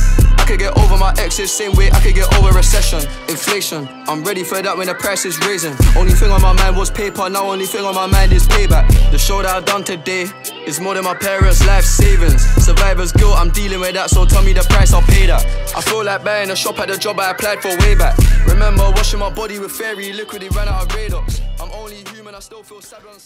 I 0.45 0.47
could 0.47 0.59
get 0.59 0.77
over 0.77 0.99
my 0.99 1.15
exes, 1.17 1.51
same 1.51 1.73
way 1.73 1.91
I 1.91 1.99
could 2.01 2.15
get 2.15 2.29
over 2.37 2.53
recession, 2.53 3.01
inflation. 3.31 3.89
I'm 4.07 4.23
ready 4.23 4.45
for 4.45 4.61
that 4.61 4.77
when 4.77 4.89
the 4.89 4.95
price 4.95 5.25
is 5.25 5.39
raising. 5.39 5.73
Only 5.97 6.13
thing 6.13 6.31
on 6.31 6.43
my 6.43 6.53
mind 6.53 6.77
was 6.77 6.91
paper, 6.91 7.31
now 7.31 7.51
only 7.51 7.65
thing 7.65 7.83
on 7.83 7.95
my 7.95 8.05
mind 8.05 8.31
is 8.31 8.47
payback. 8.47 8.87
The 9.11 9.17
show 9.17 9.41
that 9.41 9.57
I've 9.57 9.65
done 9.65 9.85
today 9.85 10.27
is 10.67 10.81
more 10.81 10.93
than 10.93 11.05
my 11.05 11.15
parents' 11.15 11.67
life 11.67 11.87
savings. 11.87 12.43
Survivor's 12.63 13.11
guilt, 13.11 13.39
I'm 13.39 13.53
dealing 13.53 13.81
with 13.81 13.95
that, 13.95 14.11
so 14.11 14.27
tell 14.27 14.45
me 14.45 14.53
the 14.53 14.65
price, 14.69 14.93
I'll 14.93 15.01
pay 15.01 15.25
that. 15.29 15.47
I 15.75 15.81
feel 15.81 16.05
like 16.05 16.23
buying 16.23 16.51
a 16.51 16.57
shop 16.57 16.79
at 16.79 16.89
the 16.89 16.99
job 16.99 17.19
I 17.21 17.31
applied 17.31 17.63
for 17.63 17.75
way 17.79 17.95
back. 17.95 18.15
Remember 18.47 18.91
washing 18.91 19.21
my 19.21 19.31
body 19.31 19.59
with 19.59 19.73
fairy 19.73 20.13
liquid, 20.13 20.43
it 20.43 20.55
ran 20.55 20.69
out 20.69 20.83
of 20.83 20.89
Radox. 20.89 21.41
I'm 21.59 21.73
only 21.73 22.05
human, 22.13 22.24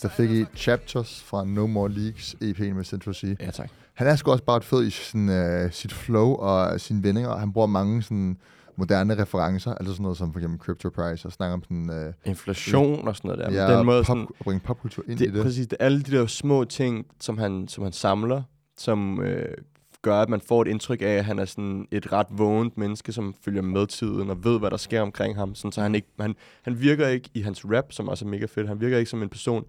Der 0.02 0.09
fik 0.09 0.30
I 0.30 0.44
Chapters 0.56 1.22
fra 1.22 1.44
No 1.44 1.66
More 1.66 1.88
Leaks 1.88 2.36
EP'en 2.42 2.72
med 2.72 2.84
Central 2.84 3.14
C. 3.14 3.36
Ja, 3.40 3.50
tak. 3.50 3.70
Han 3.94 4.06
er 4.06 4.16
sgu 4.16 4.30
også 4.30 4.44
bare 4.44 4.62
fed 4.62 4.86
i 4.86 4.90
sin, 4.90 5.28
øh, 5.28 5.72
sit 5.72 5.92
flow 5.92 6.34
og 6.34 6.80
sine 6.80 7.02
vendinger, 7.02 7.30
og 7.30 7.40
han 7.40 7.52
bruger 7.52 7.66
mange 7.66 8.02
sådan 8.02 8.38
moderne 8.76 9.22
referencer, 9.22 9.74
altså 9.74 9.92
sådan 9.92 10.02
noget 10.02 10.18
som 10.18 10.32
for 10.32 10.40
eksempel 10.40 10.61
Crypto 10.61 10.90
Price, 10.90 11.28
og 11.28 11.32
snakker 11.32 11.54
om 11.54 11.62
sådan... 11.62 11.90
Øh, 11.90 12.12
Inflation 12.24 13.09
og 13.09 13.16
sådan 13.16 13.28
noget 13.28 13.52
der. 13.52 13.66
ja, 13.66 13.76
den 13.76 13.86
måde, 13.86 13.98
pop, 13.98 14.06
sådan, 14.06 14.26
at 14.40 14.44
bringe 14.44 14.61
popkultur 14.61 15.04
ind 15.09 15.18
det, 15.18 15.26
i 15.26 15.30
det. 15.30 15.42
Præcis, 15.42 15.66
det 15.66 15.76
er 15.80 15.84
alle 15.84 16.02
de 16.02 16.11
der 16.11 16.26
små 16.26 16.64
ting, 16.64 17.06
som 17.20 17.38
han, 17.38 17.68
som 17.68 17.84
han 17.84 17.92
samler, 17.92 18.42
som 18.76 19.20
øh, 19.22 19.54
gør, 20.03 20.14
at 20.20 20.28
man 20.28 20.40
får 20.40 20.62
et 20.62 20.68
indtryk 20.68 21.03
af, 21.03 21.07
at 21.07 21.24
han 21.24 21.38
er 21.38 21.44
sådan 21.44 21.86
et 21.90 22.12
ret 22.12 22.26
vågent 22.30 22.78
menneske, 22.78 23.12
som 23.12 23.34
følger 23.44 23.62
med 23.62 23.86
tiden 23.86 24.30
og 24.30 24.44
ved, 24.44 24.59
hvad 24.59 24.70
der 24.70 24.76
sker 24.76 25.01
omkring 25.01 25.36
ham. 25.36 25.55
Sådan, 25.55 25.72
så 25.72 25.80
han, 25.82 25.94
ikke, 25.94 26.09
han, 26.20 26.34
han 26.62 26.80
virker 26.80 27.09
ikke 27.09 27.30
i 27.34 27.40
hans 27.40 27.64
rap, 27.64 27.92
som 27.92 28.09
også 28.09 28.24
er 28.24 28.28
mega 28.28 28.46
fedt, 28.46 28.68
han 28.68 28.80
virker 28.80 28.99
ikke 28.99 29.11
som 29.11 29.22
en 29.22 29.28
person, 29.28 29.64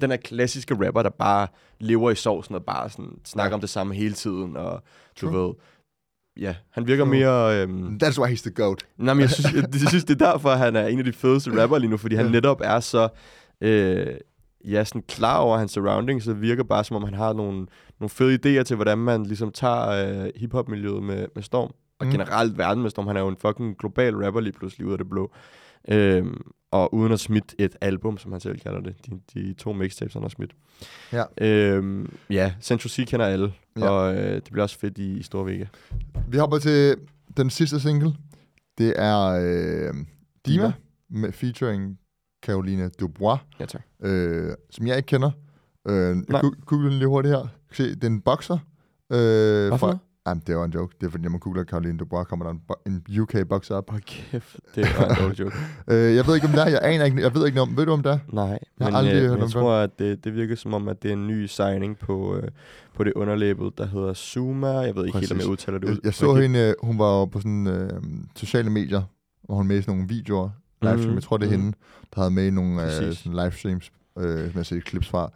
den 0.00 0.10
her 0.10 0.16
klassiske 0.16 0.86
rapper, 0.86 1.02
der 1.02 1.10
bare 1.10 1.46
lever 1.80 2.10
i 2.10 2.14
sovsen 2.14 2.54
og 2.54 2.64
bare 2.64 2.90
sådan 2.90 3.12
snakker 3.24 3.50
Ja. 3.50 3.54
om 3.54 3.60
det 3.60 3.70
samme 3.70 3.94
hele 3.94 4.14
tiden, 4.14 4.56
og 4.56 4.82
du 5.20 5.30
True. 5.30 5.44
ved, 5.46 5.54
ja, 6.40 6.54
han 6.70 6.86
virker 6.86 7.04
True. 7.04 7.14
mere... 7.14 7.62
Øhm, 7.62 7.98
That's 8.02 8.20
why 8.22 8.28
he's 8.34 8.42
the 8.42 8.50
goat. 8.50 8.86
Nej, 8.96 9.14
men 9.14 9.20
jeg 9.20 9.30
synes, 9.30 9.52
jeg, 9.54 9.64
jeg 9.72 9.88
synes, 9.88 10.04
det 10.04 10.22
er 10.22 10.32
derfor, 10.32 10.50
han 10.50 10.76
er 10.76 10.86
en 10.86 10.98
af 10.98 11.04
de 11.04 11.12
fedeste 11.12 11.62
rapper 11.62 11.78
lige 11.78 11.90
nu, 11.90 11.96
fordi 11.96 12.14
han 12.14 12.26
netop 12.30 12.60
er 12.64 12.80
så 12.80 13.08
øh, 13.60 14.06
ja, 14.64 14.84
sådan 14.84 15.02
klar 15.08 15.38
over 15.38 15.58
hans 15.58 15.72
surroundings, 15.72 16.24
så 16.24 16.32
virker 16.32 16.62
bare, 16.64 16.84
som 16.84 16.96
om 16.96 17.02
han 17.04 17.14
har 17.14 17.32
nogle, 17.32 17.66
nogle 18.00 18.10
fede 18.10 18.34
idéer 18.60 18.62
til, 18.62 18.76
hvordan 18.76 18.98
man 18.98 19.22
ligesom 19.26 19.52
tager 19.52 19.88
øh, 20.24 20.30
hiphop-miljøet 20.36 21.02
med, 21.02 21.26
med 21.34 21.42
Storm. 21.42 21.70
Og 21.98 22.06
Mm. 22.06 22.12
generelt 22.12 22.58
verden 22.58 22.82
med 22.82 22.90
Storm. 22.90 23.06
Han 23.06 23.16
er 23.16 23.20
jo 23.20 23.28
en 23.28 23.36
fucking 23.36 23.78
global 23.78 24.16
rapper 24.16 24.40
lige 24.40 24.52
pludselig 24.52 24.86
ud 24.86 24.92
af 24.92 24.98
det 24.98 25.08
blå. 25.10 25.32
Øhm, 25.88 26.40
og 26.70 26.94
uden 26.94 27.12
at 27.12 27.20
smidt 27.20 27.54
et 27.58 27.76
album, 27.80 28.18
som 28.18 28.32
han 28.32 28.40
selv 28.40 28.58
kalder 28.60 28.80
det. 28.80 28.94
De, 29.06 29.20
de 29.34 29.52
to 29.54 29.72
mixtapes, 29.72 30.12
han 30.12 30.22
har 30.22 30.28
smidt. 30.28 30.50
Ja. 31.12 31.24
Øhm, 31.40 32.12
ja, 32.30 32.54
Central 32.60 32.90
C 32.90 33.06
kender 33.06 33.26
alle. 33.26 33.52
Ja. 33.78 33.88
Og 33.88 34.14
øh, 34.16 34.34
det 34.34 34.48
bliver 34.50 34.62
også 34.62 34.78
fedt 34.78 34.98
i, 34.98 35.18
i 35.18 35.22
Store 35.22 35.46
Vega. 35.46 35.64
Vi 36.28 36.36
hopper 36.36 36.58
til 36.58 36.96
den 37.36 37.50
sidste 37.50 37.80
single. 37.80 38.14
Det 38.78 38.92
er 38.96 39.26
øh, 39.26 39.94
Dima, 39.94 40.04
Dima. 40.46 40.72
med 41.10 41.32
featuring 41.32 41.98
Caroline 42.46 42.88
Dubois, 43.00 43.38
Ja, 43.60 43.64
tak. 43.66 43.82
øh, 44.02 44.52
som 44.70 44.86
jeg 44.86 44.96
ikke 44.96 45.06
kender. 45.06 45.30
Øh, 45.88 46.16
jeg 46.30 46.42
googlede 46.66 46.90
den 46.90 46.98
lige 46.98 47.08
hurtigt 47.08 47.34
her. 47.34 47.46
Se, 47.72 47.94
det 47.94 48.04
er 48.04 48.08
en 48.08 48.20
boxer. 48.20 48.58
Øh, 49.12 49.18
Hvad 49.18 49.70
for 49.70 49.76
fra? 49.76 49.98
Jamen, 50.26 50.42
det 50.46 50.56
var 50.56 50.64
en 50.64 50.70
joke. 50.72 50.96
Det 51.00 51.06
er 51.06 51.10
fordi, 51.10 51.22
når 51.22 51.30
man 51.30 51.40
googler 51.40 51.64
Caroline 51.64 51.98
Dubois, 51.98 52.26
kommer 52.28 52.44
der 52.44 52.52
en, 52.86 53.02
en 53.08 53.20
UK 53.20 53.48
boxer 53.48 53.74
op. 53.74 53.90
Hold 53.90 54.02
kæft, 54.02 54.56
det 54.74 54.84
var 54.98 55.26
en 55.26 55.32
joke. 55.32 55.56
Øh, 55.90 56.14
jeg 56.16 56.26
ved 56.26 56.34
ikke, 56.34 56.46
om 56.46 56.52
det 56.52 56.62
er. 56.62 56.68
Jeg 56.68 56.80
aner 56.82 57.04
ikke. 57.04 57.22
Jeg 57.22 57.34
ved 57.34 57.46
ikke 57.46 57.60
om. 57.60 57.76
Ved 57.76 57.86
du 57.86 57.92
om 57.92 58.02
det 58.02 58.12
er? 58.12 58.18
Nej, 58.32 58.58
har 58.80 58.86
men 58.88 58.94
aldrig 58.94 59.14
øh, 59.14 59.20
hørt 59.22 59.30
om 59.30 59.40
jeg 59.40 59.50
tror, 59.50 59.72
at 59.74 59.98
det, 59.98 60.24
det 60.24 60.34
virker 60.34 60.54
som 60.56 60.74
om, 60.74 60.88
at 60.88 61.02
det 61.02 61.08
er 61.08 61.12
en 61.12 61.26
ny 61.26 61.46
signing 61.46 61.98
på, 61.98 62.36
øh, 62.36 62.48
på 62.94 63.04
det 63.04 63.12
underlabel, 63.12 63.70
der 63.78 63.86
hedder 63.86 64.14
Zuma. 64.14 64.68
Jeg 64.68 64.96
ved 64.96 65.06
ikke 65.06 65.18
helt, 65.18 65.32
om 65.32 65.36
Præcis. 65.36 65.44
jeg 65.46 65.52
udtaler 65.52 65.78
det 65.78 65.86
Jeg, 65.86 65.94
ud. 65.94 66.00
jeg 66.04 66.14
så 66.14 66.34
hende, 66.34 66.58
øh, 66.58 66.74
hun 66.82 66.98
var 66.98 67.26
på 67.26 67.38
sådan 67.40 67.66
øh, 67.66 67.90
sociale 68.36 68.70
medier, 68.70 69.02
hvor 69.42 69.54
hun 69.56 69.66
med 69.66 69.78
i 69.78 69.82
sådan 69.82 69.94
nogle 69.94 70.08
videoer, 70.08 70.50
livestream. 70.82 71.06
Mhm, 71.08 71.14
Jeg 71.14 71.22
tror, 71.22 71.36
det 71.36 71.46
er 71.46 71.50
mhm. 71.56 71.60
hende, 71.60 71.76
der 72.14 72.20
havde 72.20 72.30
med 72.30 72.46
i 72.46 72.50
nogle 72.50 72.82
øh, 72.84 73.12
sådan 73.14 73.32
livestreams, 73.32 73.92
øh, 74.18 74.54
har 74.54 74.62
set 74.62 74.84
klips 74.84 75.08
fra. 75.08 75.32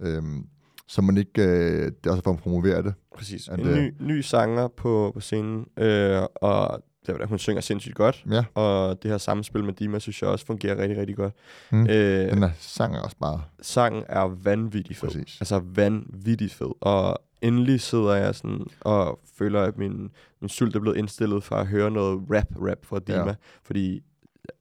Øhm, 0.00 0.46
så 0.88 1.02
man 1.02 1.16
ikke, 1.16 1.42
øh, 1.42 1.84
det 1.84 2.06
er 2.06 2.10
også 2.10 2.22
for 2.22 2.30
at 2.32 2.38
promovere 2.38 2.82
det. 2.82 2.94
Præcis. 3.16 3.48
at 3.48 3.58
En 3.60 3.66
ny, 3.66 3.94
ny 4.00 4.20
sanger 4.20 4.68
på, 4.68 5.10
på 5.14 5.20
scenen, 5.20 5.66
øh, 5.78 6.22
og 6.34 6.82
det, 7.06 7.18
var- 7.18 7.26
hun 7.26 7.38
synger 7.38 7.60
sindssygt 7.60 7.94
godt. 7.94 8.24
Ja, 8.30 8.44
Og 8.54 9.02
det 9.02 9.10
her 9.10 9.18
samspil 9.18 9.64
med 9.64 9.72
Dima, 9.72 9.98
synes 9.98 10.22
jeg 10.22 10.30
også 10.30 10.46
fungerer 10.46 10.78
rigtig, 10.78 10.98
rigtig 10.98 11.16
godt. 11.16 11.32
Mm. 11.72 11.86
Øh, 11.86 12.30
den 12.30 12.42
der 12.42 12.50
sang 12.58 12.96
er 12.96 13.00
også 13.00 13.16
bare 13.20 13.42
sangen 13.62 14.02
er 14.08 14.22
vanvittig 14.42 14.96
fed. 14.96 15.08
præcis. 15.08 15.36
Altså 15.40 15.62
vanvittigt 15.64 16.52
fed. 16.54 16.70
Og 16.80 17.18
endelig 17.42 17.80
sidder 17.80 18.14
jeg 18.14 18.34
sådan 18.34 18.66
og 18.80 19.20
føler, 19.38 19.62
at 19.62 19.78
min, 19.78 20.10
min 20.40 20.48
sult 20.48 20.76
er 20.76 20.80
blevet 20.80 20.96
indstillet 20.96 21.44
for 21.44 21.56
at 21.56 21.66
høre 21.66 21.90
noget 21.90 22.22
rap-rap 22.30 22.78
fra 22.86 22.98
Dima. 22.98 23.26
Ja. 23.28 23.34
Fordi 23.64 24.02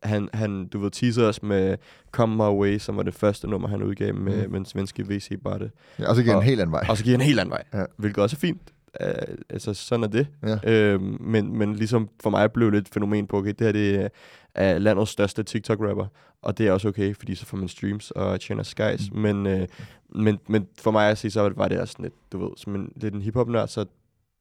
han, 0.04 0.30
han, 0.34 0.68
du 0.68 0.80
ved, 0.80 0.92
teaser 0.92 1.26
os 1.28 1.44
med 1.44 1.78
Come 2.12 2.36
My 2.36 2.60
Way, 2.60 2.78
som 2.78 2.98
var 2.98 3.04
det 3.04 3.14
første 3.14 3.48
nummer, 3.48 3.68
han 3.68 3.84
udgav 3.84 4.16
med, 4.16 4.46
Mm. 4.46 4.52
med 4.52 4.60
den 4.60 4.66
svenske 4.66 5.04
VC 5.10 5.32
Barte. 5.44 5.72
Ja, 6.00 6.10
og 6.10 6.16
så 6.16 6.24
giver 6.24 6.34
den 6.36 6.44
en 6.44 6.48
helt 6.48 6.62
anden 6.62 6.72
vej. 6.72 6.86
Og 6.90 6.98
så 6.98 7.04
giver 7.04 7.14
han 7.18 7.22
en 7.22 7.26
helt 7.28 7.40
anden 7.40 7.52
vej, 7.52 7.64
Ja. 7.74 7.86
hvilket 7.98 8.24
også 8.24 8.36
er 8.36 8.40
fint. 8.40 8.62
Uh, 9.04 9.08
altså, 9.50 9.74
sådan 9.74 10.04
er 10.04 10.08
det. 10.08 10.28
Ja. 10.44 10.72
Øhm, 10.72 11.18
men, 11.20 11.58
men 11.58 11.76
ligesom 11.76 12.10
for 12.24 12.30
mig 12.30 12.52
blev 12.52 12.72
det 12.72 12.78
et 12.78 12.90
fænomen 12.94 13.28
på, 13.28 13.38
okay, 13.38 13.54
det 13.60 13.62
her 13.68 13.72
det 13.72 14.10
er 14.56 14.78
landets 14.80 15.12
største 15.12 15.44
TikTok-rapper, 15.44 16.06
og 16.42 16.58
det 16.58 16.68
er 16.68 16.72
også 16.72 16.88
okay, 16.88 17.16
fordi 17.16 17.36
så 17.36 17.46
får 17.46 17.58
man 17.58 17.68
streams 17.68 18.12
og 18.12 18.40
tjener 18.40 18.64
skies. 18.64 19.12
Mm. 19.12 19.20
Men, 19.20 19.48
øh, 19.48 19.68
men, 20.16 20.40
men 20.48 20.68
for 20.80 20.92
mig 20.92 21.10
at 21.10 21.18
sige, 21.18 21.32
så 21.32 21.50
var 21.56 21.68
det 21.68 21.80
også 21.80 21.92
sådan 21.92 22.04
lidt, 22.04 22.14
du 22.32 22.44
ved, 22.44 22.50
som 22.58 22.76
en, 22.76 22.92
lidt 22.96 23.14
en 23.16 23.22
hiphop-nørd, 23.22 23.68
så 23.68 23.86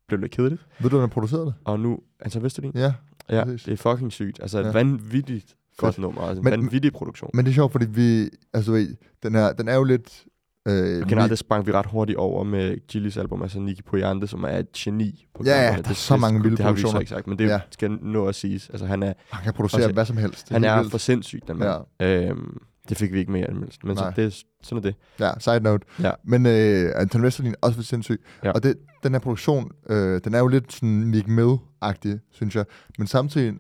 blev 0.09 0.19
det 0.19 0.25
lidt 0.25 0.33
kedeligt. 0.33 0.67
Ved 0.81 0.91
du, 0.91 0.97
hvem 0.99 1.09
der 1.09 1.15
producerede 1.15 1.47
det? 1.47 1.55
Og 1.65 1.81
nu, 1.81 1.99
altså 2.21 2.41
Vesterlin, 2.41 2.73
Ja, 2.75 2.93
ja, 3.31 3.45
præcis. 3.45 3.63
det 3.63 3.73
er 3.73 3.77
fucking 3.77 4.13
sygt. 4.13 4.39
Altså 4.43 4.61
Ja. 4.61 4.71
vanvittigt 4.73 5.55
godt 5.77 5.99
nummer, 5.99 6.23
altså 6.23 6.41
en 6.41 6.45
Men- 6.45 6.51
vanvittig 6.51 6.93
produktion. 6.93 7.31
men 7.35 7.45
det 7.45 7.51
er 7.51 7.55
sjovt, 7.55 7.73
fordi 7.73 7.87
vi, 7.89 8.29
altså 8.55 8.73
ved, 8.73 8.95
den, 9.23 9.35
her, 9.35 9.53
den 9.53 9.69
er 9.69 9.75
jo 9.75 9.85
lidt... 9.85 10.25
Øh, 10.69 11.03
Og 11.03 11.09
generelt, 11.09 11.31
det 11.31 11.39
sprang 11.39 11.67
vi 11.67 11.73
ret 11.73 11.87
hurtigt 11.87 12.19
over 12.19 12.45
med 12.45 12.87
Gillis 12.89 13.17
album, 13.17 13.43
altså 13.43 13.61
Nicky 13.61 13.83
Poyante, 13.87 14.27
som 14.27 14.45
er 14.45 14.49
et 14.59 14.73
geni. 14.73 15.27
På 15.35 15.43
Ja, 15.47 15.63
ja, 15.63 15.77
der 15.83 15.91
er 15.91 15.95
så 15.95 16.17
mange 16.17 16.43
vilde 16.43 16.57
Det 16.57 16.65
har 16.65 16.73
vi 16.73 16.81
så 16.81 16.83
produktioner. 16.83 17.01
ikke 17.01 17.11
sagt, 17.11 17.27
men 17.27 17.39
det 17.39 17.45
Ja. 17.47 17.61
skal 17.71 17.91
nå 17.91 18.27
at 18.27 18.35
siges. 18.35 18.71
Altså, 18.71 18.87
han 18.87 19.03
er, 19.03 19.13
han 19.31 19.45
kan 19.45 19.53
producere 19.53 19.81
Også- 19.85 19.93
hvad 19.93 20.05
som 20.05 20.17
helst. 20.17 20.49
Det 20.49 20.53
han 20.55 20.65
er 20.65 20.77
helt 20.77 20.91
for 20.91 20.99
sindssyg, 20.99 21.41
den 21.49 21.59
mand. 21.59 21.71
Ja. 22.01 22.29
Øhm, 22.29 22.59
Det 22.89 22.97
fik 22.97 23.13
vi 23.13 23.19
ikke 23.19 23.33
med 23.33 23.41
i 23.41 23.45
anmeldelsen, 23.45 23.89
men 23.89 23.97
så 23.97 24.13
det, 24.17 24.25
er- 24.25 24.43
sådan 24.63 24.79
er 24.79 24.83
det. 24.91 24.95
Ja, 25.21 25.31
side 25.39 25.61
note. 25.61 25.87
Ja. 26.03 26.11
Men 26.25 26.47
øh, 26.47 26.93
Anton 26.97 27.23
Westerlin 27.23 27.53
er 27.53 27.57
også 27.63 27.77
for 27.77 27.83
sindssyg. 27.83 28.23
Ja. 28.45 28.53
Og 28.53 28.63
det, 28.63 28.75
den 29.03 29.13
her 29.13 29.19
produktion, 29.19 29.71
øh, 29.91 30.21
den 30.25 30.35
er 30.35 30.39
jo 30.39 30.47
lidt 30.47 30.73
sådan 30.73 30.89
Nick 30.89 31.27
Mill-agtig, 31.29 32.19
synes 32.31 32.57
jeg. 32.57 32.65
Men 32.99 33.07
samtidig, 33.07 33.55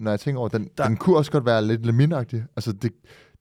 når 0.00 0.10
jeg 0.10 0.20
tænker 0.20 0.40
over, 0.40 0.48
den, 0.48 0.68
Der- 0.78 0.86
den 0.86 0.96
kunne 0.96 1.16
også 1.16 1.30
godt 1.32 1.46
være 1.46 1.64
lidt 1.64 1.86
Lamin-agtig. 1.86 2.42
Altså, 2.56 2.72
det, 2.72 2.92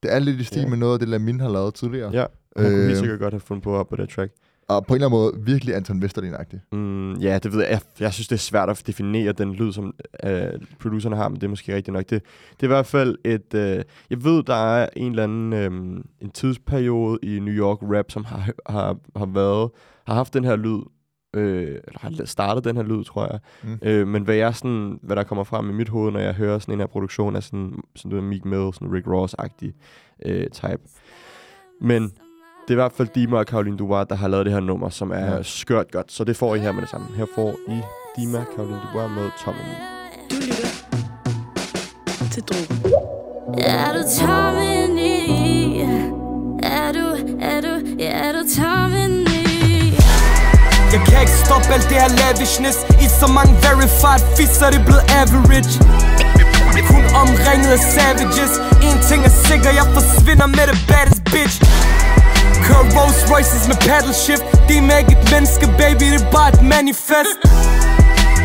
det 0.04 0.14
er 0.14 0.20
lidt 0.20 0.40
i 0.40 0.44
stil 0.44 0.62
Ja. 0.62 0.68
med 0.68 0.78
noget 0.78 0.94
af 0.94 1.00
det, 1.00 1.08
Lamin 1.08 1.40
har 1.40 1.50
lavet 1.50 1.74
tidligere. 1.74 2.12
Ja, 2.12 2.26
han 2.58 2.66
kunne 2.66 2.78
helt 2.78 2.92
Øh, 2.92 2.98
sikkert 2.98 3.20
godt 3.20 3.34
have 3.34 3.40
fundet 3.42 3.64
på 3.64 3.76
op 3.76 3.90
på 3.90 3.96
det 3.96 4.10
track. 4.10 4.32
Og 4.68 4.86
på 4.86 4.94
en 4.94 4.96
eller 4.96 5.08
anden 5.08 5.20
måde 5.20 5.46
virkelig 5.46 5.76
Anton 5.76 6.04
Westerlin-agtig. 6.04 6.60
Mm, 6.72 7.14
ja, 7.14 7.40
det 7.40 7.52
ved 7.52 7.60
jeg. 7.60 7.70
jeg. 7.70 7.80
Jeg 8.00 8.14
synes, 8.14 8.28
det 8.28 8.36
er 8.36 8.40
svært 8.40 8.70
at 8.70 8.84
definere 8.88 9.32
den 9.32 9.54
lyd, 9.54 9.72
som 9.72 9.96
øh, 10.24 10.50
producerne 10.80 11.16
har, 11.16 11.30
men 11.30 11.36
det 11.36 11.44
er 11.44 11.50
måske 11.50 11.76
rigtigt 11.76 11.94
nok. 11.94 12.10
Det, 12.10 12.24
det 12.52 12.60
er 12.60 12.68
i 12.68 12.68
hvert 12.68 12.86
fald 12.86 13.18
et... 13.26 13.54
Øh, 13.54 13.84
jeg 14.10 14.24
ved, 14.24 14.44
der 14.44 14.76
er 14.76 14.90
en 14.96 15.12
eller 15.12 15.24
anden 15.24 15.54
øh, 15.54 16.04
en 16.22 16.30
tidsperiode 16.30 17.20
i 17.24 17.40
New 17.40 17.54
York 17.54 17.78
rap, 17.82 18.12
som 18.12 18.26
har, 18.26 18.50
har, 18.70 18.98
har 19.16 19.26
været 19.26 19.72
har 20.08 20.14
haft 20.14 20.34
den 20.34 20.44
her 20.44 20.56
lyd, 20.56 20.82
øh, 21.34 21.68
eller 21.88 22.00
har 22.00 22.26
startet 22.26 22.64
den 22.64 22.76
her 22.76 22.84
lyd, 22.84 23.04
tror 23.04 23.32
jeg. 23.32 23.40
Mm. 23.64 23.80
Øh, 23.82 24.08
men 24.08 24.24
hvad, 24.24 24.36
jeg 24.36 24.56
sådan, 24.56 25.00
hvad 25.02 25.16
der 25.16 25.24
kommer 25.24 25.44
frem 25.44 25.70
i 25.70 25.74
mit 25.74 25.90
hoved, 25.90 26.12
når 26.12 26.20
jeg 26.20 26.34
hører 26.34 26.60
sådan 26.60 26.74
en 26.74 26.80
her 26.80 26.88
produktion, 26.88 27.36
er 27.36 27.40
sådan, 27.40 27.80
sådan 27.96 28.10
noget 28.10 28.24
Meek 28.24 28.46
Mill, 28.46 28.74
sådan 28.74 28.94
Rick 28.94 29.08
Ross-agtig 29.08 29.72
øh, 30.26 30.50
type. 30.50 30.80
Men 31.82 32.12
det 32.68 32.72
er 32.74 32.76
i 32.78 32.82
hvert 32.84 32.92
fald 32.98 33.08
Dima 33.16 33.38
og 33.38 33.46
Caroline 33.46 33.78
Dubois, 33.78 34.06
der 34.10 34.16
har 34.16 34.28
lavet 34.28 34.46
det 34.46 34.54
her 34.54 34.60
nummer, 34.60 34.90
som 34.90 35.12
er 35.12 35.36
Ja. 35.36 35.44
skørt 35.44 35.92
godt. 35.92 36.12
Så 36.12 36.24
det 36.24 36.38
får 36.38 36.56
I 36.56 36.60
her 36.60 36.72
med 36.72 36.82
det 36.82 36.90
samme. 36.90 37.08
Her 37.18 37.26
får 37.36 37.56
I 37.70 37.82
Dima 38.18 38.38
og 38.38 38.46
Caroline 38.56 38.80
Dubois 38.88 39.10
med 39.12 39.30
Tom 39.46 39.54
Me. 39.54 39.62
Du 40.32 40.36
lytter 40.36 40.68
til 42.32 42.44
Drogen. 42.44 42.94
Er 43.58 43.94
du 43.94 44.02
tom? 44.20 44.56
Er 46.64 46.92
du, 46.98 47.06
er 47.52 47.62
du, 47.62 47.74
er 48.00 48.32
du 48.36 48.42
tom 48.58 48.92
i? 48.94 49.94
Jeg 50.94 51.02
kan 51.08 51.18
ikke 51.26 51.38
stoppe 51.46 51.68
alt 51.76 51.88
det 51.92 51.98
her 52.04 52.10
lavishness 52.22 52.78
I 53.06 53.08
så 53.22 53.28
mange 53.38 53.54
verified 53.66 54.24
fisser, 54.38 54.68
det 54.74 54.80
er 54.82 54.86
blevet 54.90 55.06
average 55.22 55.74
Kun 56.92 57.04
omringet 57.24 57.72
af 57.78 57.82
savages 57.96 58.54
En 58.88 58.98
ting 59.10 59.20
er 59.30 59.34
sikker, 59.50 59.72
jeg 59.80 59.88
forsvinder 59.98 60.48
med 60.58 60.66
det 60.72 60.78
baddest 60.90 61.22
bitch 61.34 61.56
Kører 62.66 62.86
Rolls 62.98 63.22
Royces 63.32 63.64
med 63.70 63.78
paddle 63.88 64.14
shift. 64.24 64.46
De 64.68 64.74
er 64.94 64.98
ikke 65.02 65.16
et 65.20 65.26
menneske, 65.34 65.66
baby, 65.82 66.06
det 66.14 66.22
er 66.22 66.32
bare 66.38 66.50
et 66.54 66.62
manifest. 66.76 67.40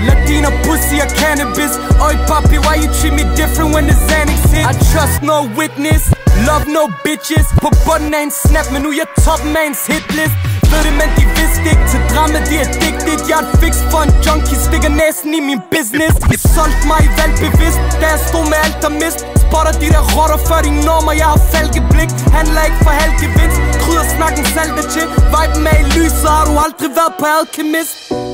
Latina 0.08 0.48
pussy 0.64 0.96
og 1.04 1.10
cannabis. 1.20 1.72
Oi 2.06 2.14
papi, 2.28 2.56
why 2.66 2.76
you 2.82 2.88
treat 2.98 3.14
me 3.20 3.24
different 3.40 3.70
when 3.74 3.84
the 3.90 3.96
Xanax 4.08 4.40
hit? 4.54 4.64
I 4.70 4.74
trust 4.92 5.16
no 5.30 5.36
witness, 5.60 6.02
love 6.48 6.64
no 6.76 6.82
bitches. 7.04 7.46
På 7.64 7.68
bunden 7.86 8.12
af 8.18 8.22
en 8.28 8.32
snap, 8.44 8.66
men 8.72 8.80
nu 8.84 8.88
er 8.92 8.98
jeg 9.02 9.08
toppen 9.24 9.52
af 9.60 9.64
ens 9.68 9.82
hitlist 9.90 10.36
Ved 10.70 10.80
det, 10.86 10.94
men 11.00 11.08
de 11.18 11.24
vidste 11.38 11.66
ikke 11.72 11.86
til 11.92 12.00
drama, 12.12 12.38
de 12.48 12.54
er 12.62 12.66
addicted. 12.68 13.18
Jeg 13.30 13.38
er 13.40 13.44
et 13.46 13.50
fix 13.62 13.74
for 13.92 14.00
en 14.06 14.12
junkie, 14.24 14.56
stikker 14.66 14.92
næsen 15.00 15.30
i 15.38 15.40
min 15.48 15.60
business. 15.74 16.14
I 16.34 16.36
solgte 16.54 16.84
mig 16.90 17.00
i 17.08 17.10
valg 17.18 17.34
bevidst, 17.44 17.80
da 18.00 18.06
jeg 18.14 18.20
stod 18.28 18.44
med 18.50 18.58
alt 18.64 18.78
der 18.82 18.92
mist 19.02 19.20
Spotter 19.50 19.72
de 19.82 19.88
der 19.94 20.04
rotter 20.16 20.38
før 20.48 20.60
de 20.62 20.70
normer, 20.86 21.12
jeg 21.12 21.26
har 21.26 21.40
falkeblik 21.52 22.10
Handler 22.36 22.62
ikke 22.68 22.80
for 22.86 22.94
halv 23.02 23.14
gevinst, 23.22 23.58
krydder 23.82 24.06
snakken 24.16 24.44
saltet 24.54 24.86
til 24.94 25.06
Viben 25.32 25.66
er 25.66 25.78
i 25.82 25.86
lyset, 25.96 26.28
har 26.34 26.44
du 26.44 26.54
aldrig 26.64 26.90
været 26.98 27.14
på 27.18 27.26
alkemist? 27.38 28.29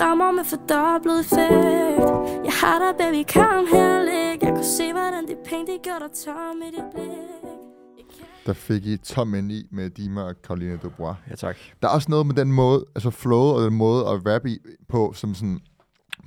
Rammer 0.00 0.32
med 0.32 0.44
fordoblet 0.44 1.20
effekt 1.20 2.08
Jeg 2.48 2.54
har 2.62 2.76
dig, 2.82 2.92
baby, 2.98 3.20
kom 3.34 3.66
her 3.72 4.02
læg 4.08 4.42
Jeg 4.42 4.52
kunne 4.56 4.72
se, 4.78 4.92
hvordan 4.92 5.28
de 5.28 5.36
penge, 5.44 5.66
de 5.72 5.78
gør 5.84 5.98
dig 5.98 6.12
tom 6.24 6.62
i 6.66 6.70
dit 6.76 6.88
blik 6.94 8.26
Der 8.46 8.52
fik 8.52 8.86
I 8.86 8.96
Tom 8.96 9.34
ind 9.34 9.52
i 9.52 9.68
med 9.70 9.90
Dima 9.90 10.22
og 10.22 10.34
Caroline 10.46 10.76
Dubois. 10.76 11.16
Ja, 11.30 11.34
tak. 11.34 11.56
Der 11.82 11.88
er 11.88 11.92
også 11.92 12.10
noget 12.10 12.26
med 12.26 12.34
den 12.34 12.52
måde, 12.52 12.84
altså 12.94 13.10
flow 13.10 13.40
og 13.40 13.62
den 13.64 13.74
måde 13.74 14.06
at 14.06 14.26
rappe 14.26 14.50
i, 14.50 14.58
på, 14.88 15.12
som 15.14 15.34
sådan, 15.34 15.60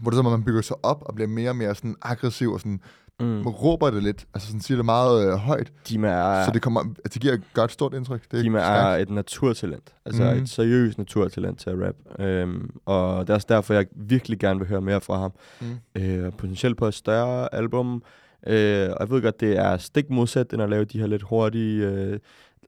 hvor 0.01 0.11
det 0.11 0.17
er 0.17 0.19
som 0.19 0.25
om, 0.25 0.31
man 0.31 0.43
bygger 0.43 0.61
sig 0.61 0.75
op 0.83 1.03
og 1.05 1.15
bliver 1.15 1.27
mere 1.27 1.49
og 1.49 1.55
mere 1.55 1.75
sådan 1.75 1.95
aggressiv 2.01 2.51
og 2.51 2.59
sådan, 2.59 2.81
Mm. 3.21 3.27
man 3.27 3.47
råber 3.47 3.89
det 3.89 4.03
lidt, 4.03 4.25
altså 4.33 4.47
sådan 4.47 4.61
siger 4.61 4.77
det 4.77 4.85
meget 4.85 5.27
øh, 5.27 5.33
højt, 5.33 5.71
Dima 5.89 6.07
er, 6.07 6.45
så 6.45 6.51
det, 6.51 6.61
kommer, 6.61 6.79
altså, 6.79 7.13
det 7.13 7.21
giver 7.21 7.33
et 7.33 7.43
godt 7.53 7.71
stort 7.71 7.93
indtryk. 7.93 8.21
Det 8.31 8.37
er 8.37 8.43
Dima 8.43 8.59
stærkt. 8.59 8.99
er 8.99 9.01
et 9.01 9.09
naturtalent. 9.09 9.93
Altså 10.05 10.23
mm. 10.23 10.41
et 10.41 10.49
seriøst 10.49 10.97
naturtalent 10.97 11.59
til 11.59 11.69
at 11.69 11.75
rap. 11.87 11.95
Øhm, 12.19 12.69
og 12.85 13.27
det 13.27 13.29
er 13.29 13.33
også 13.33 13.47
derfor, 13.49 13.73
jeg 13.73 13.85
virkelig 13.95 14.39
gerne 14.39 14.59
vil 14.59 14.69
høre 14.69 14.81
mere 14.81 15.01
fra 15.01 15.17
ham. 15.19 15.31
Mm. 15.61 16.01
Øh, 16.01 16.31
potentielt 16.31 16.77
på 16.77 16.87
et 16.87 16.93
større 16.93 17.55
album. 17.55 18.03
Øh, 18.47 18.89
og 18.89 18.97
jeg 18.99 19.09
ved 19.09 19.21
godt, 19.21 19.39
det 19.39 19.57
er 19.57 19.77
stik 19.77 20.09
modsat, 20.09 20.53
end 20.53 20.61
at 20.61 20.69
lave 20.69 20.85
de 20.85 20.99
her 20.99 21.07
lidt 21.07 21.21
hurtige... 21.21 21.85
Øh, 21.85 22.19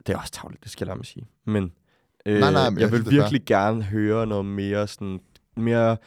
det 0.08 0.14
er 0.14 0.18
også 0.18 0.32
tavligt, 0.32 0.64
det 0.64 0.72
skal 0.72 0.86
jeg 0.86 0.88
lade 0.88 0.98
mig 0.98 1.06
sige. 1.06 1.26
Men, 1.46 1.72
øh, 2.26 2.40
Nej, 2.40 2.52
nej, 2.52 2.70
men 2.70 2.80
jeg 2.80 2.92
jeg, 2.92 2.92
vil 2.92 3.08
er 3.08 3.10
virkelig 3.10 3.42
gerne 3.46 3.84
høre 3.84 4.28
noget 4.28 4.46
mere 4.46 4.88
sådan... 4.88 5.20
Mere, 5.58 5.98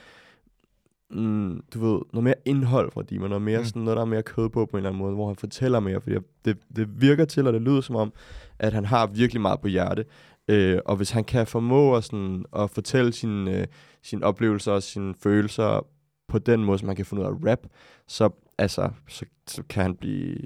mm, 1.10 1.62
du 1.74 1.78
ved, 1.86 2.00
noget 2.12 2.24
mere 2.24 2.34
indhold 2.44 2.92
fra 2.92 3.02
Dima, 3.02 3.28
noget 3.28 3.42
mere 3.42 3.58
Mm. 3.58 3.64
sådan 3.64 3.82
noget, 3.82 3.96
der 3.96 4.02
er 4.02 4.06
mere 4.06 4.22
kød 4.22 4.48
på 4.48 4.66
på 4.66 4.76
en 4.76 4.78
eller 4.78 4.90
anden 4.90 5.02
måde, 5.02 5.14
hvor 5.14 5.26
han 5.26 5.36
fortæller 5.36 5.80
mere, 5.80 6.00
fordi 6.00 6.16
det, 6.44 6.58
det 6.76 7.00
virker 7.00 7.24
til, 7.24 7.46
og 7.46 7.52
det 7.52 7.62
lyder 7.62 7.80
som 7.80 7.96
om, 7.96 8.12
at 8.58 8.72
han 8.72 8.84
har 8.84 9.06
virkelig 9.06 9.40
meget 9.40 9.60
på 9.60 9.68
hjerte. 9.68 10.04
Øh, 10.48 10.78
og 10.86 10.96
hvis 10.96 11.10
han 11.10 11.24
kan 11.24 11.46
formå 11.46 11.96
at, 11.96 12.04
sådan, 12.04 12.44
at 12.56 12.70
fortælle 12.70 13.12
sine, 13.12 13.60
øh, 13.60 13.66
sine 14.02 14.24
oplevelser 14.26 14.72
og 14.72 14.82
sine 14.82 15.14
følelser 15.22 15.86
på 16.28 16.38
den 16.38 16.64
måde, 16.64 16.78
som 16.78 16.86
man 16.86 16.96
kan 16.96 17.04
finde 17.04 17.22
ud 17.22 17.26
af 17.26 17.50
rap, 17.50 17.58
så, 18.08 18.30
altså, 18.58 18.90
så, 19.08 19.24
så 19.46 19.62
kan 19.68 19.82
han 19.82 19.94
blive 19.96 20.36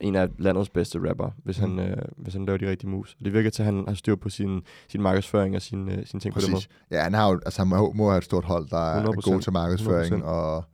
en 0.00 0.14
af 0.14 0.28
landets 0.38 0.68
bedste 0.70 1.08
rapper, 1.10 1.30
hvis, 1.44 1.60
Mm. 1.60 1.76
han, 1.78 1.90
øh, 1.90 1.96
hvis 2.16 2.34
han 2.34 2.46
laver 2.46 2.56
de 2.58 2.70
rigtige 2.70 2.90
moves. 2.90 3.16
Og 3.18 3.24
det 3.24 3.32
virker 3.32 3.50
til, 3.50 3.62
at 3.62 3.66
han 3.66 3.84
har 3.88 3.94
styr 3.94 4.14
på 4.16 4.28
sin, 4.28 4.62
sin 4.88 5.02
markedsføring 5.02 5.56
og 5.56 5.62
sin, 5.62 5.88
øh, 5.88 6.06
sine 6.06 6.20
ting 6.20 6.34
på 6.34 6.40
den 6.40 6.50
måde. 6.50 6.56
Præcis. 6.56 6.68
Ja, 6.90 7.02
han, 7.02 7.14
har 7.14 7.28
jo, 7.28 7.40
altså, 7.46 7.60
han 7.64 7.68
må, 7.94 8.08
have 8.08 8.18
et 8.18 8.24
stort 8.24 8.44
hold, 8.44 8.68
der 8.68 8.78
er 8.78 9.02
100%. 9.04 9.30
god 9.32 9.40
til 9.40 9.52
markedsføring 9.52 10.14
100%. 10.14 10.24
og 10.24 10.64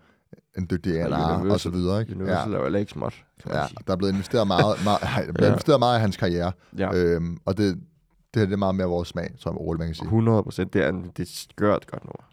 en 0.59 0.67
dygtig 0.71 1.01
A&R 1.01 1.51
og 1.51 1.61
så 1.61 1.71
videre. 1.71 2.01
Ikke? 2.01 2.15
Universal 2.17 2.51
Ja. 2.51 2.55
er 2.55 2.59
jo 2.59 2.65
heller 2.65 2.79
ikke 2.79 2.93
småt, 2.93 3.15
Ja, 3.47 3.65
der 3.87 3.93
er 3.93 3.97
blevet 3.97 4.13
investeret 4.13 4.47
meget, 4.47 4.77
meget, 4.85 4.99
ej, 5.03 5.23
der 5.23 5.29
er 5.29 5.33
blevet 5.33 5.47
Ja. 5.49 5.53
investeret 5.53 5.79
meget 5.79 5.99
i 5.99 6.01
hans 6.01 6.17
karriere, 6.17 6.53
Ja. 6.79 6.95
øhm, 6.95 7.39
og 7.45 7.57
det, 7.57 7.75
det 8.35 8.41
her 8.41 8.47
det 8.47 8.53
er 8.53 8.57
meget 8.57 8.75
mere 8.75 8.87
vores 8.87 9.09
smag, 9.09 9.31
jeg 9.45 9.57
roligt, 9.57 9.79
man 9.79 9.89
kan 9.89 9.95
sige. 9.95 10.05
100 10.05 10.43
procent. 10.43 10.73
Det 10.73 10.85
er, 10.85 10.89
en- 10.89 11.11
det 11.17 11.23
er 11.23 11.31
skørt 11.35 11.87
godt 11.87 12.05
nummer. 12.05 12.29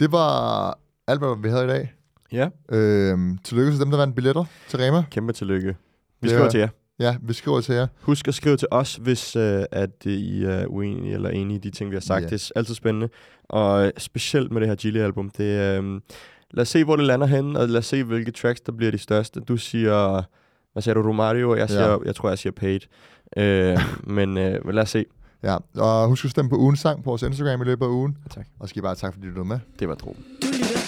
Det 0.00 0.12
var 0.12 0.78
alt, 1.06 1.20
hvad 1.20 1.42
vi 1.42 1.48
havde 1.48 1.64
i 1.64 1.68
dag. 1.68 1.92
Ja. 2.32 2.48
Øhm, 2.68 3.38
tillykke 3.44 3.72
til 3.72 3.80
dem, 3.80 3.90
der 3.90 3.98
vandt 3.98 4.14
billetter 4.14 4.44
til 4.68 4.78
Rema. 4.78 5.04
Kæmpe 5.10 5.32
tillykke. 5.32 5.76
Vi 6.20 6.28
skriver 6.28 6.44
er- 6.44 6.50
til 6.50 6.60
jer. 6.60 6.68
Ja, 7.00 7.16
vi 7.22 7.32
skriver 7.32 7.60
til 7.60 7.74
jer. 7.74 7.86
Husk 8.00 8.28
at 8.28 8.34
skrive 8.34 8.56
til 8.56 8.68
os, 8.70 8.94
hvis 8.94 9.36
øh, 9.36 9.62
at 9.72 9.90
øh, 10.06 10.12
I 10.12 10.44
er 10.44 10.66
uenige 10.66 11.14
eller 11.14 11.30
enige 11.30 11.56
i 11.56 11.60
de 11.60 11.70
ting, 11.70 11.90
vi 11.90 11.96
har 11.96 12.00
sagt. 12.00 12.22
Ja. 12.24 12.28
Det 12.28 12.42
er 12.44 12.50
altid 12.56 12.74
spændende. 12.74 13.08
Og 13.48 13.86
øh, 13.86 13.92
specielt 13.98 14.52
med 14.52 14.60
det 14.60 14.68
her 14.68 14.76
Gilly-album. 14.76 15.30
Det, 15.30 15.44
øh, 15.44 16.00
lad 16.50 16.62
os 16.62 16.68
se, 16.68 16.84
hvor 16.84 16.96
det 16.96 17.04
lander 17.04 17.26
henne, 17.26 17.58
og 17.58 17.68
lad 17.68 17.78
os 17.78 17.86
se, 17.86 18.04
hvilke 18.04 18.30
tracks, 18.30 18.60
der 18.60 18.72
bliver 18.72 18.90
de 18.90 18.98
største. 18.98 19.40
Du 19.40 19.56
siger, 19.56 20.22
hvad 20.72 20.82
siger 20.82 20.94
du, 20.94 21.02
Romario? 21.02 21.54
Jeg, 21.56 21.68
siger, 21.68 21.90
Ja. 21.90 21.96
jeg 22.04 22.14
tror, 22.14 22.28
jeg 22.28 22.38
siger 22.38 22.52
Paid. 22.52 22.80
Øh, 23.36 23.78
men, 24.16 24.38
øh, 24.38 24.68
lad 24.74 24.82
os 24.82 24.90
se. 24.90 25.04
Ja, 25.42 25.56
og 25.76 26.08
husk 26.08 26.24
at 26.24 26.30
stemme 26.30 26.48
på 26.50 26.56
ugens 26.56 26.80
sang 26.80 27.04
på 27.04 27.10
vores 27.10 27.22
Instagram 27.22 27.62
i 27.62 27.64
løbet 27.64 27.86
af 27.86 27.90
ugen. 27.90 28.16
Tak. 28.30 28.46
Og 28.60 28.68
skal 28.68 28.80
I 28.80 28.82
bare 28.82 28.94
tak, 28.94 29.14
fordi 29.14 29.26
du 29.26 29.34
var 29.36 29.44
med. 29.44 29.58
Det 29.78 29.88
var 29.88 29.94
tro. 29.94 30.16
Du 30.42 30.46
lytter 30.46 30.78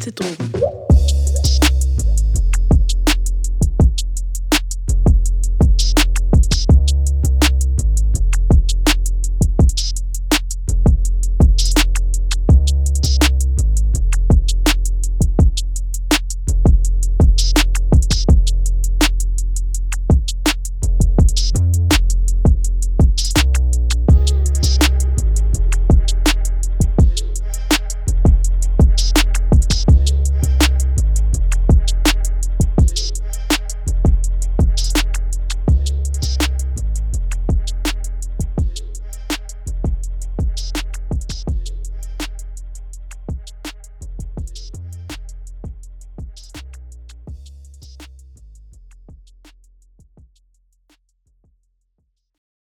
til 0.00 0.12
Drogen. 0.12 0.95